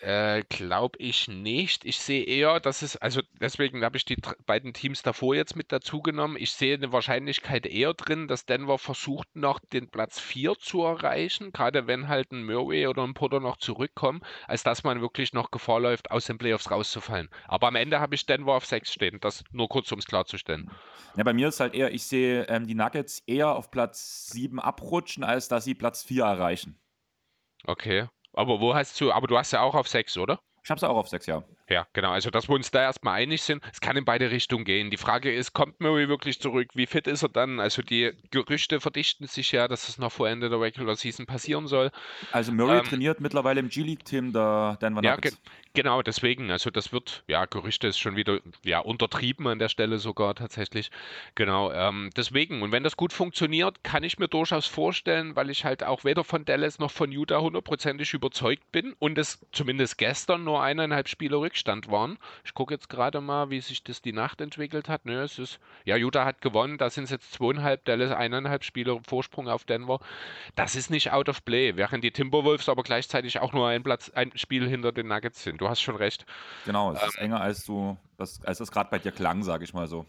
Äh, 0.00 0.44
Glaube 0.48 0.96
ich 0.98 1.28
nicht. 1.28 1.84
Ich 1.84 1.98
sehe 1.98 2.24
eher, 2.24 2.58
dass 2.58 2.80
es, 2.80 2.96
also 2.96 3.20
deswegen 3.38 3.84
habe 3.84 3.98
ich 3.98 4.06
die 4.06 4.16
beiden 4.46 4.72
Teams 4.72 5.02
davor 5.02 5.34
jetzt 5.34 5.56
mit 5.56 5.72
dazu 5.72 6.00
genommen. 6.00 6.36
Ich 6.38 6.52
sehe 6.52 6.74
eine 6.74 6.90
Wahrscheinlichkeit 6.90 7.66
eher 7.66 7.92
drin, 7.92 8.26
dass 8.26 8.46
Denver 8.46 8.78
versucht, 8.78 9.28
noch 9.34 9.58
den 9.58 9.90
Platz 9.90 10.18
4 10.18 10.54
zu 10.58 10.82
erreichen, 10.82 11.52
gerade 11.52 11.86
wenn 11.86 12.08
halt 12.08 12.32
ein 12.32 12.46
Murray 12.46 12.86
oder 12.86 13.02
ein 13.04 13.12
Potter 13.12 13.40
noch 13.40 13.58
zurückkommen, 13.58 14.22
als 14.46 14.62
dass 14.62 14.84
man 14.84 15.02
wirklich 15.02 15.34
noch 15.34 15.50
Gefahr 15.50 15.80
läuft, 15.80 16.10
aus 16.10 16.24
den 16.24 16.38
Playoffs 16.38 16.70
rauszufallen. 16.70 17.28
Aber 17.46 17.68
am 17.68 17.76
Ende 17.76 18.00
habe 18.00 18.14
ich 18.14 18.24
Denver 18.24 18.54
auf 18.54 18.64
6 18.64 18.90
stehen. 18.90 19.18
Das 19.20 19.44
nur 19.52 19.68
kurz, 19.68 19.92
um 19.92 19.98
es 19.98 20.06
klarzustellen. 20.06 20.70
Ja, 21.16 21.24
bei 21.24 21.34
mir 21.34 21.48
ist 21.48 21.60
halt 21.60 21.74
eher, 21.74 21.92
ich 21.92 22.04
sehe 22.04 22.44
ähm, 22.48 22.66
die 22.66 22.74
Nuggets 22.74 23.22
eher 23.26 23.54
auf 23.54 23.70
Platz 23.70 24.28
7 24.30 24.60
abrutschen, 24.60 25.24
als 25.24 25.48
dass 25.48 25.64
sie 25.64 25.74
Platz 25.74 26.02
4 26.04 26.24
erreichen. 26.24 26.80
Okay. 27.66 28.08
Aber 28.32 28.60
wo 28.60 28.74
hast 28.74 29.00
du, 29.00 29.12
aber 29.12 29.26
du 29.26 29.36
hast 29.36 29.52
ja 29.52 29.62
auch 29.62 29.74
auf 29.74 29.88
6, 29.88 30.16
oder? 30.16 30.40
Ich 30.62 30.70
habe 30.70 30.78
es 30.78 30.84
auch 30.84 30.96
auf 30.96 31.08
6, 31.08 31.26
ja. 31.26 31.42
Ja, 31.70 31.86
genau. 31.92 32.10
Also, 32.10 32.30
dass 32.30 32.48
wir 32.48 32.56
uns 32.56 32.72
da 32.72 32.82
erstmal 32.82 33.20
einig 33.20 33.42
sind, 33.42 33.62
es 33.72 33.80
kann 33.80 33.96
in 33.96 34.04
beide 34.04 34.32
Richtungen 34.32 34.64
gehen. 34.64 34.90
Die 34.90 34.96
Frage 34.96 35.32
ist, 35.32 35.52
kommt 35.52 35.80
Murray 35.80 36.08
wirklich 36.08 36.40
zurück? 36.40 36.70
Wie 36.74 36.86
fit 36.86 37.06
ist 37.06 37.22
er 37.22 37.28
dann? 37.28 37.60
Also, 37.60 37.80
die 37.82 38.10
Gerüchte 38.32 38.80
verdichten 38.80 39.28
sich 39.28 39.52
ja, 39.52 39.68
dass 39.68 39.88
es 39.88 39.96
noch 39.96 40.10
vor 40.10 40.28
Ende 40.28 40.50
der 40.50 40.60
Regular 40.60 40.96
Season 40.96 41.26
passieren 41.26 41.68
soll. 41.68 41.92
Also, 42.32 42.50
Murray 42.50 42.78
ähm, 42.78 42.84
trainiert 42.84 43.20
mittlerweile 43.20 43.60
im 43.60 43.68
G-League-Team 43.68 44.32
der 44.32 44.78
Denver 44.82 45.00
Nuggets. 45.00 45.36
Ja, 45.36 45.38
ge 45.42 45.52
genau, 45.74 46.02
deswegen. 46.02 46.50
Also, 46.50 46.70
das 46.70 46.92
wird, 46.92 47.22
ja, 47.28 47.44
Gerüchte 47.44 47.86
ist 47.86 48.00
schon 48.00 48.16
wieder, 48.16 48.40
ja, 48.64 48.80
untertrieben 48.80 49.46
an 49.46 49.60
der 49.60 49.68
Stelle 49.68 50.00
sogar 50.00 50.34
tatsächlich. 50.34 50.90
Genau, 51.36 51.70
ähm, 51.70 52.10
deswegen. 52.16 52.62
Und 52.62 52.72
wenn 52.72 52.82
das 52.82 52.96
gut 52.96 53.12
funktioniert, 53.12 53.84
kann 53.84 54.02
ich 54.02 54.18
mir 54.18 54.26
durchaus 54.26 54.66
vorstellen, 54.66 55.36
weil 55.36 55.50
ich 55.50 55.64
halt 55.64 55.84
auch 55.84 56.02
weder 56.02 56.24
von 56.24 56.44
Dallas 56.44 56.80
noch 56.80 56.90
von 56.90 57.12
Utah 57.12 57.40
hundertprozentig 57.40 58.12
überzeugt 58.12 58.72
bin 58.72 58.96
und 58.98 59.16
es 59.18 59.46
zumindest 59.52 59.98
gestern 59.98 60.42
nur 60.42 60.64
eineinhalb 60.64 61.08
Spiele 61.08 61.36
Rückstand 61.36 61.59
waren 61.66 62.18
ich 62.44 62.54
gucke 62.54 62.74
jetzt 62.74 62.88
gerade 62.88 63.20
mal, 63.20 63.50
wie 63.50 63.60
sich 63.60 63.82
das 63.82 64.02
die 64.02 64.12
Nacht 64.12 64.40
entwickelt 64.40 64.88
hat. 64.88 65.04
Nö, 65.04 65.22
es 65.22 65.38
ist, 65.38 65.58
ja, 65.84 65.96
Utah 65.96 66.24
hat 66.24 66.40
gewonnen, 66.40 66.78
da 66.78 66.90
sind 66.90 67.04
es 67.04 67.10
jetzt 67.10 67.32
zweieinhalb, 67.32 67.84
Dallas 67.84 68.12
eineinhalb 68.12 68.64
Spiele 68.64 69.00
Vorsprung 69.06 69.48
auf 69.48 69.64
Denver. 69.64 70.00
Das 70.54 70.74
ist 70.74 70.90
nicht 70.90 71.12
out 71.12 71.28
of 71.28 71.44
play, 71.44 71.76
während 71.76 72.04
die 72.04 72.10
Timberwolves 72.10 72.68
aber 72.68 72.82
gleichzeitig 72.82 73.40
auch 73.40 73.52
nur 73.52 73.68
ein 73.68 73.82
Platz, 73.82 74.10
ein 74.10 74.32
Spiel 74.36 74.68
hinter 74.68 74.92
den 74.92 75.08
Nuggets 75.08 75.42
sind. 75.42 75.60
Du 75.60 75.68
hast 75.68 75.80
schon 75.80 75.96
recht. 75.96 76.26
Genau, 76.64 76.92
es 76.92 77.02
ähm, 77.02 77.08
ist 77.08 77.18
enger, 77.18 77.40
als 77.40 77.64
du, 77.64 77.96
das, 78.16 78.42
als 78.44 78.58
das 78.58 78.70
gerade 78.70 78.90
bei 78.90 78.98
dir 78.98 79.12
klang, 79.12 79.42
sage 79.42 79.64
ich 79.64 79.74
mal 79.74 79.88
so. 79.88 80.06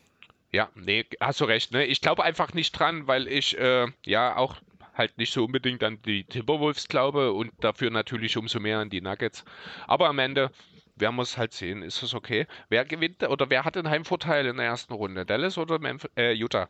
Ja, 0.52 0.70
nee, 0.76 1.06
hast 1.20 1.40
du 1.40 1.46
recht. 1.46 1.72
Ne? 1.72 1.86
Ich 1.86 2.02
glaube 2.02 2.24
einfach 2.24 2.54
nicht 2.54 2.72
dran, 2.74 3.08
weil 3.08 3.28
ich 3.28 3.58
äh, 3.58 3.88
ja 4.06 4.36
auch 4.36 4.58
halt 4.94 5.18
nicht 5.18 5.32
so 5.32 5.46
unbedingt 5.46 5.84
an 5.84 6.02
die 6.04 6.26
Timberwolves 6.26 6.88
glaube 6.88 7.32
und 7.32 7.52
dafür 7.62 7.90
natürlich 7.90 8.36
umso 8.38 8.60
mehr 8.60 8.80
an 8.80 8.90
die 8.90 9.02
Nuggets. 9.02 9.46
Aber 9.88 10.10
am 10.10 10.20
Ende 10.20 10.52
werden 10.96 11.16
wir 11.16 11.24
es 11.24 11.38
halt 11.38 11.54
sehen. 11.54 11.82
Ist 11.82 12.04
es 12.04 12.14
okay? 12.14 12.48
Wer 12.70 12.86
gewinnt 12.86 13.24
oder 13.24 13.50
wer 13.50 13.66
hat 13.66 13.76
den 13.76 13.90
Heimvorteil 13.90 14.46
in 14.46 14.58
der 14.58 14.66
ersten 14.66 14.94
Runde? 14.94 15.26
Dallas 15.26 15.58
oder 15.58 15.80
Memf 15.80 16.08
äh, 16.16 16.34
Utah? 16.34 16.68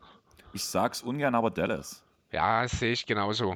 Ich 0.53 0.63
sag's 0.63 1.01
ungern, 1.01 1.35
aber 1.35 1.51
Dallas. 1.51 2.03
Ja, 2.31 2.67
sehe 2.67 2.91
ich 2.91 3.05
genauso. 3.05 3.55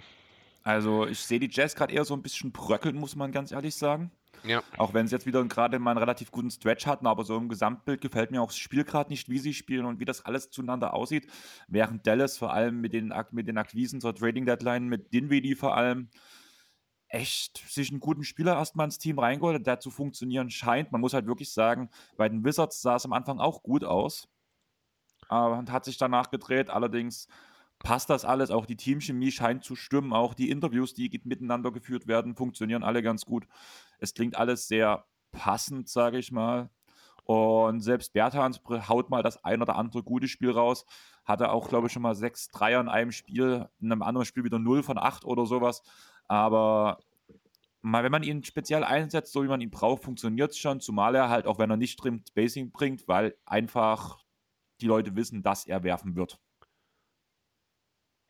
Also 0.64 1.06
ich 1.06 1.20
sehe 1.20 1.40
die 1.40 1.50
Jazz 1.52 1.76
gerade 1.76 1.94
eher 1.94 2.06
so 2.06 2.16
ein 2.16 2.22
bisschen 2.22 2.52
bröckeln, 2.52 2.96
muss 2.96 3.16
man 3.16 3.32
ganz 3.32 3.52
ehrlich 3.52 3.76
sagen. 3.76 4.12
Ja. 4.44 4.64
Auch 4.78 4.94
wenn 4.94 5.08
sie 5.08 5.16
jetzt 5.16 5.26
wieder 5.26 5.44
gerade 5.46 5.80
mal 5.80 5.92
einen 5.92 6.00
relativ 6.00 6.32
guten 6.32 6.52
Stretch 6.52 6.86
hatten, 6.86 7.08
aber 7.08 7.24
so 7.24 7.38
im 7.38 7.50
Gesamtbild 7.50 8.02
gefällt 8.02 8.32
mir 8.32 8.42
auch 8.42 8.48
das 8.48 8.58
Spiel 8.58 8.84
gerade 8.84 9.10
nicht, 9.10 9.30
wie 9.30 9.40
sie 9.40 9.54
spielen 9.54 9.86
und 9.86 10.00
wie 10.00 10.06
das 10.06 10.26
alles 10.26 10.52
zueinander 10.52 10.94
aussieht. 10.94 11.28
Während 11.68 12.06
Dallas 12.06 12.38
vor 12.38 12.54
allem 12.54 12.82
mit 12.82 12.94
den, 12.94 13.14
mit 13.32 13.48
den 13.48 13.58
Akquisen 13.58 14.02
zur 14.02 14.16
Trading 14.16 14.46
Deadline, 14.46 14.88
mit 14.88 15.14
Dinwiddie 15.14 15.56
vor 15.56 15.76
allem, 15.76 16.10
echt 17.16 17.64
sich 17.70 17.90
einen 17.90 18.00
guten 18.00 18.24
Spieler 18.24 18.56
erstmal 18.56 18.86
ins 18.86 18.98
Team 18.98 19.20
reingeholt, 19.20 19.66
der 19.66 19.80
zu 19.80 19.90
funktionieren 19.90 20.50
scheint. 20.50 20.92
Man 20.92 21.02
muss 21.02 21.14
halt 21.14 21.26
wirklich 21.28 21.52
sagen, 21.52 21.90
bei 22.18 22.30
den 22.30 22.44
Wizards 22.44 22.82
sah 22.82 22.98
es 22.98 23.06
am 23.06 23.14
Anfang 23.14 23.40
auch 23.40 23.64
gut 23.64 23.84
aus 23.84 24.28
aber 25.28 25.58
und 25.58 25.72
hat 25.72 25.86
sich 25.86 25.98
danach 25.98 26.30
gedreht. 26.30 26.70
Allerdings 26.70 27.28
passt 27.80 28.10
das 28.10 28.26
alles. 28.26 28.52
Auch 28.52 28.66
die 28.66 28.78
Teamchemie 28.78 29.32
scheint 29.32 29.64
zu 29.64 29.76
stimmen. 29.76 30.14
Auch 30.14 30.34
die 30.34 30.50
Interviews, 30.50 30.94
die 30.94 31.22
miteinander 31.24 31.72
geführt 31.72 32.08
werden, 32.08 32.36
funktionieren 32.36 32.84
alle 32.84 33.02
ganz 33.02 33.26
gut. 33.26 33.48
Es 34.00 34.14
klingt 34.14 34.36
alles 34.36 34.68
sehr 34.68 35.06
passend, 35.32 35.90
sage 35.90 36.18
ich 36.18 36.32
mal. 36.32 36.70
Und 37.24 37.82
selbst 37.82 38.14
Bertans 38.14 38.62
haut 38.88 39.10
mal 39.10 39.24
das 39.24 39.44
ein 39.44 39.62
oder 39.62 39.76
andere 39.78 40.04
gute 40.04 40.28
Spiel 40.28 40.52
raus. 40.52 40.86
Hatte 41.26 41.52
auch, 41.52 41.70
glaube 41.70 41.88
ich, 41.88 41.94
schon 41.94 42.04
mal 42.04 42.14
sechs 42.14 42.50
Dreier 42.50 42.80
in 42.80 42.88
einem 42.88 43.12
Spiel, 43.12 43.68
in 43.82 43.92
einem 43.92 44.04
anderen 44.04 44.26
Spiel 44.26 44.44
wieder 44.44 44.60
0 44.60 44.84
von 44.84 45.00
8 45.00 45.26
oder 45.26 45.48
sowas. 45.48 45.82
Aber 46.28 47.00
mal, 47.82 48.04
wenn 48.04 48.12
man 48.12 48.24
ihn 48.24 48.44
speziell 48.44 48.84
einsetzt, 48.84 49.32
so 49.32 49.44
wie 49.44 49.48
man 49.48 49.62
ihn 49.62 49.72
braucht, 49.72 50.04
funktioniert 50.04 50.52
es 50.52 50.58
schon, 50.58 50.82
zumal 50.82 51.16
er 51.16 51.30
halt, 51.30 51.46
auch 51.46 51.60
wenn 51.60 51.70
er 51.70 51.78
nicht 51.78 52.00
trimmt, 52.00 52.34
Basing 52.34 52.72
bringt, 52.72 53.08
weil 53.08 53.38
einfach 53.46 54.24
die 54.82 54.88
Leute 54.88 55.16
wissen, 55.16 55.44
dass 55.44 55.66
er 55.66 55.84
werfen 55.84 56.16
wird. 56.16 56.40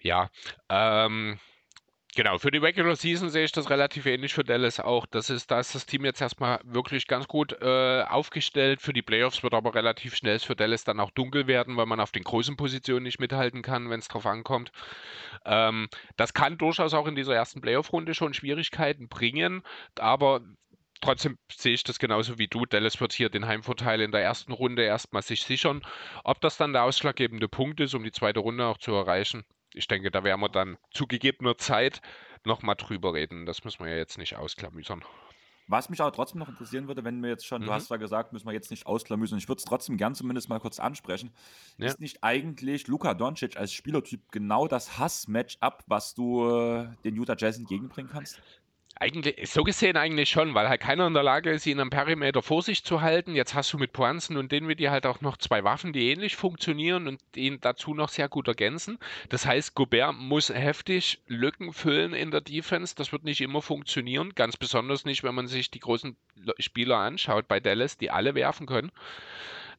Ja, 0.01 0.29
ähm, 0.69 1.39
Genau, 2.15 2.37
für 2.37 2.49
die 2.49 2.59
Regular 2.59 2.95
Season 2.95 3.29
sehe 3.29 3.43
ich 3.43 3.51
das 3.51 3.69
relativ 3.69 4.05
ähnlich 4.05 4.33
für 4.33 4.45
Dallas 4.45 4.79
auch. 4.79 5.05
Das 5.05 5.29
ist, 5.29 5.51
da 5.51 5.59
ist 5.59 5.75
das 5.75 5.85
Team 5.85 6.05
jetzt 6.05 6.21
erstmal 6.21 6.61
wirklich 6.63 7.07
ganz 7.07 7.27
gut 7.27 7.51
äh, 7.61 8.03
aufgestellt. 8.03 8.81
Für 8.81 8.93
die 8.93 9.01
Playoffs 9.01 9.43
wird 9.43 9.53
aber 9.53 9.75
relativ 9.75 10.15
schnell 10.15 10.39
für 10.39 10.55
Dallas 10.55 10.85
dann 10.85 11.01
auch 11.01 11.11
dunkel 11.11 11.45
werden, 11.47 11.75
weil 11.75 11.87
man 11.87 11.99
auf 11.99 12.13
den 12.13 12.23
großen 12.23 12.55
Positionen 12.55 13.03
nicht 13.03 13.19
mithalten 13.19 13.61
kann, 13.61 13.89
wenn 13.89 13.99
es 13.99 14.07
drauf 14.07 14.25
ankommt. 14.25 14.71
Ähm, 15.45 15.89
das 16.15 16.33
kann 16.33 16.57
durchaus 16.57 16.93
auch 16.93 17.05
in 17.07 17.15
dieser 17.15 17.35
ersten 17.35 17.59
Playoff-Runde 17.59 18.13
schon 18.13 18.33
Schwierigkeiten 18.33 19.09
bringen, 19.09 19.61
aber 19.99 20.39
trotzdem 21.01 21.37
sehe 21.51 21.73
ich 21.73 21.83
das 21.83 21.99
genauso 21.99 22.37
wie 22.37 22.47
du. 22.47 22.65
Dallas 22.65 23.01
wird 23.01 23.11
hier 23.11 23.29
den 23.29 23.45
Heimvorteil 23.45 23.99
in 23.99 24.11
der 24.11 24.23
ersten 24.23 24.53
Runde 24.53 24.83
erstmal 24.83 25.21
sich 25.21 25.43
sichern. 25.43 25.81
Ob 26.23 26.39
das 26.39 26.55
dann 26.55 26.71
der 26.71 26.83
ausschlaggebende 26.83 27.49
Punkt 27.49 27.81
ist, 27.81 27.93
um 27.93 28.05
die 28.05 28.13
zweite 28.13 28.39
Runde 28.39 28.65
auch 28.65 28.77
zu 28.77 28.93
erreichen, 28.93 29.43
ich 29.75 29.87
denke, 29.87 30.11
da 30.11 30.23
werden 30.23 30.41
wir 30.41 30.49
dann 30.49 30.77
zu 30.91 31.07
gegebener 31.07 31.57
Zeit 31.57 32.01
nochmal 32.43 32.75
drüber 32.75 33.13
reden. 33.13 33.45
Das 33.45 33.63
müssen 33.63 33.83
wir 33.83 33.91
ja 33.91 33.97
jetzt 33.97 34.17
nicht 34.17 34.35
ausklamüsern. 34.35 35.03
Was 35.67 35.89
mich 35.89 35.99
aber 35.99 36.11
trotzdem 36.11 36.39
noch 36.39 36.49
interessieren 36.49 36.87
würde, 36.87 37.03
wenn 37.03 37.21
wir 37.23 37.29
jetzt 37.29 37.45
schon, 37.45 37.61
mhm. 37.61 37.65
du 37.65 37.73
hast 37.73 37.89
ja 37.89 37.97
gesagt, 37.97 38.33
müssen 38.33 38.45
wir 38.45 38.53
jetzt 38.53 38.69
nicht 38.69 38.85
ausklamüsern, 38.85 39.39
ich 39.39 39.47
würde 39.47 39.59
es 39.59 39.65
trotzdem 39.65 39.97
gern 39.97 40.13
zumindest 40.13 40.47
mal 40.47 40.59
kurz 40.59 40.79
ansprechen. 40.79 41.31
Ja. 41.77 41.87
Ist 41.87 41.99
nicht 41.99 42.23
eigentlich 42.23 42.87
Luka 42.87 43.15
Doncic 43.15 43.57
als 43.57 43.73
Spielertyp 43.73 44.31
genau 44.31 44.67
das 44.67 44.99
Hass-Matchup, 44.99 45.83
was 45.87 46.13
du 46.13 46.47
äh, 46.47 46.87
den 47.03 47.15
Utah 47.15 47.35
Jazz 47.35 47.57
entgegenbringen 47.57 48.11
kannst? 48.11 48.39
Eigentlich, 48.97 49.51
so 49.51 49.63
gesehen 49.63 49.97
eigentlich 49.97 50.29
schon, 50.29 50.53
weil 50.53 50.69
halt 50.69 50.79
keiner 50.79 51.05
in 51.05 51.13
der 51.13 51.21
Lage 51.21 51.51
ist, 51.51 51.65
ihn 51.65 51.81
am 51.81 51.89
Perimeter 51.89 52.41
vor 52.41 52.61
sich 52.61 52.85
zu 52.85 53.01
halten. 53.01 53.35
Jetzt 53.35 53.53
hast 53.53 53.73
du 53.73 53.77
mit 53.77 53.91
Brunson 53.91 54.37
und 54.37 54.53
Dinwiddie 54.53 54.89
halt 54.89 55.05
auch 55.05 55.19
noch 55.19 55.35
zwei 55.35 55.65
Waffen, 55.65 55.91
die 55.91 56.11
ähnlich 56.11 56.37
funktionieren 56.37 57.09
und 57.09 57.19
ihn 57.35 57.59
dazu 57.59 57.93
noch 57.93 58.07
sehr 58.07 58.29
gut 58.29 58.47
ergänzen. 58.47 58.97
Das 59.27 59.45
heißt, 59.45 59.75
Gobert 59.75 60.15
muss 60.15 60.47
heftig 60.47 61.21
Lücken 61.27 61.73
füllen 61.73 62.13
in 62.13 62.31
der 62.31 62.39
Defense. 62.39 62.95
Das 62.95 63.11
wird 63.11 63.25
nicht 63.25 63.41
immer 63.41 63.61
funktionieren, 63.61 64.33
ganz 64.33 64.55
besonders 64.55 65.03
nicht, 65.03 65.23
wenn 65.23 65.35
man 65.35 65.47
sich 65.47 65.69
die 65.69 65.81
großen 65.81 66.15
Spieler 66.59 66.97
anschaut 66.97 67.49
bei 67.49 67.59
Dallas, 67.59 67.97
die 67.97 68.11
alle 68.11 68.33
werfen 68.33 68.65
können. 68.65 68.93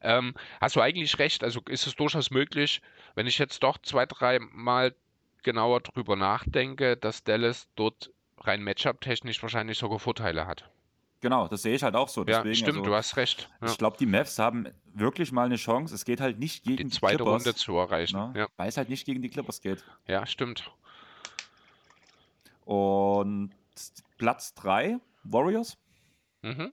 Ähm, 0.03 0.35
hast 0.61 0.77
du 0.77 0.83
eigentlich 0.83 1.19
recht, 1.19 1.43
also 1.43 1.63
ist 1.71 1.87
es 1.87 1.97
durchaus 1.97 2.31
möglich, 2.31 2.83
wenn 3.15 3.27
ich 3.27 3.39
jetzt 3.39 3.63
doch 3.63 3.79
zwei, 3.79 4.05
drei 4.05 4.41
Mal 4.41 4.95
genauer 5.43 5.81
drüber 5.81 6.17
nachdenke, 6.17 6.99
dass 6.99 7.25
Dallas 7.25 7.69
dort 7.77 8.11
rein 8.41 8.63
Matchup-technisch 8.63 9.43
wahrscheinlich 9.43 9.79
sogar 9.79 9.99
Vorteile 9.99 10.47
hat. 10.47 10.71
Genau, 11.21 11.49
das 11.49 11.63
sehe 11.63 11.75
ich 11.75 11.83
halt 11.83 11.97
auch 11.97 12.09
so. 12.09 12.25
Deswegen, 12.25 12.49
ja, 12.49 12.55
stimmt, 12.55 12.79
also, 12.79 12.91
du 12.91 12.95
hast 12.95 13.17
recht. 13.17 13.49
Ja. 13.61 13.69
Ich 13.69 13.79
glaube, 13.79 13.97
die 13.97 14.07
Mavs 14.07 14.39
haben 14.39 14.69
wirklich 14.93 15.33
mal 15.33 15.47
eine 15.47 15.57
Chance. 15.57 15.95
Es 15.95 16.05
geht 16.05 16.21
halt 16.21 16.39
nicht 16.39 16.65
gegen 16.65 16.77
die, 16.77 16.85
die 16.85 16.91
zweite 16.91 17.17
Clippers, 17.17 17.47
Runde 17.47 17.55
zu 17.55 17.77
erreichen. 17.77 18.17
Ne? 18.17 18.33
Ja. 18.41 18.47
Weil 18.57 18.69
es 18.69 18.77
halt 18.77 18.89
nicht 18.89 19.07
gegen 19.07 19.23
die 19.23 19.31
Clippers 19.31 19.61
geht. 19.61 19.83
Ja, 20.07 20.27
stimmt. 20.27 20.71
Und 22.65 23.51
Platz 24.19 24.55
3, 24.55 24.99
Warriors. 25.25 25.79
Mhm. 26.43 26.73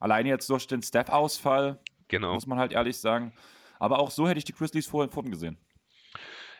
Alleine 0.00 0.28
jetzt 0.28 0.48
durch 0.50 0.66
den 0.66 0.82
Steph-Ausfall, 0.82 1.80
genau. 2.08 2.34
muss 2.34 2.46
man 2.46 2.58
halt 2.58 2.72
ehrlich 2.72 2.98
sagen. 2.98 3.32
Aber 3.78 3.98
auch 3.98 4.10
so 4.10 4.28
hätte 4.28 4.38
ich 4.38 4.44
die 4.44 4.52
Grizzlies 4.52 4.86
vorhin 4.86 5.10
vorhin 5.10 5.32
gesehen. 5.32 5.56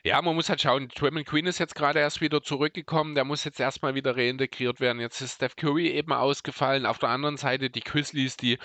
Ja, 0.04 0.22
man 0.22 0.34
muss 0.34 0.48
halt 0.48 0.60
schauen. 0.60 0.88
Draymond 0.88 1.26
Queen 1.26 1.46
ist 1.46 1.58
jetzt 1.58 1.74
gerade 1.74 1.98
erst 1.98 2.20
wieder 2.20 2.42
zurückgekommen. 2.42 3.14
Der 3.14 3.24
muss 3.24 3.44
jetzt 3.44 3.60
erstmal 3.60 3.94
wieder 3.94 4.16
reintegriert 4.16 4.80
werden. 4.80 5.00
Jetzt 5.00 5.20
ist 5.20 5.36
Steph 5.36 5.56
Curry 5.56 5.88
eben 5.88 6.12
ausgefallen. 6.12 6.86
Auf 6.86 6.98
der 6.98 7.08
anderen 7.08 7.36
Seite 7.36 7.70
die 7.70 7.80
Grizzlies, 7.80 8.36
die, 8.36 8.58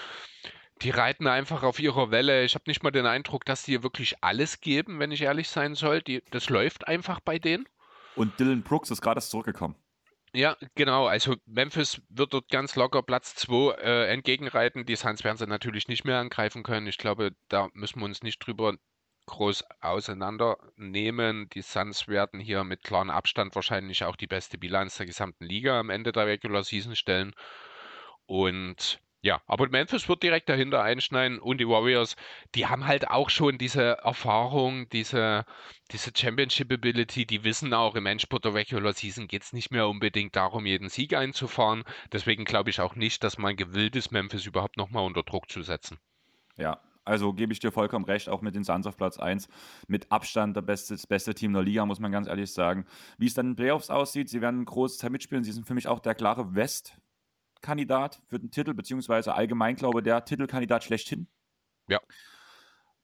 die 0.82 0.92
reiten 0.92 1.28
einfach 1.28 1.64
auf 1.64 1.80
ihrer 1.80 2.12
Welle. 2.12 2.44
Ich 2.44 2.56
habe 2.56 2.66
nicht 2.68 2.84
mal 2.84 2.92
den 2.92 3.06
Eindruck, 3.06 3.46
dass 3.46 3.64
die 3.64 3.84
wirklich 3.84 4.16
alles 4.22 4.62
geben, 4.62 5.00
wenn 5.00 5.12
ich 5.12 5.22
ehrlich 5.22 5.50
sein 5.50 5.76
soll. 5.76 6.02
Die, 6.02 6.22
das 6.32 6.50
läuft 6.50 6.88
einfach 6.88 7.20
bei 7.20 7.40
denen. 7.40 7.68
Und 8.16 8.40
Dylan 8.40 8.62
Brooks 8.62 8.92
ist 8.92 9.02
gerade 9.02 9.18
erst 9.18 9.32
zurückgekommen. 9.32 9.76
Ja, 10.36 10.58
genau. 10.76 11.06
Also 11.06 11.36
Memphis 11.46 12.02
wird 12.10 12.34
dort 12.34 12.50
ganz 12.50 12.76
locker 12.76 13.04
Platz 13.04 13.36
2 13.36 13.76
äh, 13.76 14.08
entgegenreiten. 14.08 14.86
Die 14.86 14.96
Suns 14.96 15.24
werden 15.24 15.38
sie 15.38 15.46
natürlich 15.46 15.88
nicht 15.88 16.06
mehr 16.06 16.20
angreifen 16.20 16.64
können. 16.64 16.88
Ich 16.88 16.98
glaube, 16.98 17.34
da 17.50 17.70
müssen 17.74 18.00
wir 18.00 18.06
uns 18.06 18.24
nicht 18.24 18.40
drüber 18.40 18.76
groß 19.26 19.64
auseinandernehmen. 19.82 21.50
Die 21.50 21.62
Suns 21.62 22.08
werden 22.08 22.40
hier 22.40 22.64
mit 22.64 22.84
klarem 22.84 23.10
Abstand 23.10 23.56
wahrscheinlich 23.56 24.04
auch 24.04 24.16
die 24.16 24.28
beste 24.28 24.58
Bilanz 24.58 24.98
der 24.98 25.06
gesamten 25.06 25.46
Liga 25.46 25.80
am 25.80 25.90
Ende 25.90 26.12
der 26.12 26.28
Regular 26.28 26.64
Season 26.64 26.96
stellen. 26.96 27.34
Und 28.26 29.00
ja, 29.22 29.42
aber 29.48 29.70
Memphis 29.70 30.10
wird 30.10 30.22
direkt 30.22 30.50
dahinter 30.50 30.84
einschneiden 30.84 31.40
und 31.40 31.60
die 31.60 31.68
Warriors, 31.68 32.18
die 32.56 32.68
haben 32.68 32.86
halt 32.86 33.10
auch 33.10 33.30
schon 33.30 33.58
diese 33.58 34.00
Erfahrung, 34.04 34.90
diese, 34.90 35.46
diese 35.92 36.12
Championship-Ability, 36.14 37.26
die 37.26 37.46
wissen 37.46 37.74
auch, 37.74 37.96
im 37.96 38.06
Endspurt 38.06 38.44
der 38.44 38.54
Regular 38.54 38.92
Season 38.92 39.30
geht 39.30 39.44
es 39.44 39.54
nicht 39.54 39.72
mehr 39.72 39.88
unbedingt 39.88 40.36
darum, 40.36 40.66
jeden 40.66 40.90
Sieg 40.90 41.14
einzufahren. 41.14 41.86
Deswegen 42.12 42.44
glaube 42.44 42.70
ich 42.70 42.82
auch 42.82 42.96
nicht, 42.96 43.24
dass 43.24 43.38
man 43.38 43.56
gewillt 43.56 43.96
ist, 43.96 44.12
Memphis 44.12 44.46
überhaupt 44.46 44.76
nochmal 44.76 45.06
unter 45.06 45.24
Druck 45.24 45.50
zu 45.50 45.62
setzen. 45.62 46.00
Ja, 46.58 46.82
also 47.06 47.34
gebe 47.34 47.51
ich 47.54 47.60
dir 47.60 47.72
vollkommen 47.72 48.06
recht, 48.06 48.30
auch 48.30 48.41
mit 48.41 48.56
den 48.56 48.64
Suns 48.64 48.88
auf 48.88 48.95
Platz 48.97 49.20
1. 49.20 49.47
Mit 49.88 50.12
Abstand 50.12 50.56
der 50.56 50.62
beste, 50.62 50.93
das 50.93 51.08
beste 51.08 51.34
Team 51.34 51.54
der 51.54 51.64
Liga, 51.64 51.86
muss 51.86 51.99
man 51.99 52.12
ganz 52.12 52.28
ehrlich 52.28 52.51
sagen. 52.54 52.86
Wie 53.18 53.28
es 53.28 53.34
dann 53.34 53.47
in 53.47 53.51
den 53.51 53.56
Playoffs 53.58 53.89
aussieht, 53.89 54.30
sie 54.30 54.41
werden 54.41 54.58
einen 54.58 54.66
großen 54.66 54.99
Teil 54.99 55.10
mitspielen. 55.10 55.43
Sie 55.43 55.51
sind 55.51 55.68
für 55.68 55.74
mich 55.74 55.88
auch 55.88 55.99
der 55.99 56.16
klare 56.16 56.56
West-Kandidat 56.56 58.22
für 58.28 58.39
den 58.39 58.51
Titel, 58.51 58.74
beziehungsweise 58.74 59.34
allgemein, 59.34 59.76
glaube 59.76 59.99
ich, 59.99 60.04
der 60.04 60.24
Titelkandidat 60.24 60.84
schlechthin. 60.84 61.28
Ja. 61.88 61.99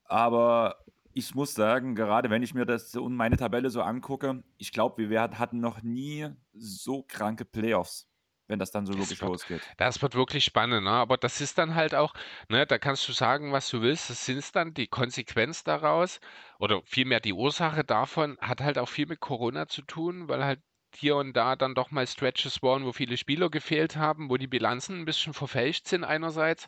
Aber 0.06 0.78
ich 1.14 1.36
muss 1.36 1.54
sagen, 1.54 1.95
gerade 1.95 2.30
wenn 2.30 2.43
ich 2.43 2.54
mir 2.54 2.66
das 2.66 2.95
und 2.95 3.16
meine 3.16 3.38
Tabelle 3.38 3.70
so 3.70 3.82
angucke, 3.82 4.43
ich 4.58 4.72
glaube, 4.72 5.10
wir 5.10 5.22
hatten 5.22 5.60
noch 5.60 5.84
nie 5.84 6.30
so 6.54 7.04
kranke 7.04 7.45
Playoffs 7.45 8.09
wenn 8.50 8.60
das 8.60 8.72
dann 8.72 8.86
so 8.86 8.93
logisch 8.93 9.22
wird, 9.22 9.32
losgeht. 9.32 9.62
Das 9.78 10.02
wird 10.02 10.16
wirklich 10.16 10.43
spannend, 10.43 10.84
ne? 10.84 10.91
aber 10.91 11.18
das 11.18 11.39
ist 11.39 11.58
dann 11.58 11.76
halt 11.76 11.95
auch, 11.95 12.14
ne, 12.50 12.66
da 12.66 12.78
kannst 12.78 13.08
du 13.08 13.14
sagen, 13.14 13.54
was 13.54 13.70
du 13.70 13.82
willst, 13.82 14.10
das 14.10 14.26
sind 14.26 14.56
dann 14.56 14.74
die 14.74 14.88
Konsequenz 14.88 15.64
daraus 15.64 16.20
oder 16.58 16.82
vielmehr 16.84 17.20
die 17.20 17.34
Ursache 17.34 17.84
davon 17.84 18.38
hat 18.41 18.62
halt 18.62 18.78
auch 18.78 18.89
viel 18.89 19.06
mit 19.06 19.20
Corona 19.20 19.68
zu 19.68 19.84
tun, 19.84 20.28
weil 20.28 20.43
halt 20.43 20.60
hier 20.95 21.16
und 21.16 21.34
da 21.34 21.56
dann 21.56 21.76
doch 21.76 21.91
mal 21.91 22.08
Stretches 22.08 22.64
waren, 22.64 22.84
wo 22.84 22.91
viele 22.91 23.18
Spieler 23.18 23.50
gefehlt 23.50 23.95
haben, 23.95 24.30
wo 24.30 24.38
die 24.38 24.47
Bilanzen 24.47 25.00
ein 25.00 25.06
bisschen 25.06 25.34
verfälscht 25.34 25.88
sind 25.88 26.04
einerseits, 26.04 26.68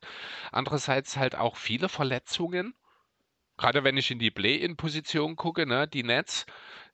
andererseits 0.51 1.17
halt 1.17 1.35
auch 1.35 1.55
viele 1.55 1.89
Verletzungen. 1.89 2.75
Gerade 3.57 3.83
wenn 3.83 3.97
ich 3.97 4.11
in 4.11 4.19
die 4.19 4.31
Play-in-Position 4.31 5.35
gucke, 5.35 5.65
ne, 5.65 5.87
die 5.87 6.03
Nets, 6.03 6.45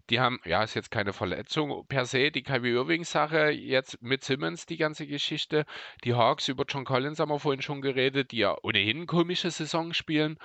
die 0.10 0.20
haben, 0.20 0.39
ja, 0.45 0.64
ist 0.64 0.74
jetzt 0.74 0.91
keine 0.91 1.14
Verletzung 1.14 1.86
per 1.88 2.05
se, 2.05 2.32
die 2.32 2.43
Kyrie 2.43 2.72
Irving-Sache, 2.72 3.49
jetzt 3.49 4.01
mit 4.01 4.24
Simmons 4.24 4.66
die 4.66 4.78
ganze 4.78 5.08
Geschichte. 5.08 5.66
Die 6.03 6.14
Hawks, 6.14 6.47
über 6.47 6.66
John 6.68 6.86
Collins 6.86 7.20
haben 7.20 7.30
wir 7.30 7.39
vorhin 7.39 7.62
schon 7.62 7.82
geredet, 7.82 8.32
die 8.32 8.38
ja 8.38 8.55
ohnehin 8.64 9.05
komische 9.08 9.51
Saison 9.51 9.93
spielen. 9.93 10.38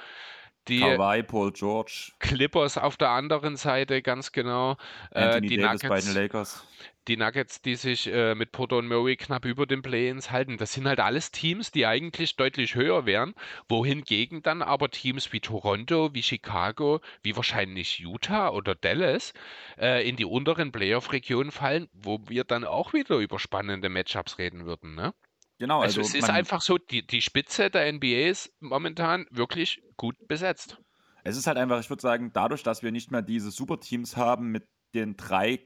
Die 0.69 0.81
Kawhi, 0.81 1.23
Paul 1.25 1.53
George. 1.53 2.13
Clippers 2.21 2.79
auf 2.79 2.97
der 2.97 3.11
anderen 3.11 3.57
Seite, 3.57 4.01
ganz 4.01 4.31
genau. 4.31 4.77
Äh, 5.11 5.21
Anthony 5.21 5.49
die 5.49 5.57
Davis 5.57 5.83
Nuggets, 5.83 5.89
bei 5.89 6.13
den 6.13 6.23
Lakers. 6.23 6.67
Die 7.09 7.17
Nuggets, 7.17 7.63
die 7.63 7.75
sich 7.75 8.07
äh, 8.07 8.37
mit 8.37 8.53
Porter 8.53 8.77
und 8.77 8.87
Murray 8.87 9.17
knapp 9.17 9.45
über 9.45 9.67
den 9.67 9.83
Play-ins 9.83 10.31
halten. 10.31 10.59
Das 10.59 10.73
sind 10.73 10.87
halt 10.87 11.01
alles 11.01 11.33
Teams, 11.33 11.73
die 11.73 11.85
eigentlich 11.85 12.37
deutlich 12.37 12.77
höher 12.77 13.07
wären, 13.07 13.35
wohingegen 13.69 14.43
dann 14.43 14.63
aber 14.63 14.89
Teams 14.89 15.33
wie 15.33 15.41
Toronto, 15.41 16.15
wie 16.15 16.23
Chicago, 16.23 17.01
wie 17.23 17.35
wahrscheinlich 17.35 17.99
Utah 17.99 18.51
oder 18.51 18.77
Dallas 18.77 19.33
äh, 19.79 20.09
in 20.09 20.15
die 20.15 20.25
unteren 20.25 20.71
Playoff-Regionen 20.71 21.51
fallen, 21.51 21.89
wo 21.93 22.21
wir 22.29 22.45
dann 22.45 22.65
auch 22.65 22.93
wieder 22.93 23.17
über 23.17 23.41
spannende 23.41 23.89
Matchups 23.89 24.39
reden 24.39 24.65
würden. 24.65 24.95
Ne? 24.95 25.13
Genau, 25.63 25.81
also, 25.81 26.01
also 26.01 26.19
es 26.19 26.25
ist 26.25 26.29
einfach 26.29 26.61
so, 26.61 26.77
die, 26.77 27.07
die 27.07 27.23
Spitze 27.23 27.71
der 27.71 27.93
NBA 27.93 28.31
ist 28.31 28.53
momentan 28.59 29.29
wirklich 29.31 29.81
gut 29.97 30.17
besetzt. 30.27 30.81
Es 31.23 31.37
ist 31.37 31.47
halt 31.47 31.57
einfach, 31.57 31.79
ich 31.79 31.89
würde 31.89 32.03
sagen, 32.03 32.33
dadurch, 32.33 32.65
dass 32.65 32.83
wir 32.83 32.91
nicht 32.91 33.13
mehr 33.13 33.23
diese 33.23 33.53
Superteams 33.53 34.17
haben 34.17 34.51
mit 34.51 34.67
den 34.93 35.17
drei 35.17 35.61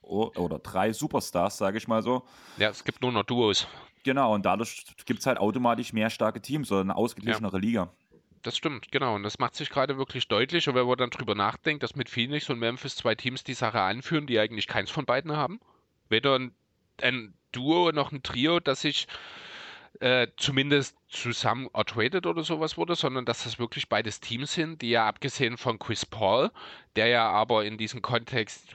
oder 0.00 0.58
drei 0.58 0.94
Superstars, 0.94 1.58
sage 1.58 1.76
ich 1.76 1.86
mal 1.86 2.02
so. 2.02 2.26
Ja, 2.56 2.70
es 2.70 2.82
gibt 2.82 3.02
nur 3.02 3.12
noch 3.12 3.24
Duos. 3.24 3.68
Genau, 4.04 4.32
und 4.32 4.46
dadurch 4.46 4.86
gibt 5.04 5.20
es 5.20 5.26
halt 5.26 5.36
automatisch 5.36 5.92
mehr 5.92 6.08
starke 6.08 6.40
Teams 6.40 6.72
oder 6.72 6.80
eine 6.80 6.96
ausgeglichenere 6.96 7.56
ja. 7.56 7.60
Liga. 7.60 7.92
Das 8.40 8.56
stimmt, 8.56 8.90
genau. 8.90 9.16
Und 9.16 9.22
das 9.22 9.38
macht 9.38 9.54
sich 9.54 9.68
gerade 9.68 9.98
wirklich 9.98 10.28
deutlich. 10.28 10.66
Und 10.66 10.76
wenn 10.76 10.86
man 10.86 10.96
dann 10.96 11.10
drüber 11.10 11.34
nachdenkt, 11.34 11.82
dass 11.82 11.94
mit 11.94 12.08
Phoenix 12.08 12.48
und 12.48 12.58
Memphis 12.58 12.96
zwei 12.96 13.14
Teams 13.14 13.44
die 13.44 13.52
Sache 13.52 13.82
anführen, 13.82 14.26
die 14.26 14.38
eigentlich 14.38 14.66
keins 14.66 14.90
von 14.90 15.04
beiden 15.04 15.36
haben. 15.36 15.60
Weder 16.08 16.38
ein, 16.38 16.54
ein 17.02 17.34
Duo 17.52 17.92
noch 17.92 18.12
ein 18.12 18.22
Trio, 18.22 18.60
das 18.60 18.82
sich 18.82 19.06
äh, 20.00 20.28
zumindest 20.36 20.96
zusammen 21.08 21.68
ertradet 21.72 22.26
oder 22.26 22.42
sowas 22.42 22.76
wurde, 22.76 22.94
sondern 22.94 23.24
dass 23.24 23.44
das 23.44 23.58
wirklich 23.58 23.88
beides 23.88 24.20
Teams 24.20 24.52
sind, 24.52 24.82
die 24.82 24.90
ja 24.90 25.06
abgesehen 25.06 25.56
von 25.56 25.78
Chris 25.78 26.04
Paul, 26.04 26.50
der 26.96 27.06
ja 27.06 27.30
aber 27.30 27.64
in 27.64 27.78
diesem 27.78 28.02
Kontext 28.02 28.74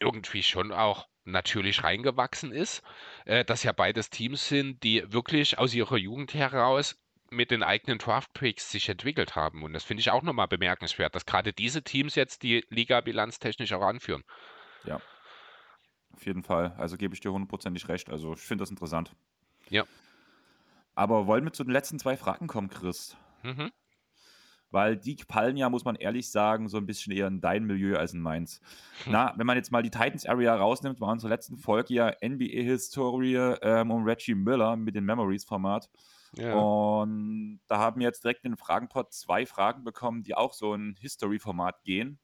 irgendwie 0.00 0.42
schon 0.42 0.72
auch 0.72 1.06
natürlich 1.24 1.84
reingewachsen 1.84 2.50
ist, 2.50 2.82
äh, 3.24 3.44
dass 3.44 3.62
ja 3.62 3.72
beides 3.72 4.10
Teams 4.10 4.48
sind, 4.48 4.82
die 4.82 5.12
wirklich 5.12 5.58
aus 5.58 5.72
ihrer 5.72 5.96
Jugend 5.96 6.34
heraus 6.34 6.98
mit 7.30 7.50
den 7.50 7.62
eigenen 7.62 7.98
Draft-Picks 7.98 8.72
sich 8.72 8.88
entwickelt 8.88 9.36
haben. 9.36 9.62
Und 9.62 9.72
das 9.72 9.84
finde 9.84 10.00
ich 10.00 10.10
auch 10.10 10.22
nochmal 10.22 10.48
bemerkenswert, 10.48 11.14
dass 11.14 11.24
gerade 11.24 11.52
diese 11.52 11.82
Teams 11.82 12.16
jetzt 12.16 12.42
die 12.42 12.66
Liga 12.68 13.00
bilanztechnisch 13.00 13.72
auch 13.72 13.82
anführen. 13.82 14.24
Ja, 14.84 15.00
auf 16.14 16.26
jeden 16.26 16.42
Fall. 16.42 16.74
Also 16.78 16.96
gebe 16.96 17.14
ich 17.14 17.20
dir 17.20 17.32
hundertprozentig 17.32 17.88
recht. 17.88 18.10
Also 18.10 18.34
ich 18.34 18.40
finde 18.40 18.62
das 18.62 18.70
interessant. 18.70 19.14
Ja. 19.68 19.84
Aber 20.94 21.26
wollen 21.26 21.44
wir 21.44 21.52
zu 21.52 21.64
den 21.64 21.72
letzten 21.72 21.98
zwei 21.98 22.16
Fragen 22.16 22.46
kommen, 22.46 22.68
Chris? 22.68 23.16
Mhm. 23.42 23.70
Weil 24.70 24.96
die 24.96 25.16
fallen 25.28 25.58
ja, 25.58 25.68
muss 25.68 25.84
man 25.84 25.96
ehrlich 25.96 26.30
sagen, 26.30 26.68
so 26.68 26.78
ein 26.78 26.86
bisschen 26.86 27.12
eher 27.12 27.26
in 27.26 27.42
dein 27.42 27.64
Milieu 27.64 27.98
als 27.98 28.14
in 28.14 28.20
meins. 28.20 28.60
Hm. 29.04 29.12
Na, 29.12 29.34
wenn 29.36 29.46
man 29.46 29.58
jetzt 29.58 29.70
mal 29.70 29.82
die 29.82 29.90
Titans 29.90 30.24
Area 30.24 30.56
rausnimmt, 30.56 30.98
war 30.98 31.12
unsere 31.12 31.30
letzten 31.30 31.58
Folge 31.58 31.92
ja 31.92 32.12
NBA-Historie 32.24 33.56
ähm, 33.60 33.90
um 33.90 34.04
Reggie 34.04 34.34
Miller 34.34 34.76
mit 34.76 34.96
dem 34.96 35.04
Memories-Format. 35.04 35.90
Ja. 36.36 36.54
Und 36.54 37.60
da 37.68 37.78
haben 37.78 38.00
wir 38.00 38.06
jetzt 38.06 38.24
direkt 38.24 38.46
in 38.46 38.52
den 38.52 38.56
Fragenpot 38.56 39.12
zwei 39.12 39.44
Fragen 39.44 39.84
bekommen, 39.84 40.22
die 40.22 40.34
auch 40.34 40.54
so 40.54 40.72
ein 40.72 40.96
History-Format 40.98 41.84
gehen. 41.84 42.18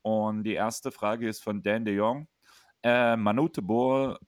Und 0.00 0.44
die 0.44 0.54
erste 0.54 0.90
Frage 0.90 1.28
ist 1.28 1.42
von 1.44 1.62
Dan 1.62 1.84
de 1.84 1.94
Jong. 1.94 2.28
Äh, 2.82 3.16
Manute 3.16 3.62
Ball, 3.62 4.18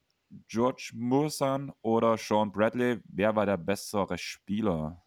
George 0.48 0.92
Mursan 0.94 1.72
oder 1.82 2.16
Sean 2.16 2.52
Bradley, 2.52 3.00
wer 3.04 3.34
war 3.36 3.46
der 3.46 3.56
bessere 3.56 4.16
Spieler? 4.18 5.02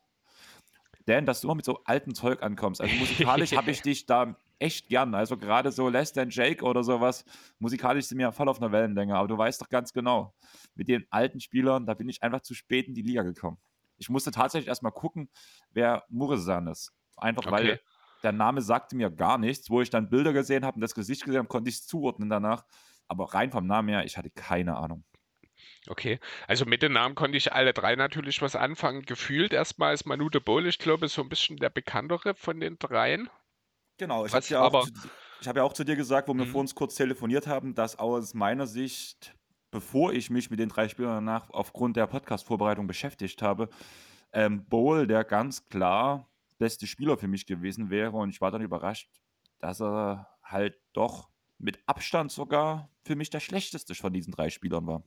Dan, 1.06 1.26
dass 1.26 1.42
du 1.42 1.48
immer 1.48 1.56
mit 1.56 1.66
so 1.66 1.84
altem 1.84 2.16
Zeug 2.16 2.42
ankommst. 2.42 2.82
Also 2.82 2.96
musikalisch 2.96 3.56
habe 3.56 3.70
ich 3.72 3.82
dich 3.84 4.06
da 4.08 4.36
echt 4.58 4.88
gern. 4.90 5.14
Also 5.14 5.38
gerade 5.38 5.72
so 5.72 5.90
Less 5.90 6.14
Than 6.14 6.30
Jake 6.30 6.64
oder 6.64 6.84
sowas, 6.84 7.26
musikalisch 7.60 8.06
sind 8.06 8.18
wir 8.18 8.32
voll 8.32 8.50
auf 8.50 8.60
einer 8.60 8.72
Wellenlänge. 8.72 9.16
Aber 9.16 9.28
du 9.28 9.38
weißt 9.38 9.62
doch 9.62 9.70
ganz 9.70 9.94
genau, 9.94 10.34
mit 10.74 10.88
den 10.88 11.06
alten 11.12 11.40
Spielern, 11.40 11.86
da 11.86 11.94
bin 11.94 12.10
ich 12.10 12.24
einfach 12.24 12.42
zu 12.42 12.56
spät 12.56 12.88
in 12.88 12.96
die 12.96 13.04
Liga 13.04 13.22
gekommen. 13.22 13.58
Ich 13.98 14.10
musste 14.10 14.32
tatsächlich 14.32 14.68
erstmal 14.68 14.92
gucken, 14.92 15.30
wer 15.72 16.04
Muresan 16.10 16.68
ist. 16.68 16.92
Einfach 17.18 17.50
weil 17.52 17.74
Okay. 17.74 17.80
der 18.24 18.32
Name 18.32 18.62
sagte 18.62 18.96
mir 18.96 19.12
gar 19.12 19.38
nichts. 19.38 19.70
Wo 19.70 19.82
ich 19.82 19.90
dann 19.92 20.10
Bilder 20.10 20.34
gesehen 20.34 20.66
habe 20.66 20.76
und 20.76 20.82
das 20.82 20.96
Gesicht 20.96 21.24
gesehen 21.24 21.40
habe, 21.40 21.48
konnte 21.48 21.70
ich 21.70 21.76
es 21.76 21.88
zuordnen 21.88 22.30
danach. 22.30 22.66
Aber 23.08 23.34
rein 23.34 23.52
vom 23.52 23.68
Namen 23.68 23.90
her, 23.90 24.06
ich 24.06 24.18
hatte 24.18 24.30
keine 24.30 24.78
Ahnung. 24.78 25.04
Okay, 25.88 26.20
also 26.48 26.66
mit 26.66 26.82
den 26.82 26.94
Namen 26.94 27.16
konnte 27.16 27.38
ich 27.38 27.54
alle 27.54 27.74
drei 27.74 27.96
natürlich 27.96 28.42
was 28.42 28.56
anfangen. 28.56 29.04
Gefühlt 29.04 29.54
erstmal 29.54 29.94
ist 29.94 30.06
Manu 30.06 30.30
de 30.30 30.42
Boll, 30.42 30.68
ich 30.68 30.80
glaube, 30.80 31.08
so 31.08 31.22
ein 31.22 31.30
bisschen 31.30 31.58
der 31.58 31.70
bekanntere 31.70 32.36
von 32.36 32.60
den 32.60 32.78
dreien. 32.80 33.30
Genau, 33.98 34.26
ich 34.26 34.34
habe 34.34 34.46
ja, 34.48 34.62
auch 34.62 34.86
zu 34.86 34.92
ich 35.42 35.48
hab 35.48 35.56
ja 35.58 35.64
auch 35.64 35.74
zu 35.74 35.84
dir 35.84 35.96
gesagt, 35.96 36.28
wo 36.28 36.34
wir 36.34 36.46
Mhm. 36.46 36.50
vor 36.52 36.62
uns 36.62 36.76
kurz 36.76 36.96
telefoniert 36.96 37.48
haben, 37.48 37.76
dass 37.76 37.98
aus 37.98 38.34
meiner 38.34 38.68
Sicht, 38.68 39.36
bevor 39.72 40.12
ich 40.14 40.30
mich 40.30 40.50
mit 40.50 40.60
den 40.60 40.70
drei 40.70 40.90
Spielern 40.90 41.26
danach 41.26 41.50
aufgrund 41.52 41.96
der 41.98 42.08
Podcast-Vorbereitung 42.08 42.88
beschäftigt 42.88 43.42
habe, 43.42 43.70
ähm, 44.34 44.66
Bowl 44.68 45.08
der 45.08 45.24
ganz 45.24 45.66
klar 45.66 46.30
beste 46.58 46.88
Spieler 46.88 47.18
für 47.18 47.28
mich 47.28 47.46
gewesen 47.46 47.90
wäre. 47.90 48.12
Und 48.12 48.30
ich 48.30 48.42
war 48.42 48.52
dann 48.52 48.62
überrascht, 48.62 49.10
dass 49.60 49.82
er 49.82 50.30
halt 50.44 50.80
doch 50.94 51.30
mit 51.58 51.80
Abstand 51.86 52.32
sogar 52.32 52.90
für 53.06 53.16
mich 53.16 53.30
der 53.30 53.40
schlechteste 53.40 53.96
von 53.96 54.14
diesen 54.14 54.34
drei 54.34 54.50
Spielern 54.50 54.88
war. 54.88 55.04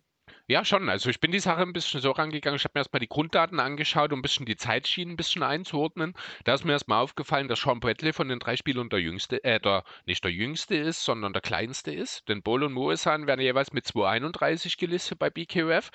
Ja, 0.46 0.64
schon. 0.64 0.88
Also 0.88 1.10
ich 1.10 1.20
bin 1.20 1.32
die 1.32 1.40
Sache 1.40 1.62
ein 1.62 1.72
bisschen 1.72 2.00
so 2.00 2.10
rangegangen. 2.10 2.56
Ich 2.56 2.64
habe 2.64 2.72
mir 2.74 2.80
erstmal 2.80 3.00
die 3.00 3.08
Grunddaten 3.08 3.60
angeschaut, 3.60 4.12
um 4.12 4.18
ein 4.18 4.22
bisschen 4.22 4.46
die 4.46 4.56
Zeitschienen 4.56 5.14
ein 5.14 5.16
bisschen 5.16 5.42
einzuordnen. 5.42 6.14
Da 6.44 6.54
ist 6.54 6.64
mir 6.64 6.72
erstmal 6.72 7.02
aufgefallen, 7.02 7.48
dass 7.48 7.60
Sean 7.60 7.80
Bradley 7.80 8.12
von 8.12 8.28
den 8.28 8.38
drei 8.38 8.56
Spielern 8.56 8.88
der 8.88 9.00
jüngste, 9.00 9.42
äh, 9.44 9.60
der, 9.60 9.84
nicht 10.06 10.24
der 10.24 10.32
jüngste 10.32 10.76
ist, 10.76 11.04
sondern 11.04 11.32
der 11.32 11.42
kleinste 11.42 11.92
ist. 11.92 12.28
Denn 12.28 12.42
Bowl 12.42 12.62
und 12.62 12.72
Moesan 12.72 13.26
werden 13.26 13.40
jeweils 13.40 13.72
mit 13.72 13.86
2,31 13.86 14.78
gelistet 14.78 15.18
bei 15.18 15.30
BKUF. 15.30 15.90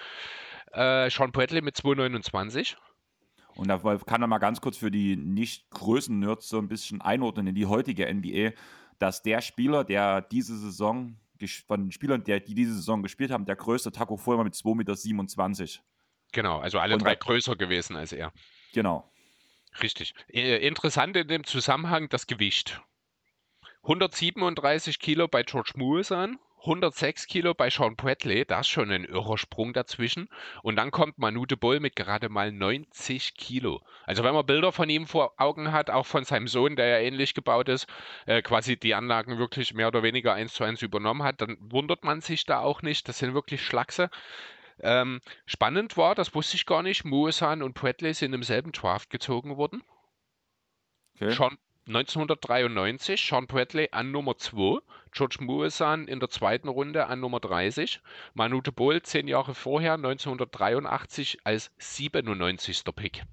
Äh, 0.72 1.10
Sean 1.10 1.32
Bradley 1.32 1.62
mit 1.62 1.76
2,29. 1.76 2.76
Und 3.56 3.68
da 3.68 3.78
kann 4.06 4.22
er 4.22 4.28
mal 4.28 4.40
ganz 4.40 4.62
kurz 4.62 4.78
für 4.78 4.90
die 4.90 5.16
Nicht-Größen-Nerds 5.16 6.50
so 6.50 6.58
ein 6.58 6.68
bisschen 6.68 7.02
einordnen 7.02 7.48
in 7.48 7.56
die 7.56 7.68
heutige 7.68 8.12
NBA, 8.12 8.52
dass 8.98 9.22
der 9.22 9.42
Spieler, 9.42 9.84
der 9.84 10.22
diese 10.22 10.58
Saison, 10.58 11.18
von 11.68 11.86
den 11.86 11.92
Spielern, 11.92 12.24
der, 12.24 12.40
die 12.40 12.54
diese 12.54 12.74
Saison 12.74 13.04
gespielt 13.04 13.32
haben, 13.32 13.46
der 13.46 13.56
größte 13.56 13.92
Taco 13.92 14.20
war 14.26 14.44
mit 14.44 14.54
2,27 14.54 15.62
Meter. 15.62 15.84
Genau, 16.32 16.60
also 16.60 16.80
alle 16.80 16.96
Und 16.96 17.04
drei 17.04 17.16
größer 17.16 17.56
gewesen 17.56 17.96
als 17.96 18.12
er. 18.12 18.34
Genau. 18.74 19.12
Richtig. 19.82 20.14
Äh, 20.30 20.66
Interessant 20.68 21.16
in 21.16 21.28
dem 21.28 21.44
Zusammenhang 21.44 22.10
das 22.10 22.28
Gewicht. 22.28 22.82
137 23.84 25.00
Kilo 25.00 25.28
bei 25.28 25.44
George 25.44 25.74
Muresan, 25.76 26.40
106 26.64 27.28
Kilo 27.28 27.54
bei 27.54 27.70
Sean 27.70 27.98
Bradley, 27.98 28.46
da 28.46 28.62
ist 28.62 28.70
schon 28.70 28.90
ein 28.90 29.04
irrer 29.04 29.38
Sprung 29.38 29.74
dazwischen. 29.74 30.30
Und 30.62 30.78
dann 30.78 30.92
kommt 30.92 31.18
Manu 31.18 31.46
de 31.46 31.58
Boll 31.58 31.82
mit 31.82 31.96
gerade 31.96 32.30
mal 32.30 32.54
90 32.54 33.36
Kilo. 33.36 33.82
Also 34.06 34.24
wenn 34.24 34.34
man 34.34 34.46
Bilder 34.46 34.72
von 34.72 34.90
ihm 34.90 35.06
vor 35.06 35.34
Augen 35.38 35.74
hat, 35.74 35.90
auch 35.90 36.06
von 36.06 36.24
seinem 36.24 36.48
Sohn, 36.48 36.78
der 36.78 36.88
ja 36.88 36.98
ähnlich 37.00 37.34
gebaut 37.34 37.68
ist, 37.68 37.88
äh, 38.26 38.42
quasi 38.42 38.78
die 38.78 38.96
Anlagen 38.96 39.38
wirklich 39.38 39.74
mehr 39.74 39.90
oder 39.90 40.04
weniger 40.04 40.34
eins 40.34 40.54
zu 40.54 40.64
eins 40.64 40.82
übernommen 40.82 41.24
hat, 41.24 41.42
dann 41.42 41.58
wundert 41.60 42.06
man 42.06 42.22
sich 42.22 42.46
da 42.46 42.60
auch 42.60 42.82
nicht. 42.82 43.10
Das 43.10 43.20
sind 43.20 43.34
wirklich 43.34 43.62
Schlachse. 43.62 44.10
Ähm, 44.80 45.20
spannend 45.46 45.98
war, 45.98 46.16
das 46.16 46.34
wusste 46.34 46.56
ich 46.56 46.66
gar 46.66 46.82
nicht, 46.82 47.04
Muresan 47.04 47.62
und 47.62 47.74
Bradley 47.74 48.14
sind 48.14 48.34
im 48.34 48.44
selben 48.44 48.72
Draft 48.72 49.10
gezogen 49.10 49.58
worden. 49.58 49.84
Okay. 51.16 51.32
Sean 51.32 51.58
1993, 51.88 53.20
Sean 53.20 53.46
Bradley 53.46 53.90
an 53.92 54.12
Nummer 54.12 54.38
2, 54.38 54.80
George 55.12 55.38
Muresan 55.42 56.08
in 56.08 56.20
der 56.20 56.30
zweiten 56.30 56.70
Runde 56.70 57.08
an 57.08 57.20
Nummer 57.20 57.40
30, 57.40 58.00
Manu 58.34 58.62
de 58.62 58.72
Boll 58.74 59.02
zehn 59.02 59.28
Jahre 59.28 59.54
vorher, 59.54 59.94
1983, 59.94 61.40
als 61.44 61.72
97. 61.78 62.84
Pick. 62.96 63.24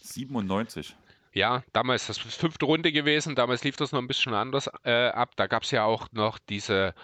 97. 0.00 0.96
Ja, 1.32 1.62
damals 1.74 2.06
das 2.06 2.18
fünfte 2.18 2.64
Runde 2.64 2.92
gewesen, 2.92 3.34
damals 3.34 3.62
lief 3.62 3.76
das 3.76 3.92
noch 3.92 4.00
ein 4.00 4.06
bisschen 4.08 4.32
anders 4.32 4.70
äh, 4.84 5.08
ab. 5.08 5.36
Da 5.36 5.46
gab 5.46 5.64
es 5.64 5.70
ja 5.70 5.84
auch 5.84 6.08
noch 6.12 6.38
diese, 6.38 6.94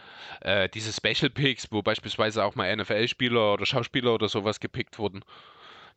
äh, 0.41 0.71
diese 0.71 0.91
Special 0.93 1.31
Picks, 1.31 1.71
wo 1.71 1.83
beispielsweise 1.83 2.43
auch 2.43 2.55
mal 2.55 2.75
NFL-Spieler 2.75 3.53
oder 3.53 3.67
Schauspieler 3.67 4.15
oder 4.15 4.31
sowas 4.31 4.59
gepickt 4.59 4.99
wurden. 4.99 5.23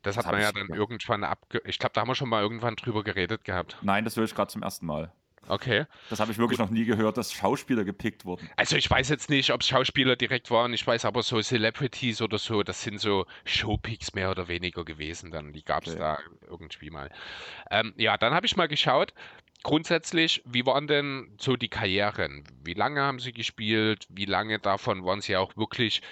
Das, 0.02 0.16
Das 0.16 0.24
hat 0.26 0.32
man 0.32 0.40
ja 0.40 0.52
dann 0.52 0.68
irgendwann 0.68 1.24
abge... 1.24 1.60
Ich 1.64 1.78
glaube, 1.78 1.92
da 1.94 2.00
haben 2.02 2.08
wir 2.08 2.14
schon 2.14 2.28
mal 2.28 2.42
irgendwann 2.42 2.76
drüber 2.76 3.02
geredet 3.04 3.44
gehabt. 3.44 3.78
Nein, 3.80 4.04
das 4.04 4.16
höre 4.16 4.24
ich 4.24 4.34
gerade 4.34 4.50
zum 4.50 4.62
ersten 4.62 4.86
Mal. 4.86 5.12
Okay. 5.48 5.84
Das 6.08 6.18
habe 6.18 6.32
ich 6.32 6.38
wirklich 6.38 6.58
noch 6.58 6.70
nie 6.70 6.84
gehört, 6.84 7.16
dass 7.16 7.32
Schauspieler 7.32 7.84
gepickt 7.84 8.24
wurden. 8.24 8.50
Also 8.56 8.76
ich 8.76 8.90
weiß 8.90 9.08
jetzt 9.10 9.30
nicht, 9.30 9.52
ob 9.52 9.60
es 9.60 9.68
Schauspieler 9.68 10.16
direkt 10.16 10.50
waren, 10.50 10.72
ich 10.72 10.84
weiß 10.84 11.04
aber 11.04 11.22
so 11.22 11.40
Celebrities 11.40 12.20
oder 12.20 12.38
so, 12.38 12.64
das 12.64 12.82
sind 12.82 13.00
so 13.00 13.26
Showpicks 13.44 14.12
mehr 14.14 14.30
oder 14.30 14.48
weniger 14.48 14.84
gewesen 14.84 15.30
dann, 15.30 15.52
die 15.52 15.64
gab 15.64 15.86
es 15.86 15.94
Okay. 15.94 16.00
da 16.00 16.18
irgendwie 16.48 16.90
mal. 16.90 17.10
Ähm, 17.70 17.94
ja, 17.96 18.16
dann 18.16 18.34
habe 18.34 18.46
ich 18.46 18.56
mal 18.56 18.66
geschaut, 18.66 19.14
grundsätzlich, 19.62 20.42
wie 20.44 20.66
waren 20.66 20.88
denn 20.88 21.36
so 21.40 21.56
die 21.56 21.68
Karrieren? 21.68 22.44
Wie 22.64 22.74
lange 22.74 23.00
haben 23.02 23.20
sie 23.20 23.32
gespielt? 23.32 24.06
Wie 24.08 24.24
lange 24.24 24.58
davon 24.58 25.04
waren 25.04 25.20
sie 25.20 25.36
auch 25.36 25.56
wirklich 25.56 26.02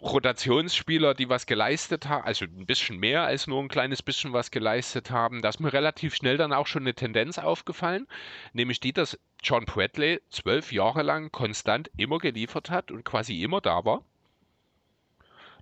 Rotationsspieler, 0.00 1.14
die 1.14 1.28
was 1.28 1.46
geleistet 1.46 2.08
haben, 2.08 2.24
also 2.24 2.44
ein 2.44 2.66
bisschen 2.66 2.98
mehr 2.98 3.22
als 3.24 3.46
nur 3.46 3.60
ein 3.60 3.68
kleines 3.68 4.02
bisschen 4.02 4.32
was 4.32 4.50
geleistet 4.50 5.10
haben. 5.10 5.42
Da 5.42 5.48
ist 5.48 5.60
mir 5.60 5.72
relativ 5.72 6.14
schnell 6.14 6.36
dann 6.36 6.52
auch 6.52 6.66
schon 6.66 6.82
eine 6.82 6.94
Tendenz 6.94 7.38
aufgefallen, 7.38 8.06
nämlich 8.52 8.80
die, 8.80 8.92
dass 8.92 9.18
John 9.42 9.64
Bradley 9.64 10.20
zwölf 10.30 10.72
Jahre 10.72 11.02
lang 11.02 11.32
konstant 11.32 11.90
immer 11.96 12.18
geliefert 12.18 12.70
hat 12.70 12.90
und 12.90 13.04
quasi 13.04 13.42
immer 13.42 13.60
da 13.60 13.84
war. 13.84 14.04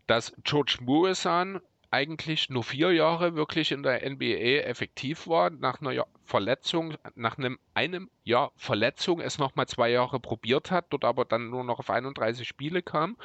Dass 0.06 0.34
George 0.44 0.78
Muresan 0.80 1.60
eigentlich 1.90 2.50
nur 2.50 2.62
vier 2.62 2.92
Jahre 2.92 3.34
wirklich 3.34 3.72
in 3.72 3.82
der 3.82 4.08
NBA 4.08 4.62
effektiv 4.62 5.26
war, 5.26 5.50
nach 5.50 5.80
einer 5.80 6.06
Verletzung, 6.24 6.94
nach 7.14 7.36
einem, 7.36 7.58
einem 7.74 8.10
Jahr 8.22 8.52
Verletzung 8.56 9.20
es 9.20 9.38
nochmal 9.38 9.66
zwei 9.66 9.90
Jahre 9.90 10.20
probiert 10.20 10.70
hat, 10.70 10.86
dort 10.90 11.04
aber 11.04 11.24
dann 11.24 11.50
nur 11.50 11.64
noch 11.64 11.80
auf 11.80 11.90
31 11.90 12.46
Spiele 12.46 12.82
kam. 12.82 13.16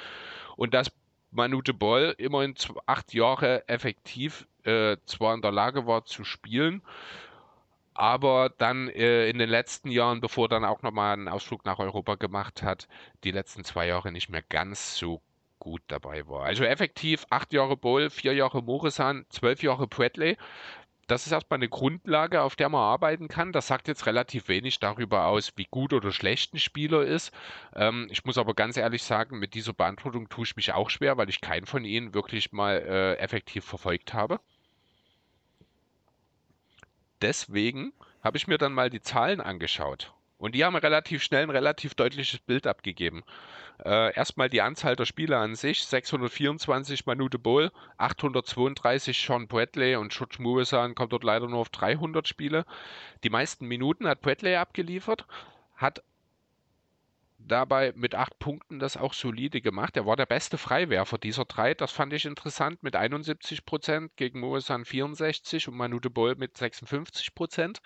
Und 0.57 0.73
dass 0.73 0.91
Manu 1.31 1.61
de 1.61 1.73
Boll 1.73 2.15
immerhin 2.17 2.55
acht 2.85 3.13
Jahre 3.13 3.67
effektiv 3.67 4.47
äh, 4.63 4.97
zwar 5.05 5.35
in 5.35 5.41
der 5.41 5.51
Lage 5.51 5.85
war 5.85 6.05
zu 6.05 6.23
spielen, 6.23 6.81
aber 7.93 8.49
dann 8.57 8.89
äh, 8.89 9.29
in 9.29 9.37
den 9.37 9.49
letzten 9.49 9.89
Jahren, 9.91 10.21
bevor 10.21 10.45
er 10.45 10.49
dann 10.49 10.65
auch 10.65 10.81
nochmal 10.81 11.13
einen 11.13 11.27
Ausflug 11.27 11.65
nach 11.65 11.79
Europa 11.79 12.15
gemacht 12.15 12.63
hat, 12.63 12.87
die 13.23 13.31
letzten 13.31 13.63
zwei 13.63 13.87
Jahre 13.87 14.11
nicht 14.11 14.29
mehr 14.29 14.41
ganz 14.41 14.97
so 14.97 15.21
gut 15.59 15.81
dabei 15.87 16.27
war. 16.27 16.45
Also 16.45 16.63
effektiv 16.63 17.25
acht 17.29 17.53
Jahre 17.53 17.77
Bowl, 17.77 18.09
vier 18.09 18.33
Jahre 18.33 18.61
Moresan, 18.61 19.25
zwölf 19.29 19.63
Jahre 19.63 19.87
Bradley. 19.87 20.37
Das 21.07 21.27
ist 21.27 21.31
erstmal 21.31 21.59
eine 21.59 21.69
Grundlage, 21.69 22.41
auf 22.41 22.55
der 22.55 22.69
man 22.69 22.81
arbeiten 22.81 23.27
kann. 23.27 23.51
Das 23.51 23.67
sagt 23.67 23.87
jetzt 23.87 24.07
relativ 24.07 24.47
wenig 24.47 24.79
darüber 24.79 25.27
aus, 25.27 25.53
wie 25.55 25.67
gut 25.69 25.93
oder 25.93 26.11
schlecht 26.11 26.53
ein 26.55 26.59
Spieler 26.59 27.03
ist. 27.03 27.31
Ähm, 27.75 28.07
ich 28.09 28.25
muss 28.25 28.39
aber 28.39 28.55
ganz 28.55 28.75
ehrlich 28.75 29.03
sagen, 29.03 29.37
mit 29.37 29.53
dieser 29.53 29.73
Beantwortung 29.73 30.29
tue 30.29 30.45
ich 30.45 30.55
mich 30.55 30.73
auch 30.73 30.89
schwer, 30.89 31.17
weil 31.17 31.29
ich 31.29 31.41
keinen 31.41 31.67
von 31.67 31.85
ihnen 31.85 32.15
wirklich 32.15 32.51
mal 32.51 32.77
äh, 32.77 33.13
effektiv 33.17 33.65
verfolgt 33.65 34.15
habe. 34.15 34.39
Deswegen 37.21 37.93
habe 38.23 38.37
ich 38.37 38.47
mir 38.47 38.57
dann 38.57 38.73
mal 38.73 38.89
die 38.89 39.01
Zahlen 39.01 39.41
angeschaut. 39.41 40.14
Und 40.37 40.53
die 40.53 40.65
haben 40.65 40.75
relativ 40.75 41.23
schnell 41.23 41.43
ein 41.43 41.49
relativ 41.49 41.95
deutliches 41.95 42.39
Bild 42.39 42.67
abgegeben. 42.67 43.23
Äh, 43.83 44.13
erstmal 44.15 44.49
die 44.49 44.61
Anzahl 44.61 44.95
der 44.95 45.05
Spiele 45.05 45.37
an 45.37 45.55
sich: 45.55 45.85
624 45.85 47.05
Manu 47.05 47.29
de 47.29 47.39
Boll, 47.39 47.71
832 47.97 49.17
Sean 49.17 49.47
Bradley 49.47 49.95
und 49.95 50.11
George 50.11 50.37
Muresan 50.39 50.95
kommt 50.95 51.13
dort 51.13 51.23
leider 51.23 51.47
nur 51.47 51.59
auf 51.59 51.69
300 51.69 52.27
Spiele. 52.27 52.65
Die 53.23 53.29
meisten 53.29 53.65
Minuten 53.67 54.07
hat 54.07 54.21
Bradley 54.21 54.55
abgeliefert, 54.55 55.25
hat 55.75 56.03
dabei 57.47 57.93
mit 57.95 58.15
acht 58.15 58.39
Punkten 58.39 58.79
das 58.79 58.97
auch 58.97 59.13
solide 59.13 59.61
gemacht. 59.61 59.95
Er 59.97 60.05
war 60.05 60.15
der 60.15 60.25
beste 60.25 60.57
Freiwerfer 60.57 61.17
dieser 61.17 61.45
drei. 61.45 61.73
Das 61.73 61.91
fand 61.91 62.13
ich 62.13 62.25
interessant 62.25 62.81
mit 62.83 62.95
71 62.95 63.65
Prozent 63.65 64.15
gegen 64.15 64.39
Moesan 64.39 64.85
64 64.85 65.67
und 65.67 65.75
Manu 65.75 65.99
de 65.99 66.11
Boll 66.11 66.35
mit 66.35 66.57
56 66.57 67.35
Prozent. 67.35 67.81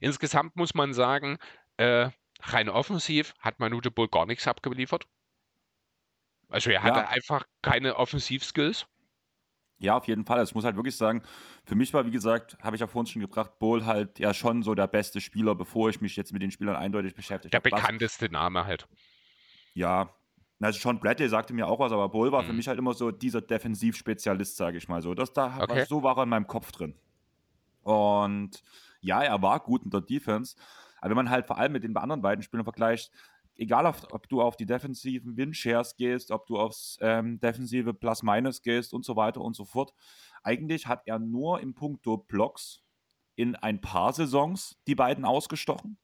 Insgesamt 0.00 0.56
muss 0.56 0.74
man 0.74 0.94
sagen, 0.94 1.38
äh, 1.82 2.10
rein 2.42 2.68
offensiv 2.68 3.34
hat 3.40 3.60
Manu 3.60 3.80
de 3.80 3.90
Boll 3.90 4.08
gar 4.08 4.26
nichts 4.26 4.46
abgeliefert. 4.48 5.06
Also 6.48 6.70
er 6.70 6.82
hatte 6.82 7.00
Ja. 7.00 7.08
einfach 7.08 7.44
keine 7.62 7.96
Offensivskills. 7.96 8.86
Ja, 9.78 9.96
auf 9.96 10.06
jeden 10.06 10.24
Fall. 10.24 10.38
Also 10.38 10.50
ich 10.50 10.54
muss 10.54 10.64
halt 10.64 10.76
wirklich 10.76 10.96
sagen, 10.96 11.22
für 11.64 11.74
mich 11.74 11.92
war, 11.92 12.06
wie 12.06 12.10
gesagt, 12.12 12.56
habe 12.62 12.76
ich 12.76 12.80
ja 12.80 12.86
vorhin 12.86 13.10
schon 13.10 13.20
gebracht, 13.22 13.58
Bowl 13.58 13.84
halt 13.84 14.18
ja 14.18 14.32
schon 14.32 14.62
so 14.62 14.74
der 14.74 14.86
beste 14.86 15.20
Spieler, 15.20 15.54
bevor 15.56 15.88
ich 15.90 16.00
mich 16.00 16.14
jetzt 16.14 16.32
mit 16.32 16.40
den 16.42 16.50
Spielern 16.52 16.76
eindeutig 16.76 17.14
beschäftigt 17.14 17.52
Der 17.52 17.58
habe. 17.60 17.70
Was- 17.72 17.80
bekannteste 17.80 18.28
Name 18.28 18.64
halt. 18.64 18.86
Ja. 19.74 20.14
Also 20.60 20.78
Sean 20.78 21.00
Bradley 21.00 21.28
sagte 21.28 21.52
mir 21.54 21.66
auch 21.66 21.80
was, 21.80 21.90
aber 21.90 22.08
Bowl 22.08 22.30
war 22.30 22.44
für 22.44 22.50
Mhm. 22.52 22.58
mich 22.58 22.68
halt 22.68 22.78
immer 22.78 22.94
so 22.94 23.10
dieser 23.10 23.40
Defensivspezialist, 23.40 24.56
sage 24.56 24.78
ich 24.78 24.86
mal 24.88 25.02
so. 25.02 25.14
Das 25.14 25.32
da 25.32 25.58
Okay. 25.60 25.78
war, 25.78 25.86
so 25.86 26.02
war 26.04 26.16
er 26.16 26.22
in 26.24 26.28
meinem 26.28 26.46
Kopf 26.46 26.70
drin. 26.70 26.94
Und 27.82 28.62
ja, 29.00 29.22
er 29.22 29.42
war 29.42 29.58
gut 29.58 29.82
in 29.82 29.90
der 29.90 30.02
Defense, 30.02 30.54
Aber 31.02 31.10
wenn 31.10 31.16
man 31.16 31.30
halt 31.30 31.46
vor 31.46 31.58
allem 31.58 31.72
mit 31.72 31.82
den 31.82 31.96
anderen 31.96 32.22
beiden 32.22 32.44
Spielern 32.44 32.64
vergleicht, 32.64 33.10
egal 33.56 33.86
auf, 33.86 34.12
ob 34.12 34.28
du 34.28 34.40
auf 34.40 34.56
die 34.56 34.66
defensiven 34.66 35.36
Win-Shares 35.36 35.96
gehst, 35.96 36.30
ob 36.30 36.46
du 36.46 36.58
aufs 36.58 36.96
ähm, 37.00 37.40
defensive 37.40 37.92
Plus-Minus 37.92 38.62
gehst 38.62 38.94
und 38.94 39.04
so 39.04 39.16
weiter 39.16 39.40
und 39.40 39.56
so 39.56 39.64
fort, 39.64 39.92
eigentlich 40.44 40.86
hat 40.86 41.02
er 41.06 41.18
nur 41.18 41.60
im 41.60 41.74
Punkto 41.74 42.18
Blocks 42.18 42.82
in 43.34 43.56
ein 43.56 43.80
paar 43.80 44.12
Saisons 44.12 44.78
die 44.86 44.94
beiden 44.94 45.24
ausgestochen. 45.24 45.98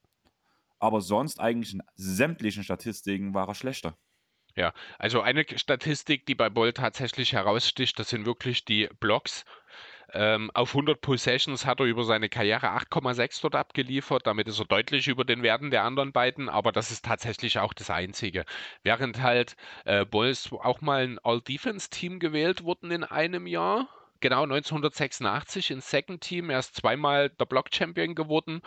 Aber 0.81 1.01
sonst 1.01 1.39
eigentlich 1.39 1.75
in 1.75 1.83
sämtlichen 1.95 2.65
Statistiken 2.65 3.35
war 3.35 3.47
er 3.47 3.55
schlechter. 3.55 3.97
Ja, 4.57 4.73
also 4.99 5.21
eine 5.21 5.45
Statistik, 5.57 6.27
die 6.27 6.35
bei 6.35 6.51
Boll 6.51 6.73
tatsächlich 6.73 7.35
heraussticht, 7.35 7.97
das 8.01 8.09
sind 8.09 8.27
wirklich 8.27 8.65
die 8.65 8.89
Blocks. 8.99 9.45
Ähm, 10.13 10.51
auf 10.55 10.71
100 10.71 11.01
Possessions 11.01 11.67
hat 11.67 11.81
er 11.81 11.87
über 11.87 12.05
seine 12.05 12.29
Karriere 12.29 12.69
8,6 12.69 13.43
dort 13.43 13.55
abgeliefert. 13.55 14.27
Damit 14.27 14.49
ist 14.49 14.59
er 14.59 14.65
deutlich 14.65 15.09
über 15.09 15.25
den 15.25 15.43
Werten 15.43 15.71
der 15.71 15.85
anderen 15.85 16.13
beiden, 16.13 16.49
aber 16.49 16.73
das 16.73 16.91
ist 16.91 17.05
tatsächlich 17.05 17.59
auch 17.59 17.75
das 17.75 17.91
Einzige. 17.91 18.45
Während 18.83 19.23
halt 19.23 19.57
äh, 19.85 20.05
Bulls 20.05 20.51
auch 20.53 20.81
mal 20.81 21.05
ein 21.05 21.19
All-Defense-Team 21.23 22.21
gewählt 22.21 22.65
wurden 22.65 22.91
in 22.91 23.05
einem 23.05 23.47
Jahr. 23.47 23.89
Genau, 24.21 24.43
1986 24.43 25.71
ins 25.71 25.91
Second 25.91 26.23
Team. 26.23 26.51
Er 26.51 26.59
ist 26.59 26.75
zweimal 26.75 27.31
der 27.31 27.45
Block-Champion 27.45 28.15
geworden. 28.15 28.63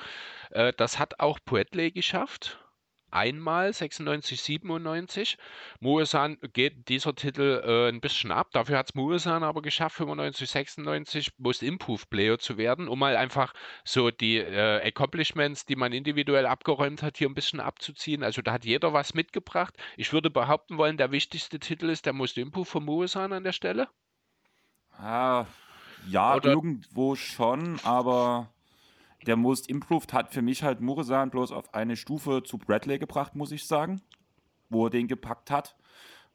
Äh, 0.52 0.74
das 0.78 1.00
hat 1.00 1.20
auch 1.20 1.40
Poetley 1.44 1.92
geschafft 1.92 2.60
einmal 3.12 3.74
96, 3.74 4.42
97. 4.42 5.38
Muesan 5.80 6.38
geht 6.54 6.90
dieser 6.90 7.14
Titel 7.16 7.62
äh, 7.64 7.90
ein 7.90 8.02
bisschen 8.02 8.32
ab. 8.32 8.50
Dafür 8.52 8.78
hat 8.78 8.90
es 8.90 8.96
Muesan 8.96 9.44
aber 9.44 9.62
geschafft, 9.62 9.98
95, 9.98 10.50
96 10.50 11.34
Most 11.38 11.64
Improved 11.64 12.10
Player 12.10 12.40
zu 12.40 12.58
werden, 12.58 12.88
um 12.88 13.00
mal 13.00 13.16
einfach 13.16 13.54
so 13.84 14.12
die 14.12 14.38
äh, 14.38 14.86
Accomplishments, 14.88 15.66
die 15.66 15.76
man 15.76 15.94
individuell 15.94 16.46
abgeräumt 16.46 17.04
hat, 17.04 17.18
hier 17.18 17.30
ein 17.30 17.36
bisschen 17.36 17.60
abzuziehen. 17.60 18.24
Also 18.24 18.42
da 18.42 18.54
hat 18.54 18.66
jeder 18.66 18.94
was 18.94 19.14
mitgebracht. 19.14 19.76
Ich 19.98 20.14
würde 20.14 20.30
behaupten 20.30 20.78
wollen, 20.78 20.98
der 20.98 21.12
wichtigste 21.12 21.60
Titel 21.60 21.90
ist 21.90 22.06
der 22.06 22.14
Most 22.14 22.38
Improved 22.38 22.72
von 22.72 22.86
Muesan 22.86 23.34
an 23.34 23.44
der 23.44 23.54
Stelle. 23.54 23.88
Ah, 24.98 25.46
ja, 26.08 26.36
Oder 26.36 26.52
irgendwo 26.52 27.16
schon, 27.16 27.80
aber 27.84 28.50
der 29.28 29.36
Most 29.36 29.70
Improved 29.70 30.14
hat 30.14 30.34
für 30.34 30.42
mich 30.42 30.64
halt 30.64 30.82
Muresan 30.82 31.30
bloß 31.30 31.52
auf 31.52 31.74
eine 31.74 31.96
Stufe 31.96 32.44
zu 32.44 32.58
Bradley 32.58 33.00
gebracht, 33.00 33.36
muss 33.36 33.52
ich 33.52 33.66
sagen. 33.66 34.02
Wo 34.70 34.86
er 34.86 34.90
den 34.90 35.08
gepackt 35.08 35.52
hat, 35.52 35.76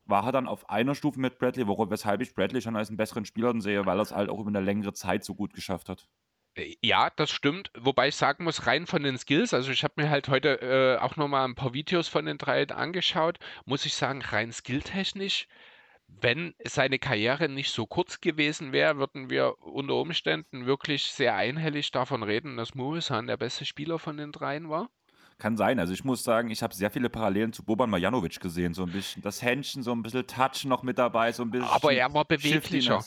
war 0.04 0.24
er 0.24 0.32
dann 0.32 0.46
auf 0.46 0.68
einer 0.70 0.94
Stufe 0.94 1.18
mit 1.18 1.38
Bradley, 1.38 1.66
weshalb 1.66 2.20
ich 2.20 2.34
Bradley 2.34 2.60
schon 2.60 2.76
als 2.76 2.88
einen 2.88 2.96
besseren 2.96 3.24
Spieler 3.24 3.58
sehe, 3.60 3.86
weil 3.86 3.98
er 3.98 4.02
es 4.02 4.12
halt 4.12 4.30
auch 4.30 4.38
über 4.38 4.48
eine 4.48 4.60
längere 4.60 4.92
Zeit 4.92 5.24
so 5.24 5.34
gut 5.34 5.52
geschafft 5.54 5.88
hat. 5.88 6.08
Äh, 6.54 6.76
ja, 6.82 7.10
das 7.10 7.30
stimmt. 7.30 7.70
Wobei 7.78 8.08
ich 8.08 8.16
sagen 8.16 8.44
muss, 8.44 8.66
rein 8.66 8.86
von 8.86 9.02
den 9.02 9.18
Skills, 9.18 9.54
also 9.54 9.70
ich 9.70 9.84
habe 9.84 9.94
mir 9.96 10.10
halt 10.10 10.28
heute 10.28 10.60
äh, 10.60 10.98
auch 11.02 11.16
nochmal 11.16 11.44
ein 11.46 11.54
paar 11.54 11.74
Videos 11.74 12.08
von 12.08 12.26
den 12.26 12.38
drei 12.38 12.66
angeschaut, 12.68 13.38
muss 13.64 13.86
ich 13.86 13.94
sagen, 13.94 14.22
rein 14.22 14.52
skilltechnisch 14.52 15.48
wenn 16.08 16.54
seine 16.64 16.98
Karriere 16.98 17.48
nicht 17.48 17.70
so 17.70 17.86
kurz 17.86 18.20
gewesen 18.20 18.72
wäre, 18.72 18.96
würden 18.96 19.30
wir 19.30 19.54
unter 19.62 19.94
Umständen 19.94 20.66
wirklich 20.66 21.04
sehr 21.04 21.34
einhellig 21.34 21.90
davon 21.90 22.22
reden, 22.22 22.56
dass 22.56 22.74
Muresan 22.74 23.26
der 23.26 23.36
beste 23.36 23.64
Spieler 23.64 23.98
von 23.98 24.16
den 24.16 24.32
dreien 24.32 24.68
war. 24.68 24.88
Kann 25.38 25.56
sein. 25.58 25.78
Also 25.78 25.92
ich 25.92 26.02
muss 26.02 26.24
sagen, 26.24 26.50
ich 26.50 26.62
habe 26.62 26.74
sehr 26.74 26.90
viele 26.90 27.10
Parallelen 27.10 27.52
zu 27.52 27.62
Boban 27.62 27.90
Marjanovic 27.90 28.40
gesehen. 28.40 28.72
So 28.72 28.84
ein 28.84 28.92
bisschen 28.92 29.22
das 29.22 29.42
Händchen, 29.42 29.82
so 29.82 29.92
ein 29.92 30.02
bisschen 30.02 30.26
Touch 30.26 30.64
noch 30.64 30.82
mit 30.82 30.96
dabei, 30.96 31.30
so 31.32 31.42
ein 31.42 31.50
bisschen. 31.50 31.68
Aber 31.68 31.92
er 31.92 32.12
war 32.14 32.24
beweglicher. 32.24 33.04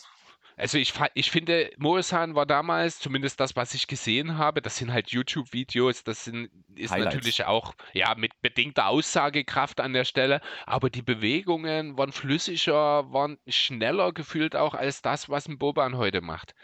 Also 0.60 0.78
ich, 0.78 0.94
ich 1.14 1.32
finde, 1.32 1.72
Moesan 1.78 2.36
war 2.36 2.46
damals, 2.46 3.00
zumindest 3.00 3.40
das, 3.40 3.56
was 3.56 3.74
ich 3.74 3.88
gesehen 3.88 4.38
habe, 4.38 4.62
das 4.62 4.76
sind 4.76 4.92
halt 4.92 5.10
YouTube-Videos, 5.10 6.04
das 6.04 6.26
sind, 6.26 6.50
ist 6.76 6.92
Highlights. 6.92 7.16
natürlich 7.16 7.46
auch 7.46 7.74
ja, 7.94 8.14
mit 8.16 8.34
bedingter 8.42 8.88
Aussagekraft 8.88 9.80
an 9.80 9.94
der 9.94 10.04
Stelle, 10.04 10.42
aber 10.66 10.90
die 10.90 11.02
Bewegungen 11.02 11.98
waren 11.98 12.12
flüssiger, 12.12 13.10
waren 13.14 13.38
schneller 13.48 14.12
gefühlt 14.12 14.58
auch 14.58 14.74
als 14.74 15.02
das, 15.02 15.30
was 15.30 15.48
ein 15.48 15.58
Boban 15.58 15.96
heute 15.96 16.20
macht. 16.20 16.56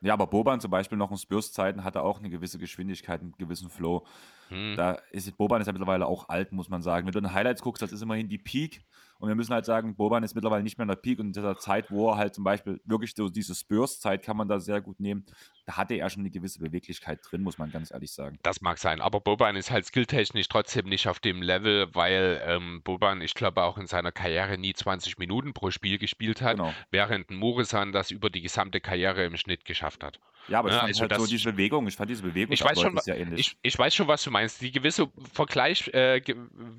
Ja, 0.00 0.14
aber 0.14 0.26
Boban 0.26 0.60
zum 0.60 0.72
Beispiel 0.72 0.98
noch 0.98 1.12
in 1.12 1.16
Spurs-Zeiten 1.16 1.84
hatte 1.84 2.02
auch 2.02 2.18
eine 2.18 2.28
gewisse 2.28 2.58
Geschwindigkeit, 2.58 3.20
einen 3.20 3.36
gewissen 3.38 3.70
Flow. 3.70 4.04
Hm. 4.50 4.74
Da 4.76 4.98
ist 5.10 5.36
Boban 5.36 5.60
ist 5.60 5.66
ja 5.66 5.72
mittlerweile 5.72 6.06
auch 6.06 6.28
alt, 6.28 6.52
muss 6.52 6.68
man 6.68 6.82
sagen. 6.82 7.06
Wenn 7.06 7.12
du 7.12 7.18
in 7.20 7.32
Highlights 7.32 7.62
guckst, 7.62 7.82
das 7.82 7.92
ist 7.92 8.02
immerhin 8.02 8.28
die 8.28 8.38
Peak. 8.38 8.82
Und 9.20 9.28
wir 9.28 9.34
müssen 9.34 9.52
halt 9.52 9.66
sagen, 9.66 9.96
Boban 9.96 10.22
ist 10.22 10.34
mittlerweile 10.34 10.62
nicht 10.62 10.78
mehr 10.78 10.84
in 10.84 10.88
der 10.88 10.96
Peak 10.96 11.18
und 11.18 11.26
in 11.26 11.32
dieser 11.34 11.58
Zeit, 11.58 11.90
wo 11.90 12.10
er 12.10 12.16
halt 12.16 12.34
zum 12.34 12.42
Beispiel 12.42 12.80
wirklich 12.86 13.14
so 13.14 13.28
diese 13.28 13.54
Spurs-Zeit 13.54 14.22
kann 14.22 14.34
man 14.34 14.48
da 14.48 14.58
sehr 14.60 14.80
gut 14.80 14.98
nehmen. 14.98 15.26
Da 15.66 15.76
hatte 15.76 15.94
er 15.94 16.08
schon 16.08 16.20
eine 16.20 16.30
gewisse 16.30 16.58
Beweglichkeit 16.58 17.20
drin, 17.22 17.42
muss 17.42 17.58
man 17.58 17.70
ganz 17.70 17.90
ehrlich 17.90 18.12
sagen. 18.12 18.38
Das 18.42 18.62
mag 18.62 18.78
sein, 18.78 19.02
aber 19.02 19.20
Boban 19.20 19.56
ist 19.56 19.70
halt 19.70 19.84
skilltechnisch 19.84 20.48
trotzdem 20.48 20.88
nicht 20.88 21.06
auf 21.06 21.20
dem 21.20 21.42
Level, 21.42 21.94
weil 21.94 22.40
ähm, 22.46 22.80
Boban, 22.82 23.20
ich 23.20 23.34
glaube, 23.34 23.62
auch 23.62 23.76
in 23.76 23.86
seiner 23.86 24.10
Karriere 24.10 24.56
nie 24.56 24.72
20 24.72 25.18
Minuten 25.18 25.52
pro 25.52 25.70
Spiel 25.70 25.98
gespielt 25.98 26.40
hat, 26.40 26.56
genau. 26.56 26.72
während 26.90 27.30
Murisan 27.30 27.92
das 27.92 28.10
über 28.10 28.30
die 28.30 28.40
gesamte 28.40 28.80
Karriere 28.80 29.24
im 29.26 29.36
Schnitt 29.36 29.66
geschafft 29.66 30.02
hat. 30.02 30.18
Ja, 30.50 30.58
aber 30.58 30.68
ich 30.68 30.74
ja, 30.74 30.80
fand 30.80 30.88
also 30.88 31.02
halt 31.02 31.20
so 31.20 31.26
diese 31.26 31.52
Bewegung, 31.52 31.86
ich 31.86 31.96
fand 31.96 32.10
diese 32.10 32.22
Bewegung 32.22 32.52
ich 32.52 32.64
weiß 32.64 32.80
schon, 32.80 32.98
sehr 32.98 33.18
ähnlich. 33.18 33.40
Ich, 33.40 33.56
ich, 33.62 33.78
weiß 33.78 33.94
schon, 33.94 34.08
was 34.08 34.24
du 34.24 34.32
meinst. 34.32 34.60
Die 34.60 34.72
gewisse 34.72 35.08
Vergleich, 35.32 35.88
äh, 35.94 36.20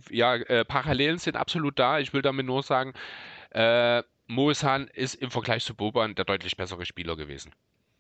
ja, 0.10 0.36
äh, 0.36 0.66
Parallelen 0.66 1.18
sind 1.20 1.38
absolut 1.38 1.80
da. 1.80 2.00
Ich 2.00 2.14
will 2.14 2.22
damit 2.22 2.46
nur 2.46 2.64
sagen, 2.64 2.94
äh, 3.52 4.04
Moesan 4.28 4.88
ist 4.90 5.16
im 5.16 5.32
Vergleich 5.32 5.64
zu 5.64 5.74
Boban 5.74 6.16
der 6.16 6.26
deutlich 6.26 6.58
bessere 6.58 6.86
Spieler 6.86 7.16
gewesen. 7.16 7.54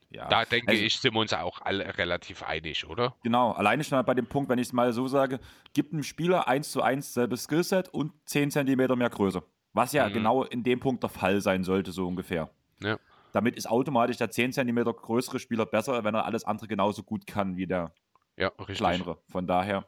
Ja. 0.10 0.28
Da 0.28 0.44
denke 0.44 0.72
also, 0.72 0.84
ich, 0.84 0.98
sind 0.98 1.14
wir 1.14 1.22
uns 1.22 1.32
auch 1.32 1.62
alle 1.62 1.98
relativ 1.98 2.44
einig, 2.44 2.86
oder? 2.86 3.16
Genau, 3.24 3.54
alleine 3.54 3.82
schon 3.86 4.04
bei 4.06 4.14
dem 4.14 4.28
Punkt, 4.28 4.50
wenn 4.50 4.60
ich 4.60 4.68
es 4.68 4.74
mal 4.74 4.92
so 4.92 5.08
sage, 5.08 5.40
gibt 5.74 5.94
einem 5.94 6.04
Spieler 6.04 6.50
1 6.50 6.70
zu 6.70 6.82
1 6.82 7.14
selbes 7.14 7.46
Skillset 7.46 7.88
und 7.90 8.12
10 8.26 8.52
cm 8.52 8.98
mehr 8.98 9.10
Größe. 9.10 9.42
Was 9.72 9.94
ja 9.94 10.10
mhm. 10.10 10.14
genau 10.14 10.44
in 10.44 10.64
dem 10.64 10.82
Punkt 10.82 11.02
der 11.02 11.10
Fall 11.10 11.40
sein 11.40 11.64
sollte, 11.64 11.94
so 11.94 12.06
ungefähr. 12.06 12.50
Ja. 12.84 13.00
Damit 13.32 13.56
ist 13.56 13.70
automatisch 13.70 14.18
der 14.18 14.32
10 14.32 14.54
cm 14.54 14.84
größere 14.84 15.40
Spieler 15.40 15.66
besser, 15.66 16.04
wenn 16.04 16.16
er 16.16 16.26
alles 16.26 16.44
andere 16.44 16.68
genauso 16.68 17.04
gut 17.04 17.28
kann 17.28 17.58
wie 17.58 17.68
der 17.68 17.92
ja, 18.38 18.50
kleinere. 18.50 19.18
Von 19.30 19.48
daher. 19.48 19.88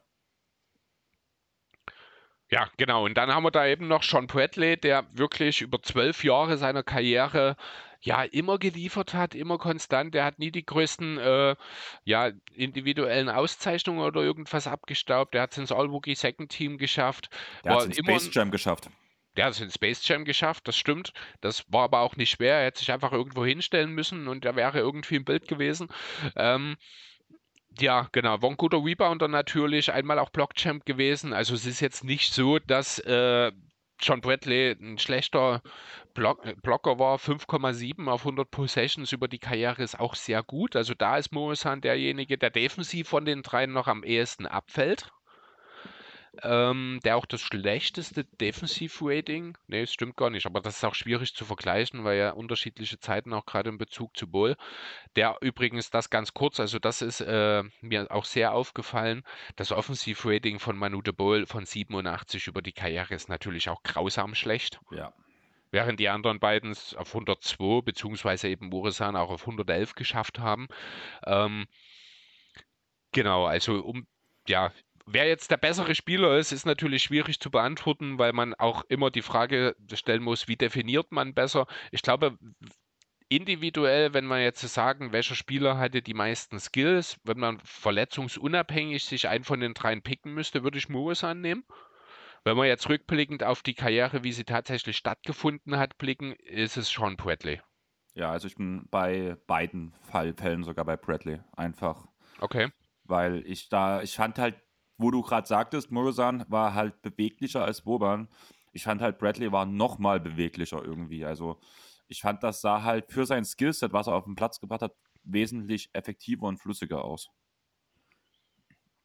Ja, 2.50 2.68
genau. 2.76 3.04
Und 3.04 3.14
dann 3.14 3.34
haben 3.34 3.42
wir 3.42 3.50
da 3.50 3.66
eben 3.66 3.88
noch 3.88 4.02
Sean 4.02 4.26
Bradley, 4.26 4.76
der 4.76 5.06
wirklich 5.12 5.60
über 5.60 5.82
zwölf 5.82 6.24
Jahre 6.24 6.56
seiner 6.56 6.82
Karriere 6.82 7.56
ja 8.00 8.22
immer 8.22 8.58
geliefert 8.58 9.14
hat, 9.14 9.34
immer 9.34 9.58
konstant. 9.58 10.14
Der 10.14 10.24
hat 10.24 10.38
nie 10.38 10.50
die 10.50 10.64
größten 10.64 11.18
äh, 11.18 11.56
ja, 12.04 12.30
individuellen 12.54 13.30
Auszeichnungen 13.30 14.00
oder 14.00 14.20
irgendwas 14.20 14.66
abgestaubt. 14.66 15.34
Der 15.34 15.42
hat 15.42 15.52
es 15.52 15.58
ins 15.58 15.72
All-Rookie 15.72 16.14
Second 16.14 16.50
Team 16.50 16.76
geschafft. 16.76 17.30
Der 17.64 17.72
hat 17.72 17.80
es 17.80 17.86
ins 17.86 17.96
Space 17.96 18.30
Jam 18.32 18.50
geschafft. 18.50 18.90
Der 19.36 19.46
hat 19.46 19.52
es 19.54 19.60
in 19.60 19.70
Space 19.70 20.06
Jam 20.06 20.24
geschafft, 20.24 20.68
das 20.68 20.76
stimmt. 20.76 21.12
Das 21.40 21.64
war 21.72 21.84
aber 21.84 22.00
auch 22.00 22.16
nicht 22.16 22.30
schwer. 22.30 22.58
Er 22.58 22.66
hätte 22.66 22.78
sich 22.80 22.92
einfach 22.92 23.12
irgendwo 23.12 23.44
hinstellen 23.44 23.92
müssen 23.92 24.28
und 24.28 24.44
er 24.44 24.56
wäre 24.56 24.78
irgendwie 24.78 25.16
im 25.16 25.24
Bild 25.24 25.48
gewesen. 25.48 25.88
Ähm, 26.36 26.76
ja, 27.78 28.08
genau. 28.12 28.40
War 28.40 28.50
ein 28.50 28.56
guter 28.56 28.84
Rebounder 28.84 29.28
natürlich, 29.28 29.92
einmal 29.92 30.18
auch 30.18 30.30
Blockchamp 30.30 30.84
gewesen. 30.84 31.32
Also 31.32 31.54
es 31.54 31.66
ist 31.66 31.80
jetzt 31.80 32.04
nicht 32.04 32.32
so, 32.32 32.58
dass 32.60 33.00
äh, 33.00 33.50
John 34.00 34.20
Bradley 34.20 34.72
ein 34.72 34.98
schlechter 34.98 35.62
Block 36.14 36.44
äh, 36.44 36.54
Blocker 36.62 36.98
war. 36.98 37.18
5,7 37.18 38.08
auf 38.08 38.20
100 38.22 38.50
Possessions 38.50 39.12
über 39.12 39.28
die 39.28 39.38
Karriere 39.38 39.82
ist 39.82 39.98
auch 39.98 40.14
sehr 40.14 40.42
gut. 40.42 40.76
Also 40.76 40.94
da 40.94 41.16
ist 41.16 41.32
Moesan 41.32 41.80
derjenige, 41.80 42.38
der 42.38 42.50
defensiv 42.50 43.08
von 43.08 43.24
den 43.24 43.42
dreien 43.42 43.72
noch 43.72 43.88
am 43.88 44.04
ehesten 44.04 44.46
abfällt 44.46 45.10
ähm, 46.42 47.00
der 47.04 47.16
auch 47.16 47.26
das 47.26 47.40
schlechteste 47.40 48.24
Defensiv-Rating, 48.24 49.56
nee, 49.66 49.82
es 49.82 49.92
stimmt 49.92 50.16
gar 50.16 50.30
nicht, 50.30 50.46
aber 50.46 50.60
das 50.60 50.76
ist 50.76 50.84
auch 50.84 50.94
schwierig 50.94 51.34
zu 51.34 51.44
vergleichen, 51.44 52.04
weil 52.04 52.18
ja 52.18 52.30
unterschiedliche 52.32 52.98
Zeiten 52.98 53.32
auch 53.32 53.46
gerade 53.46 53.70
in 53.70 53.78
Bezug 53.78 54.16
zu 54.16 54.26
Bull. 54.26 54.56
Der 55.16 55.36
übrigens 55.40 55.90
das 55.90 56.10
ganz 56.10 56.34
kurz, 56.34 56.60
also 56.60 56.78
das 56.78 57.02
ist 57.02 57.20
äh, 57.20 57.62
mir 57.80 58.10
auch 58.10 58.24
sehr 58.24 58.52
aufgefallen, 58.52 59.22
das 59.56 59.72
Offensiv-Rating 59.72 60.58
von 60.58 60.76
Manu 60.76 61.02
de 61.02 61.12
Bull 61.12 61.46
von 61.46 61.64
87 61.64 62.46
über 62.46 62.62
die 62.62 62.72
Karriere 62.72 63.14
ist 63.14 63.28
natürlich 63.28 63.68
auch 63.68 63.82
grausam 63.82 64.34
schlecht. 64.34 64.80
Ja. 64.90 65.12
Während 65.70 65.98
die 65.98 66.08
anderen 66.08 66.38
beiden 66.38 66.70
es 66.70 66.94
auf 66.94 67.08
102 67.08 67.82
beziehungsweise 67.82 68.48
eben 68.48 68.68
Murisan 68.68 69.16
auch 69.16 69.30
auf 69.30 69.40
111 69.42 69.94
geschafft 69.94 70.38
haben. 70.38 70.68
Ähm, 71.26 71.66
genau, 73.10 73.46
also 73.46 73.80
um 73.82 74.06
ja, 74.46 74.72
Wer 75.06 75.28
jetzt 75.28 75.50
der 75.50 75.58
bessere 75.58 75.94
Spieler 75.94 76.38
ist, 76.38 76.52
ist 76.52 76.64
natürlich 76.64 77.02
schwierig 77.02 77.38
zu 77.38 77.50
beantworten, 77.50 78.18
weil 78.18 78.32
man 78.32 78.54
auch 78.54 78.84
immer 78.88 79.10
die 79.10 79.22
Frage 79.22 79.76
stellen 79.92 80.22
muss, 80.22 80.48
wie 80.48 80.56
definiert 80.56 81.12
man 81.12 81.34
besser. 81.34 81.66
Ich 81.90 82.00
glaube, 82.00 82.38
individuell, 83.28 84.14
wenn 84.14 84.24
man 84.24 84.40
jetzt 84.40 84.62
sagen, 84.62 85.12
welcher 85.12 85.34
Spieler 85.34 85.76
hatte 85.76 86.00
die 86.00 86.14
meisten 86.14 86.58
Skills, 86.58 87.18
wenn 87.24 87.38
man 87.38 87.60
verletzungsunabhängig 87.60 89.04
sich 89.04 89.28
einen 89.28 89.44
von 89.44 89.60
den 89.60 89.74
dreien 89.74 90.02
picken 90.02 90.32
müsste, 90.32 90.64
würde 90.64 90.78
ich 90.78 90.88
Moos 90.88 91.22
annehmen. 91.22 91.64
Wenn 92.44 92.56
wir 92.56 92.66
jetzt 92.66 92.88
rückblickend 92.88 93.42
auf 93.42 93.62
die 93.62 93.74
Karriere, 93.74 94.22
wie 94.22 94.32
sie 94.32 94.44
tatsächlich 94.44 94.96
stattgefunden 94.96 95.78
hat, 95.78 95.98
blicken, 95.98 96.32
ist 96.32 96.76
es 96.76 96.90
Sean 96.90 97.16
Bradley. 97.16 97.60
Ja, 98.14 98.30
also 98.30 98.46
ich 98.46 98.54
bin 98.54 98.86
bei 98.90 99.36
beiden 99.46 99.94
Fallfällen 100.02 100.62
sogar 100.62 100.84
bei 100.84 100.96
Bradley. 100.96 101.40
Einfach. 101.56 102.06
Okay 102.40 102.68
Weil 103.04 103.42
ich 103.46 103.68
da, 103.68 104.02
ich 104.02 104.14
fand 104.14 104.38
halt, 104.38 104.56
wo 105.04 105.10
du 105.10 105.20
gerade 105.20 105.46
sagtest, 105.46 105.90
Morrison 105.90 106.46
war 106.48 106.72
halt 106.72 107.02
beweglicher 107.02 107.62
als 107.62 107.82
Boban. 107.82 108.26
Ich 108.72 108.84
fand 108.84 109.02
halt, 109.02 109.18
Bradley 109.18 109.52
war 109.52 109.66
noch 109.66 109.98
mal 109.98 110.18
beweglicher 110.18 110.82
irgendwie. 110.82 111.26
Also 111.26 111.60
ich 112.08 112.22
fand, 112.22 112.42
das 112.42 112.62
sah 112.62 112.82
halt 112.82 113.12
für 113.12 113.26
sein 113.26 113.44
Skillset, 113.44 113.92
was 113.92 114.06
er 114.06 114.14
auf 114.14 114.24
den 114.24 114.34
Platz 114.34 114.60
gebracht 114.60 114.80
hat, 114.80 114.94
wesentlich 115.22 115.90
effektiver 115.92 116.46
und 116.46 116.56
flüssiger 116.56 117.04
aus. 117.04 117.28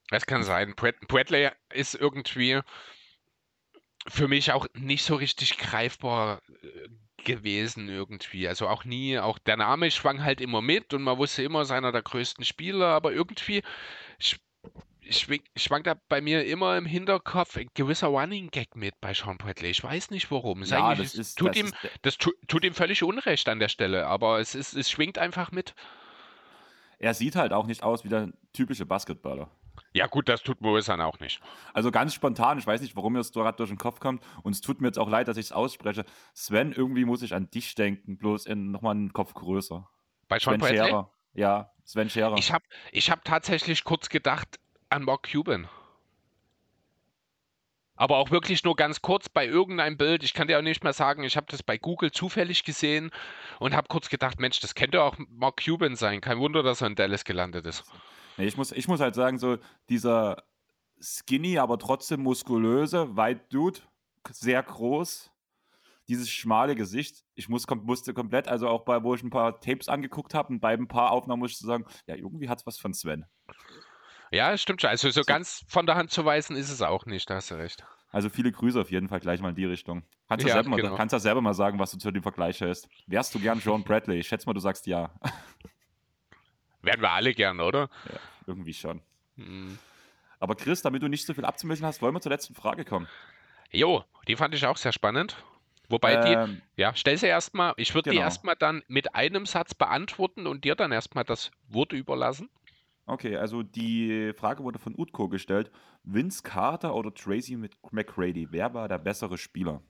Das 0.07 0.25
kann 0.25 0.43
sein. 0.43 0.73
Bradley 0.75 1.49
ist 1.73 1.95
irgendwie 1.95 2.61
für 4.07 4.29
mich 4.29 4.53
auch 4.53 4.67
nicht 4.75 5.03
so 5.03 5.15
richtig 5.15 5.57
greifbar 5.57 6.41
äh, 6.63 7.23
gewesen 7.25 7.89
irgendwie. 7.89 8.47
Also 8.47 8.69
auch 8.69 8.85
nie, 8.85 9.19
auch 9.19 9.37
der 9.37 9.57
Name 9.57 9.91
schwang 9.91 10.23
halt 10.23 10.39
immer 10.39 10.61
mit 10.61 10.93
und 10.93 11.01
man 11.03 11.17
wusste 11.17 11.43
immer, 11.43 11.63
ist 11.63 11.71
einer 11.71 11.91
der 11.91 12.03
größten 12.03 12.45
Spieler, 12.45 12.87
aber 12.87 13.11
irgendwie 13.11 13.63
schwing, 15.09 15.41
schwankt 15.55 15.87
da 15.87 15.95
bei 16.09 16.21
mir 16.21 16.45
immer 16.45 16.77
im 16.77 16.85
Hinterkopf 16.85 17.57
ein 17.57 17.69
gewisser 17.73 18.07
Running 18.07 18.49
Gag 18.49 18.75
mit 18.75 18.99
bei 19.01 19.13
Sean 19.13 19.37
Bradley. 19.37 19.69
Ich 19.69 19.83
weiß 19.83 20.11
nicht 20.11 20.29
warum. 20.31 20.61
Es 20.61 20.69
ja, 20.69 20.95
das, 20.95 21.15
ist, 21.15 21.37
tut 21.37 21.49
das, 21.49 21.57
ihm, 21.57 21.65
ist, 21.67 21.75
das 22.01 22.17
tu, 22.17 22.31
tut 22.47 22.63
ihm 22.63 22.73
völlig 22.73 23.03
Unrecht 23.03 23.47
an 23.49 23.59
der 23.59 23.69
Stelle, 23.69 24.07
aber 24.07 24.39
es, 24.39 24.55
ist, 24.55 24.73
es 24.73 24.89
schwingt 24.89 25.17
einfach 25.17 25.51
mit. 25.51 25.75
Er 26.97 27.13
sieht 27.13 27.35
halt 27.35 27.53
auch 27.53 27.65
nicht 27.65 27.83
aus 27.83 28.03
wie 28.03 28.09
der 28.09 28.29
typische 28.53 28.85
Basketballer. 28.85 29.49
Ja, 29.93 30.07
gut, 30.07 30.29
das 30.29 30.43
tut 30.43 30.61
Moisan 30.61 31.01
auch 31.01 31.19
nicht. 31.19 31.41
Also 31.73 31.91
ganz 31.91 32.13
spontan, 32.13 32.59
ich 32.59 32.67
weiß 32.67 32.81
nicht, 32.81 32.95
warum 32.95 33.13
mir 33.13 33.19
das 33.19 33.31
gerade 33.31 33.57
durch 33.57 33.69
den 33.69 33.77
Kopf 33.77 33.99
kommt. 33.99 34.23
Und 34.43 34.51
es 34.51 34.61
tut 34.61 34.81
mir 34.81 34.87
jetzt 34.87 34.99
auch 34.99 35.09
leid, 35.09 35.27
dass 35.27 35.37
ich 35.37 35.47
es 35.47 35.51
ausspreche. 35.51 36.05
Sven, 36.33 36.73
irgendwie 36.73 37.05
muss 37.05 37.21
ich 37.21 37.33
an 37.33 37.49
dich 37.49 37.73
denken, 37.75 38.17
bloß 38.17 38.45
in 38.45 38.71
nochmal 38.71 38.95
einen 38.95 39.13
Kopf 39.13 39.33
größer. 39.33 39.89
Bei 40.27 40.37
Sean 40.37 40.59
Sven 40.59 40.75
Scherer. 40.75 41.11
Ja, 41.33 41.71
Sven 41.85 42.09
Scherer. 42.09 42.37
Ich 42.37 42.51
habe 42.51 42.65
ich 42.91 43.09
hab 43.09 43.23
tatsächlich 43.23 43.83
kurz 43.83 44.09
gedacht 44.09 44.59
an 44.89 45.03
Mark 45.03 45.29
Cuban. 45.31 45.67
Aber 47.95 48.17
auch 48.17 48.31
wirklich 48.31 48.63
nur 48.63 48.77
ganz 48.77 49.01
kurz 49.01 49.27
bei 49.27 49.45
irgendeinem 49.45 49.97
Bild. 49.97 50.23
Ich 50.23 50.33
kann 50.33 50.47
dir 50.47 50.57
auch 50.57 50.63
nicht 50.63 50.85
mehr 50.85 50.93
sagen, 50.93 51.23
ich 51.23 51.35
habe 51.35 51.47
das 51.49 51.61
bei 51.61 51.77
Google 51.77 52.11
zufällig 52.11 52.63
gesehen 52.63 53.11
und 53.59 53.75
habe 53.75 53.89
kurz 53.89 54.07
gedacht, 54.07 54.39
Mensch, 54.39 54.61
das 54.61 54.73
könnte 54.73 55.03
auch 55.03 55.17
Mark 55.29 55.61
Cuban 55.65 55.97
sein. 55.97 56.21
Kein 56.21 56.39
Wunder, 56.39 56.63
dass 56.63 56.79
er 56.79 56.87
in 56.87 56.95
Dallas 56.95 57.25
gelandet 57.25 57.65
ist. 57.67 57.83
Nee, 58.37 58.45
ich, 58.45 58.55
muss, 58.55 58.71
ich 58.71 58.87
muss 58.87 59.01
halt 59.01 59.15
sagen, 59.15 59.37
so 59.37 59.57
dieser 59.89 60.43
skinny, 61.01 61.57
aber 61.57 61.77
trotzdem 61.77 62.21
muskulöse 62.23 63.17
White 63.17 63.41
Dude, 63.49 63.79
sehr 64.31 64.63
groß, 64.63 65.29
dieses 66.07 66.29
schmale 66.29 66.75
Gesicht. 66.75 67.25
Ich 67.35 67.49
muss, 67.49 67.67
musste 67.83 68.13
komplett, 68.13 68.47
also 68.47 68.69
auch 68.69 68.85
bei, 68.85 69.03
wo 69.03 69.13
ich 69.13 69.23
ein 69.23 69.29
paar 69.29 69.59
Tapes 69.59 69.89
angeguckt 69.89 70.33
habe 70.33 70.53
und 70.53 70.61
bei 70.61 70.73
ein 70.73 70.87
paar 70.87 71.11
Aufnahmen 71.11 71.41
muss 71.41 71.51
ich 71.51 71.57
sagen, 71.57 71.85
ja, 72.07 72.15
irgendwie 72.15 72.47
hat 72.47 72.59
es 72.61 72.65
was 72.65 72.79
von 72.79 72.93
Sven. 72.93 73.25
Ja, 74.31 74.57
stimmt 74.57 74.81
schon. 74.81 74.89
Also 74.89 75.09
so, 75.09 75.21
so 75.21 75.23
ganz 75.23 75.65
von 75.67 75.85
der 75.85 75.95
Hand 75.95 76.11
zu 76.11 76.25
weisen 76.25 76.55
ist 76.55 76.69
es 76.69 76.81
auch 76.81 77.05
nicht, 77.05 77.29
da 77.29 77.35
hast 77.35 77.51
du 77.51 77.55
recht. 77.55 77.83
Also 78.11 78.29
viele 78.29 78.51
Grüße 78.51 78.79
auf 78.79 78.91
jeden 78.91 79.07
Fall 79.07 79.19
gleich 79.19 79.39
mal 79.39 79.49
in 79.49 79.55
die 79.55 79.65
Richtung. 79.65 80.03
Kannst 80.27 80.45
du 80.45 80.49
ja, 80.49 80.55
selber, 80.55 80.75
genau. 80.75 80.95
kannst 80.95 81.13
ja 81.13 81.19
selber 81.19 81.41
mal 81.41 81.53
sagen, 81.53 81.79
was 81.79 81.91
du 81.91 81.97
zu 81.97 82.11
dem 82.11 82.23
Vergleich 82.23 82.59
hältst. 82.59 82.89
Wärst 83.07 83.33
du 83.35 83.39
gern 83.39 83.59
John 83.59 83.83
Bradley? 83.83 84.19
Ich 84.19 84.27
schätze 84.27 84.47
mal, 84.47 84.53
du 84.53 84.59
sagst 84.59 84.87
ja. 84.87 85.11
Werden 86.81 87.01
wir 87.01 87.11
alle 87.11 87.33
gern, 87.33 87.59
oder? 87.59 87.89
Ja, 88.11 88.19
irgendwie 88.47 88.73
schon. 88.73 89.01
Hm. 89.35 89.77
Aber 90.39 90.55
Chris, 90.55 90.81
damit 90.81 91.03
du 91.03 91.07
nicht 91.07 91.25
so 91.25 91.33
viel 91.33 91.45
abzumischen 91.45 91.85
hast, 91.85 92.01
wollen 92.01 92.13
wir 92.13 92.21
zur 92.21 92.31
letzten 92.31 92.55
Frage 92.55 92.85
kommen. 92.85 93.07
Jo, 93.71 94.03
die 94.27 94.35
fand 94.35 94.55
ich 94.55 94.65
auch 94.65 94.77
sehr 94.77 94.93
spannend. 94.93 95.43
Wobei 95.89 96.13
ähm, 96.13 96.61
die, 96.75 96.81
ja, 96.81 96.93
stell 96.95 97.17
sie 97.17 97.25
erstmal, 97.27 97.73
ich 97.77 97.93
würde 97.95 98.11
genau. 98.11 98.21
die 98.21 98.23
erstmal 98.23 98.55
dann 98.55 98.83
mit 98.87 99.15
einem 99.15 99.45
Satz 99.45 99.73
beantworten 99.73 100.47
und 100.47 100.63
dir 100.63 100.75
dann 100.75 100.91
erstmal 100.91 101.23
das 101.23 101.51
Wort 101.67 101.93
überlassen. 101.93 102.49
Okay, 103.09 103.37
also 103.37 103.63
die 103.63 104.33
Frage 104.35 104.63
wurde 104.63 104.77
von 104.77 104.93
Utko 104.95 105.29
gestellt: 105.29 105.71
Vince 106.03 106.43
Carter 106.43 106.93
oder 106.93 107.13
Tracy 107.13 107.57
McCready, 107.91 108.47
wer 108.51 108.73
war 108.73 108.87
der 108.87 108.99
bessere 108.99 109.37
Spieler? 109.37 109.81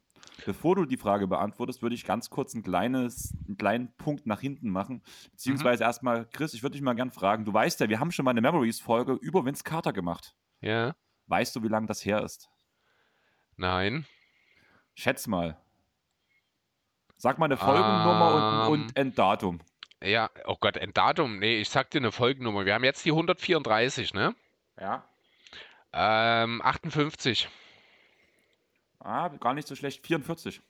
Bevor 0.45 0.75
du 0.75 0.85
die 0.85 0.97
Frage 0.97 1.27
beantwortest, 1.27 1.81
würde 1.81 1.95
ich 1.95 2.05
ganz 2.05 2.29
kurz 2.29 2.53
ein 2.53 2.63
kleines, 2.63 3.35
einen 3.45 3.57
kleinen 3.57 3.95
Punkt 3.97 4.25
nach 4.25 4.39
hinten 4.39 4.69
machen. 4.69 5.01
Beziehungsweise 5.31 5.83
mhm. 5.83 5.87
erstmal, 5.87 6.25
Chris, 6.27 6.53
ich 6.53 6.63
würde 6.63 6.73
dich 6.73 6.81
mal 6.81 6.93
gern 6.93 7.11
fragen. 7.11 7.45
Du 7.45 7.53
weißt 7.53 7.79
ja, 7.81 7.89
wir 7.89 7.99
haben 7.99 8.11
schon 8.11 8.23
mal 8.23 8.31
eine 8.31 8.41
Memories-Folge 8.41 9.13
über 9.13 9.45
Vince 9.45 9.63
Carter 9.63 9.91
gemacht. 9.91 10.35
Ja. 10.61 10.95
Weißt 11.27 11.55
du, 11.55 11.63
wie 11.63 11.67
lange 11.67 11.87
das 11.87 12.05
her 12.05 12.23
ist? 12.23 12.49
Nein. 13.57 14.05
Schätz 14.95 15.27
mal. 15.27 15.57
Sag 17.17 17.37
mal 17.37 17.45
eine 17.45 17.57
Folgennummer 17.57 18.67
um, 18.67 18.73
und, 18.73 18.81
und 18.81 18.97
ein 18.97 19.13
Datum. 19.13 19.59
Ja, 20.01 20.29
oh 20.45 20.55
Gott, 20.59 20.77
ein 20.77 20.93
Datum. 20.93 21.39
Nee, 21.39 21.59
ich 21.59 21.69
sag 21.69 21.91
dir 21.91 21.99
eine 21.99 22.11
Folgennummer. 22.11 22.65
Wir 22.65 22.73
haben 22.73 22.83
jetzt 22.83 23.05
die 23.05 23.11
134, 23.11 24.13
ne? 24.13 24.35
Ja. 24.79 25.03
Ähm, 25.91 26.61
58. 26.61 27.49
Ah, 28.99 29.27
gar 29.27 29.53
nicht 29.53 29.67
so 29.67 29.75
schlecht. 29.75 30.05
44. 30.05 30.61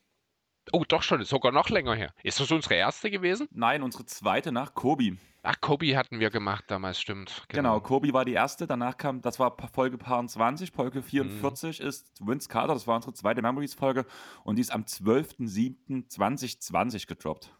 Oh, 0.71 0.83
doch 0.87 1.03
schon, 1.03 1.21
ist 1.21 1.29
sogar 1.29 1.51
noch 1.51 1.69
länger 1.69 1.95
her. 1.95 2.13
Ist 2.23 2.39
das 2.39 2.51
unsere 2.51 2.75
erste 2.75 3.09
gewesen? 3.09 3.47
Nein, 3.51 3.83
unsere 3.83 4.05
zweite 4.05 4.51
nach 4.51 4.73
Kobi. 4.73 5.17
Ach, 5.41 5.55
Kobi 5.61 5.95
hatten 5.95 6.19
wir 6.19 6.31
gemacht 6.31 6.65
damals, 6.67 6.99
stimmt. 6.99 7.45
Genau, 7.47 7.75
genau 7.75 7.79
Kobi 7.79 8.11
war 8.13 8.25
die 8.25 8.33
erste, 8.33 8.67
danach 8.67 8.97
kam, 8.97 9.21
das 9.21 9.39
war 9.39 9.55
Folge 9.73 9.97
Paar 9.97 10.27
20, 10.27 10.71
Folge 10.71 11.01
44 11.01 11.79
mhm. 11.79 11.87
ist 11.87 12.11
Vince 12.19 12.49
Carter, 12.49 12.73
das 12.73 12.87
war 12.87 12.97
unsere 12.97 13.13
zweite 13.13 13.41
Memories-Folge 13.41 14.05
und 14.43 14.57
die 14.57 14.61
ist 14.61 14.73
am 14.73 14.83
12.07.2020 14.83 17.07
gedroppt. 17.07 17.53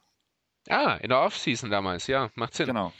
Ah, 0.67 0.95
in 0.95 1.09
der 1.09 1.21
Off-Season 1.21 1.69
damals, 1.69 2.07
ja, 2.07 2.29
macht 2.35 2.53
Sinn. 2.53 2.67
Genau. 2.67 2.91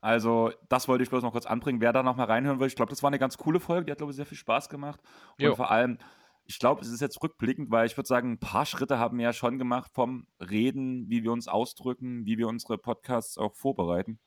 Also, 0.00 0.52
das 0.68 0.86
wollte 0.86 1.02
ich 1.02 1.08
bloß 1.08 1.22
noch 1.22 1.32
kurz 1.32 1.46
anbringen. 1.46 1.80
Wer 1.80 1.94
da 1.94 2.02
noch 2.02 2.16
mal 2.16 2.24
reinhören 2.24 2.60
will, 2.60 2.66
ich 2.66 2.76
glaube, 2.76 2.90
das 2.90 3.02
war 3.02 3.08
eine 3.08 3.18
ganz 3.18 3.38
coole 3.38 3.58
Folge. 3.58 3.86
Die 3.86 3.92
hat, 3.92 3.98
glaube 3.98 4.10
ich, 4.10 4.16
sehr 4.16 4.26
viel 4.26 4.36
Spaß 4.36 4.68
gemacht. 4.68 5.00
Und 5.38 5.44
jo. 5.44 5.54
vor 5.54 5.70
allem, 5.70 5.98
ich 6.44 6.58
glaube, 6.58 6.82
es 6.82 6.88
ist 6.88 7.00
jetzt 7.00 7.22
rückblickend, 7.22 7.70
weil 7.70 7.86
ich 7.86 7.96
würde 7.96 8.06
sagen, 8.06 8.32
ein 8.32 8.38
paar 8.38 8.66
Schritte 8.66 8.98
haben 8.98 9.16
wir 9.16 9.24
ja 9.24 9.32
schon 9.32 9.58
gemacht 9.58 9.90
vom 9.94 10.26
Reden, 10.38 11.08
wie 11.08 11.22
wir 11.22 11.32
uns 11.32 11.48
ausdrücken, 11.48 12.26
wie 12.26 12.36
wir 12.36 12.48
unsere 12.48 12.76
Podcasts 12.76 13.38
auch 13.38 13.54
vorbereiten. 13.54 14.20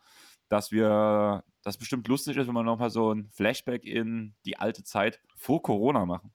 Dass 0.49 0.71
wir, 0.71 1.43
das 1.61 1.77
bestimmt 1.77 2.07
lustig 2.07 2.37
ist, 2.37 2.47
wenn 2.47 2.55
wir 2.55 2.63
noch 2.63 2.79
mal 2.79 2.89
so 2.89 3.13
ein 3.13 3.29
Flashback 3.29 3.83
in 3.83 4.33
die 4.45 4.57
alte 4.57 4.83
Zeit 4.83 5.21
vor 5.35 5.61
Corona 5.61 6.07
machen. 6.07 6.33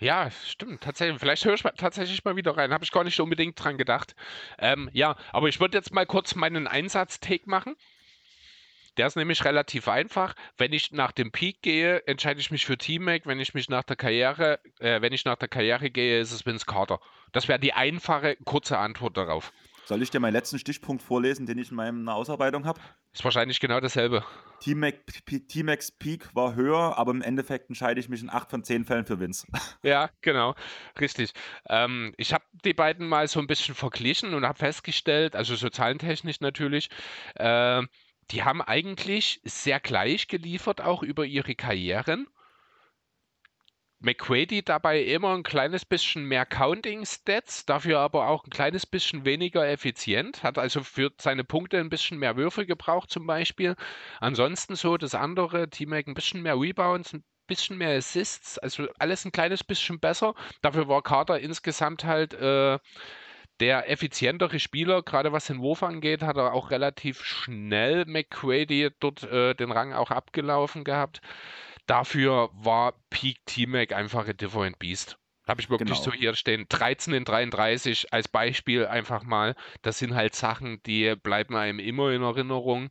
Ja, 0.00 0.30
stimmt, 0.30 0.82
tatsächlich. 0.82 1.18
Vielleicht 1.20 1.44
höre 1.44 1.54
ich 1.54 1.64
mal, 1.64 1.72
tatsächlich 1.76 2.24
mal 2.24 2.36
wieder 2.36 2.56
rein. 2.56 2.72
Habe 2.72 2.84
ich 2.84 2.92
gar 2.92 3.04
nicht 3.04 3.20
unbedingt 3.20 3.62
dran 3.62 3.78
gedacht. 3.78 4.14
Ähm, 4.58 4.90
ja, 4.92 5.16
aber 5.32 5.48
ich 5.48 5.60
würde 5.60 5.78
jetzt 5.78 5.92
mal 5.94 6.06
kurz 6.06 6.34
meinen 6.34 6.66
Einsatz-Take 6.66 7.48
machen. 7.48 7.76
Der 8.96 9.06
ist 9.08 9.16
nämlich 9.16 9.44
relativ 9.44 9.88
einfach. 9.88 10.34
Wenn 10.56 10.72
ich 10.72 10.92
nach 10.92 11.12
dem 11.12 11.32
Peak 11.32 11.62
gehe, 11.62 12.06
entscheide 12.06 12.40
ich 12.40 12.50
mich 12.50 12.64
für 12.64 12.78
T-Mac. 12.78 13.26
Wenn 13.26 13.40
ich 13.40 13.54
mich 13.54 13.68
nach 13.68 13.82
der 13.82 13.96
Karriere, 13.96 14.60
äh, 14.78 15.00
wenn 15.00 15.12
ich 15.12 15.24
nach 15.24 15.36
der 15.36 15.48
Karriere 15.48 15.90
gehe, 15.90 16.20
ist 16.20 16.32
es 16.32 16.46
Vince 16.46 16.66
Carter. 16.66 17.00
Das 17.32 17.48
wäre 17.48 17.58
die 17.58 17.72
einfache, 17.72 18.36
kurze 18.44 18.78
Antwort 18.78 19.16
darauf. 19.16 19.52
Soll 19.86 20.02
ich 20.02 20.10
dir 20.10 20.18
meinen 20.18 20.32
letzten 20.32 20.58
Stichpunkt 20.58 21.02
vorlesen, 21.02 21.44
den 21.44 21.58
ich 21.58 21.70
in 21.70 21.76
meiner 21.76 22.14
Ausarbeitung 22.14 22.64
habe? 22.64 22.80
Ist 23.12 23.22
wahrscheinlich 23.22 23.60
genau 23.60 23.80
dasselbe. 23.80 24.24
T-Max 24.60 25.92
Peak 25.92 26.34
war 26.34 26.54
höher, 26.54 26.96
aber 26.96 27.10
im 27.10 27.20
Endeffekt 27.20 27.68
entscheide 27.68 28.00
ich 28.00 28.08
mich 28.08 28.22
in 28.22 28.30
8 28.30 28.48
von 28.48 28.64
10 28.64 28.86
Fällen 28.86 29.04
für 29.04 29.20
Vince. 29.20 29.46
Ja, 29.82 30.08
genau. 30.22 30.54
Richtig. 30.98 31.32
Ähm, 31.68 32.14
ich 32.16 32.32
habe 32.32 32.44
die 32.64 32.72
beiden 32.72 33.06
mal 33.06 33.28
so 33.28 33.38
ein 33.40 33.46
bisschen 33.46 33.74
verglichen 33.74 34.32
und 34.32 34.46
habe 34.46 34.58
festgestellt, 34.58 35.36
also 35.36 35.54
so 35.54 35.68
zahlentechnisch 35.68 36.40
natürlich, 36.40 36.88
äh, 37.34 37.82
die 38.30 38.42
haben 38.42 38.62
eigentlich 38.62 39.42
sehr 39.44 39.80
gleich 39.80 40.28
geliefert, 40.28 40.80
auch 40.80 41.02
über 41.02 41.26
ihre 41.26 41.54
Karrieren. 41.54 42.26
McQuady 44.04 44.62
dabei 44.62 45.02
immer 45.02 45.34
ein 45.34 45.42
kleines 45.42 45.86
bisschen 45.86 46.24
mehr 46.26 46.44
Counting-Stats, 46.44 47.64
dafür 47.64 48.00
aber 48.00 48.28
auch 48.28 48.44
ein 48.44 48.50
kleines 48.50 48.84
bisschen 48.84 49.24
weniger 49.24 49.66
effizient, 49.66 50.42
hat 50.42 50.58
also 50.58 50.82
für 50.82 51.10
seine 51.18 51.42
Punkte 51.42 51.78
ein 51.78 51.88
bisschen 51.88 52.18
mehr 52.18 52.36
Würfe 52.36 52.66
gebraucht 52.66 53.10
zum 53.10 53.26
Beispiel. 53.26 53.76
Ansonsten 54.20 54.76
so 54.76 54.98
das 54.98 55.14
andere, 55.14 55.70
T-Mac 55.70 56.06
ein 56.06 56.12
bisschen 56.12 56.42
mehr 56.42 56.60
Rebounds, 56.60 57.14
ein 57.14 57.24
bisschen 57.46 57.78
mehr 57.78 57.96
Assists, 57.96 58.58
also 58.58 58.88
alles 58.98 59.24
ein 59.24 59.32
kleines 59.32 59.64
bisschen 59.64 59.98
besser. 60.00 60.34
Dafür 60.60 60.86
war 60.86 61.02
Carter 61.02 61.40
insgesamt 61.40 62.04
halt 62.04 62.34
äh, 62.34 62.78
der 63.60 63.90
effizientere 63.90 64.58
Spieler, 64.58 65.02
gerade 65.02 65.32
was 65.32 65.46
den 65.46 65.60
Wurf 65.60 65.82
angeht, 65.82 66.22
hat 66.22 66.36
er 66.36 66.52
auch 66.52 66.70
relativ 66.70 67.24
schnell 67.24 68.04
McQuady 68.06 68.90
dort 69.00 69.22
äh, 69.22 69.54
den 69.54 69.72
Rang 69.72 69.94
auch 69.94 70.10
abgelaufen 70.10 70.84
gehabt. 70.84 71.22
Dafür 71.86 72.50
war 72.52 72.94
Peak 73.10 73.44
T-Mac 73.46 73.92
einfach 73.92 74.26
ein 74.26 74.36
Different 74.36 74.78
Beast. 74.78 75.18
Habe 75.46 75.60
ich 75.60 75.68
wirklich 75.68 75.90
genau. 75.90 76.00
so 76.00 76.12
hier 76.12 76.34
stehen. 76.34 76.64
13 76.68 77.12
in 77.12 77.24
33 77.24 78.12
als 78.12 78.28
Beispiel 78.28 78.86
einfach 78.86 79.24
mal. 79.24 79.54
Das 79.82 79.98
sind 79.98 80.14
halt 80.14 80.34
Sachen, 80.34 80.82
die 80.84 81.14
bleiben 81.16 81.54
einem 81.54 81.78
immer 81.78 82.10
in 82.12 82.22
Erinnerung. 82.22 82.88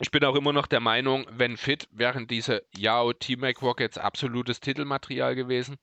Ich 0.00 0.10
bin 0.10 0.24
auch 0.24 0.34
immer 0.34 0.52
noch 0.52 0.66
der 0.66 0.80
Meinung, 0.80 1.26
wenn 1.30 1.56
fit, 1.56 1.88
wären 1.92 2.26
diese 2.26 2.64
Yao 2.76 3.12
T-Mac 3.12 3.62
Rockets 3.62 3.96
absolutes 3.96 4.60
Titelmaterial 4.60 5.36
gewesen. 5.36 5.76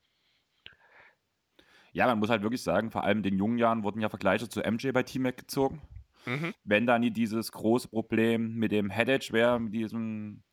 Ja, 1.93 2.07
man 2.07 2.19
muss 2.19 2.29
halt 2.29 2.41
wirklich 2.41 2.61
sagen, 2.61 2.91
vor 2.91 3.03
allem 3.03 3.19
in 3.19 3.23
den 3.23 3.37
jungen 3.37 3.57
Jahren 3.57 3.83
wurden 3.83 4.01
ja 4.01 4.09
Vergleiche 4.09 4.49
zu 4.49 4.59
MJ 4.59 4.91
bei 4.91 5.03
T-Mac 5.03 5.37
gezogen. 5.37 5.81
Mhm. 6.25 6.53
Wenn 6.63 6.85
dann 6.85 7.01
dieses 7.13 7.51
große 7.51 7.87
Problem 7.87 8.55
mit 8.55 8.71
dem 8.71 8.89
Headage 8.89 9.31
wäre, 9.31 9.59
mit 9.59 9.73
diesem 9.73 10.43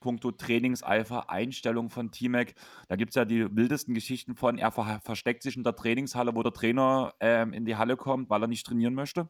puncto 0.00 0.32
Trainingseifer, 0.32 1.30
Einstellung 1.30 1.90
von 1.90 2.10
T-Mac. 2.10 2.54
Da 2.88 2.96
gibt 2.96 3.10
es 3.10 3.14
ja 3.14 3.24
die 3.24 3.54
wildesten 3.54 3.94
Geschichten 3.94 4.34
von, 4.34 4.58
er 4.58 4.72
ver 4.72 5.00
versteckt 5.04 5.42
sich 5.42 5.56
in 5.56 5.62
der 5.62 5.76
Trainingshalle, 5.76 6.34
wo 6.34 6.42
der 6.42 6.52
Trainer 6.52 7.12
ähm, 7.20 7.52
in 7.52 7.64
die 7.64 7.76
Halle 7.76 7.96
kommt, 7.96 8.30
weil 8.30 8.42
er 8.42 8.48
nicht 8.48 8.66
trainieren 8.66 8.94
möchte. 8.94 9.28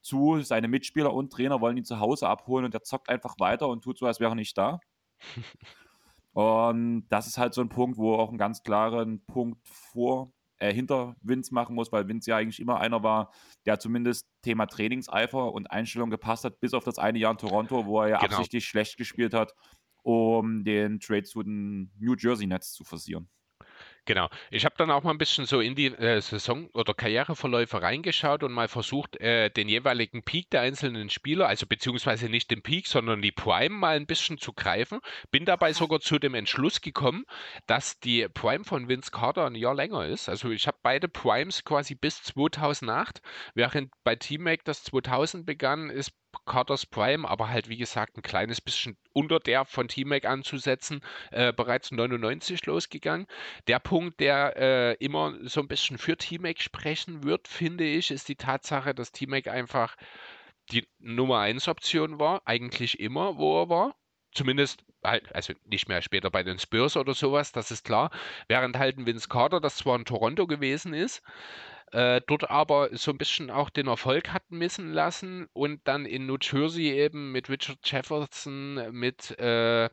Zu, 0.00 0.40
seine 0.40 0.68
Mitspieler 0.68 1.12
und 1.12 1.32
Trainer 1.32 1.60
wollen 1.60 1.76
ihn 1.76 1.84
zu 1.84 2.00
Hause 2.00 2.28
abholen 2.28 2.64
und 2.64 2.74
er 2.74 2.82
zockt 2.82 3.08
einfach 3.08 3.34
weiter 3.38 3.68
und 3.68 3.82
tut 3.82 3.98
so, 3.98 4.06
als 4.06 4.20
wäre 4.20 4.32
er 4.32 4.36
nicht 4.36 4.56
da. 4.56 4.80
und 6.32 7.06
das 7.08 7.26
ist 7.26 7.38
halt 7.38 7.54
so 7.54 7.60
ein 7.60 7.68
Punkt, 7.68 7.98
wo 7.98 8.14
auch 8.14 8.28
einen 8.28 8.38
ganz 8.38 8.62
klaren 8.62 9.24
Punkt 9.26 9.66
vor, 9.66 10.32
äh, 10.58 10.72
hinter 10.72 11.16
Vince 11.22 11.54
machen 11.54 11.74
muss, 11.74 11.92
weil 11.92 12.08
Vince 12.08 12.30
ja 12.30 12.36
eigentlich 12.36 12.60
immer 12.60 12.80
einer 12.80 13.02
war, 13.02 13.32
der 13.66 13.78
zumindest 13.78 14.28
Thema 14.42 14.66
Trainingseifer 14.66 15.52
und 15.52 15.70
Einstellung 15.70 16.10
gepasst 16.10 16.44
hat, 16.44 16.60
bis 16.60 16.74
auf 16.74 16.84
das 16.84 16.98
eine 16.98 17.18
Jahr 17.18 17.32
in 17.32 17.38
Toronto, 17.38 17.86
wo 17.86 18.02
er 18.02 18.08
ja 18.08 18.18
genau. 18.18 18.32
absichtlich 18.32 18.66
schlecht 18.66 18.96
gespielt 18.96 19.34
hat 19.34 19.52
um 20.02 20.64
den 20.64 21.00
Trade 21.00 21.24
zu 21.24 21.42
den 21.42 21.90
New 21.98 22.14
Jersey 22.16 22.46
Nets 22.46 22.72
zu 22.72 22.84
forcieren. 22.84 23.28
Genau. 24.08 24.30
Ich 24.50 24.64
habe 24.64 24.74
dann 24.78 24.90
auch 24.90 25.02
mal 25.02 25.10
ein 25.10 25.18
bisschen 25.18 25.44
so 25.44 25.60
in 25.60 25.74
die 25.74 25.88
äh, 25.88 26.22
Saison- 26.22 26.70
oder 26.72 26.94
Karriereverläufe 26.94 27.82
reingeschaut 27.82 28.42
und 28.42 28.52
mal 28.52 28.66
versucht, 28.66 29.20
äh, 29.20 29.50
den 29.50 29.68
jeweiligen 29.68 30.22
Peak 30.22 30.48
der 30.48 30.62
einzelnen 30.62 31.10
Spieler, 31.10 31.46
also 31.46 31.66
beziehungsweise 31.66 32.30
nicht 32.30 32.50
den 32.50 32.62
Peak, 32.62 32.86
sondern 32.86 33.20
die 33.20 33.32
Prime 33.32 33.74
mal 33.74 33.96
ein 33.96 34.06
bisschen 34.06 34.38
zu 34.38 34.54
greifen. 34.54 35.00
Bin 35.30 35.44
dabei 35.44 35.74
sogar 35.74 36.00
zu 36.00 36.18
dem 36.18 36.32
Entschluss 36.32 36.80
gekommen, 36.80 37.26
dass 37.66 38.00
die 38.00 38.26
Prime 38.32 38.64
von 38.64 38.88
Vince 38.88 39.10
Carter 39.10 39.44
ein 39.44 39.54
Jahr 39.54 39.74
länger 39.74 40.06
ist. 40.06 40.30
Also 40.30 40.50
ich 40.52 40.66
habe 40.66 40.78
beide 40.82 41.08
Primes 41.08 41.62
quasi 41.64 41.94
bis 41.94 42.22
2008, 42.22 43.20
während 43.54 43.92
bei 44.04 44.16
T-Mac 44.16 44.64
das 44.64 44.84
2000 44.84 45.44
begann, 45.44 45.90
ist 45.90 46.12
Carters 46.46 46.86
Prime, 46.86 47.28
aber 47.28 47.48
halt 47.48 47.68
wie 47.68 47.76
gesagt 47.76 48.16
ein 48.16 48.22
kleines 48.22 48.60
bisschen 48.60 48.96
unter 49.12 49.40
der 49.40 49.64
von 49.64 49.88
T-Mac 49.88 50.24
anzusetzen, 50.24 51.00
äh, 51.30 51.52
bereits 51.52 51.90
99 51.90 52.64
losgegangen. 52.66 53.26
Der 53.66 53.78
Punkt, 53.78 54.20
der 54.20 54.56
äh, 54.56 54.94
immer 54.94 55.34
so 55.42 55.60
ein 55.60 55.68
bisschen 55.68 55.98
für 55.98 56.16
T-Mac 56.16 56.60
sprechen 56.60 57.24
wird, 57.24 57.48
finde 57.48 57.84
ich, 57.84 58.10
ist 58.10 58.28
die 58.28 58.36
Tatsache, 58.36 58.94
dass 58.94 59.12
T-Mac 59.12 59.48
einfach 59.48 59.96
die 60.70 60.86
Nummer 60.98 61.40
1 61.40 61.68
Option 61.68 62.18
war, 62.18 62.42
eigentlich 62.44 63.00
immer, 63.00 63.38
wo 63.38 63.62
er 63.62 63.68
war. 63.68 63.94
Zumindest 64.32 64.84
halt, 65.02 65.34
also 65.34 65.54
nicht 65.64 65.88
mehr 65.88 66.02
später 66.02 66.30
bei 66.30 66.42
den 66.42 66.58
Spurs 66.58 66.96
oder 66.96 67.14
sowas, 67.14 67.52
das 67.52 67.70
ist 67.70 67.84
klar. 67.84 68.10
Während 68.46 68.78
halt 68.78 68.98
ein 68.98 69.06
Vince 69.06 69.28
Carter 69.28 69.60
das 69.60 69.76
zwar 69.76 69.96
in 69.96 70.04
Toronto 70.04 70.46
gewesen 70.46 70.92
ist, 70.92 71.22
äh, 71.92 72.20
dort 72.26 72.50
aber 72.50 72.90
so 72.92 73.10
ein 73.10 73.18
bisschen 73.18 73.50
auch 73.50 73.70
den 73.70 73.86
Erfolg 73.86 74.32
hatten 74.32 74.58
missen 74.58 74.92
lassen 74.92 75.48
und 75.52 75.86
dann 75.86 76.06
in 76.06 76.26
New 76.26 76.38
Jersey 76.40 76.90
eben 76.90 77.32
mit 77.32 77.48
Richard 77.48 77.78
Jefferson, 77.84 78.90
mit 78.92 79.38
äh, 79.38 79.88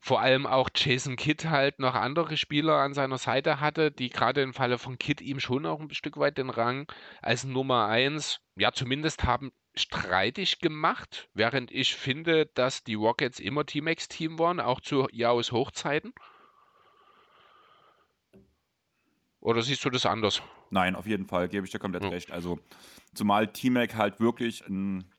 vor 0.00 0.20
allem 0.20 0.46
auch 0.46 0.70
Jason 0.74 1.16
Kidd 1.16 1.48
halt 1.48 1.80
noch 1.80 1.94
andere 1.94 2.36
Spieler 2.36 2.76
an 2.76 2.94
seiner 2.94 3.18
Seite 3.18 3.60
hatte, 3.60 3.90
die 3.90 4.10
gerade 4.10 4.42
im 4.42 4.54
Falle 4.54 4.78
von 4.78 4.98
Kidd 4.98 5.22
ihm 5.22 5.40
schon 5.40 5.66
auch 5.66 5.80
ein 5.80 5.92
Stück 5.92 6.18
weit 6.18 6.38
den 6.38 6.50
Rang 6.50 6.90
als 7.20 7.44
Nummer 7.44 7.86
1, 7.88 8.40
ja 8.56 8.72
zumindest 8.72 9.24
haben 9.24 9.50
streitig 9.74 10.60
gemacht, 10.60 11.28
während 11.34 11.70
ich 11.72 11.94
finde, 11.94 12.46
dass 12.46 12.84
die 12.84 12.94
Rockets 12.94 13.38
immer 13.40 13.64
Team-Ex-Team 13.64 14.38
waren, 14.38 14.60
auch 14.60 14.80
zu 14.80 15.08
Jaos 15.12 15.52
Hochzeiten. 15.52 16.12
Oder 19.48 19.62
siehst 19.62 19.82
du 19.82 19.88
das 19.88 20.04
anders? 20.04 20.42
Nein, 20.68 20.94
auf 20.94 21.06
jeden 21.06 21.24
Fall, 21.24 21.48
gebe 21.48 21.64
ich 21.64 21.72
dir 21.72 21.78
komplett 21.78 22.02
ja. 22.02 22.10
recht. 22.10 22.30
Also, 22.30 22.58
zumal 23.14 23.50
T-Mac 23.50 23.94
halt 23.94 24.20
wirklich 24.20 24.62
ein 24.66 25.10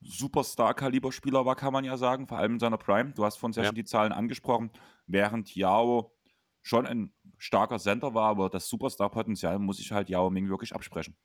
Superstar-Kaliber-Spieler 0.00 1.46
war, 1.46 1.54
kann 1.54 1.72
man 1.72 1.84
ja 1.84 1.96
sagen, 1.96 2.26
vor 2.26 2.38
allem 2.38 2.54
in 2.54 2.58
seiner 2.58 2.78
Prime. 2.78 3.12
Du 3.12 3.24
hast 3.24 3.36
von 3.36 3.52
ja, 3.52 3.62
ja 3.62 3.68
schon 3.68 3.76
die 3.76 3.84
Zahlen 3.84 4.10
angesprochen, 4.10 4.72
während 5.06 5.54
Yao 5.54 6.16
schon 6.62 6.84
ein 6.84 7.12
starker 7.36 7.78
Center 7.78 8.12
war, 8.12 8.30
aber 8.30 8.50
das 8.50 8.68
Superstar-Potenzial 8.68 9.60
muss 9.60 9.78
ich 9.78 9.92
halt 9.92 10.08
Yao 10.08 10.30
Ming 10.30 10.48
wirklich 10.48 10.74
absprechen. 10.74 11.16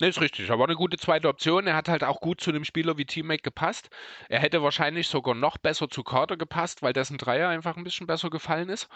Ne, 0.00 0.06
ist 0.06 0.20
richtig. 0.20 0.48
Er 0.48 0.60
war 0.60 0.66
eine 0.68 0.76
gute 0.76 0.96
zweite 0.96 1.26
Option. 1.26 1.66
Er 1.66 1.74
hat 1.74 1.88
halt 1.88 2.04
auch 2.04 2.20
gut 2.20 2.40
zu 2.40 2.50
einem 2.50 2.64
Spieler 2.64 2.98
wie 2.98 3.04
Teammate 3.04 3.42
gepasst. 3.42 3.90
Er 4.28 4.38
hätte 4.38 4.62
wahrscheinlich 4.62 5.08
sogar 5.08 5.34
noch 5.34 5.58
besser 5.58 5.88
zu 5.88 6.04
Carter 6.04 6.36
gepasst, 6.36 6.82
weil 6.82 6.92
dessen 6.92 7.18
Dreier 7.18 7.48
einfach 7.48 7.76
ein 7.76 7.82
bisschen 7.82 8.06
besser 8.06 8.30
gefallen 8.30 8.68
ist. 8.68 8.88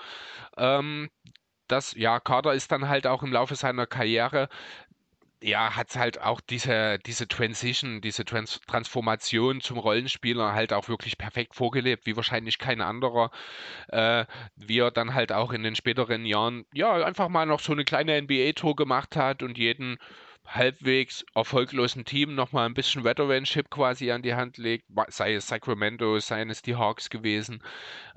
Ähm, 0.57 1.11
das, 1.69 1.95
ja, 1.95 2.21
Carter 2.21 2.55
ist 2.55 2.73
dann 2.73 2.89
halt 2.89 3.07
auch 3.07 3.23
im 3.23 3.33
Laufe 3.33 3.57
seiner 3.57 3.87
Karriere 3.87 4.49
ja, 5.43 5.77
hat 5.77 5.95
halt 5.97 6.21
auch 6.21 6.41
diese, 6.41 6.99
diese 7.05 7.29
Transition, 7.29 8.01
diese 8.01 8.25
Trans 8.25 8.61
Transformation 8.67 9.61
zum 9.61 9.79
Rollenspieler 9.79 10.55
halt 10.55 10.73
auch 10.73 10.89
wirklich 10.89 11.19
perfekt 11.19 11.55
vorgelebt, 11.55 12.07
wie 12.07 12.17
wahrscheinlich 12.17 12.59
kein 12.59 12.81
anderer. 12.81 13.31
Äh, 13.89 14.25
wie 14.57 14.81
er 14.81 14.91
dann 14.91 15.15
halt 15.15 15.33
auch 15.33 15.53
in 15.53 15.63
den 15.63 15.77
späteren 15.77 16.25
Jahren, 16.25 16.65
ja, 16.73 16.93
einfach 17.05 17.29
mal 17.29 17.47
noch 17.47 17.61
so 17.61 17.73
eine 17.73 17.85
kleine 17.85 18.21
NBA-Tour 18.23 18.77
gemacht 18.77 19.17
hat 19.17 19.43
und 19.43 19.59
jeden 19.59 19.99
halbwegs 20.47 21.25
erfolglosen 21.35 22.05
Team 22.05 22.35
nochmal 22.35 22.67
ein 22.67 22.75
bisschen 22.75 23.05
Veteranship 23.05 23.69
quasi 23.71 24.11
an 24.11 24.23
die 24.23 24.35
Hand 24.35 24.59
legt, 24.59 24.87
sei 25.09 25.35
es 25.35 25.49
Sacramento, 25.49 26.19
seien 26.21 26.51
es 26.51 26.63
die 26.63 26.77
Hawks 26.77 27.11
gewesen. 27.11 27.63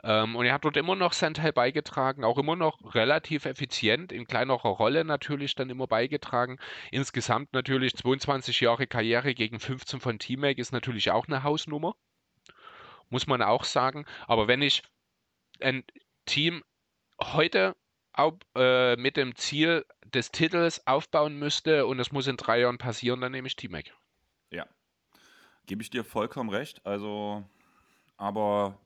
Ähm, 0.04 0.36
und 0.36 0.46
er 0.46 0.54
hat 0.54 0.66
dort 0.66 0.78
immer 0.78 0.96
noch 0.96 1.14
sein 1.14 1.34
Teil 1.34 1.52
beigetragen, 1.54 2.24
auch 2.24 2.38
immer 2.38 2.56
noch 2.56 2.94
relativ 2.94 3.46
effizient, 3.46 4.12
in 4.12 4.28
kleinerer 4.28 4.70
Rolle 4.70 5.04
natürlich 5.04 5.56
dann 5.56 5.70
immer 5.70 5.88
beigetragen. 5.88 6.60
Insgesamt 6.92 7.54
natürlich 7.54 7.96
22 7.96 8.62
Jahre 8.62 8.88
Karriere 8.88 9.34
gegen 9.34 9.60
15 9.60 10.00
von 10.00 10.20
T-Mac 10.20 10.58
ist 10.58 10.72
natürlich 10.72 11.12
auch 11.12 11.28
eine 11.28 11.44
Hausnummer, 11.44 11.96
muss 13.10 13.28
man 13.28 13.42
auch 13.42 13.64
sagen. 13.64 14.06
Aber 14.28 14.48
wenn 14.48 14.62
ich 14.62 14.84
ein 15.60 15.84
Team 16.26 16.64
heute 17.20 17.76
auch, 18.14 18.38
äh, 18.56 18.96
mit 18.96 19.18
dem 19.18 19.36
Ziel 19.36 19.86
des 20.06 20.32
Titels 20.32 20.86
aufbauen 20.88 21.38
müsste 21.38 21.86
und 21.86 22.00
es 22.00 22.12
muss 22.12 22.28
in 22.28 22.38
drei 22.38 22.62
Jahren 22.62 22.78
passieren, 22.78 23.22
dann 23.22 23.32
nehme 23.32 23.48
ich 23.48 23.56
T-Mac. 23.56 23.94
Ja, 24.52 24.66
gebe 25.66 25.82
ich 25.82 25.90
dir 25.90 26.04
vollkommen 26.04 26.50
recht. 26.50 26.86
Also, 26.86 27.44
aber 28.18 28.80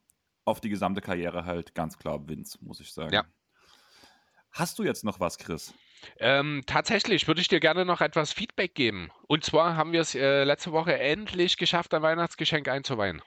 auf 0.45 0.59
die 0.59 0.69
gesamte 0.69 1.01
Karriere 1.01 1.45
halt 1.45 1.73
ganz 1.75 1.97
klar 1.97 2.27
Vince, 2.27 2.57
muss 2.61 2.79
ich 2.79 2.91
sagen. 2.91 3.13
Ja. 3.13 3.25
Hast 4.51 4.77
du 4.77 4.83
jetzt 4.83 5.03
noch 5.03 5.19
was, 5.19 5.37
Chris? 5.37 5.73
Ähm, 6.19 6.63
tatsächlich 6.67 7.27
würde 7.27 7.41
ich 7.41 7.47
dir 7.47 7.59
gerne 7.59 7.85
noch 7.85 8.01
etwas 8.01 8.33
Feedback 8.33 8.75
geben. 8.75 9.09
Und 9.27 9.43
zwar 9.43 9.75
haben 9.75 9.93
wir 9.93 10.01
es 10.01 10.13
äh, 10.13 10.43
letzte 10.43 10.71
Woche 10.71 10.99
endlich 10.99 11.57
geschafft, 11.57 11.93
ein 11.93 12.01
Weihnachtsgeschenk 12.01 12.67
einzuweihen. 12.67 13.21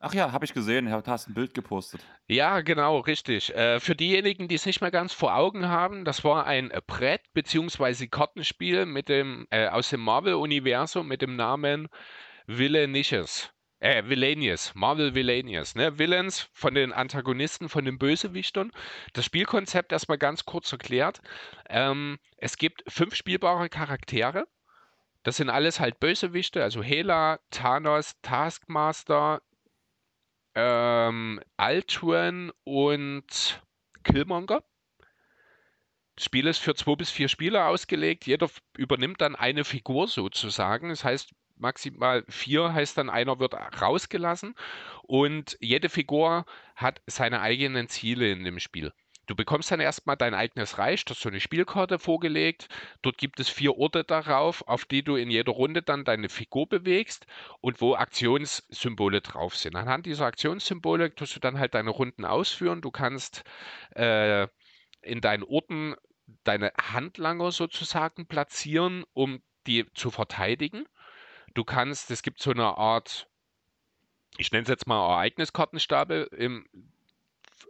Ach 0.00 0.14
ja, 0.14 0.30
habe 0.30 0.44
ich 0.44 0.54
gesehen. 0.54 0.86
Du 0.86 1.02
hast 1.06 1.28
ein 1.28 1.34
Bild 1.34 1.54
gepostet. 1.54 2.00
Ja, 2.28 2.60
genau, 2.60 2.98
richtig. 2.98 3.54
Äh, 3.54 3.80
für 3.80 3.96
diejenigen, 3.96 4.46
die 4.46 4.54
es 4.54 4.64
nicht 4.64 4.80
mehr 4.80 4.92
ganz 4.92 5.12
vor 5.12 5.34
Augen 5.34 5.68
haben, 5.68 6.04
das 6.04 6.22
war 6.22 6.46
ein 6.46 6.72
Brett 6.86 7.22
bzw. 7.34 8.06
Kartenspiel 8.06 8.86
mit 8.86 9.08
dem, 9.08 9.48
äh, 9.50 9.66
aus 9.66 9.90
dem 9.90 10.00
Marvel-Universum 10.00 11.08
mit 11.08 11.20
dem 11.20 11.34
Namen 11.34 11.88
Villainicious. 12.46 13.50
Äh, 13.80 14.04
Villainius, 14.06 14.74
Marvel 14.74 15.14
Villainius, 15.14 15.76
ne? 15.76 15.98
Villains 15.98 16.48
von 16.52 16.74
den 16.74 16.92
Antagonisten, 16.92 17.68
von 17.68 17.84
den 17.84 17.98
Bösewichtern. 17.98 18.72
Das 19.12 19.24
Spielkonzept 19.24 19.92
erstmal 19.92 20.18
ganz 20.18 20.44
kurz 20.44 20.72
erklärt. 20.72 21.20
Ähm, 21.68 22.18
es 22.36 22.56
gibt 22.56 22.82
fünf 22.88 23.14
spielbare 23.14 23.68
Charaktere. 23.68 24.48
Das 25.22 25.36
sind 25.36 25.50
alles 25.50 25.78
halt 25.78 26.00
Bösewichte, 26.00 26.62
also 26.62 26.82
Hela, 26.82 27.38
Thanos, 27.50 28.14
Taskmaster, 28.22 29.42
ähm, 30.54 31.40
Altruan 31.56 32.52
und 32.64 33.62
Killmonger. 34.04 34.62
Das 36.16 36.24
Spiel 36.24 36.46
ist 36.48 36.58
für 36.58 36.74
zwei 36.74 36.96
bis 36.96 37.10
vier 37.10 37.28
Spieler 37.28 37.68
ausgelegt. 37.68 38.26
Jeder 38.26 38.50
übernimmt 38.76 39.20
dann 39.20 39.36
eine 39.36 39.64
Figur 39.64 40.08
sozusagen. 40.08 40.88
Das 40.88 41.04
heißt, 41.04 41.30
maximal 41.56 42.24
vier 42.28 42.72
heißt 42.72 42.98
dann, 42.98 43.08
einer 43.08 43.38
wird 43.38 43.54
rausgelassen. 43.54 44.54
Und 45.04 45.56
jede 45.60 45.88
Figur 45.88 46.44
hat 46.74 47.00
seine 47.06 47.40
eigenen 47.40 47.88
Ziele 47.88 48.32
in 48.32 48.44
dem 48.44 48.58
Spiel. 48.58 48.92
Du 49.28 49.34
bekommst 49.34 49.70
dann 49.70 49.78
erstmal 49.78 50.16
dein 50.16 50.32
eigenes 50.32 50.78
Reich, 50.78 51.04
das 51.04 51.18
ist 51.18 51.22
so 51.22 51.28
eine 51.28 51.38
Spielkarte 51.38 51.98
vorgelegt. 51.98 52.68
Dort 53.02 53.18
gibt 53.18 53.38
es 53.40 53.50
vier 53.50 53.76
Orte 53.76 54.02
darauf, 54.02 54.66
auf 54.66 54.86
die 54.86 55.02
du 55.02 55.16
in 55.16 55.30
jeder 55.30 55.52
Runde 55.52 55.82
dann 55.82 56.06
deine 56.06 56.30
Figur 56.30 56.66
bewegst 56.66 57.26
und 57.60 57.82
wo 57.82 57.94
Aktionssymbole 57.94 59.20
drauf 59.20 59.54
sind. 59.54 59.76
Anhand 59.76 60.06
dieser 60.06 60.24
Aktionssymbole 60.24 61.14
tust 61.14 61.36
du 61.36 61.40
dann 61.40 61.58
halt 61.58 61.74
deine 61.74 61.90
Runden 61.90 62.24
ausführen. 62.24 62.80
Du 62.80 62.90
kannst 62.90 63.44
äh, 63.94 64.48
in 65.02 65.20
deinen 65.20 65.42
Orten 65.42 65.94
deine 66.44 66.72
Handlanger 66.80 67.52
sozusagen 67.52 68.26
platzieren, 68.28 69.04
um 69.12 69.42
die 69.66 69.84
zu 69.92 70.10
verteidigen. 70.10 70.86
Du 71.52 71.64
kannst, 71.64 72.10
es 72.10 72.22
gibt 72.22 72.40
so 72.40 72.50
eine 72.50 72.78
Art, 72.78 73.28
ich 74.38 74.52
nenne 74.52 74.62
es 74.62 74.70
jetzt 74.70 74.86
mal 74.86 75.06
Ereigniskartenstapel 75.16 76.28
im 76.32 76.66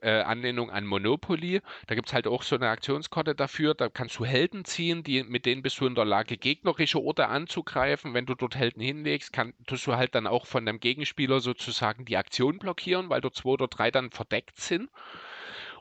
äh, 0.02 0.20
Anlehnung 0.20 0.70
an 0.70 0.86
Monopoly. 0.86 1.60
Da 1.86 1.94
gibt 1.94 2.08
es 2.08 2.14
halt 2.14 2.26
auch 2.26 2.42
so 2.42 2.56
eine 2.56 2.68
Aktionskarte 2.68 3.34
dafür. 3.34 3.74
Da 3.74 3.88
kannst 3.88 4.18
du 4.18 4.24
Helden 4.24 4.64
ziehen, 4.64 5.02
die, 5.02 5.22
mit 5.22 5.46
denen 5.46 5.62
bist 5.62 5.80
du 5.80 5.86
in 5.86 5.94
der 5.94 6.04
Lage, 6.04 6.36
gegnerische 6.36 7.00
Orte 7.00 7.28
anzugreifen. 7.28 8.14
Wenn 8.14 8.26
du 8.26 8.34
dort 8.34 8.56
Helden 8.56 8.80
hinlegst, 8.80 9.32
kann, 9.32 9.54
tust 9.66 9.86
du 9.86 9.96
halt 9.96 10.14
dann 10.14 10.26
auch 10.26 10.46
von 10.46 10.64
deinem 10.66 10.80
Gegenspieler 10.80 11.40
sozusagen 11.40 12.04
die 12.04 12.16
Aktion 12.16 12.58
blockieren, 12.58 13.10
weil 13.10 13.20
dort 13.20 13.36
zwei 13.36 13.50
oder 13.50 13.68
drei 13.68 13.90
dann 13.90 14.10
verdeckt 14.10 14.60
sind. 14.60 14.90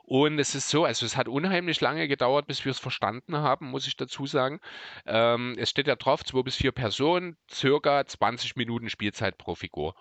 Und 0.08 0.38
es 0.38 0.54
ist 0.54 0.70
so, 0.70 0.86
also 0.86 1.04
es 1.04 1.18
hat 1.18 1.28
unheimlich 1.28 1.82
lange 1.82 2.08
gedauert, 2.08 2.46
bis 2.46 2.64
wir 2.64 2.70
es 2.70 2.78
verstanden 2.78 3.36
haben, 3.36 3.66
muss 3.68 3.86
ich 3.86 3.94
dazu 3.94 4.24
sagen. 4.24 4.58
Ähm, 5.04 5.54
es 5.58 5.68
steht 5.68 5.86
ja 5.86 5.96
drauf, 5.96 6.24
zwei 6.24 6.42
bis 6.42 6.56
vier 6.56 6.72
Personen, 6.72 7.36
circa 7.50 8.06
20 8.06 8.56
Minuten 8.56 8.88
Spielzeit 8.88 9.36
pro 9.36 9.54
Figur. 9.54 9.94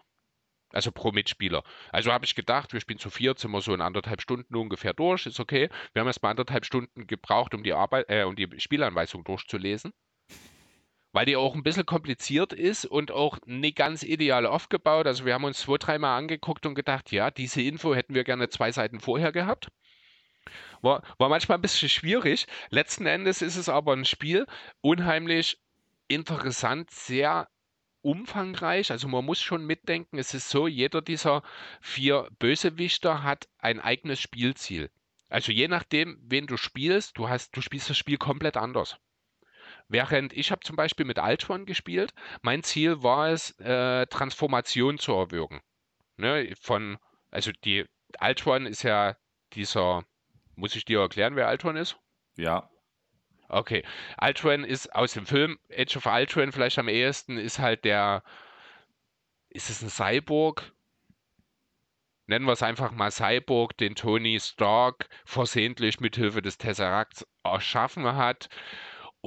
Also 0.74 0.92
pro 0.92 1.12
Mitspieler. 1.12 1.64
Also 1.92 2.12
habe 2.12 2.26
ich 2.26 2.36
gedacht, 2.36 2.74
wir 2.74 2.82
spielen 2.82 3.00
zu 3.00 3.10
viert, 3.10 3.40
sind 3.40 3.52
wir 3.52 3.62
so 3.62 3.74
in 3.74 3.82
anderthalb 3.82 4.22
Stunden 4.22 4.56
ungefähr 4.56 4.94
durch, 4.94 5.26
ist 5.26 5.40
okay. 5.40 5.70
Wir 5.94 6.02
haben 6.02 6.08
erst 6.08 6.22
mal 6.22 6.32
anderthalb 6.32 6.66
Stunden 6.66 7.08
gebraucht, 7.08 7.54
um 7.54 7.64
die 7.64 7.74
Arbeit, 7.74 8.08
äh, 8.10 8.24
um 8.24 8.36
die 8.36 8.50
Spielanweisung 8.60 9.24
durchzulesen. 9.24 9.94
Weil 11.14 11.26
die 11.26 11.38
auch 11.38 11.56
ein 11.56 11.64
bisschen 11.64 11.86
kompliziert 11.86 12.52
ist 12.52 12.86
und 12.86 13.12
auch 13.12 13.40
nicht 13.46 13.78
ganz 13.78 14.04
ideal 14.04 14.46
aufgebaut. 14.46 15.08
Also 15.08 15.26
wir 15.26 15.34
haben 15.34 15.46
uns 15.46 15.60
zwei, 15.60 15.78
dreimal 15.78 16.18
angeguckt 16.18 16.66
und 16.66 16.76
gedacht, 16.76 17.12
ja, 17.12 17.32
diese 17.32 17.62
Info 17.62 17.96
hätten 17.96 18.14
wir 18.14 18.26
gerne 18.26 18.50
zwei 18.50 18.72
Seiten 18.72 19.00
vorher 19.00 19.32
gehabt. 19.32 19.70
War, 20.82 21.02
war 21.18 21.30
manchmal 21.30 21.58
ein 21.58 21.62
bisschen 21.62 21.90
schwierig. 21.90 22.46
Letzten 22.70 23.06
Endes 23.06 23.42
ist 23.42 23.56
es 23.56 23.70
aber 23.70 23.94
ein 23.94 24.06
Spiel, 24.06 24.46
unheimlich 24.82 25.60
interessant, 26.08 26.92
sehr 26.92 27.48
umfangreich. 28.08 28.92
Also 28.92 29.08
man 29.08 29.26
muss 29.26 29.42
schon 29.42 29.66
mitdenken, 29.66 30.18
es 30.18 30.34
ist 30.34 30.50
so, 30.50 30.68
jeder 30.68 31.02
dieser 31.02 31.44
vier 31.82 32.28
Bösewichter 32.40 33.24
hat 33.24 33.48
ein 33.58 33.80
eigenes 33.80 34.20
Spielziel. 34.20 34.90
Also 35.30 35.52
je 35.52 35.68
nachdem, 35.68 36.18
wen 36.24 36.48
du 36.48 36.58
spielst, 36.58 37.18
du 37.18 37.28
hast, 37.28 37.56
du 37.56 37.62
spielst 37.62 37.90
das 37.90 37.98
Spiel 37.98 38.18
komplett 38.18 38.56
anders. 38.56 38.98
Während 39.90 40.34
ich 40.34 40.52
habe 40.52 40.62
zum 40.62 40.76
Beispiel 40.76 41.06
mit 41.06 41.20
Altron 41.20 41.66
gespielt, 41.66 42.14
mein 42.42 42.64
Ziel 42.64 43.04
war 43.04 43.30
es, 43.30 43.52
äh, 43.60 44.06
Transformation 44.08 44.98
zu 44.98 45.14
erwirken. 45.14 45.62
Ne, 46.16 46.54
von, 46.60 46.98
also 47.30 47.52
die 47.64 47.86
Altron 48.18 48.66
ist 48.66 48.84
ja 48.84 49.18
dieser 49.54 50.06
muss 50.58 50.76
ich 50.76 50.86
dir 50.86 51.00
erklären, 51.00 51.36
wer 51.36 51.48
Altron 51.48 51.78
ist? 51.78 51.98
Ja. 52.36 52.70
Okay. 53.50 53.84
Altron 54.18 54.64
ist 54.64 54.94
aus 54.94 55.14
dem 55.14 55.26
Film 55.26 55.58
Age 55.72 55.98
of 55.98 56.08
Altron 56.08 56.52
vielleicht 56.52 56.80
am 56.80 56.90
ehesten, 56.90 57.38
ist 57.38 57.60
halt 57.60 57.86
der. 57.86 58.24
Ist 59.50 59.70
es 59.70 59.82
ein 59.82 59.90
Cyborg? 59.90 60.72
Nennen 62.26 62.46
wir 62.46 62.52
es 62.52 62.64
einfach 62.64 62.92
mal 62.92 63.10
Cyborg, 63.10 63.78
den 63.78 63.96
Tony 63.96 64.40
Stark 64.42 65.08
versehentlich 65.26 66.02
mithilfe 66.02 66.42
des 66.42 66.58
Tesseracts 66.58 67.26
erschaffen 67.44 68.04
hat 68.16 68.50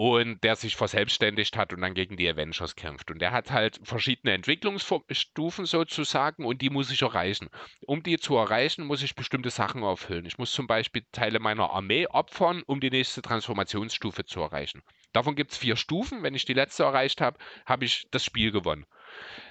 und 0.01 0.43
der 0.45 0.57
sich 0.57 0.77
verselbstständigt 0.77 1.59
hat 1.59 1.75
und 1.75 1.83
dann 1.83 1.93
gegen 1.93 2.17
die 2.17 2.27
Avengers 2.27 2.75
kämpft. 2.75 3.11
Und 3.11 3.19
der 3.19 3.33
hat 3.33 3.51
halt 3.51 3.79
verschiedene 3.83 4.33
Entwicklungsstufen 4.33 5.67
sozusagen 5.67 6.47
und 6.47 6.63
die 6.63 6.71
muss 6.71 6.91
ich 6.91 7.03
erreichen. 7.03 7.51
Um 7.87 8.03
die 8.03 8.17
zu 8.17 8.35
erreichen, 8.37 8.87
muss 8.87 9.03
ich 9.03 9.15
bestimmte 9.15 9.51
Sachen 9.51 9.85
aufhüllen. 9.85 10.25
Ich 10.25 10.39
muss 10.39 10.53
zum 10.53 10.67
Beispiel 10.67 11.05
Teile 11.13 11.39
meiner 11.39 11.73
Armee 11.73 12.07
opfern, 12.07 12.63
um 12.65 12.81
die 12.81 12.89
nächste 12.89 13.21
Transformationsstufe 13.21 14.25
zu 14.25 14.41
erreichen. 14.41 14.83
Davon 15.13 15.37
gibt 15.37 15.53
es 15.53 15.59
vier 15.59 15.77
Stufen. 15.77 16.23
Wenn 16.23 16.35
ich 16.35 16.47
die 16.47 16.55
letzte 16.55 16.85
erreicht 16.85 17.21
habe, 17.21 17.39
habe 17.67 17.85
ich 17.85 18.07
das 18.11 18.25
Spiel 18.25 18.53
gewonnen. 18.53 18.87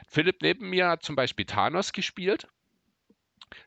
Philipp 0.08 0.42
neben 0.42 0.72
mir 0.72 0.88
hat 0.88 1.04
zum 1.04 1.16
Beispiel 1.16 1.46
Thanos 1.46 1.94
gespielt. 1.94 2.48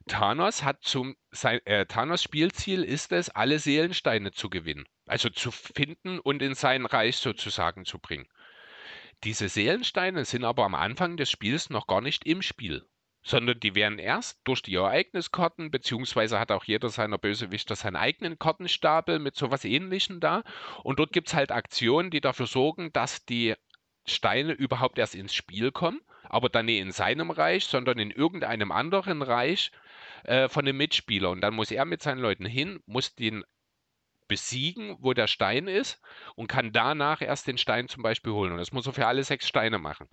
Thanos 0.07 0.63
hat 0.63 0.83
zum 0.83 1.17
sein, 1.31 1.61
äh, 1.65 1.87
Thanos 1.87 2.23
Spielziel 2.23 2.85
ist 2.85 3.13
es, 3.13 3.31
alle 3.31 3.59
Seelensteine 3.59 4.33
zu 4.33 4.51
gewinnen. 4.51 4.87
Also 5.07 5.29
zu 5.29 5.51
finden 5.51 6.19
und 6.19 6.43
in 6.43 6.55
sein 6.55 6.87
Reich 6.87 7.17
sozusagen 7.17 7.85
zu 7.85 7.99
bringen. 7.99 8.29
Diese 9.25 9.49
Seelensteine 9.49 10.25
sind 10.25 10.45
aber 10.45 10.65
am 10.65 10.75
Anfang 10.75 11.17
des 11.17 11.31
Spiels 11.31 11.71
noch 11.71 11.87
gar 11.87 12.01
nicht 12.01 12.27
im 12.27 12.43
Spiel, 12.43 12.85
sondern 13.23 13.61
die 13.61 13.75
werden 13.75 13.99
erst 13.99 14.41
durch 14.45 14.63
die 14.63 14.75
Ereigniskarten, 14.75 15.71
beziehungsweise 15.71 16.41
hat 16.41 16.51
auch 16.51 16.65
jeder 16.65 16.89
seiner 16.89 17.19
Bösewichter 17.19 17.77
seinen 17.77 17.97
eigenen 17.97 18.39
Kartenstapel 18.39 19.19
mit 19.19 19.37
sowas 19.37 19.65
ähnlichem 19.65 20.19
da. 20.19 20.43
Und 20.83 20.99
dort 20.99 21.13
gibt 21.13 21.29
es 21.29 21.35
halt 21.35 21.53
Aktionen, 21.53 22.11
die 22.11 22.21
dafür 22.21 22.47
sorgen, 22.47 22.93
dass 22.93 23.25
die 23.25 23.55
Steine 24.07 24.53
überhaupt 24.53 24.99
erst 24.99 25.15
ins 25.15 25.35
Spiel 25.35 25.71
kommen, 25.71 26.01
aber 26.33 26.49
dann 26.49 26.67
nicht 26.67 26.81
in 26.81 26.91
seinem 26.91 27.31
Reich, 27.31 27.67
sondern 27.67 27.99
in 27.99 28.11
irgendeinem 28.11 28.73
anderen 28.73 29.23
Reich 29.23 29.71
äh, 30.25 30.49
von 30.49 30.65
dem 30.65 30.79
Mitspieler. 30.79 31.31
Und 31.31 31.43
dann 31.43 31.55
muss 31.55 31.71
er 31.71 31.85
mit 31.85 32.03
seinen 32.03 32.19
Leuten 32.19 32.47
hin, 32.47 32.81
muss 32.87 33.15
den 33.15 33.45
besiegen, 34.29 34.97
wo 34.99 35.13
der 35.13 35.27
Stein 35.27 35.69
ist 35.69 36.01
und 36.35 36.49
kann 36.49 36.73
danach 36.73 37.21
erst 37.21 37.47
den 37.47 37.59
Stein 37.59 37.89
zum 37.89 38.03
Beispiel 38.03 38.33
holen. 38.33 38.53
Und 38.53 38.59
das 38.59 38.73
muss 38.73 38.87
er 38.87 38.95
für 38.95 39.07
alle 39.07 39.23
sechs 39.25 39.47
Steine 39.47 39.79
machen. 39.79 40.09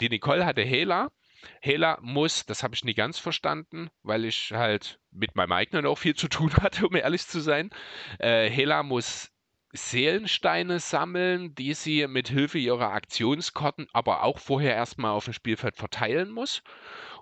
Die 0.00 0.08
Nicole 0.08 0.44
hatte 0.44 0.62
Hela. 0.62 1.12
Hela 1.60 1.98
muss, 2.02 2.44
das 2.44 2.64
habe 2.64 2.74
ich 2.74 2.82
nie 2.82 2.94
ganz 2.94 3.20
verstanden, 3.20 3.88
weil 4.02 4.24
ich 4.24 4.50
halt 4.52 4.98
mit 5.12 5.36
meinem 5.36 5.52
eigenen 5.52 5.86
auch 5.86 5.98
viel 5.98 6.16
zu 6.16 6.26
tun 6.26 6.52
hatte, 6.60 6.88
um 6.88 6.96
ehrlich 6.96 7.24
zu 7.28 7.38
sein. 7.38 7.70
Äh, 8.18 8.50
Hela 8.50 8.82
muss 8.82 9.30
Seelensteine 9.72 10.78
sammeln, 10.78 11.54
die 11.54 11.74
sie 11.74 12.06
mit 12.06 12.28
Hilfe 12.28 12.58
ihrer 12.58 12.92
Aktionskarten 12.92 13.88
aber 13.92 14.22
auch 14.22 14.38
vorher 14.38 14.74
erstmal 14.74 15.12
auf 15.12 15.24
dem 15.24 15.34
Spielfeld 15.34 15.76
verteilen 15.76 16.30
muss. 16.30 16.62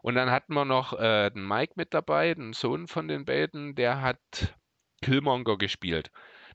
Und 0.02 0.14
dann 0.14 0.30
hatten 0.30 0.54
wir 0.54 0.64
noch 0.64 0.92
äh, 0.98 1.30
den 1.30 1.46
Mike 1.46 1.72
mit 1.76 1.94
dabei, 1.94 2.34
den 2.34 2.52
Sohn 2.52 2.86
von 2.86 3.08
den 3.08 3.24
beiden, 3.24 3.74
der 3.74 4.02
hat 4.02 4.54
Killmonger 5.02 5.56
gespielt. 5.56 6.10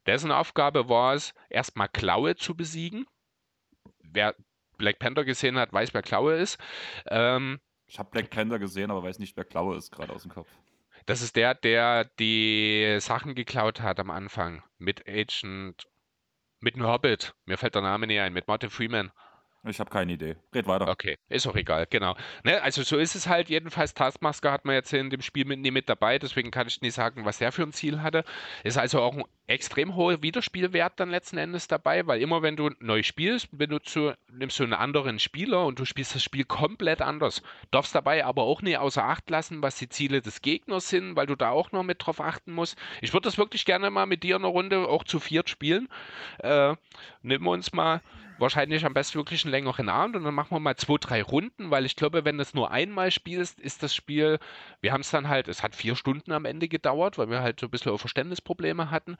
Dessen 0.05 0.31
Aufgabe 0.31 0.89
war 0.89 1.15
es, 1.15 1.33
erstmal 1.49 1.89
Klaue 1.89 2.35
zu 2.35 2.55
besiegen. 2.55 3.05
Wer 3.99 4.35
Black 4.77 4.99
Panther 4.99 5.25
gesehen 5.25 5.57
hat, 5.57 5.73
weiß, 5.73 5.93
wer 5.93 6.01
Klaue 6.01 6.35
ist. 6.35 6.57
Ähm, 7.07 7.59
ich 7.85 7.99
habe 7.99 8.11
Black 8.11 8.29
Panther 8.29 8.59
gesehen, 8.59 8.91
aber 8.91 9.03
weiß 9.03 9.19
nicht, 9.19 9.35
wer 9.35 9.45
Klaue 9.45 9.75
ist, 9.75 9.91
gerade 9.91 10.13
aus 10.13 10.21
dem 10.21 10.31
Kopf. 10.31 10.49
Das 11.09 11.23
ist 11.23 11.35
der, 11.35 11.55
der 11.55 12.05
die 12.19 12.97
Sachen 12.99 13.33
geklaut 13.33 13.81
hat 13.81 13.99
am 13.99 14.11
Anfang. 14.11 14.61
Mit 14.77 15.07
Agent. 15.07 15.87
Mit 16.59 16.75
einem 16.75 16.85
Hobbit. 16.85 17.33
Mir 17.45 17.57
fällt 17.57 17.73
der 17.73 17.81
Name 17.81 18.05
nicht 18.05 18.19
ein. 18.19 18.31
Mit 18.31 18.47
Martin 18.47 18.69
Freeman. 18.69 19.11
Ich 19.63 19.79
habe 19.79 19.89
keine 19.89 20.13
Idee. 20.13 20.37
Red 20.55 20.67
weiter. 20.67 20.87
Okay, 20.87 21.17
ist 21.27 21.45
auch 21.45 21.55
egal, 21.55 21.85
genau. 21.89 22.15
Ne, 22.43 22.61
also 22.61 22.81
so 22.81 22.97
ist 22.97 23.15
es 23.15 23.27
halt. 23.27 23.49
Jedenfalls, 23.49 23.93
Taskmaster 23.93 24.51
hat 24.51 24.63
man 24.63 24.75
jetzt 24.75 24.93
in 24.93 25.09
dem 25.09 25.21
Spiel 25.21 25.43
mit, 25.43 25.59
nie 25.59 25.71
mit 25.71 25.89
dabei, 25.89 26.17
deswegen 26.17 26.49
kann 26.49 26.67
ich 26.67 26.81
nicht 26.81 26.93
sagen, 26.93 27.25
was 27.25 27.41
er 27.41 27.51
für 27.51 27.63
ein 27.63 27.73
Ziel 27.73 28.01
hatte. 28.01 28.23
Ist 28.63 28.77
also 28.77 29.01
auch 29.01 29.17
ein 29.17 29.23
extrem 29.47 29.95
hoher 29.95 30.21
Wiederspielwert 30.21 30.99
dann 30.99 31.09
letzten 31.09 31.37
Endes 31.37 31.67
dabei, 31.67 32.07
weil 32.07 32.21
immer 32.21 32.41
wenn 32.41 32.55
du 32.55 32.69
neu 32.79 33.03
spielst, 33.03 33.49
wenn 33.51 33.69
du 33.69 33.79
nimmst 34.31 34.59
du 34.59 34.63
einen 34.63 34.73
anderen 34.73 35.19
Spieler 35.19 35.65
und 35.65 35.79
du 35.79 35.85
spielst 35.85 36.15
das 36.15 36.23
Spiel 36.23 36.45
komplett 36.45 37.01
anders. 37.01 37.41
Darfst 37.71 37.93
dabei 37.93 38.23
aber 38.23 38.43
auch 38.43 38.61
nie 38.61 38.77
außer 38.77 39.03
Acht 39.03 39.29
lassen, 39.29 39.61
was 39.61 39.75
die 39.75 39.89
Ziele 39.89 40.21
des 40.21 40.41
Gegners 40.41 40.87
sind, 40.87 41.17
weil 41.17 41.25
du 41.25 41.35
da 41.35 41.49
auch 41.49 41.73
noch 41.73 41.83
mit 41.83 42.05
drauf 42.05 42.21
achten 42.21 42.53
musst. 42.53 42.77
Ich 43.01 43.11
würde 43.11 43.25
das 43.25 43.37
wirklich 43.37 43.65
gerne 43.65 43.89
mal 43.89 44.05
mit 44.05 44.23
dir 44.23 44.37
in 44.37 44.43
einer 44.43 44.51
Runde 44.51 44.87
auch 44.87 45.03
zu 45.03 45.19
viert 45.19 45.49
spielen. 45.49 45.89
Äh, 46.37 46.75
wir 47.23 47.41
uns 47.41 47.73
mal 47.73 48.01
wahrscheinlich 48.39 48.85
am 48.85 48.93
besten 48.93 49.15
wirklich 49.15 49.43
einen 49.43 49.51
längeren 49.51 49.89
Abend 49.89 50.15
und 50.15 50.23
dann 50.23 50.33
machen 50.33 50.51
wir 50.51 50.59
mal 50.59 50.75
zwei, 50.75 50.97
drei 50.99 51.21
Runden, 51.21 51.71
weil 51.71 51.85
ich 51.85 51.95
glaube, 51.95 52.25
wenn 52.25 52.37
du 52.37 52.41
es 52.41 52.53
nur 52.53 52.71
einmal 52.71 53.11
spielst, 53.11 53.59
ist 53.59 53.83
das 53.83 53.93
Spiel, 53.93 54.39
wir 54.81 54.93
haben 54.93 55.01
es 55.01 55.11
dann 55.11 55.27
halt, 55.29 55.47
es 55.47 55.63
hat 55.63 55.75
vier 55.75 55.95
Stunden 55.95 56.31
am 56.31 56.45
Ende 56.45 56.67
gedauert, 56.67 57.17
weil 57.17 57.29
wir 57.29 57.41
halt 57.41 57.59
so 57.59 57.67
ein 57.67 57.71
bisschen 57.71 57.97
Verständnisprobleme 57.97 58.91
hatten. 58.91 59.17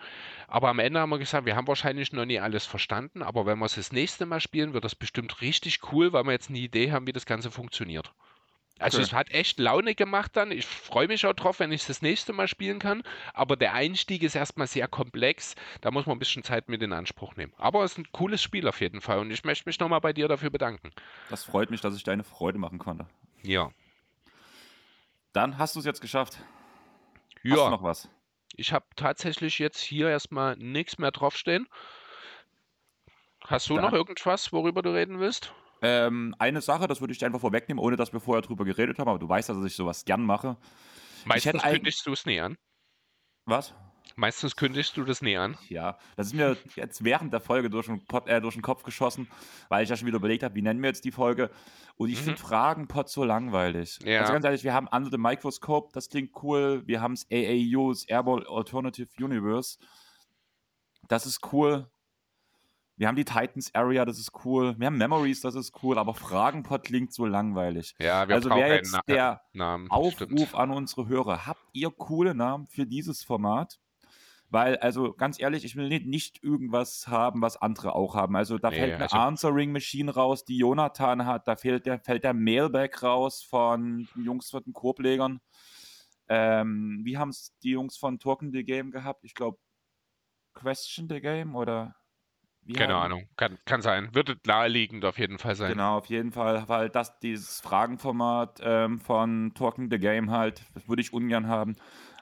Aber 0.47 0.69
am 0.69 0.79
Ende 0.79 0.99
haben 0.99 1.09
wir 1.09 1.19
gesagt, 1.19 1.45
wir 1.45 1.55
haben 1.55 1.67
wahrscheinlich 1.67 2.13
noch 2.13 2.25
nie 2.25 2.39
alles 2.39 2.65
verstanden, 2.65 3.21
aber 3.23 3.45
wenn 3.45 3.59
wir 3.59 3.65
es 3.65 3.75
das 3.75 3.91
nächste 3.91 4.25
Mal 4.25 4.39
spielen, 4.39 4.73
wird 4.73 4.85
das 4.85 4.95
bestimmt 4.95 5.41
richtig 5.41 5.79
cool, 5.91 6.13
weil 6.13 6.23
wir 6.23 6.31
jetzt 6.31 6.49
eine 6.49 6.59
Idee 6.59 6.91
haben, 6.91 7.07
wie 7.07 7.13
das 7.13 7.25
Ganze 7.25 7.51
funktioniert. 7.51 8.13
Also 8.79 9.01
es 9.01 9.13
hat 9.13 9.31
echt 9.31 9.59
Laune 9.59 9.93
gemacht 9.93 10.35
dann. 10.35 10.51
Ich 10.51 10.65
freue 10.65 11.07
mich 11.07 11.25
auch 11.25 11.33
drauf, 11.33 11.59
wenn 11.59 11.71
ich 11.71 11.81
es 11.81 11.87
das 11.87 12.01
nächste 12.01 12.33
Mal 12.33 12.47
spielen 12.47 12.79
kann. 12.79 13.03
Aber 13.33 13.55
der 13.55 13.73
Einstieg 13.73 14.23
ist 14.23 14.35
erstmal 14.35 14.67
sehr 14.67 14.87
komplex. 14.87 15.55
Da 15.81 15.91
muss 15.91 16.05
man 16.05 16.15
ein 16.15 16.19
bisschen 16.19 16.43
Zeit 16.43 16.69
mit 16.69 16.81
in 16.81 16.93
Anspruch 16.93 17.35
nehmen. 17.35 17.53
Aber 17.57 17.83
es 17.83 17.93
ist 17.93 17.97
ein 17.99 18.11
cooles 18.11 18.41
Spiel 18.41 18.67
auf 18.67 18.79
jeden 18.81 19.01
Fall. 19.01 19.19
Und 19.19 19.31
ich 19.31 19.43
möchte 19.43 19.67
mich 19.67 19.79
nochmal 19.79 20.01
bei 20.01 20.13
dir 20.13 20.27
dafür 20.27 20.49
bedanken. 20.49 20.91
Das 21.29 21.43
freut 21.43 21.69
mich, 21.69 21.81
dass 21.81 21.95
ich 21.95 22.03
deine 22.03 22.23
Freude 22.23 22.57
machen 22.57 22.79
konnte. 22.79 23.05
Ja. 23.43 23.71
Dann 25.33 25.57
hast 25.57 25.75
du 25.75 25.79
es 25.79 25.85
jetzt 25.85 26.01
geschafft. 26.01 26.39
Ja. 27.43 27.55
Hast 27.55 27.65
du 27.65 27.69
noch 27.69 27.83
was? 27.83 28.09
Ich 28.55 28.73
habe 28.73 28.85
tatsächlich 28.95 29.59
jetzt 29.59 29.79
hier 29.79 30.09
erstmal 30.09 30.55
nichts 30.57 30.97
mehr 30.97 31.11
draufstehen. 31.11 31.67
Hast 33.45 33.69
du 33.69 33.75
Dann. 33.75 33.85
noch 33.85 33.93
irgendwas, 33.93 34.51
worüber 34.51 34.81
du 34.81 34.93
reden 34.93 35.19
willst? 35.19 35.53
Ähm, 35.81 36.35
eine 36.39 36.61
Sache, 36.61 36.87
das 36.87 36.99
würde 37.01 37.13
ich 37.13 37.19
dir 37.19 37.25
einfach 37.25 37.39
vorwegnehmen, 37.39 37.83
ohne 37.83 37.95
dass 37.95 38.13
wir 38.13 38.19
vorher 38.19 38.41
drüber 38.41 38.65
geredet 38.65 38.99
haben, 38.99 39.07
aber 39.07 39.19
du 39.19 39.29
weißt, 39.29 39.49
dass 39.49 39.63
ich 39.63 39.75
sowas 39.75 40.05
gern 40.05 40.23
mache. 40.23 40.57
Meistens 41.25 41.61
kündigst 41.61 42.05
du 42.05 42.11
es 42.11 42.25
nie 42.25 42.39
an. 42.39 42.57
Was? 43.45 43.73
Meistens 44.15 44.55
kündigst 44.55 44.97
du 44.97 45.05
das 45.05 45.21
nie 45.21 45.37
an. 45.37 45.57
Ja, 45.69 45.97
das 46.17 46.27
ist 46.27 46.33
mir 46.33 46.57
jetzt 46.75 47.03
während 47.03 47.31
der 47.31 47.39
Folge 47.39 47.69
durch 47.69 47.85
den, 47.85 48.05
Pod, 48.05 48.27
äh, 48.27 48.41
durch 48.41 48.55
den 48.55 48.61
Kopf 48.61 48.83
geschossen, 48.83 49.29
weil 49.69 49.83
ich 49.83 49.89
ja 49.89 49.95
schon 49.95 50.07
wieder 50.07 50.17
überlegt 50.17 50.43
habe, 50.43 50.55
wie 50.55 50.61
nennen 50.61 50.81
wir 50.81 50.89
jetzt 50.89 51.05
die 51.05 51.11
Folge. 51.11 51.49
Und 51.95 52.09
ich 52.09 52.19
mhm. 52.19 52.25
finde 52.25 52.39
Fragenpod 52.39 53.09
so 53.09 53.23
langweilig. 53.23 53.99
Ja. 54.03 54.21
Also 54.21 54.33
ganz 54.33 54.43
ehrlich, 54.43 54.63
wir 54.63 54.73
haben 54.73 54.87
Under 54.87 55.09
the 55.09 55.17
Microscope, 55.17 55.91
das 55.93 56.09
klingt 56.09 56.31
cool. 56.43 56.83
Wir 56.85 57.01
haben 57.01 57.15
das 57.15 57.27
AAU, 57.31 57.91
das 57.91 58.03
Airball 58.05 58.45
Alternative 58.47 59.09
Universe. 59.23 59.77
Das 61.07 61.25
ist 61.25 61.53
cool. 61.53 61.89
Wir 62.99 63.07
haben 63.07 63.15
die 63.15 63.23
Titans 63.23 63.73
Area, 63.73 64.03
das 64.03 64.19
ist 64.19 64.33
cool. 64.43 64.75
Wir 64.77 64.87
haben 64.87 64.97
Memories, 64.97 65.39
das 65.39 65.55
ist 65.55 65.71
cool. 65.81 65.97
Aber 65.97 66.13
Fragenpod 66.13 66.83
klingt 66.83 67.13
so 67.13 67.25
langweilig. 67.25 67.95
Ja, 67.97 68.27
wir 68.27 68.35
also 68.35 68.49
wäre 68.49 68.75
jetzt 68.75 68.99
der 69.07 69.41
Namen, 69.53 69.89
Aufruf 69.89 70.15
stimmt. 70.15 70.53
an 70.55 70.71
unsere 70.71 71.07
Hörer. 71.07 71.47
Habt 71.47 71.63
ihr 71.71 71.91
coole 71.91 72.35
Namen 72.35 72.67
für 72.67 72.85
dieses 72.85 73.23
Format? 73.23 73.79
Weil, 74.49 74.75
also 74.79 75.13
ganz 75.13 75.39
ehrlich, 75.39 75.63
ich 75.63 75.77
will 75.77 75.87
nicht, 75.87 76.43
irgendwas 76.43 77.07
haben, 77.07 77.41
was 77.41 77.55
andere 77.55 77.95
auch 77.95 78.15
haben. 78.15 78.35
Also 78.35 78.57
da 78.57 78.69
nee, 78.69 78.79
fällt 78.79 78.95
eine 78.95 79.03
also, 79.03 79.15
Answering 79.15 79.71
Machine 79.71 80.13
raus, 80.13 80.43
die 80.43 80.57
Jonathan 80.57 81.25
hat. 81.25 81.47
Da 81.47 81.55
fällt 81.55 81.85
der, 81.85 82.01
fällt 82.01 82.25
der 82.25 82.33
Mailback 82.33 83.01
raus 83.01 83.41
von 83.41 84.09
Jungs 84.17 84.49
von 84.49 84.61
den 84.61 84.73
Korblegern. 84.73 85.39
Ähm, 86.27 86.99
wie 87.05 87.17
haben 87.17 87.29
es 87.29 87.55
die 87.63 87.71
Jungs 87.71 87.95
von 87.95 88.19
Talking 88.19 88.51
the 88.51 88.65
Game 88.65 88.91
gehabt? 88.91 89.23
Ich 89.23 89.35
glaube, 89.35 89.57
Question 90.53 91.07
the 91.07 91.21
Game 91.21 91.55
oder 91.55 91.95
Keine 92.73 92.93
haben... 92.93 93.03
Ahnung, 93.03 93.29
kann, 93.35 93.57
kann 93.65 93.81
sein. 93.81 94.13
Wird 94.13 94.45
naheliegend 94.45 95.05
auf 95.05 95.17
jeden 95.17 95.37
Fall 95.39 95.55
sein. 95.55 95.71
Genau, 95.71 95.97
auf 95.97 96.07
jeden 96.07 96.31
Fall, 96.31 96.67
weil 96.67 96.89
das 96.89 97.19
dieses 97.19 97.61
Fragenformat 97.61 98.59
ähm, 98.63 98.99
von 98.99 99.53
Talking 99.55 99.89
the 99.89 99.99
Game 99.99 100.31
halt, 100.31 100.61
das 100.73 100.87
würde 100.87 101.01
ich 101.01 101.13
ungern 101.13 101.47
haben. 101.47 101.75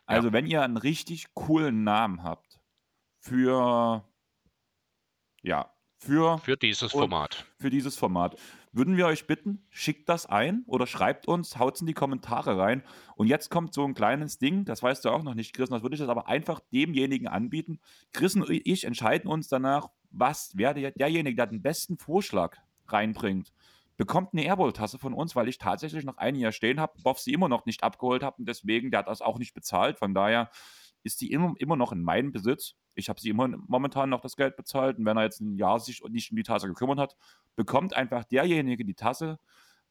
Also, 0.05 0.29
ja. 0.29 0.33
wenn 0.33 0.45
ihr 0.45 0.61
einen 0.61 0.77
richtig 0.77 1.33
coolen 1.33 1.83
Namen 1.83 2.23
habt 2.23 2.59
für 3.19 4.05
ja, 5.43 5.71
für, 5.99 6.37
für 6.39 6.57
dieses 6.57 6.91
Format. 6.91 7.45
Für 7.59 7.69
dieses 7.69 7.95
Format. 7.95 8.35
Würden 8.77 8.95
wir 8.95 9.07
euch 9.07 9.25
bitten, 9.25 9.65
schickt 9.71 10.07
das 10.07 10.27
ein 10.27 10.61
oder 10.67 10.85
schreibt 10.85 11.27
uns, 11.27 11.57
haut 11.57 11.73
es 11.73 11.81
in 11.81 11.87
die 11.87 11.95
Kommentare 11.95 12.59
rein. 12.59 12.83
Und 13.15 13.25
jetzt 13.25 13.49
kommt 13.49 13.73
so 13.73 13.83
ein 13.83 13.95
kleines 13.95 14.37
Ding, 14.37 14.65
das 14.65 14.83
weißt 14.83 15.03
du 15.03 15.09
auch 15.09 15.23
noch 15.23 15.33
nicht, 15.33 15.55
Chris, 15.55 15.69
das 15.69 15.81
würde 15.81 15.95
ich 15.95 15.99
das 15.99 16.09
aber 16.09 16.27
einfach 16.27 16.59
demjenigen 16.71 17.27
anbieten. 17.27 17.79
Chris 18.13 18.35
und 18.35 18.47
ich 18.47 18.83
entscheiden 18.83 19.31
uns 19.31 19.47
danach, 19.47 19.89
was, 20.11 20.51
wer 20.53 20.75
der, 20.75 20.91
derjenige, 20.91 21.37
der 21.37 21.47
den 21.47 21.63
besten 21.63 21.97
Vorschlag 21.97 22.57
reinbringt, 22.87 23.51
bekommt 23.97 24.33
eine 24.33 24.43
Airball-Tasse 24.43 24.99
von 24.99 25.15
uns, 25.15 25.35
weil 25.35 25.47
ich 25.47 25.57
tatsächlich 25.57 26.05
noch 26.05 26.17
ein 26.17 26.35
Jahr 26.35 26.51
stehen 26.51 26.79
habe, 26.79 27.01
Boff 27.01 27.17
sie 27.17 27.33
immer 27.33 27.49
noch 27.49 27.65
nicht 27.65 27.81
abgeholt 27.81 28.21
habe 28.21 28.35
und 28.37 28.47
deswegen, 28.47 28.91
der 28.91 28.99
hat 28.99 29.07
das 29.07 29.23
auch 29.23 29.39
nicht 29.39 29.55
bezahlt. 29.55 29.97
Von 29.97 30.13
daher 30.13 30.51
ist 31.03 31.21
die 31.21 31.31
immer, 31.31 31.53
immer 31.57 31.75
noch 31.75 31.91
in 31.91 32.01
meinem 32.01 32.31
Besitz. 32.31 32.75
Ich 32.95 33.09
habe 33.09 33.19
sie 33.19 33.29
immer 33.29 33.47
momentan 33.67 34.09
noch 34.09 34.21
das 34.21 34.35
Geld 34.35 34.55
bezahlt 34.55 34.97
und 34.97 35.05
wenn 35.05 35.17
er 35.17 35.23
jetzt 35.23 35.39
ein 35.39 35.55
Jahr 35.55 35.79
sich 35.79 36.03
nicht 36.09 36.31
um 36.31 36.37
die 36.37 36.43
Tasse 36.43 36.67
gekümmert 36.67 36.99
hat, 36.99 37.15
bekommt 37.55 37.95
einfach 37.95 38.23
derjenige 38.23 38.83
die 38.85 38.95
Tasse, 38.95 39.39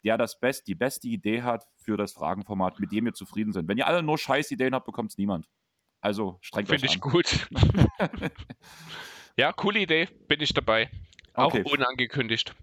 der 0.04 0.18
das 0.18 0.38
best, 0.38 0.66
die 0.66 0.74
beste 0.74 1.08
Idee 1.08 1.42
hat 1.42 1.66
für 1.76 1.96
das 1.96 2.12
Fragenformat, 2.12 2.80
mit 2.80 2.92
dem 2.92 3.06
wir 3.06 3.14
zufrieden 3.14 3.52
sind. 3.52 3.68
Wenn 3.68 3.78
ihr 3.78 3.86
alle 3.86 4.02
nur 4.02 4.18
scheiß 4.18 4.50
Ideen 4.50 4.74
habt, 4.74 4.86
bekommt 4.86 5.10
es 5.10 5.18
niemand. 5.18 5.48
Also 6.00 6.38
strengt 6.40 6.68
Finde 6.68 6.86
ich 6.86 7.00
gut. 7.00 7.48
ja, 9.36 9.52
coole 9.52 9.80
Idee, 9.80 10.08
bin 10.28 10.40
ich 10.40 10.52
dabei. 10.52 10.90
Auch 11.34 11.54
okay. 11.54 11.64
unangekündigt 11.64 12.54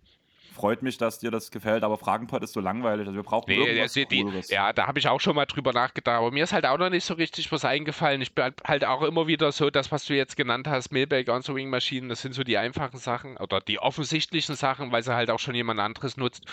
freut 0.53 0.81
mich, 0.83 0.97
dass 0.97 1.19
dir 1.19 1.31
das 1.31 1.51
gefällt, 1.51 1.83
aber 1.83 1.97
Fragenpod 1.97 2.43
ist 2.43 2.53
so 2.53 2.59
langweilig. 2.59 3.07
Also 3.07 3.15
wir 3.15 3.23
brauchen 3.23 3.49
nee, 3.49 3.57
irgendwas 3.57 3.93
die, 3.93 4.53
Ja, 4.53 4.71
da 4.71 4.87
habe 4.87 4.99
ich 4.99 5.07
auch 5.07 5.19
schon 5.19 5.35
mal 5.35 5.45
drüber 5.45 5.73
nachgedacht, 5.73 6.17
aber 6.17 6.31
mir 6.31 6.43
ist 6.43 6.53
halt 6.53 6.65
auch 6.65 6.77
noch 6.77 6.89
nicht 6.89 7.05
so 7.05 7.15
richtig 7.15 7.51
was 7.51 7.65
eingefallen. 7.65 8.21
Ich 8.21 8.33
bin 8.33 8.53
halt 8.65 8.85
auch 8.85 9.01
immer 9.01 9.27
wieder 9.27 9.51
so, 9.51 9.69
das, 9.69 9.91
was 9.91 10.05
du 10.05 10.15
jetzt 10.15 10.37
genannt 10.37 10.67
hast, 10.67 10.91
Mailback, 10.91 11.29
Answering 11.29 11.69
Maschinen, 11.69 12.09
das 12.09 12.21
sind 12.21 12.33
so 12.33 12.43
die 12.43 12.57
einfachen 12.57 12.99
Sachen 12.99 13.37
oder 13.37 13.59
die 13.59 13.79
offensichtlichen 13.79 14.55
Sachen, 14.55 14.91
weil 14.91 15.03
sie 15.03 15.13
halt 15.13 15.29
auch 15.29 15.39
schon 15.39 15.55
jemand 15.55 15.79
anderes 15.79 16.17
nutzt. 16.17 16.45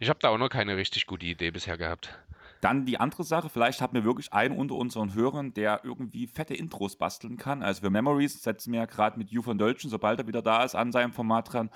Ich 0.00 0.08
habe 0.08 0.18
da 0.20 0.28
auch 0.28 0.38
noch 0.38 0.48
keine 0.48 0.76
richtig 0.76 1.06
gute 1.06 1.26
Idee 1.26 1.50
bisher 1.50 1.78
gehabt. 1.78 2.18
Dann 2.60 2.86
die 2.86 2.98
andere 2.98 3.22
Sache, 3.22 3.48
vielleicht 3.48 3.80
haben 3.80 3.94
wir 3.94 4.04
wirklich 4.04 4.32
einen 4.32 4.56
unter 4.56 4.74
unseren 4.74 5.14
Hörern, 5.14 5.52
der 5.52 5.82
irgendwie 5.84 6.26
fette 6.26 6.54
Intros 6.54 6.96
basteln 6.96 7.36
kann. 7.36 7.62
Also 7.62 7.82
für 7.82 7.90
Memories 7.90 8.42
setzen 8.42 8.72
wir 8.72 8.80
ja 8.80 8.86
gerade 8.86 9.18
mit 9.18 9.30
You 9.30 9.42
von 9.42 9.58
Deutschen, 9.58 9.90
sobald 9.90 10.18
er 10.18 10.26
wieder 10.26 10.42
da 10.42 10.64
ist, 10.64 10.74
an 10.74 10.90
seinem 10.90 11.12
Format 11.12 11.52
dran. 11.52 11.70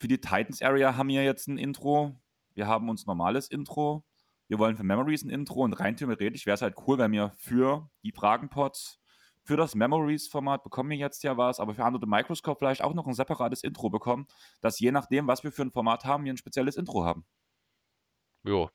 Für 0.00 0.08
die 0.08 0.18
Titans 0.18 0.62
Area 0.62 0.96
haben 0.96 1.10
wir 1.10 1.22
jetzt 1.22 1.46
ein 1.46 1.58
Intro. 1.58 2.18
Wir 2.54 2.66
haben 2.66 2.88
uns 2.88 3.04
normales 3.04 3.48
Intro. 3.48 4.02
Wir 4.48 4.58
wollen 4.58 4.74
für 4.74 4.82
Memories 4.82 5.24
ein 5.24 5.28
Intro 5.30 5.60
und 5.62 5.74
rein 5.74 5.94
theoretisch 5.94 6.46
wäre 6.46 6.54
es 6.54 6.62
halt 6.62 6.74
cool, 6.86 6.96
wenn 6.96 7.12
wir 7.12 7.32
für 7.36 7.90
die 8.02 8.10
Fragenpots, 8.10 8.98
für 9.42 9.58
das 9.58 9.74
Memories-Format 9.74 10.64
bekommen 10.64 10.90
wir 10.90 10.96
jetzt 10.96 11.22
ja 11.22 11.36
was, 11.36 11.60
aber 11.60 11.74
für 11.74 11.84
andere 11.84 12.06
Microscope 12.06 12.58
vielleicht 12.58 12.82
auch 12.82 12.94
noch 12.94 13.06
ein 13.06 13.12
separates 13.12 13.62
Intro 13.62 13.90
bekommen, 13.90 14.26
dass 14.62 14.80
je 14.80 14.90
nachdem, 14.90 15.26
was 15.26 15.44
wir 15.44 15.52
für 15.52 15.62
ein 15.62 15.70
Format 15.70 16.06
haben, 16.06 16.24
wir 16.24 16.32
ein 16.32 16.38
spezielles 16.38 16.76
Intro 16.76 17.04
haben. 17.04 17.26
Jo. 18.42 18.70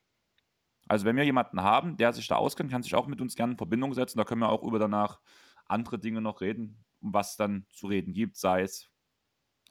Also 0.87 1.05
wenn 1.05 1.15
wir 1.15 1.23
jemanden 1.23 1.61
haben, 1.61 1.97
der 1.97 2.13
sich 2.13 2.27
da 2.27 2.35
auskennt, 2.35 2.69
kann 2.69 2.83
sich 2.83 2.93
auch 2.93 3.07
mit 3.07 3.19
uns 3.19 3.35
gerne 3.35 3.53
in 3.53 3.57
Verbindung 3.57 3.95
setzen. 3.95 4.19
Da 4.19 4.25
können 4.25 4.41
wir 4.41 4.49
auch 4.49 4.61
über 4.61 4.77
danach 4.77 5.21
andere 5.65 5.97
Dinge 5.97 6.21
noch 6.21 6.41
reden, 6.41 6.85
um 7.01 7.13
was 7.13 7.35
dann 7.35 7.65
zu 7.71 7.87
reden 7.87 8.13
gibt, 8.13 8.37
sei 8.37 8.61
es 8.61 8.91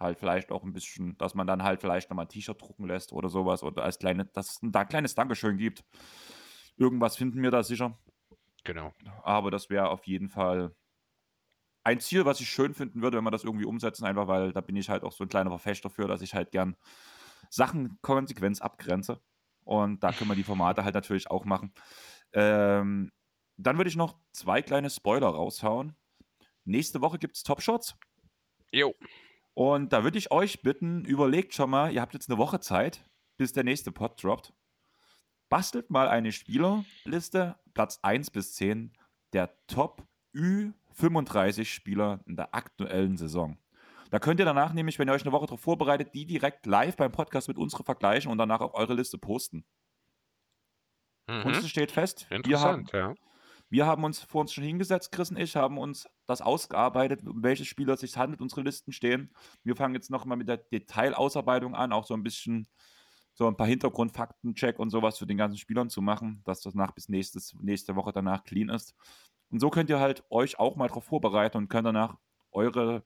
halt 0.01 0.19
vielleicht 0.19 0.51
auch 0.51 0.63
ein 0.65 0.73
bisschen, 0.73 1.17
dass 1.19 1.35
man 1.35 1.47
dann 1.47 1.63
halt 1.63 1.81
vielleicht 1.81 2.11
nochmal 2.11 2.27
ein 2.27 2.29
T-Shirt 2.29 2.61
drucken 2.61 2.87
lässt 2.87 3.13
oder 3.13 3.29
sowas 3.29 3.63
oder 3.63 3.85
als 3.85 3.99
kleine, 3.99 4.27
dass 4.27 4.57
es 4.57 4.63
ein 4.63 4.73
da 4.73 4.85
kleines 4.85 5.15
Dankeschön 5.15 5.57
gibt. 5.57 5.85
Irgendwas 6.77 7.17
finden 7.17 7.43
wir 7.43 7.51
da 7.51 7.63
sicher. 7.63 7.99
Genau. 8.65 8.93
Aber 9.23 9.51
das 9.51 9.71
wäre 9.71 9.91
auf 9.91 10.07
jeden 10.07 10.29
Fall 10.29 10.75
ein 11.85 12.01
Ziel, 12.01 12.25
was 12.25 12.41
ich 12.41 12.49
schön 12.49 12.75
finden 12.75 13.03
würde, 13.03 13.19
wenn 13.19 13.25
wir 13.25 13.31
das 13.31 13.45
irgendwie 13.45 13.67
umsetzen, 13.67 14.05
einfach 14.05 14.27
weil 14.27 14.53
da 14.53 14.63
bin 14.63 14.75
ich 14.75 14.89
halt 14.89 15.05
auch 15.05 15.13
so 15.13 15.25
ein 15.25 15.29
kleiner 15.29 15.51
Verfechter 15.51 15.91
für, 15.91 16.09
dass 16.09 16.23
ich 16.23 16.35
halt 16.35 16.51
gern 16.51 16.77
Sachen 17.51 17.99
konsequent 18.01 18.61
abgrenze. 18.63 19.21
Und 19.65 20.03
da 20.03 20.13
können 20.13 20.31
wir 20.31 20.37
die 20.37 20.43
Formate 20.43 20.85
halt 20.85 20.95
natürlich 20.95 21.31
auch 21.31 21.45
machen. 21.45 21.73
Ähm, 22.33 23.13
dann 23.57 23.77
würde 23.77 23.89
ich 23.89 23.97
noch 23.97 24.19
zwei 24.33 24.63
kleine 24.63 24.91
Spoiler 24.91 25.29
raushauen. 25.29 25.95
Nächste 26.65 27.01
Woche 27.01 27.19
gibt 27.19 27.37
es 27.37 27.43
Top 27.43 27.63
Shots. 27.63 27.95
Jo. 28.73 28.95
Und 29.55 29.93
da 29.93 30.03
würde 30.03 30.19
ich 30.19 30.33
euch 30.33 30.63
bitten, 30.63 31.05
überlegt 31.05 31.55
schon 31.55 31.71
mal, 31.71 31.93
ihr 31.93 32.01
habt 32.01 32.15
jetzt 32.15 32.29
eine 32.29 32.39
Woche 32.39 32.61
Zeit, 32.61 33.09
bis 33.37 33.53
der 33.53 33.65
nächste 33.65 33.93
Pod 33.93 34.23
droppt. 34.23 34.53
Bastelt 35.49 35.91
mal 35.91 36.09
eine 36.09 36.33
Spielerliste, 36.33 37.57
Platz 37.73 38.01
1 38.03 38.31
bis 38.31 38.55
10, 38.55 38.93
der 39.33 39.55
Top 39.69 40.05
Ü35 40.35 41.65
Spieler 41.67 42.21
in 42.27 42.37
der 42.37 42.55
aktuellen 42.55 43.17
Saison. 43.17 43.59
Da 44.11 44.19
könnt 44.19 44.41
ihr 44.41 44.47
danach 44.47 44.73
nämlich, 44.73 44.99
wenn 44.99 45.09
ihr 45.09 45.13
euch 45.13 45.23
eine 45.23 45.33
Woche 45.33 45.47
darauf 45.47 45.61
vorbereitet, 45.61 46.15
die 46.15 46.27
direkt 46.27 46.67
live 46.67 46.97
beim 46.97 47.13
Podcast 47.13 47.49
mit 47.49 47.57
uns 47.57 47.75
vergleichen 47.75 48.31
und 48.31 48.39
danach 48.39 48.61
auf 48.61 48.75
eure 48.75 48.95
Liste 48.95 49.19
posten. 49.19 49.65
Mhm. 51.29 51.43
Uns 51.43 51.69
steht 51.69 51.91
fest, 51.93 52.27
Interessant, 52.31 52.93
wir 52.93 53.03
haben, 53.03 53.17
ja. 53.17 53.25
Wir 53.75 53.87
haben 53.87 54.05
uns 54.05 54.21
vor 54.21 54.43
uns 54.43 54.53
schon 54.53 54.63
hingesetzt, 54.63 55.11
Chris 55.11 55.33
und 55.33 55.37
ich, 55.37 55.57
haben 55.57 55.79
uns 55.79 56.09
das 56.27 56.41
ausgearbeitet, 56.41 57.27
um 57.27 57.43
welche 57.43 57.65
Spieler 57.65 57.95
es 57.95 58.01
sich 58.03 58.17
handelt, 58.17 58.41
unsere 58.41 58.61
Listen 58.61 58.93
stehen. 58.93 59.35
Wir 59.65 59.75
fangen 59.75 59.97
jetzt 59.97 60.11
nochmal 60.11 60.39
mit 60.39 60.47
der 60.47 60.59
Detailausarbeitung 60.59 61.75
an, 61.75 61.93
auch 61.93 62.05
so 62.07 62.15
ein 62.15 62.23
bisschen 62.23 62.69
so 63.33 63.49
ein 63.49 63.57
paar 63.57 63.67
Hintergrundfakten, 63.67 64.55
Check 64.55 64.79
und 64.79 64.91
sowas 64.91 65.19
für 65.19 65.27
den 65.27 65.39
ganzen 65.39 65.59
Spielern 65.59 65.91
zu 65.91 66.03
machen, 66.03 66.41
dass 66.45 66.61
das 66.61 66.77
nach 66.77 66.93
bis 66.93 67.09
nächstes, 67.09 67.53
nächste 67.63 67.97
Woche 67.97 68.13
danach 68.13 68.45
clean 68.45 68.69
ist. 68.69 68.95
Und 69.51 69.59
so 69.59 69.71
könnt 69.71 69.91
ihr 69.91 69.99
halt 69.99 70.23
euch 70.31 70.57
auch 70.61 70.77
mal 70.77 70.87
darauf 70.87 71.07
vorbereiten 71.07 71.57
und 71.57 71.69
könnt 71.69 71.89
danach 71.89 72.17
eure 72.53 73.03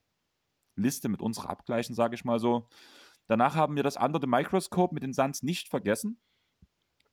Liste 0.76 1.08
mit 1.08 1.22
unserer 1.22 1.48
abgleichen, 1.48 1.94
sage 1.94 2.14
ich 2.14 2.26
mal 2.26 2.38
so. 2.38 2.68
Danach 3.26 3.54
haben 3.54 3.74
wir 3.74 3.84
das 3.84 3.96
andere 3.96 4.26
Microscope 4.26 4.92
mit 4.92 5.02
den 5.02 5.14
Suns 5.14 5.42
nicht 5.42 5.68
vergessen. 5.68 6.20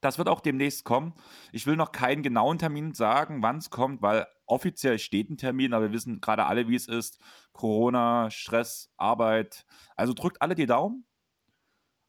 Das 0.05 0.19
wird 0.19 0.29
auch 0.29 0.39
demnächst 0.39 0.83
kommen. 0.83 1.15
Ich 1.51 1.65
will 1.65 1.75
noch 1.75 1.91
keinen 1.91 2.21
genauen 2.21 2.59
Termin 2.59 2.93
sagen, 2.93 3.41
wann 3.41 3.57
es 3.57 3.71
kommt, 3.71 4.03
weil 4.03 4.27
offiziell 4.45 4.99
steht 4.99 5.31
ein 5.31 5.37
Termin, 5.37 5.73
aber 5.73 5.85
wir 5.85 5.93
wissen 5.93 6.21
gerade 6.21 6.45
alle, 6.45 6.67
wie 6.67 6.75
es 6.75 6.87
ist. 6.87 7.19
Corona, 7.53 8.29
Stress, 8.29 8.93
Arbeit. 8.97 9.65
Also 9.95 10.13
drückt 10.13 10.43
alle 10.43 10.53
die 10.53 10.67
Daumen. 10.67 11.07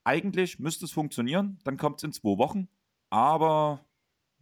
Eigentlich 0.04 0.58
müsste 0.58 0.84
es 0.84 0.92
funktionieren, 0.92 1.58
dann 1.64 1.78
kommt 1.78 2.00
es 2.00 2.02
in 2.02 2.12
zwei 2.12 2.36
Wochen, 2.36 2.68
aber 3.08 3.86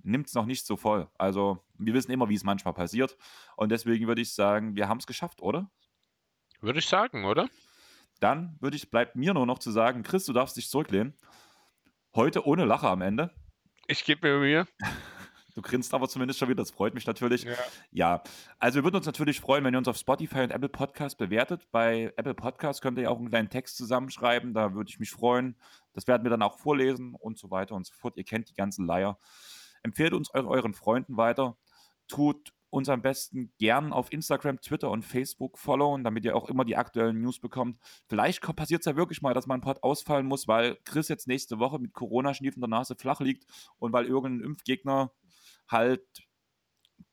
nimmt 0.03 0.27
es 0.27 0.35
noch 0.35 0.47
nicht 0.47 0.67
so 0.67 0.77
voll. 0.77 1.09
Also 1.17 1.65
wir 1.79 1.95
wissen 1.95 2.11
immer, 2.11 2.29
wie 2.29 2.35
es 2.35 2.43
manchmal 2.43 2.75
passiert. 2.75 3.17
Und 3.57 3.71
deswegen 3.71 4.09
würde 4.09 4.23
ich 4.23 4.35
sagen, 4.35 4.75
wir 4.75 4.89
haben 4.89 4.99
es 4.99 5.07
geschafft, 5.07 5.41
oder? 5.41 5.71
Würde 6.61 6.81
ich 6.81 6.89
sagen, 6.89 7.25
oder? 7.25 7.49
Dann 8.19 8.57
würde 8.59 8.77
ich, 8.77 8.91
bleibt 8.91 9.15
mir 9.15 9.33
nur 9.33 9.47
noch 9.47 9.61
zu 9.61 9.71
sagen, 9.71 10.03
Chris, 10.03 10.25
du 10.25 10.33
darfst 10.33 10.57
dich 10.57 10.69
zurücklehnen. 10.69 11.15
Heute 12.17 12.45
ohne 12.49 12.65
Lache 12.65 12.89
am 12.89 13.01
Ende. 13.01 13.31
Ich 13.86 14.05
gebe 14.05 14.27
mir 14.27 14.39
Mühe. 14.39 14.66
Du 15.55 15.62
grinst 15.62 15.93
aber 15.94 16.09
zumindest 16.09 16.40
schon 16.40 16.48
wieder, 16.48 16.62
das 16.62 16.70
freut 16.70 16.94
mich 16.94 17.06
natürlich. 17.06 17.44
Ja. 17.44 17.55
ja. 17.93 18.23
also 18.59 18.77
wir 18.77 18.85
würden 18.85 18.97
uns 18.97 19.06
natürlich 19.06 19.40
freuen, 19.40 19.62
wenn 19.62 19.74
ihr 19.74 19.78
uns 19.78 19.89
auf 19.89 19.98
Spotify 19.98 20.40
und 20.40 20.51
Apple 20.51 20.70
Podcast 20.70 21.19
bewertet. 21.19 21.69
Bei 21.70 22.12
Apple 22.16 22.35
Podcast 22.35 22.81
könnt 22.81 22.98
ihr 22.98 23.05
ja 23.05 23.11
auch 23.11 23.19
einen 23.19 23.28
kleinen 23.28 23.51
Text 23.51 23.77
zusammenschreiben, 23.77 24.55
da 24.55 24.74
würde 24.74 24.89
ich 24.89 24.98
mich 24.98 25.11
freuen. 25.11 25.55
Das 25.93 26.06
werden 26.06 26.24
wir 26.24 26.31
dann 26.31 26.43
auch 26.43 26.59
vorlesen 26.59 27.15
und 27.15 27.39
so 27.39 27.51
weiter 27.51 27.74
und 27.74 27.86
so 27.86 27.93
fort. 27.94 28.16
Ihr 28.16 28.24
kennt 28.24 28.48
die 28.48 28.55
ganzen 28.55 28.86
Leier. 28.86 29.19
Empfehlt 29.82 30.15
uns 30.15 30.31
euren 30.32 30.73
Freunden 30.73 31.19
weiter. 31.19 31.59
Tut 32.09 32.54
uns 32.75 32.89
am 32.89 33.03
besten 33.03 33.53
gern 33.59 33.93
auf 33.93 34.13
Instagram, 34.13 34.61
Twitter 34.61 34.91
und 34.91 35.05
Facebook 35.05 35.59
followen, 35.59 36.03
damit 36.03 36.25
ihr 36.25 36.37
auch 36.37 36.49
immer 36.49 36.65
die 36.65 36.77
aktuellen 36.77 37.21
News 37.21 37.39
bekommt. 37.39 37.79
Vielleicht 38.09 38.43
passiert 38.57 38.81
es 38.81 38.87
ja 38.87 38.97
wirklich 38.97 39.23
mal, 39.23 39.33
dass 39.33 39.47
mein 39.47 39.61
Pod 39.61 39.83
ausfallen 39.83 40.27
muss, 40.27 40.49
weil 40.49 40.77
Chris 40.85 41.09
jetzt 41.09 41.29
nächste 41.29 41.61
Woche 41.61 41.79
mit 41.79 41.93
Corona-Schnief 41.93 42.57
in 42.57 42.61
der 42.61 42.69
Nase 42.69 42.97
flach 42.97 43.21
liegt 43.21 43.47
und 43.79 43.93
weil 43.93 44.07
irgendein 44.07 44.45
Impfgegner 44.45 45.13
halt 45.69 46.03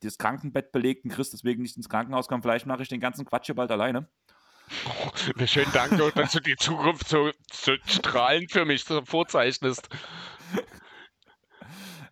das 0.02 0.18
Krankenbett 0.18 0.72
belegt 0.72 1.06
und 1.06 1.12
Chris 1.12 1.30
deswegen 1.30 1.62
nicht 1.62 1.78
ins 1.78 1.90
Krankenhaus 1.90 2.28
kommt. 2.28 2.44
Vielleicht 2.44 2.66
mache 2.66 2.82
ich 2.82 2.90
den 2.90 3.00
ganzen 3.00 3.26
Quatsch 3.26 3.46
hier 3.46 3.56
bald 3.56 3.70
alleine. 3.70 4.10
Oh, 4.88 5.46
schönen 5.46 5.72
Dank, 5.74 5.98
dass 6.16 6.32
du 6.32 6.40
die 6.40 6.56
Zukunft 6.56 7.08
so, 7.08 7.32
so 7.52 7.74
strahlend 7.86 8.52
für 8.52 8.66
mich 8.66 8.84
vorzeichnest. 8.84 9.90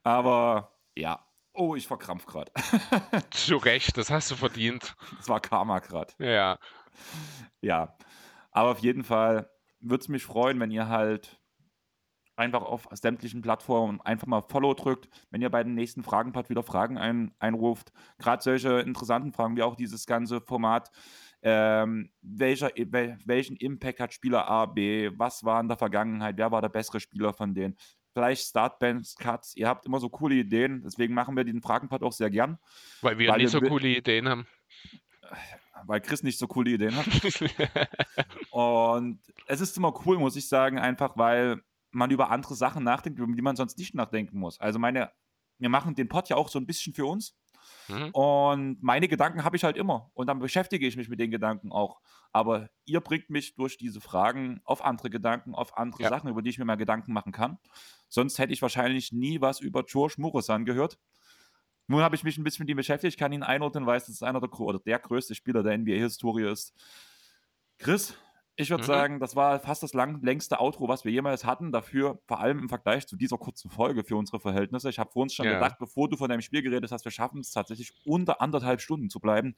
Aber 0.03 0.77
ja, 0.95 1.25
oh, 1.59 1.75
ich 1.75 1.87
verkrampf 1.87 2.25
gerade. 2.25 2.51
Zu 3.31 3.57
Recht, 3.57 3.97
das 3.97 4.09
hast 4.09 4.31
du 4.31 4.35
verdient. 4.35 4.95
Das 5.17 5.27
war 5.27 5.39
Karma 5.41 5.79
gerade. 5.79 6.13
Ja. 6.17 6.57
Ja, 7.61 7.97
aber 8.51 8.71
auf 8.71 8.79
jeden 8.79 9.03
Fall 9.03 9.49
würde 9.79 10.01
es 10.01 10.07
mich 10.07 10.23
freuen, 10.23 10.59
wenn 10.59 10.71
ihr 10.71 10.87
halt 10.87 11.39
einfach 12.35 12.61
auf 12.61 12.87
sämtlichen 12.91 13.41
Plattformen 13.41 13.99
einfach 14.01 14.25
mal 14.25 14.41
Follow 14.41 14.73
drückt, 14.73 15.09
wenn 15.29 15.41
ihr 15.41 15.49
bei 15.49 15.61
den 15.61 15.75
nächsten 15.75 16.03
Fragenpart 16.03 16.49
wieder 16.49 16.63
Fragen 16.63 16.97
ein, 16.97 17.35
einruft. 17.37 17.91
Gerade 18.17 18.41
solche 18.41 18.79
interessanten 18.79 19.33
Fragen 19.33 19.57
wie 19.57 19.63
auch 19.63 19.75
dieses 19.75 20.05
ganze 20.05 20.39
Format. 20.39 20.89
Ähm, 21.41 22.11
welcher, 22.21 22.69
welchen 23.25 23.57
Impact 23.57 23.99
hat 23.99 24.13
Spieler 24.13 24.47
A, 24.47 24.65
B? 24.65 25.11
Was 25.15 25.43
war 25.43 25.59
in 25.59 25.67
der 25.67 25.77
Vergangenheit? 25.77 26.37
Wer 26.37 26.51
war 26.51 26.61
der 26.61 26.69
bessere 26.69 27.01
Spieler 27.01 27.33
von 27.33 27.53
denen? 27.53 27.75
Vielleicht 28.19 28.47
Startbands, 28.47 29.15
Cuts. 29.15 29.55
Ihr 29.55 29.69
habt 29.69 29.85
immer 29.85 30.01
so 30.01 30.09
coole 30.09 30.35
Ideen. 30.35 30.81
Deswegen 30.83 31.13
machen 31.13 31.37
wir 31.37 31.45
den 31.45 31.61
Fragenpart 31.61 32.03
auch 32.03 32.11
sehr 32.11 32.29
gern. 32.29 32.59
Weil 33.01 33.17
wir 33.17 33.29
weil 33.29 33.37
nicht 33.37 33.53
wir, 33.53 33.61
so 33.61 33.65
coole 33.65 33.87
Ideen 33.87 34.27
haben. 34.27 34.45
Weil 35.85 36.01
Chris 36.01 36.21
nicht 36.21 36.37
so 36.37 36.45
coole 36.45 36.71
Ideen 36.71 36.93
hat. 36.97 37.05
Und 38.51 39.21
es 39.47 39.61
ist 39.61 39.77
immer 39.77 39.93
cool, 40.05 40.19
muss 40.19 40.35
ich 40.35 40.49
sagen, 40.49 40.77
einfach 40.77 41.15
weil 41.15 41.61
man 41.91 42.11
über 42.11 42.29
andere 42.29 42.55
Sachen 42.55 42.83
nachdenkt, 42.83 43.19
über 43.19 43.33
die 43.33 43.41
man 43.41 43.55
sonst 43.55 43.77
nicht 43.77 43.95
nachdenken 43.95 44.37
muss. 44.37 44.59
Also 44.59 44.79
meine, 44.79 45.13
wir 45.57 45.69
machen 45.69 45.95
den 45.95 46.09
Pod 46.09 46.27
ja 46.27 46.35
auch 46.35 46.49
so 46.49 46.59
ein 46.59 46.65
bisschen 46.65 46.93
für 46.93 47.05
uns. 47.05 47.37
Mhm. 47.89 48.09
Und 48.11 48.83
meine 48.83 49.07
Gedanken 49.07 49.43
habe 49.43 49.55
ich 49.55 49.63
halt 49.63 49.77
immer. 49.77 50.11
Und 50.13 50.27
dann 50.27 50.39
beschäftige 50.39 50.85
ich 50.87 50.95
mich 50.95 51.09
mit 51.09 51.19
den 51.19 51.31
Gedanken 51.31 51.71
auch. 51.71 52.01
Aber 52.31 52.69
ihr 52.85 53.01
bringt 53.01 53.29
mich 53.29 53.55
durch 53.55 53.77
diese 53.77 54.01
Fragen 54.01 54.61
auf 54.63 54.83
andere 54.83 55.09
Gedanken, 55.09 55.55
auf 55.55 55.77
andere 55.77 56.03
ja. 56.03 56.09
Sachen, 56.09 56.29
über 56.29 56.41
die 56.41 56.49
ich 56.51 56.59
mir 56.59 56.65
mal 56.65 56.75
Gedanken 56.75 57.13
machen 57.13 57.31
kann. 57.31 57.57
Sonst 58.07 58.39
hätte 58.39 58.53
ich 58.53 58.61
wahrscheinlich 58.61 59.11
nie 59.11 59.41
was 59.41 59.59
über 59.59 59.83
George 59.83 60.15
Muresan 60.17 60.65
gehört. 60.65 60.99
Nun 61.87 62.01
habe 62.01 62.15
ich 62.15 62.23
mich 62.23 62.37
ein 62.37 62.43
bisschen 62.43 62.63
mit 62.63 62.69
ihm 62.69 62.77
beschäftigt, 62.77 63.17
kann 63.17 63.31
ihn 63.31 63.41
einordnen, 63.41 63.85
weiß, 63.85 64.05
dass 64.05 64.15
es 64.15 64.23
einer 64.23 64.39
der, 64.39 64.59
oder 64.59 64.79
der 64.79 64.99
größte 64.99 65.33
Spieler 65.33 65.63
der 65.63 65.75
NBA-Historie 65.77 66.51
ist. 66.51 66.73
Chris, 67.79 68.13
ich 68.59 68.69
würde 68.69 68.83
mhm. 68.83 68.87
sagen, 68.87 69.19
das 69.21 69.37
war 69.37 69.57
fast 69.61 69.83
das 69.83 69.93
lang, 69.93 70.21
längste 70.21 70.59
Outro, 70.59 70.89
was 70.89 71.05
wir 71.05 71.13
jemals 71.13 71.45
hatten. 71.45 71.71
Dafür, 71.71 72.19
vor 72.27 72.41
allem 72.41 72.59
im 72.59 72.67
Vergleich 72.67 73.07
zu 73.07 73.15
dieser 73.15 73.37
kurzen 73.37 73.69
Folge 73.69 74.03
für 74.03 74.17
unsere 74.17 74.41
Verhältnisse. 74.41 74.89
Ich 74.89 74.99
habe 74.99 75.09
vor 75.11 75.21
uns 75.21 75.33
schon 75.33 75.45
ja. 75.45 75.53
gedacht, 75.53 75.77
bevor 75.79 76.09
du 76.09 76.17
von 76.17 76.27
deinem 76.27 76.41
Spiel 76.41 76.61
geredet 76.61 76.91
hast, 76.91 77.05
wir 77.05 77.11
schaffen 77.11 77.39
es 77.39 77.51
tatsächlich 77.51 77.93
unter 78.03 78.41
anderthalb 78.41 78.81
Stunden 78.81 79.09
zu 79.09 79.21
bleiben. 79.21 79.55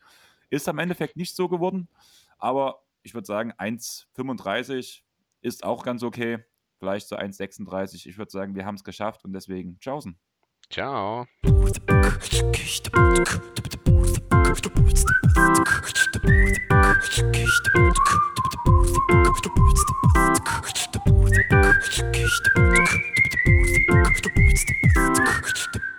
Ist 0.52 0.70
am 0.70 0.78
Endeffekt 0.78 1.18
nicht 1.18 1.36
so 1.36 1.50
geworden. 1.50 1.88
Aber 2.38 2.84
ich 3.02 3.16
würde 3.16 3.26
sagen, 3.26 3.54
1,35 3.54 5.02
ist 5.42 5.64
auch 5.64 5.84
ganz 5.84 6.04
okay. 6.04 6.46
Vielleicht 6.78 7.08
so 7.08 7.16
1,36. 7.16 8.08
Ich 8.08 8.20
würde 8.20 8.30
sagen, 8.30 8.54
wir 8.54 8.68
haben 8.68 8.76
es 8.76 8.84
geschafft 8.84 9.26
und 9.26 9.34
deswegen, 9.34 9.80
tschaußen. 9.80 10.16
Ciao. 10.70 11.26
Thank 16.24 16.58
you. 25.76 25.91